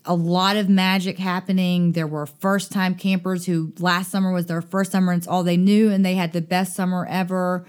a 0.06 0.16
lot 0.16 0.58
of 0.58 0.68
magic 0.68 1.18
happening. 1.18 1.94
There 1.94 2.08
were 2.08 2.26
first 2.26 2.72
time 2.72 2.96
campers 2.96 3.46
who 3.46 3.74
last 3.80 4.12
summer 4.12 4.34
was 4.34 4.48
their 4.48 4.62
first 4.62 4.92
summer 4.92 5.14
and 5.14 5.20
it's 5.20 5.28
all 5.28 5.44
they 5.44 5.58
knew, 5.58 5.90
and 5.92 6.06
they 6.06 6.16
had 6.16 6.34
the 6.34 6.42
best 6.42 6.76
summer 6.76 7.06
ever. 7.10 7.66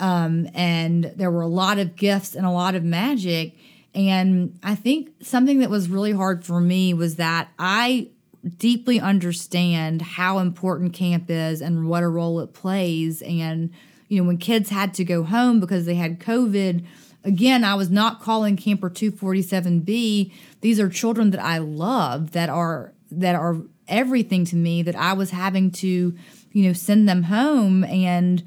Um, 0.00 0.48
and 0.54 1.12
there 1.16 1.30
were 1.30 1.42
a 1.42 1.46
lot 1.46 1.78
of 1.78 1.96
gifts 1.96 2.34
and 2.34 2.46
a 2.46 2.50
lot 2.50 2.74
of 2.74 2.82
magic. 2.82 3.54
And 3.94 4.58
I 4.62 4.74
think 4.74 5.10
something 5.22 5.60
that 5.60 5.70
was 5.70 5.88
really 5.88 6.12
hard 6.12 6.44
for 6.44 6.60
me 6.60 6.94
was 6.94 7.16
that 7.16 7.50
I 7.58 8.08
deeply 8.44 9.00
understand 9.00 10.02
how 10.02 10.38
important 10.38 10.92
camp 10.92 11.26
is 11.28 11.60
and 11.60 11.88
what 11.88 12.02
a 12.02 12.08
role 12.08 12.40
it 12.40 12.52
plays. 12.52 13.22
And, 13.22 13.70
you 14.08 14.20
know, 14.20 14.26
when 14.26 14.38
kids 14.38 14.70
had 14.70 14.94
to 14.94 15.04
go 15.04 15.22
home 15.22 15.60
because 15.60 15.86
they 15.86 15.94
had 15.94 16.20
COVID, 16.20 16.84
again, 17.24 17.64
I 17.64 17.74
was 17.74 17.90
not 17.90 18.20
calling 18.20 18.56
camper 18.56 18.90
247B. 18.90 20.32
These 20.60 20.78
are 20.78 20.88
children 20.88 21.30
that 21.30 21.42
I 21.42 21.58
love 21.58 22.32
that 22.32 22.50
are 22.50 22.92
that 23.10 23.34
are 23.34 23.56
everything 23.86 24.44
to 24.46 24.56
me 24.56 24.82
that 24.82 24.96
I 24.96 25.12
was 25.12 25.30
having 25.30 25.70
to, 25.72 26.14
you 26.52 26.66
know, 26.66 26.72
send 26.72 27.08
them 27.08 27.24
home 27.24 27.84
and 27.84 28.42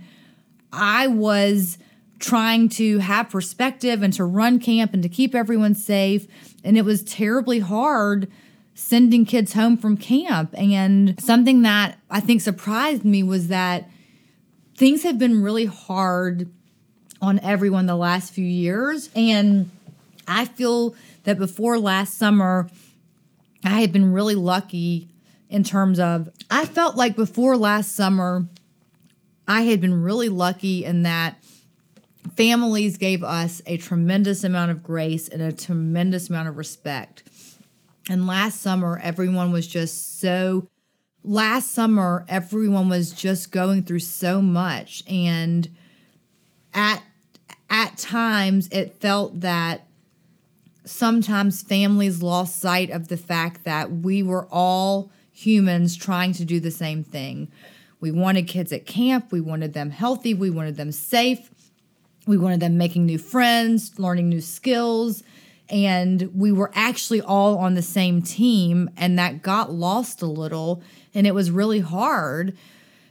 I 0.74 1.08
was 1.08 1.78
trying 2.20 2.70
to 2.70 2.98
have 3.00 3.30
perspective 3.30 4.02
and 4.02 4.12
to 4.14 4.24
run 4.24 4.60
camp 4.60 4.94
and 4.94 5.04
to 5.04 5.10
keep 5.10 5.36
everyone 5.36 5.76
safe 5.76 6.28
and 6.64 6.78
it 6.78 6.84
was 6.84 7.04
terribly 7.04 7.60
hard 7.60 8.28
sending 8.78 9.26
kids 9.26 9.54
home 9.54 9.76
from 9.76 9.98
camp. 9.98 10.54
And 10.56 11.20
something 11.20 11.64
that 11.64 11.98
I 12.12 12.20
think 12.20 12.42
surprised 12.42 13.04
me 13.04 13.24
was 13.24 13.48
that 13.48 13.90
things 14.76 15.02
have 15.02 15.18
been 15.18 15.42
really 15.42 15.66
hard 15.66 16.48
on 17.20 17.40
everyone 17.40 17.88
the 17.88 17.96
last 17.96 18.32
few 18.32 18.46
years. 18.46 19.10
And 19.16 19.72
I 20.28 20.46
feel 20.46 20.94
that 21.24 21.40
before 21.40 21.80
last 21.80 22.20
summer, 22.20 22.70
I 23.64 23.82
had 23.82 23.92
been 23.92 24.14
really 24.14 24.36
lucky 24.36 25.10
in 25.50 25.64
terms 25.64 26.00
of, 26.00 26.30
I 26.52 26.66
felt 26.66 26.96
like 26.96 27.16
before 27.16 27.58
last 27.58 27.96
summer, 27.96 28.46
I 29.48 29.64
had 29.64 29.82
been 29.82 30.04
really 30.04 30.30
lucky 30.30 30.86
in 30.86 31.02
that 31.02 31.44
families 32.36 32.98
gave 32.98 33.24
us 33.24 33.60
a 33.66 33.78
tremendous 33.78 34.44
amount 34.44 34.70
of 34.70 34.84
grace 34.84 35.28
and 35.28 35.42
a 35.42 35.52
tremendous 35.52 36.30
amount 36.30 36.50
of 36.50 36.58
respect. 36.58 37.24
And 38.10 38.26
last 38.26 38.62
summer, 38.62 39.00
everyone 39.04 39.52
was 39.52 39.68
just 39.68 40.20
so, 40.20 40.68
last 41.24 41.72
summer, 41.72 42.26
everyone 42.30 42.90
was 42.90 43.12
just 43.12 43.52
going 43.52 43.84
through 43.84 44.00
so 44.00 44.42
much. 44.42 45.04
And 45.08 45.70
at, 46.74 47.04
at 47.70 47.98
times, 47.98 48.70
it 48.70 48.96
felt 49.02 49.42
that 49.42 49.88
sometimes 50.86 51.62
families 51.62 52.24
lost 52.24 52.60
sight 52.60 52.90
of 52.92 53.10
the 53.10 53.18
fact 53.18 53.66
that 53.66 53.92
we 53.92 54.24
were 54.24 54.48
all 54.52 55.12
humans 55.32 55.98
trying 55.98 56.32
to 56.34 56.46
do 56.46 56.60
the 56.60 56.72
same 56.72 57.04
thing. 57.04 57.52
We 58.00 58.12
wanted 58.12 58.48
kids 58.48 58.72
at 58.72 58.86
camp, 58.86 59.32
we 59.32 59.42
wanted 59.42 59.74
them 59.74 59.90
healthy, 59.90 60.34
we 60.34 60.50
wanted 60.50 60.78
them 60.78 60.92
safe, 60.92 61.50
we 62.26 62.38
wanted 62.38 62.60
them 62.60 62.78
making 62.78 63.06
new 63.06 63.18
friends, 63.18 64.00
learning 64.00 64.30
new 64.30 64.42
skills 64.42 65.24
and 65.70 66.30
we 66.34 66.52
were 66.52 66.72
actually 66.74 67.22
all 67.22 67.58
on 67.58 67.76
the 67.76 67.82
same 67.82 68.22
team 68.22 68.90
and 68.98 69.20
that 69.20 69.42
got 69.42 69.72
lost 69.72 70.22
a 70.22 70.26
little 70.26 70.82
and 71.14 71.26
it 71.26 71.34
was 71.34 71.50
really 71.50 71.80
hard. 71.80 72.56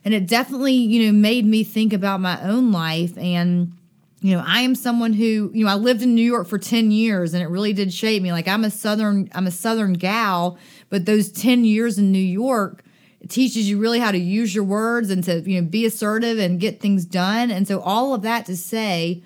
And 0.05 0.15
it 0.15 0.27
definitely 0.27 0.75
you 0.75 1.07
know 1.07 1.13
made 1.19 1.45
me 1.45 1.65
think 1.65 1.93
about 1.93 2.21
my 2.21 2.41
own 2.43 2.71
life 2.71 3.19
and 3.19 3.73
you 4.21 4.35
know 4.35 4.43
i 4.47 4.61
am 4.61 4.75
someone 4.75 5.13
who 5.13 5.51
you 5.53 5.65
know 5.65 5.71
i 5.71 5.75
lived 5.75 6.01
in 6.01 6.15
new 6.15 6.23
york 6.23 6.47
for 6.47 6.59
10 6.59 6.91
years 6.91 7.35
and 7.35 7.43
it 7.43 7.49
really 7.49 7.73
did 7.73 7.93
shape 7.93 8.23
me. 8.23 8.33
Like 8.33 8.47
i'm 8.47 8.65
a 8.65 8.71
southern 8.71 9.29
i'm 9.35 9.49
a 9.49 9.51
southern 9.51 9.95
gal 9.95 10.59
but 10.91 11.07
those 11.07 11.31
10 11.33 11.65
years 11.65 11.99
in 11.99 12.13
new 12.13 12.19
york 12.19 12.85
teaches 13.29 13.69
you 13.69 13.79
really 13.79 13.99
how 13.99 14.11
to 14.11 14.19
use 14.19 14.55
your 14.55 14.65
words 14.65 15.11
and 15.11 15.25
to 15.25 15.41
you 15.49 15.61
know 15.61 15.67
be 15.67 15.85
assertive 15.87 16.39
and 16.39 16.61
get 16.61 16.81
things 16.81 17.05
done. 17.05 17.51
And 17.51 17.67
so 17.67 17.81
all 17.81 18.15
of 18.15 18.23
that 18.23 18.47
to 18.47 18.57
say 18.57 19.23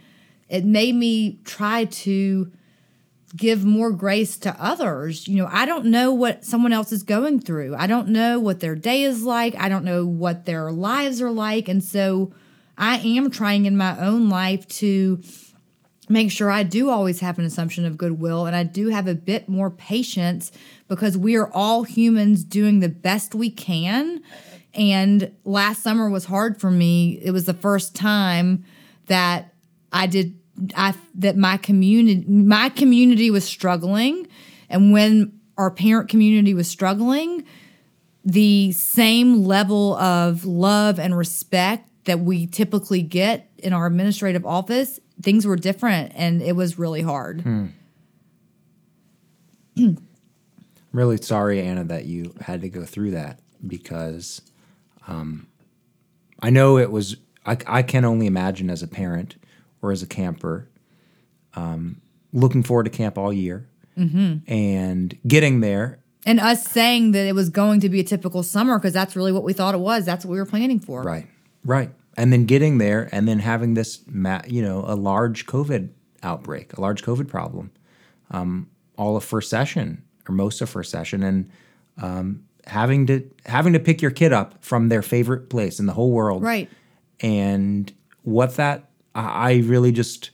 it 0.48 0.65
made 0.65 0.94
me 0.94 1.39
try 1.44 1.85
to 1.85 2.51
give 3.36 3.65
more 3.65 3.93
grace 3.93 4.36
to 4.39 4.57
others. 4.59 5.28
You 5.28 5.36
know, 5.36 5.48
I 5.51 5.65
don't 5.65 5.86
know 5.86 6.12
what 6.12 6.44
someone 6.44 6.73
else 6.73 6.93
is 6.93 7.02
going 7.02 7.40
through. 7.40 7.77
I 7.77 7.86
don't 7.86 8.09
know 8.09 8.40
what 8.40 8.61
their 8.61 8.74
day 8.74 9.02
is 9.02 9.23
like. 9.23 9.55
I 9.57 9.69
don't 9.69 9.85
know 9.85 10.05
what 10.05 10.47
their 10.47 10.73
lives 10.73 11.23
are 11.23 11.31
like. 11.31 11.69
And 11.69 11.82
so 11.82 12.32
I 12.77 12.98
am 12.98 13.31
trying 13.31 13.66
in 13.66 13.77
my 13.77 13.98
own 14.01 14.28
life 14.28 14.66
to 14.69 15.23
make 16.09 16.32
sure 16.32 16.51
I 16.51 16.65
do 16.65 16.90
always 16.90 17.20
have 17.20 17.39
an 17.39 17.44
assumption 17.44 17.85
of 17.85 17.97
goodwill 17.97 18.47
and 18.47 18.57
I 18.57 18.65
do 18.65 18.89
have 18.89 19.07
a 19.07 19.15
bit 19.15 19.48
more 19.48 19.70
patience 19.70 20.51
because 20.89 21.16
we 21.16 21.36
are 21.36 21.48
all 21.52 21.85
humans 21.85 22.43
doing 22.43 22.81
the 22.81 22.89
best 22.89 23.32
we 23.32 23.48
can. 23.48 24.20
And 24.74 25.32
last 25.44 25.82
summer 25.82 26.11
was 26.11 26.24
hard 26.24 26.61
for 26.61 26.70
me. 26.70 27.20
It 27.23 27.31
was 27.31 27.44
the 27.44 27.55
first 27.55 27.94
time 27.94 28.65
that 29.07 29.55
I 29.93 30.09
did 30.09 30.40
I 30.77 30.95
that 31.16 31.37
my 31.37 31.57
community 31.57 32.24
my 32.28 32.69
community 32.69 33.31
was 33.31 33.45
struggling 33.45 34.27
and 34.69 34.93
when 34.93 35.39
our 35.59 35.70
parent 35.70 36.09
community 36.09 36.55
was 36.55 36.69
struggling, 36.69 37.45
the 38.24 38.73
same 38.73 39.45
level 39.45 39.95
of 39.97 40.45
love 40.45 40.99
and 40.99 41.16
respect 41.16 41.89
that 42.05 42.20
we 42.20 42.47
typically 42.47 43.03
get 43.03 43.51
in 43.59 43.73
our 43.73 43.87
administrative 43.87 44.47
office, 44.47 45.01
things 45.20 45.47
were 45.47 45.57
different 45.57 46.12
and 46.15 46.41
it 46.41 46.57
was 46.57 46.78
really 46.78 47.03
hard. 47.03 47.43
Hmm. 47.43 47.66
I'm 49.77 49.99
really 50.93 51.19
sorry, 51.19 51.61
Anna, 51.61 51.85
that 51.85 52.07
you 52.07 52.35
had 52.41 52.62
to 52.62 52.69
go 52.69 52.85
through 52.85 53.12
that 53.12 53.39
because 53.66 54.43
um, 55.07 55.47
I 56.43 56.51
know 56.51 56.78
it 56.78 56.91
was. 56.91 57.16
I, 57.47 57.57
I 57.66 57.82
can 57.82 58.05
only 58.05 58.27
imagine 58.27 58.69
as 58.69 58.82
a 58.82 58.89
parent 58.89 59.37
or 59.82 59.93
as 59.93 60.02
a 60.02 60.07
camper, 60.07 60.69
um, 61.55 62.01
looking 62.32 62.62
forward 62.62 62.85
to 62.85 62.90
camp 62.90 63.16
all 63.19 63.32
year 63.32 63.66
and 64.47 65.19
getting 65.27 65.61
there. 65.61 65.98
And 66.27 66.40
us 66.40 66.65
saying 66.66 67.12
that 67.12 67.27
it 67.27 67.35
was 67.35 67.48
going 67.51 67.81
to 67.81 67.89
be 67.89 68.01
a 68.01 68.05
typical 68.05 68.43
summer 68.43 68.78
because 68.78 68.93
that's 68.94 69.16
really 69.16 69.32
what 69.32 69.43
we 69.43 69.52
thought 69.52 69.74
it 69.74 69.81
was. 69.81 70.05
That's 70.05 70.24
what 70.24 70.32
we 70.32 70.39
were 70.39 70.47
planning 70.47 70.78
for. 70.78 71.02
Right, 71.02 71.27
right, 71.65 71.90
and 72.16 72.32
then 72.32 72.44
getting 72.47 72.78
there 72.78 73.09
and 73.12 73.27
then 73.28 73.39
having 73.40 73.74
this, 73.74 74.01
ma- 74.07 74.43
you 74.47 74.62
know, 74.62 74.85
a 74.86 74.94
large 74.97 75.47
COVID 75.47 75.90
outbreak, 76.23 76.77
a 76.77 76.81
large 76.81 77.02
COVID 77.02 77.28
problem, 77.28 77.70
um, 78.31 78.69
all 78.98 79.16
of 79.16 79.24
first 79.24 79.48
session 79.51 80.02
or 80.28 80.35
most 80.35 80.61
of 80.61 80.69
first 80.69 80.90
session, 80.90 81.23
and 81.23 81.51
um, 81.98 82.44
having 82.66 83.07
to 83.07 83.28
having 83.47 83.73
to 83.73 83.81
pick 83.81 84.01
your 84.02 84.11
kid 84.11 84.32
up 84.32 84.62
from 84.62 84.89
their 84.90 85.02
favorite 85.02 85.48
place 85.48 85.81
in 85.81 85.86
the 85.86 85.94
whole 85.94 86.11
world, 86.11 86.43
Right. 86.43 86.69
and 87.20 87.90
what 88.23 88.57
that 88.57 88.90
I 89.15 89.62
really 89.65 89.93
just 89.93 90.31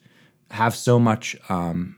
have 0.50 0.74
so 0.74 0.98
much 0.98 1.36
um, 1.48 1.96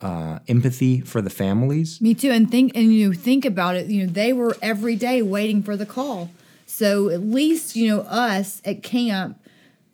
uh, 0.00 0.38
empathy 0.48 1.00
for 1.00 1.20
the 1.22 1.30
families. 1.30 2.00
Me 2.00 2.14
too. 2.14 2.30
And 2.30 2.50
think 2.50 2.72
and 2.74 2.92
you 2.92 3.12
think 3.12 3.44
about 3.44 3.76
it, 3.76 3.86
you 3.86 4.04
know, 4.04 4.12
they 4.12 4.32
were 4.32 4.56
every 4.62 4.96
day 4.96 5.22
waiting 5.22 5.62
for 5.62 5.76
the 5.76 5.86
call. 5.86 6.30
So 6.66 7.10
at 7.10 7.20
least, 7.20 7.76
you 7.76 7.88
know, 7.88 8.00
us 8.02 8.62
at 8.64 8.82
camp, 8.82 9.38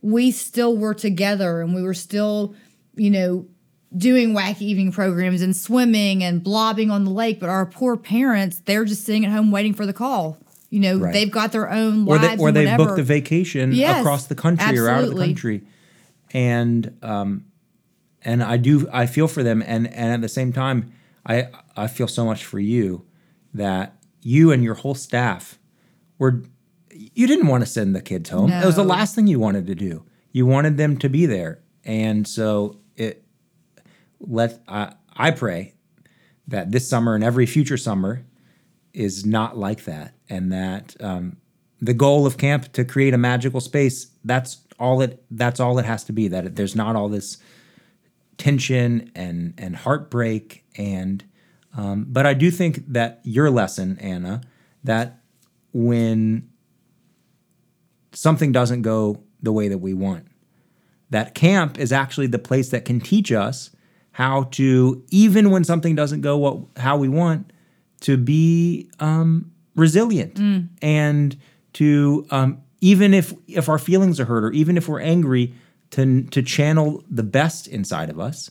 we 0.00 0.30
still 0.30 0.76
were 0.76 0.94
together 0.94 1.60
and 1.60 1.74
we 1.74 1.82
were 1.82 1.94
still, 1.94 2.54
you 2.94 3.10
know, 3.10 3.46
doing 3.96 4.34
wacky 4.34 4.62
evening 4.62 4.92
programs 4.92 5.42
and 5.42 5.56
swimming 5.56 6.22
and 6.22 6.42
blobbing 6.42 6.90
on 6.90 7.04
the 7.04 7.10
lake. 7.10 7.40
But 7.40 7.48
our 7.48 7.66
poor 7.66 7.96
parents, 7.96 8.60
they're 8.64 8.84
just 8.84 9.04
sitting 9.04 9.24
at 9.24 9.32
home 9.32 9.50
waiting 9.50 9.74
for 9.74 9.86
the 9.86 9.92
call. 9.92 10.38
You 10.70 10.80
know, 10.80 10.98
Right. 10.98 11.12
they've 11.12 11.30
got 11.30 11.52
their 11.52 11.70
own 11.70 12.06
or 12.06 12.16
lives 12.16 12.36
they, 12.36 12.42
or 12.42 12.52
they 12.52 12.64
whatever. 12.66 12.86
booked 12.86 12.98
a 12.98 13.02
vacation 13.02 13.72
Yes, 13.72 14.00
across 14.00 14.26
the 14.26 14.34
country 14.34 14.78
or 14.78 14.88
out 14.88 15.04
of 15.04 15.10
the 15.10 15.16
country. 15.16 15.62
And 16.32 16.96
um 17.02 17.44
and 18.22 18.42
i 18.42 18.56
do 18.56 18.86
i 18.92 19.06
feel 19.06 19.28
for 19.28 19.42
them. 19.42 19.62
And 19.66 19.86
and 19.86 20.12
at 20.12 20.20
the 20.20 20.28
same 20.28 20.52
time 20.52 20.92
i 21.24 21.48
i 21.76 21.86
feel 21.86 22.06
so 22.08 22.24
much 22.26 22.44
for 22.44 22.58
you 22.60 23.04
that 23.54 23.96
you 24.20 24.52
and 24.52 24.62
your 24.62 24.74
whole 24.74 24.94
staff 24.94 25.58
were 26.18 26.42
you 26.92 27.26
didn't 27.26 27.46
want 27.46 27.62
to 27.62 27.66
send 27.70 27.94
the 27.94 28.02
kids 28.02 28.28
home. 28.30 28.50
It 28.50 28.66
was 28.66 28.76
the 28.76 28.82
last 28.84 29.14
thing 29.14 29.26
you 29.28 29.38
wanted 29.38 29.66
to 29.68 29.74
do. 29.74 30.04
You 30.32 30.46
wanted 30.46 30.76
them 30.76 30.96
to 30.98 31.08
be 31.08 31.26
there. 31.26 31.60
And 31.84 32.26
so 32.28 32.78
it 32.96 33.24
let 34.20 34.60
i 34.68 34.92
i 35.16 35.30
pray 35.30 35.74
that 36.46 36.72
this 36.72 36.88
summer 36.88 37.14
and 37.14 37.22
every 37.24 37.46
future 37.46 37.76
summer 37.76 38.24
is 38.92 39.24
not 39.24 39.56
like 39.56 39.84
that 39.84 40.14
and 40.28 40.52
that 40.52 40.94
um, 41.00 41.36
the 41.80 41.94
goal 41.94 42.26
of 42.26 42.36
camp 42.36 42.72
to 42.72 42.84
create 42.84 43.14
a 43.14 43.18
magical 43.18 43.60
space 43.60 44.08
that's 44.24 44.58
all 44.78 45.00
it 45.00 45.22
that's 45.30 45.60
all 45.60 45.78
it 45.78 45.84
has 45.84 46.04
to 46.04 46.12
be 46.12 46.28
that 46.28 46.46
it, 46.46 46.56
there's 46.56 46.76
not 46.76 46.96
all 46.96 47.08
this 47.08 47.38
tension 48.36 49.10
and 49.14 49.54
and 49.58 49.76
heartbreak 49.76 50.64
and 50.76 51.24
um, 51.76 52.06
but 52.08 52.26
i 52.26 52.34
do 52.34 52.50
think 52.50 52.84
that 52.86 53.20
your 53.24 53.50
lesson 53.50 53.98
anna 54.00 54.40
that 54.84 55.20
when 55.72 56.48
something 58.12 58.52
doesn't 58.52 58.82
go 58.82 59.22
the 59.42 59.52
way 59.52 59.68
that 59.68 59.78
we 59.78 59.94
want 59.94 60.26
that 61.10 61.34
camp 61.34 61.78
is 61.78 61.92
actually 61.92 62.26
the 62.26 62.38
place 62.38 62.70
that 62.70 62.84
can 62.84 63.00
teach 63.00 63.32
us 63.32 63.70
how 64.12 64.44
to 64.44 65.04
even 65.10 65.50
when 65.50 65.64
something 65.64 65.94
doesn't 65.94 66.20
go 66.20 66.36
what 66.36 66.58
how 66.76 66.96
we 66.96 67.08
want 67.08 67.52
to 68.00 68.16
be 68.16 68.88
um, 69.00 69.50
resilient 69.78 70.38
and 70.82 71.36
to 71.74 72.26
um, 72.30 72.60
even 72.80 73.14
if 73.14 73.32
if 73.46 73.68
our 73.68 73.78
feelings 73.78 74.20
are 74.20 74.24
hurt 74.26 74.44
or 74.44 74.52
even 74.52 74.76
if 74.76 74.88
we're 74.88 75.00
angry 75.00 75.54
to 75.90 76.24
to 76.24 76.42
channel 76.42 77.02
the 77.10 77.22
best 77.22 77.66
inside 77.66 78.10
of 78.10 78.18
us 78.20 78.50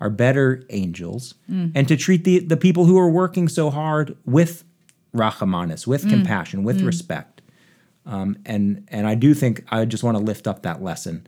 our 0.00 0.10
better 0.10 0.62
angels 0.70 1.34
and 1.76 1.88
to 1.88 1.96
treat 1.96 2.24
the 2.24 2.38
the 2.38 2.56
people 2.56 2.84
who 2.86 2.96
are 2.98 3.10
working 3.10 3.48
so 3.48 3.68
hard 3.70 4.16
with 4.24 4.64
rachamanis 5.14 5.86
with 5.86 6.08
compassion 6.08 6.62
with 6.62 6.80
respect. 6.86 7.42
Um, 8.06 8.36
and 8.46 8.86
and 8.88 9.06
I 9.06 9.14
do 9.16 9.34
think 9.34 9.64
I 9.68 9.84
just 9.84 10.02
want 10.04 10.16
to 10.16 10.22
lift 10.22 10.46
up 10.46 10.62
that 10.62 10.82
lesson 10.82 11.26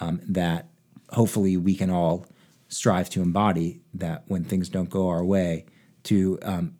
um, 0.00 0.20
that 0.28 0.68
hopefully 1.10 1.56
we 1.56 1.74
can 1.74 1.90
all 1.90 2.26
strive 2.68 3.10
to 3.10 3.22
embody 3.22 3.80
that 3.94 4.24
when 4.28 4.44
things 4.44 4.68
don't 4.68 4.90
go 4.90 5.08
our 5.08 5.24
way 5.24 5.64
to 6.04 6.38
um, 6.42 6.74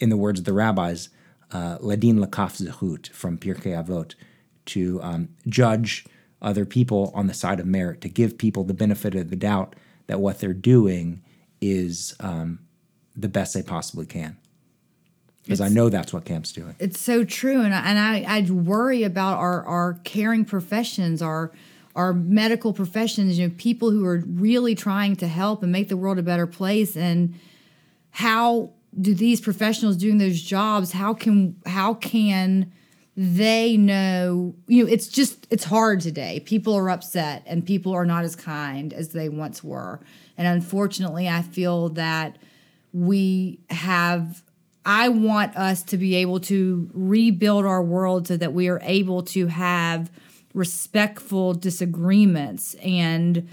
in 0.00 0.08
the 0.08 0.16
words 0.16 0.40
of 0.40 0.46
the 0.46 0.52
rabbis 0.52 1.10
ladin 1.80 2.18
lakaf 2.18 2.56
zehut 2.58 3.08
from 3.10 3.38
Pirkei 3.38 3.72
Avot 3.72 4.14
to 4.66 5.00
um, 5.02 5.28
judge 5.46 6.04
other 6.40 6.64
people 6.64 7.12
on 7.14 7.26
the 7.26 7.34
side 7.34 7.60
of 7.60 7.66
merit 7.66 8.00
to 8.00 8.08
give 8.08 8.38
people 8.38 8.64
the 8.64 8.74
benefit 8.74 9.14
of 9.14 9.30
the 9.30 9.36
doubt 9.36 9.76
that 10.06 10.20
what 10.20 10.40
they're 10.40 10.52
doing 10.52 11.22
is 11.60 12.14
um, 12.20 12.58
the 13.14 13.28
best 13.28 13.54
they 13.54 13.62
possibly 13.62 14.06
can 14.06 14.36
because 15.42 15.60
I 15.60 15.68
know 15.68 15.88
that's 15.88 16.12
what 16.12 16.24
camp's 16.24 16.52
doing. 16.52 16.76
It's 16.78 17.00
so 17.00 17.24
true, 17.24 17.62
and 17.62 17.74
I, 17.74 17.78
and 17.80 17.98
I 17.98 18.38
I 18.38 18.50
worry 18.50 19.02
about 19.02 19.38
our 19.38 19.64
our 19.64 19.94
caring 20.04 20.44
professions, 20.44 21.20
our 21.20 21.52
our 21.96 22.12
medical 22.12 22.72
professions. 22.72 23.38
You 23.38 23.48
know, 23.48 23.54
people 23.58 23.90
who 23.90 24.06
are 24.06 24.22
really 24.26 24.74
trying 24.74 25.16
to 25.16 25.28
help 25.28 25.62
and 25.62 25.72
make 25.72 25.88
the 25.88 25.96
world 25.96 26.18
a 26.18 26.22
better 26.22 26.46
place. 26.46 26.96
And 26.96 27.34
how 28.10 28.70
do 29.00 29.14
these 29.14 29.40
professionals 29.40 29.96
doing 29.96 30.18
those 30.18 30.40
jobs? 30.40 30.92
How 30.92 31.14
can 31.14 31.56
how 31.66 31.94
can 31.94 32.72
they 33.16 33.76
know? 33.76 34.54
You 34.66 34.84
know, 34.84 34.90
it's 34.90 35.08
just 35.08 35.46
it's 35.50 35.64
hard 35.64 36.00
today. 36.00 36.40
People 36.40 36.74
are 36.74 36.90
upset, 36.90 37.42
and 37.46 37.64
people 37.64 37.92
are 37.92 38.04
not 38.04 38.24
as 38.24 38.36
kind 38.36 38.92
as 38.92 39.10
they 39.10 39.28
once 39.28 39.64
were. 39.64 40.00
And 40.36 40.46
unfortunately, 40.46 41.28
I 41.28 41.42
feel 41.42 41.90
that 41.90 42.38
we 42.92 43.60
have 43.70 44.42
I 44.84 45.08
want 45.08 45.56
us 45.56 45.82
to 45.84 45.96
be 45.96 46.16
able 46.16 46.40
to 46.40 46.90
rebuild 46.92 47.64
our 47.64 47.82
world 47.82 48.26
so 48.26 48.36
that 48.36 48.52
we 48.52 48.68
are 48.68 48.80
able 48.82 49.22
to 49.24 49.46
have 49.46 50.10
respectful 50.54 51.54
disagreements 51.54 52.74
and 52.82 53.48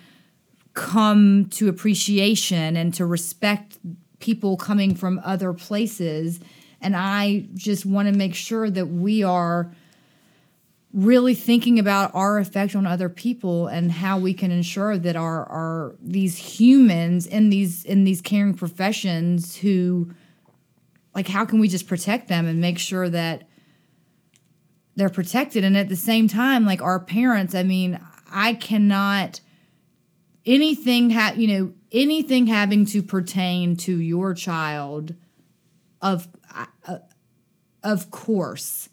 come 0.74 1.46
to 1.52 1.70
appreciation 1.70 2.76
and 2.76 2.94
to 2.96 3.06
respect 3.06 3.78
people 4.20 4.58
coming 4.58 4.96
from 4.96 5.20
other 5.24 5.54
places. 5.54 6.40
And 6.82 6.96
I 6.96 7.46
just 7.56 7.86
want 7.86 8.08
to 8.08 8.14
make 8.14 8.36
sure 8.36 8.70
that 8.70 8.86
we 8.86 9.24
are 9.24 9.72
really 10.94 11.36
thinking 11.36 11.78
about 11.78 12.14
our 12.16 12.40
effect 12.40 12.76
on 12.76 12.88
other 12.88 13.10
people 13.10 13.68
and 13.68 13.92
how 13.92 14.18
we 14.18 14.34
can 14.34 14.52
ensure 14.52 14.98
that 14.98 15.16
our, 15.16 15.46
our 15.46 15.96
these 16.02 16.38
humans 16.38 17.28
in 17.28 17.50
these 17.50 17.86
in 17.86 18.06
these 18.06 18.22
caring 18.22 18.56
professions 18.56 19.58
who 19.58 20.10
like 21.14 21.28
how 21.28 21.46
can 21.46 21.60
we 21.60 21.68
just 21.68 21.88
protect 21.88 22.28
them 22.28 22.48
and 22.48 22.60
make 22.60 22.80
sure 22.80 23.08
that 23.08 23.48
they're 24.96 25.10
protected 25.10 25.64
and 25.64 25.78
at 25.78 25.90
the 25.90 25.96
same 25.96 26.28
time 26.28 26.66
like 26.66 26.82
our 26.82 27.00
parents 27.00 27.54
i 27.54 27.62
mean 27.62 28.00
i 28.32 28.56
cannot 28.56 29.42
anything 30.50 31.12
ha- 31.12 31.34
you 31.38 31.48
know 31.48 31.74
anything 31.92 32.48
having 32.48 32.86
to 32.86 33.02
pertain 33.02 33.76
to 33.78 33.96
your 34.02 34.34
child 34.34 35.16
of 36.02 36.28
uh, 36.88 36.98
of 37.84 38.12
course 38.12 38.90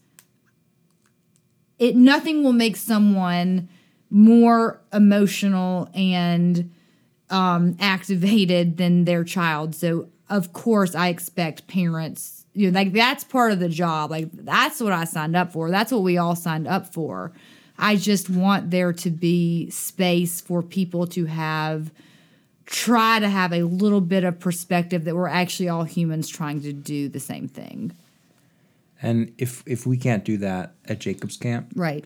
it 1.78 1.96
nothing 1.96 2.44
will 2.44 2.52
make 2.52 2.76
someone 2.76 3.68
more 4.10 4.80
emotional 4.92 5.88
and 5.94 6.72
um, 7.30 7.76
activated 7.80 8.76
than 8.76 9.04
their 9.04 9.24
child. 9.24 9.74
So 9.74 10.08
of 10.28 10.52
course 10.52 10.94
I 10.94 11.08
expect 11.08 11.66
parents, 11.66 12.46
you 12.52 12.70
know, 12.70 12.78
like 12.78 12.92
that's 12.92 13.24
part 13.24 13.52
of 13.52 13.58
the 13.58 13.68
job. 13.68 14.10
Like 14.10 14.30
that's 14.32 14.80
what 14.80 14.92
I 14.92 15.04
signed 15.04 15.36
up 15.36 15.52
for. 15.52 15.70
That's 15.70 15.92
what 15.92 16.02
we 16.02 16.18
all 16.18 16.36
signed 16.36 16.68
up 16.68 16.92
for. 16.92 17.32
I 17.78 17.96
just 17.96 18.30
want 18.30 18.70
there 18.70 18.92
to 18.92 19.10
be 19.10 19.70
space 19.70 20.40
for 20.40 20.62
people 20.62 21.06
to 21.08 21.26
have 21.26 21.90
try 22.64 23.20
to 23.20 23.28
have 23.28 23.52
a 23.52 23.62
little 23.62 24.00
bit 24.00 24.24
of 24.24 24.40
perspective 24.40 25.04
that 25.04 25.14
we're 25.14 25.28
actually 25.28 25.68
all 25.68 25.84
humans 25.84 26.28
trying 26.28 26.60
to 26.62 26.72
do 26.72 27.08
the 27.08 27.20
same 27.20 27.46
thing. 27.46 27.92
And 29.00 29.32
if 29.38 29.62
if 29.66 29.86
we 29.86 29.96
can't 29.96 30.24
do 30.24 30.36
that 30.38 30.74
at 30.86 30.98
Jacob's 31.00 31.36
camp, 31.36 31.72
Right. 31.76 32.04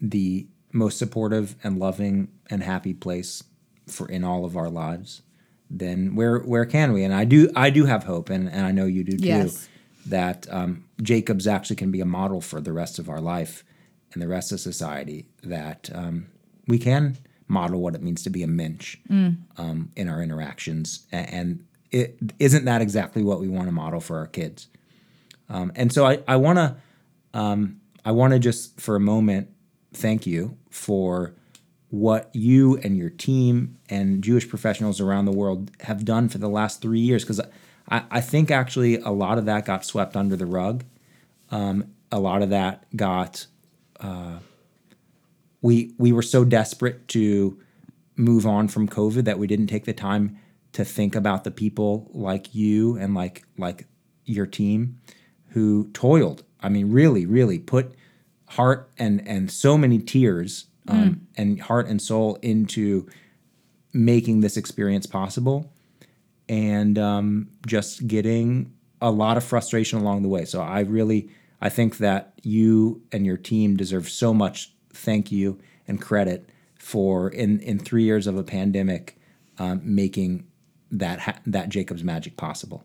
the 0.00 0.46
most 0.72 0.98
supportive 0.98 1.56
and 1.64 1.78
loving 1.78 2.28
and 2.50 2.62
happy 2.62 2.92
place 2.92 3.42
for 3.86 4.06
in 4.08 4.22
all 4.22 4.44
of 4.44 4.56
our 4.56 4.68
lives, 4.68 5.22
then 5.70 6.14
where 6.14 6.40
where 6.40 6.66
can 6.66 6.92
we? 6.92 7.04
And 7.04 7.14
I 7.14 7.24
do 7.24 7.50
I 7.56 7.70
do 7.70 7.84
have 7.86 8.04
hope, 8.04 8.28
and, 8.28 8.48
and 8.50 8.66
I 8.66 8.72
know 8.72 8.84
you 8.86 9.04
do 9.04 9.16
too, 9.16 9.24
Yes. 9.26 9.68
that 10.06 10.46
um, 10.50 10.84
Jacob's 11.00 11.46
actually 11.46 11.76
can 11.76 11.90
be 11.90 12.00
a 12.00 12.04
model 12.06 12.40
for 12.40 12.60
the 12.60 12.72
rest 12.72 12.98
of 12.98 13.08
our 13.08 13.20
life 13.20 13.64
and 14.12 14.22
the 14.22 14.28
rest 14.28 14.52
of 14.52 14.60
society. 14.60 15.28
That 15.42 15.90
um, 15.94 16.28
we 16.66 16.78
can 16.78 17.16
model 17.46 17.80
what 17.80 17.94
it 17.94 18.02
means 18.02 18.22
to 18.24 18.30
be 18.30 18.42
a 18.42 18.48
mensch 18.48 18.96
um, 19.56 19.90
in 19.96 20.08
our 20.08 20.22
interactions, 20.22 21.06
and 21.12 21.64
it 21.90 22.18
isn't 22.38 22.64
that 22.66 22.82
exactly 22.82 23.22
what 23.22 23.40
we 23.40 23.48
want 23.48 23.66
to 23.66 23.72
model 23.72 24.00
for 24.00 24.18
our 24.18 24.26
kids. 24.26 24.68
Um, 25.48 25.72
and 25.74 25.92
so 25.92 26.06
I 26.06 26.20
I 26.28 26.36
want 26.36 26.58
to 26.58 26.76
I 28.04 28.12
want 28.12 28.32
to 28.32 28.38
just 28.38 28.80
for 28.80 28.96
a 28.96 29.00
moment 29.00 29.48
thank 29.92 30.26
you 30.26 30.56
for 30.70 31.34
what 31.90 32.30
you 32.34 32.76
and 32.78 32.96
your 32.96 33.10
team 33.10 33.78
and 33.88 34.22
Jewish 34.22 34.48
professionals 34.48 35.00
around 35.00 35.24
the 35.24 35.32
world 35.32 35.70
have 35.80 36.04
done 36.04 36.28
for 36.28 36.38
the 36.38 36.48
last 36.48 36.82
three 36.82 37.00
years. 37.00 37.22
Because 37.22 37.40
I, 37.88 38.02
I 38.10 38.20
think 38.20 38.50
actually 38.50 38.96
a 38.96 39.10
lot 39.10 39.38
of 39.38 39.46
that 39.46 39.64
got 39.64 39.84
swept 39.84 40.16
under 40.16 40.36
the 40.36 40.46
rug. 40.46 40.84
Um, 41.50 41.92
a 42.12 42.18
lot 42.18 42.42
of 42.42 42.50
that 42.50 42.84
got. 42.96 43.46
Uh, 44.00 44.38
we 45.60 45.92
we 45.98 46.12
were 46.12 46.22
so 46.22 46.44
desperate 46.44 47.08
to 47.08 47.58
move 48.16 48.46
on 48.46 48.68
from 48.68 48.88
COVID 48.88 49.24
that 49.24 49.38
we 49.38 49.46
didn't 49.46 49.68
take 49.68 49.84
the 49.84 49.92
time 49.92 50.38
to 50.72 50.84
think 50.84 51.14
about 51.14 51.44
the 51.44 51.50
people 51.50 52.10
like 52.12 52.54
you 52.54 52.96
and 52.96 53.14
like 53.14 53.44
like 53.56 53.86
your 54.24 54.46
team 54.46 55.00
who 55.48 55.88
toiled. 55.92 56.44
I 56.60 56.68
mean, 56.68 56.92
really, 56.92 57.26
really 57.26 57.58
put 57.58 57.94
heart 58.46 58.90
and 58.98 59.26
and 59.26 59.50
so 59.50 59.78
many 59.78 59.98
tears 59.98 60.66
um, 60.86 61.26
and 61.36 61.60
heart 61.60 61.86
and 61.86 62.00
soul 62.00 62.36
into 62.42 63.08
making 63.92 64.40
this 64.40 64.56
experience 64.56 65.06
possible, 65.06 65.72
and 66.48 66.98
um, 66.98 67.48
just 67.66 68.06
getting 68.06 68.72
a 69.00 69.10
lot 69.10 69.36
of 69.36 69.44
frustration 69.44 69.98
along 69.98 70.22
the 70.22 70.28
way. 70.28 70.44
So 70.44 70.60
I 70.60 70.80
really 70.80 71.30
I 71.60 71.68
think 71.68 71.98
that 71.98 72.34
you 72.42 73.02
and 73.12 73.26
your 73.26 73.36
team 73.36 73.76
deserve 73.76 74.08
so 74.08 74.32
much 74.32 74.72
thank 74.92 75.32
you 75.32 75.58
and 75.86 76.00
credit 76.00 76.48
for 76.78 77.28
in 77.28 77.60
in 77.60 77.78
three 77.78 78.04
years 78.04 78.26
of 78.26 78.36
a 78.36 78.44
pandemic 78.44 79.18
um, 79.58 79.80
making 79.84 80.46
that 80.90 81.20
ha- 81.20 81.40
that 81.46 81.68
Jacob's 81.68 82.04
magic 82.04 82.36
possible. 82.36 82.84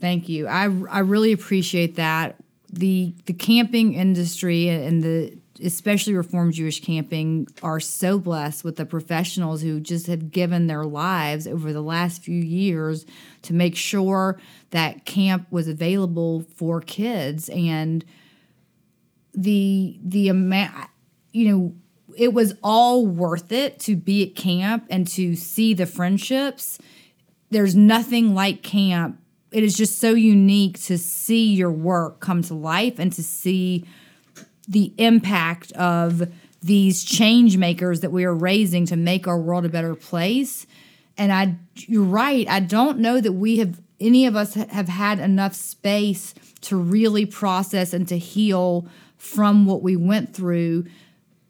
Thank 0.00 0.28
you. 0.28 0.46
I 0.46 0.64
I 0.90 1.00
really 1.00 1.32
appreciate 1.32 1.96
that. 1.96 2.36
The 2.72 3.14
the 3.26 3.32
camping 3.32 3.94
industry 3.94 4.68
and 4.68 5.02
the 5.02 5.36
especially 5.62 6.14
Reformed 6.14 6.54
Jewish 6.54 6.80
camping 6.80 7.46
are 7.62 7.80
so 7.80 8.18
blessed 8.18 8.64
with 8.64 8.76
the 8.76 8.86
professionals 8.86 9.62
who 9.62 9.80
just 9.80 10.06
have 10.06 10.30
given 10.30 10.66
their 10.66 10.84
lives 10.84 11.46
over 11.46 11.72
the 11.72 11.82
last 11.82 12.22
few 12.22 12.40
years 12.40 13.06
to 13.42 13.54
make 13.54 13.76
sure 13.76 14.40
that 14.70 15.04
camp 15.04 15.46
was 15.50 15.68
available 15.68 16.44
for 16.56 16.80
kids. 16.80 17.48
And 17.50 18.04
the 19.34 19.98
the 20.02 20.28
amount 20.28 20.88
you 21.32 21.48
know 21.48 21.74
it 22.16 22.32
was 22.32 22.54
all 22.62 23.06
worth 23.06 23.50
it 23.50 23.80
to 23.80 23.96
be 23.96 24.28
at 24.28 24.36
camp 24.36 24.86
and 24.88 25.06
to 25.08 25.34
see 25.34 25.74
the 25.74 25.86
friendships. 25.86 26.78
There's 27.50 27.74
nothing 27.74 28.34
like 28.34 28.62
camp. 28.62 29.20
It 29.50 29.62
is 29.64 29.76
just 29.76 29.98
so 29.98 30.10
unique 30.10 30.80
to 30.82 30.98
see 30.98 31.52
your 31.52 31.72
work 31.72 32.20
come 32.20 32.42
to 32.42 32.54
life 32.54 32.98
and 32.98 33.12
to 33.12 33.22
see 33.22 33.84
the 34.66 34.92
impact 34.98 35.72
of 35.72 36.28
these 36.64 37.04
change 37.04 37.58
makers 37.58 38.00
that 38.00 38.10
we 38.10 38.24
are 38.24 38.34
raising 38.34 38.86
to 38.86 38.96
make 38.96 39.28
our 39.28 39.38
world 39.38 39.66
a 39.66 39.68
better 39.68 39.94
place. 39.94 40.66
And 41.18 41.30
i 41.30 41.56
you're 41.74 42.02
right. 42.02 42.48
I 42.48 42.60
don't 42.60 42.98
know 42.98 43.20
that 43.20 43.32
we 43.32 43.58
have 43.58 43.80
any 44.00 44.26
of 44.26 44.36
us 44.36 44.54
have 44.54 44.88
had 44.88 45.18
enough 45.18 45.54
space 45.54 46.34
to 46.62 46.76
really 46.76 47.26
process 47.26 47.92
and 47.92 48.08
to 48.08 48.18
heal 48.18 48.88
from 49.16 49.66
what 49.66 49.82
we 49.82 49.96
went 49.96 50.34
through 50.34 50.86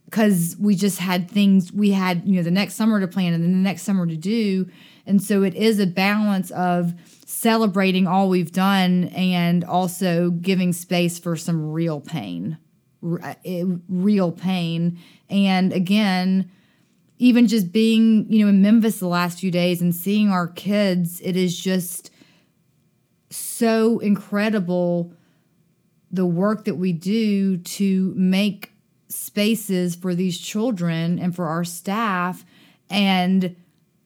because 0.07 0.57
we 0.59 0.75
just 0.75 0.99
had 0.99 1.31
things 1.31 1.73
we 1.73 1.91
had 1.91 2.23
you 2.27 2.37
know 2.37 2.43
the 2.43 2.51
next 2.51 2.75
summer 2.75 3.01
to 3.01 3.09
plan 3.09 3.33
and 3.35 3.43
then 3.45 3.53
the 3.53 3.59
next 3.59 3.83
summer 3.83 4.07
to 4.07 4.17
do. 4.17 4.69
And 5.07 5.23
so 5.23 5.43
it 5.43 5.55
is 5.55 5.79
a 5.79 5.87
balance 5.87 6.51
of 6.51 6.95
celebrating 7.27 8.07
all 8.07 8.29
we've 8.29 8.53
done 8.53 9.05
and 9.15 9.63
also 9.63 10.31
giving 10.31 10.73
space 10.73 11.19
for 11.19 11.37
some 11.37 11.71
real 11.73 12.01
pain 12.01 12.59
Uh, 13.05 13.35
eh, 13.45 13.65
real 13.89 14.33
pain. 14.33 14.99
And 15.29 15.73
again 15.73 16.51
even 17.17 17.47
just 17.47 17.71
being 17.71 18.27
you 18.29 18.45
know 18.45 18.49
in 18.49 18.61
memphis 18.61 18.99
the 18.99 19.07
last 19.07 19.39
few 19.39 19.51
days 19.51 19.81
and 19.81 19.95
seeing 19.95 20.31
our 20.31 20.49
kids 20.49 21.21
it 21.21 21.37
is 21.37 21.57
just 21.57 22.11
so 23.31 24.01
incredible 24.01 25.13
the 26.15 26.27
work 26.27 26.65
that 26.65 26.77
we 26.77 26.93
do 26.93 27.57
to 27.59 28.13
make 28.17 28.73
spaces 29.09 29.97
for 29.97 30.15
these 30.15 30.39
children 30.39 31.19
and 31.19 31.35
for 31.35 31.47
our 31.47 31.65
staff. 31.65 32.45
And 32.89 33.57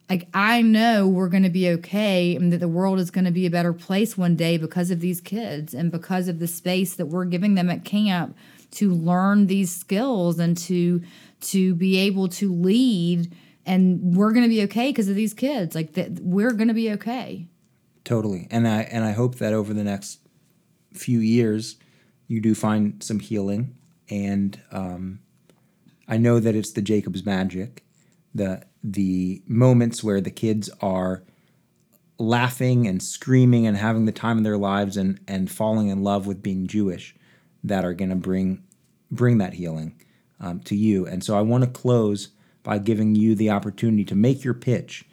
like 0.09 0.27
I 0.33 0.63
know 0.63 1.07
we're 1.07 1.29
going 1.29 1.43
to 1.43 1.51
be 1.51 1.69
okay 1.69 2.35
and 2.35 2.51
that 2.53 2.59
the 2.59 2.69
world 2.69 2.99
is 2.99 3.11
going 3.11 3.27
to 3.27 3.31
be 3.31 3.45
a 3.45 3.51
better 3.51 3.75
place 3.75 4.17
one 4.17 4.37
day 4.37 4.57
because 4.57 4.91
of 4.91 5.01
these 5.01 5.21
kids 5.21 5.75
and 5.75 5.93
because 5.93 6.29
of 6.29 6.39
the 6.39 6.47
space 6.47 6.95
that 6.95 7.07
we're 7.07 7.27
giving 7.27 7.55
them 7.55 7.69
at 7.69 7.85
camp 7.85 8.37
to 8.73 8.93
learn 8.93 9.47
these 9.47 9.75
skills 9.75 10.39
and 10.39 10.57
to 10.59 11.03
to 11.41 11.75
be 11.75 11.99
able 11.99 12.29
to 12.29 12.53
lead. 12.53 13.35
And 13.65 14.17
we're 14.17 14.33
going 14.33 14.45
to 14.45 14.49
be 14.49 14.63
okay 14.65 14.91
because 14.91 15.09
of 15.09 15.15
these 15.15 15.35
kids. 15.35 15.75
Like 15.75 15.95
that 15.95 16.21
we're 16.21 16.53
going 16.53 16.69
to 16.69 16.75
be 16.75 16.91
okay. 16.93 17.47
Totally, 18.05 18.49
and 18.51 18.67
I 18.67 18.83
and 18.83 19.05
I 19.05 19.13
hope 19.13 19.37
that 19.37 19.53
over 19.53 19.75
the 19.75 19.85
next 19.85 20.21
few 20.95 21.21
years, 21.21 21.77
you 22.27 22.41
do 22.41 22.55
find 22.55 23.03
some 23.03 23.21
healing, 23.21 23.77
and 24.09 24.61
um, 24.73 25.21
I 26.09 26.17
know 26.17 26.41
that 26.41 26.55
it's 26.55 26.73
the 26.73 26.81
Jacob's 26.81 27.27
magic, 27.27 27.85
the 28.35 28.63
the 28.83 29.43
moments 29.47 30.03
where 30.03 30.21
the 30.21 30.31
kids 30.31 30.71
are 30.81 31.23
laughing 32.19 32.87
and 32.87 33.03
screaming 33.03 33.67
and 33.67 33.77
having 33.77 34.07
the 34.07 34.13
time 34.13 34.39
of 34.39 34.45
their 34.45 34.57
lives 34.57 34.97
and 34.97 35.21
and 35.29 35.51
falling 35.51 35.89
in 35.89 36.03
love 36.03 36.27
with 36.27 36.43
being 36.43 36.67
Jewish, 36.67 37.15
that 37.65 37.85
are 37.85 37.95
going 37.95 38.11
to 38.11 38.17
bring 38.17 38.63
bring 39.11 39.39
that 39.39 39.55
healing 39.55 39.95
um, 40.41 40.61
to 40.61 40.77
you. 40.77 41.07
And 41.07 41.25
so 41.25 41.37
I 41.37 41.41
want 41.41 41.65
to 41.65 41.71
close 41.71 42.29
by 42.63 42.79
giving 42.79 43.15
you 43.15 43.35
the 43.35 43.51
opportunity 43.51 44.05
to 44.05 44.15
make 44.15 44.45
your 44.45 44.55
pitch 44.55 45.05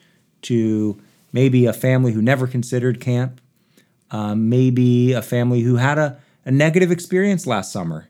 to 0.43 1.01
maybe 1.31 1.65
a 1.65 1.73
family 1.73 2.11
who 2.11 2.22
never 2.22 2.47
considered 2.47 2.99
camp, 2.99 3.39
um, 4.11 4.49
maybe 4.49 5.13
a 5.13 5.22
family 5.22 5.61
who 5.61 5.77
had 5.77 5.97
a, 5.97 6.19
a 6.43 6.51
negative 6.51 6.91
experience 6.91 7.47
last 7.47 7.72
summer, 7.72 8.09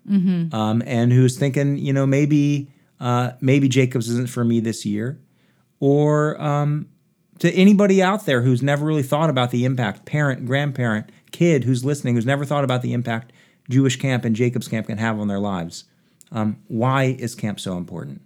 um, 0.54 0.82
and 0.86 1.14
who's 1.14 1.38
thinking, 1.38 1.78
you 1.78 1.94
know, 1.94 2.06
maybe 2.06 2.68
uh, 3.00 3.32
maybe 3.42 3.68
Jacobs 3.68 4.10
isn't 4.10 4.30
for 4.30 4.44
me 4.44 4.60
this 4.60 4.86
year, 4.86 5.20
or 5.80 6.42
um, 6.42 6.88
to 7.40 7.52
anybody 7.52 8.02
out 8.02 8.26
there 8.26 8.42
who's 8.42 8.64
never 8.64 8.86
really 8.86 9.04
thought 9.04 9.30
about 9.30 9.52
the 9.52 9.66
impact, 9.66 10.06
parent, 10.06 10.46
grandparent, 10.46 11.10
kid 11.32 11.66
who's 11.66 11.86
listening, 11.86 12.16
who's 12.16 12.26
never 12.26 12.46
thought 12.46 12.64
about 12.64 12.82
the 12.82 12.94
impact 12.94 13.32
Jewish 13.70 13.98
camp 13.98 14.26
and 14.26 14.36
Jacobs 14.36 14.68
camp 14.68 14.88
can 14.88 14.98
have 14.98 15.20
on 15.20 15.28
their 15.28 15.40
lives. 15.40 15.86
Um, 16.32 16.58
why 16.68 17.16
is 17.20 17.36
camp 17.36 17.60
so 17.60 17.78
important? 17.78 18.22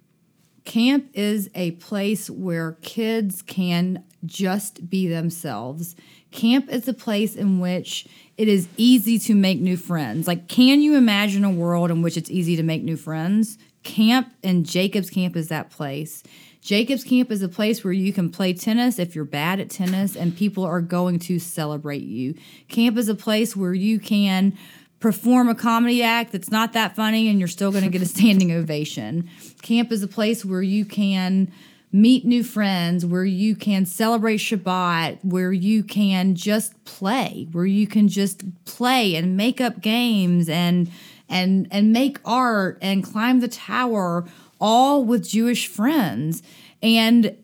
Camp 0.66 1.10
is 1.14 1.50
a 1.56 1.72
place 1.72 2.30
where 2.30 2.74
kids 2.82 3.42
can 3.42 4.04
just 4.26 4.90
be 4.90 5.08
themselves. 5.08 5.96
Camp 6.32 6.70
is 6.70 6.88
a 6.88 6.94
place 6.94 7.36
in 7.36 7.60
which 7.60 8.08
it 8.38 8.48
is 8.48 8.68
easy 8.78 9.18
to 9.20 9.34
make 9.34 9.60
new 9.60 9.78
friends. 9.78 10.28
Like, 10.28 10.48
can 10.48 10.82
you 10.82 10.96
imagine 10.96 11.44
a 11.44 11.50
world 11.50 11.90
in 11.90 12.02
which 12.02 12.18
it's 12.18 12.30
easy 12.30 12.56
to 12.56 12.64
make 12.64 12.84
new 12.84 12.98
friends? 12.98 13.58
Camp 13.84 14.34
and 14.44 14.66
Jacob's 14.66 15.10
Camp 15.10 15.36
is 15.36 15.48
that 15.48 15.72
place. 15.72 16.24
Jacob's 16.62 17.04
Camp 17.04 17.32
is 17.32 17.42
a 17.42 17.50
place 17.50 17.84
where 17.84 17.94
you 17.94 18.12
can 18.12 18.30
play 18.30 18.54
tennis 18.54 19.00
if 19.00 19.16
you're 19.16 19.26
bad 19.26 19.60
at 19.60 19.70
tennis 19.70 20.16
and 20.16 20.36
people 20.36 20.66
are 20.66 20.82
going 20.82 21.18
to 21.20 21.40
celebrate 21.40 22.04
you. 22.04 22.36
Camp 22.68 22.98
is 22.98 23.08
a 23.08 23.16
place 23.16 23.56
where 23.56 23.74
you 23.74 24.00
can 24.00 24.58
perform 25.00 25.50
a 25.50 25.56
comedy 25.56 26.04
act 26.04 26.32
that's 26.32 26.52
not 26.52 26.74
that 26.74 26.96
funny 26.96 27.30
and 27.30 27.40
you're 27.40 27.48
still 27.48 27.72
going 27.72 27.84
to 27.84 27.90
get 27.90 28.02
a 28.02 28.06
standing 28.18 28.52
ovation. 28.52 29.30
Camp 29.62 29.92
is 29.92 30.04
a 30.04 30.08
place 30.08 30.44
where 30.44 30.62
you 30.62 30.86
can 30.86 31.52
meet 31.92 32.24
new 32.26 32.44
friends, 32.44 33.06
where 33.06 33.26
you 33.26 33.56
can 33.56 33.86
celebrate 33.86 34.38
Shabbat, 34.38 35.24
where 35.24 35.52
you 35.52 35.84
can 35.84 36.36
just 36.36 36.84
play, 36.86 37.48
where 37.52 37.66
you 37.66 37.88
can 37.88 38.08
just 38.08 38.44
play 38.66 39.16
and 39.16 39.36
make 39.36 39.60
up 39.60 39.82
games 39.82 40.50
and 40.50 40.92
and 41.28 41.68
and 41.72 41.92
make 41.92 42.20
art 42.26 42.78
and 42.82 43.04
climb 43.04 43.40
the 43.40 43.48
tower 43.48 44.26
all 44.60 45.04
with 45.04 45.28
Jewish 45.28 45.68
friends 45.68 46.44
and 46.82 47.36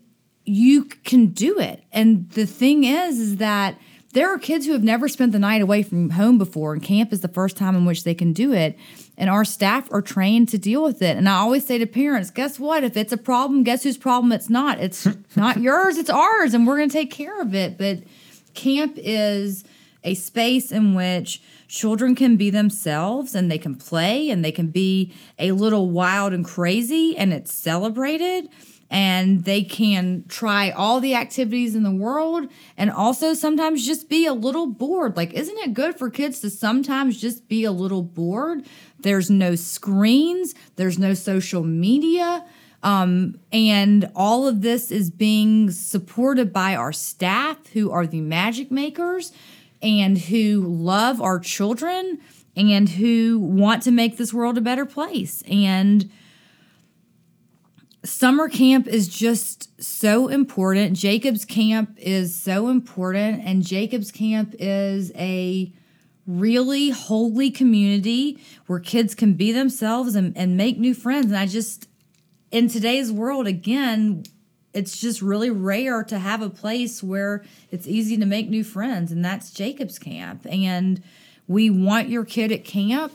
you 0.45 0.85
can 0.85 1.27
do 1.27 1.59
it. 1.59 1.83
And 1.91 2.29
the 2.31 2.45
thing 2.45 2.83
is 2.83 3.19
is 3.19 3.37
that 3.37 3.77
there 4.15 4.33
are 4.33 4.39
kids 4.39 4.65
who 4.65 4.71
have 4.71 4.83
never 4.83 5.09
spent 5.09 5.33
the 5.33 5.39
night 5.39 5.61
away 5.61 5.83
from 5.83 6.11
home 6.11 6.37
before 6.37 6.73
and 6.73 6.81
camp 6.81 7.11
is 7.11 7.19
the 7.19 7.27
first 7.27 7.57
time 7.57 7.75
in 7.75 7.85
which 7.85 8.05
they 8.05 8.15
can 8.15 8.31
do 8.31 8.53
it 8.53 8.77
and 9.17 9.29
our 9.29 9.43
staff 9.43 9.91
are 9.91 10.01
trained 10.01 10.49
to 10.49 10.57
deal 10.57 10.83
with 10.83 11.01
it. 11.01 11.17
And 11.17 11.27
I 11.27 11.35
always 11.35 11.65
say 11.65 11.77
to 11.77 11.85
parents, 11.85 12.31
guess 12.31 12.57
what? 12.57 12.83
If 12.83 12.97
it's 12.97 13.13
a 13.13 13.17
problem, 13.17 13.63
guess 13.63 13.83
whose 13.83 13.97
problem 13.97 14.31
it's 14.31 14.49
not? 14.49 14.79
It's 14.79 15.07
not 15.35 15.59
yours, 15.59 15.97
it's 15.97 16.09
ours, 16.09 16.53
and 16.53 16.65
we're 16.65 16.77
going 16.77 16.89
to 16.89 16.93
take 16.93 17.11
care 17.11 17.41
of 17.41 17.53
it. 17.53 17.77
But 17.77 18.03
camp 18.53 18.93
is 18.97 19.65
a 20.03 20.13
space 20.13 20.71
in 20.71 20.93
which 20.93 21.41
children 21.67 22.15
can 22.15 22.37
be 22.37 22.49
themselves 22.49 23.35
and 23.35 23.51
they 23.51 23.57
can 23.57 23.75
play 23.75 24.29
and 24.29 24.45
they 24.45 24.51
can 24.51 24.67
be 24.67 25.13
a 25.39 25.51
little 25.51 25.89
wild 25.89 26.31
and 26.31 26.45
crazy 26.45 27.17
and 27.17 27.33
it's 27.33 27.53
celebrated 27.53 28.47
and 28.95 29.43
they 29.43 29.61
can 29.61 30.23
try 30.29 30.69
all 30.69 31.01
the 31.01 31.15
activities 31.15 31.75
in 31.75 31.83
the 31.83 31.91
world 31.91 32.47
and 32.77 32.89
also 32.89 33.33
sometimes 33.33 33.85
just 33.85 34.07
be 34.07 34.25
a 34.25 34.31
little 34.31 34.67
bored. 34.67 35.17
Like, 35.17 35.33
isn't 35.33 35.57
it 35.57 35.73
good 35.73 35.99
for 35.99 36.09
kids 36.09 36.39
to 36.39 36.49
sometimes 36.49 37.19
just 37.19 37.49
be 37.49 37.65
a 37.65 37.73
little 37.73 38.01
bored? 38.01 38.65
There's 38.97 39.29
no 39.29 39.55
screens, 39.55 40.55
there's 40.77 40.97
no 40.97 41.13
social 41.13 41.61
media. 41.61 42.45
Um, 42.83 43.37
and 43.51 44.09
all 44.15 44.47
of 44.47 44.61
this 44.61 44.91
is 44.91 45.09
being 45.09 45.71
supported 45.71 46.53
by 46.53 46.73
our 46.73 46.93
staff 46.93 47.67
who 47.73 47.91
are 47.91 48.07
the 48.07 48.21
magic 48.21 48.71
makers 48.71 49.33
and 49.81 50.17
who 50.17 50.61
love 50.65 51.21
our 51.21 51.39
children 51.39 52.19
and 52.55 52.87
who 52.87 53.39
want 53.39 53.83
to 53.83 53.91
make 53.91 54.15
this 54.15 54.33
world 54.33 54.57
a 54.57 54.61
better 54.61 54.85
place. 54.85 55.43
And 55.49 56.09
summer 58.05 58.49
camp 58.49 58.87
is 58.87 59.07
just 59.07 59.81
so 59.81 60.27
important. 60.27 60.97
Jacob's 60.97 61.45
camp 61.45 61.97
is 61.97 62.35
so 62.35 62.69
important. 62.69 63.43
And 63.43 63.63
Jacob's 63.65 64.11
camp 64.11 64.55
is 64.59 65.11
a 65.15 65.71
really 66.27 66.89
holy 66.89 67.51
community 67.51 68.39
where 68.67 68.79
kids 68.79 69.13
can 69.13 69.33
be 69.33 69.51
themselves 69.51 70.15
and, 70.15 70.35
and 70.37 70.57
make 70.57 70.77
new 70.77 70.93
friends. 70.93 71.27
And 71.27 71.37
I 71.37 71.45
just, 71.45 71.87
in 72.51 72.67
today's 72.67 73.11
world, 73.11 73.47
again, 73.47 74.23
it's 74.73 74.99
just 74.99 75.21
really 75.21 75.49
rare 75.49 76.03
to 76.03 76.19
have 76.19 76.41
a 76.41 76.49
place 76.49 77.01
where 77.01 77.45
it's 77.71 77.87
easy 77.87 78.17
to 78.17 78.25
make 78.25 78.49
new 78.49 78.63
friends, 78.63 79.09
and 79.09 79.23
that's 79.23 79.51
Jacob's 79.51 79.97
Camp. 79.97 80.45
And 80.49 81.01
we 81.47 81.69
want 81.69 82.09
your 82.09 82.25
kid 82.25 82.51
at 82.51 82.65
camp. 82.65 83.13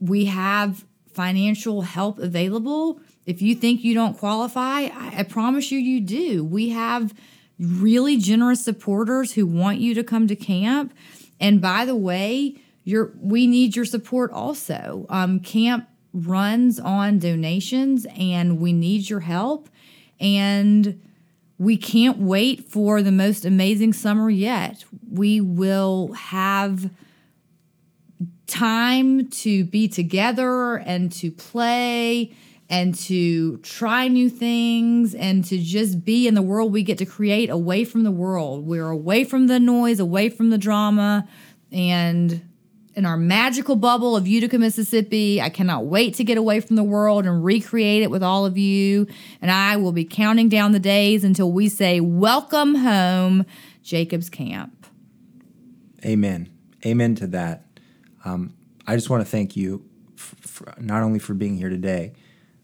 We 0.00 0.24
have 0.24 0.84
financial 1.12 1.82
help 1.82 2.18
available. 2.18 3.00
If 3.30 3.40
you 3.40 3.54
think 3.54 3.84
you 3.84 3.94
don't 3.94 4.18
qualify, 4.18 4.88
I, 4.92 5.14
I 5.18 5.22
promise 5.22 5.70
you, 5.70 5.78
you 5.78 6.00
do. 6.00 6.44
We 6.44 6.70
have 6.70 7.14
really 7.60 8.16
generous 8.16 8.64
supporters 8.64 9.34
who 9.34 9.46
want 9.46 9.78
you 9.78 9.94
to 9.94 10.02
come 10.02 10.26
to 10.26 10.34
camp. 10.34 10.92
And 11.38 11.60
by 11.60 11.84
the 11.84 11.94
way, 11.94 12.56
you 12.82 13.12
we 13.20 13.46
need 13.46 13.76
your 13.76 13.84
support 13.84 14.32
also. 14.32 15.06
Um, 15.08 15.38
camp 15.38 15.88
runs 16.12 16.80
on 16.80 17.20
donations, 17.20 18.04
and 18.16 18.58
we 18.58 18.72
need 18.72 19.08
your 19.08 19.20
help. 19.20 19.68
And 20.18 21.00
we 21.56 21.76
can't 21.76 22.18
wait 22.18 22.64
for 22.64 23.00
the 23.00 23.12
most 23.12 23.44
amazing 23.44 23.92
summer 23.92 24.28
yet. 24.28 24.84
We 25.08 25.40
will 25.40 26.14
have 26.14 26.90
time 28.48 29.28
to 29.28 29.62
be 29.66 29.86
together 29.86 30.78
and 30.78 31.12
to 31.12 31.30
play 31.30 32.34
and 32.70 32.94
to 32.94 33.56
try 33.58 34.06
new 34.06 34.30
things 34.30 35.12
and 35.16 35.44
to 35.44 35.58
just 35.58 36.04
be 36.04 36.28
in 36.28 36.34
the 36.34 36.42
world 36.42 36.72
we 36.72 36.84
get 36.84 36.98
to 36.98 37.04
create 37.04 37.50
away 37.50 37.84
from 37.84 38.04
the 38.04 38.12
world. 38.12 38.64
We're 38.64 38.88
away 38.88 39.24
from 39.24 39.48
the 39.48 39.58
noise, 39.58 39.98
away 39.98 40.28
from 40.28 40.50
the 40.50 40.56
drama, 40.56 41.28
and 41.72 42.40
in 42.94 43.06
our 43.06 43.16
magical 43.16 43.74
bubble 43.74 44.16
of 44.16 44.28
Utica, 44.28 44.56
Mississippi. 44.56 45.42
I 45.42 45.48
cannot 45.48 45.86
wait 45.86 46.14
to 46.14 46.24
get 46.24 46.38
away 46.38 46.60
from 46.60 46.76
the 46.76 46.84
world 46.84 47.26
and 47.26 47.44
recreate 47.44 48.02
it 48.02 48.10
with 48.10 48.22
all 48.22 48.46
of 48.46 48.56
you. 48.56 49.08
And 49.42 49.50
I 49.50 49.76
will 49.76 49.92
be 49.92 50.04
counting 50.04 50.48
down 50.48 50.70
the 50.70 50.80
days 50.80 51.24
until 51.24 51.50
we 51.50 51.68
say, 51.68 51.98
Welcome 51.98 52.76
home, 52.76 53.46
Jacob's 53.82 54.30
Camp. 54.30 54.86
Amen. 56.04 56.48
Amen 56.86 57.16
to 57.16 57.26
that. 57.28 57.64
Um, 58.24 58.54
I 58.86 58.94
just 58.94 59.10
want 59.10 59.24
to 59.24 59.28
thank 59.28 59.56
you 59.56 59.84
for, 60.14 60.72
not 60.78 61.02
only 61.02 61.18
for 61.18 61.34
being 61.34 61.56
here 61.56 61.68
today, 61.68 62.12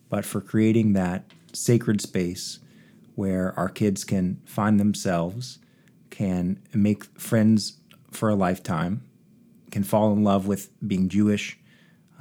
but 0.08 0.24
for 0.24 0.40
creating 0.40 0.92
that 0.94 1.24
sacred 1.52 2.00
space 2.00 2.58
where 3.14 3.58
our 3.58 3.68
kids 3.68 4.04
can 4.04 4.40
find 4.44 4.78
themselves, 4.78 5.58
can 6.10 6.60
make 6.74 7.04
friends 7.18 7.78
for 8.10 8.28
a 8.28 8.34
lifetime, 8.34 9.02
can 9.70 9.82
fall 9.82 10.12
in 10.12 10.22
love 10.22 10.46
with 10.46 10.70
being 10.86 11.08
Jewish, 11.08 11.58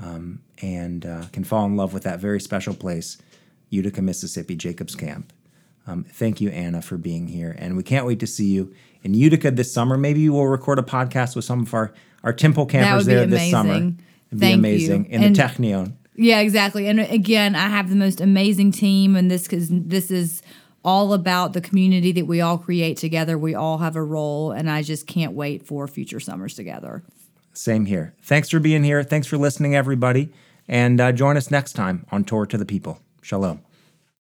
um, 0.01 0.41
and 0.61 1.05
uh, 1.05 1.25
can 1.31 1.43
fall 1.43 1.65
in 1.65 1.75
love 1.75 1.93
with 1.93 2.03
that 2.03 2.19
very 2.19 2.39
special 2.39 2.73
place, 2.73 3.17
Utica, 3.69 4.01
Mississippi, 4.01 4.55
Jacob's 4.55 4.95
Camp. 4.95 5.31
Um, 5.87 6.03
thank 6.05 6.41
you, 6.41 6.49
Anna, 6.49 6.81
for 6.81 6.97
being 6.97 7.27
here. 7.27 7.55
And 7.59 7.77
we 7.77 7.83
can't 7.83 8.05
wait 8.05 8.19
to 8.21 8.27
see 8.27 8.47
you 8.47 8.73
in 9.03 9.13
Utica 9.13 9.51
this 9.51 9.71
summer. 9.71 9.97
Maybe 9.97 10.27
we'll 10.29 10.45
record 10.47 10.79
a 10.79 10.81
podcast 10.83 11.35
with 11.35 11.45
some 11.45 11.61
of 11.61 11.73
our, 11.73 11.93
our 12.23 12.33
Temple 12.33 12.65
campers 12.65 13.05
there 13.05 13.25
this 13.25 13.51
summer. 13.51 13.75
It'd 13.75 13.97
be 14.31 14.37
Thank 14.37 14.55
amazing. 14.59 15.05
you. 15.05 15.11
In 15.11 15.23
And- 15.23 15.35
the 15.35 15.41
Technion. 15.41 15.93
Yeah, 16.15 16.39
exactly. 16.39 16.87
And 16.87 16.99
again, 16.99 17.55
I 17.55 17.67
have 17.67 17.89
the 17.89 17.95
most 17.95 18.21
amazing 18.21 18.71
team, 18.71 19.15
and 19.15 19.29
this 19.29 19.43
because 19.43 19.67
this 19.69 20.11
is 20.11 20.41
all 20.83 21.13
about 21.13 21.53
the 21.53 21.61
community 21.61 22.11
that 22.13 22.25
we 22.25 22.41
all 22.41 22.57
create 22.57 22.97
together. 22.97 23.37
We 23.37 23.55
all 23.55 23.79
have 23.79 23.95
a 23.95 24.03
role, 24.03 24.51
and 24.51 24.69
I 24.69 24.83
just 24.83 25.07
can't 25.07 25.33
wait 25.33 25.65
for 25.65 25.87
future 25.87 26.19
summers 26.19 26.53
together. 26.53 27.03
Same 27.53 27.85
here. 27.85 28.13
Thanks 28.21 28.49
for 28.49 28.59
being 28.59 28.83
here. 28.83 29.03
Thanks 29.03 29.27
for 29.27 29.37
listening, 29.37 29.75
everybody. 29.75 30.31
And 30.67 31.01
uh, 31.01 31.11
join 31.11 31.37
us 31.37 31.51
next 31.51 31.73
time 31.73 32.05
on 32.11 32.23
Torah 32.23 32.47
to 32.47 32.57
the 32.57 32.65
People. 32.65 32.99
Shalom. 33.21 33.64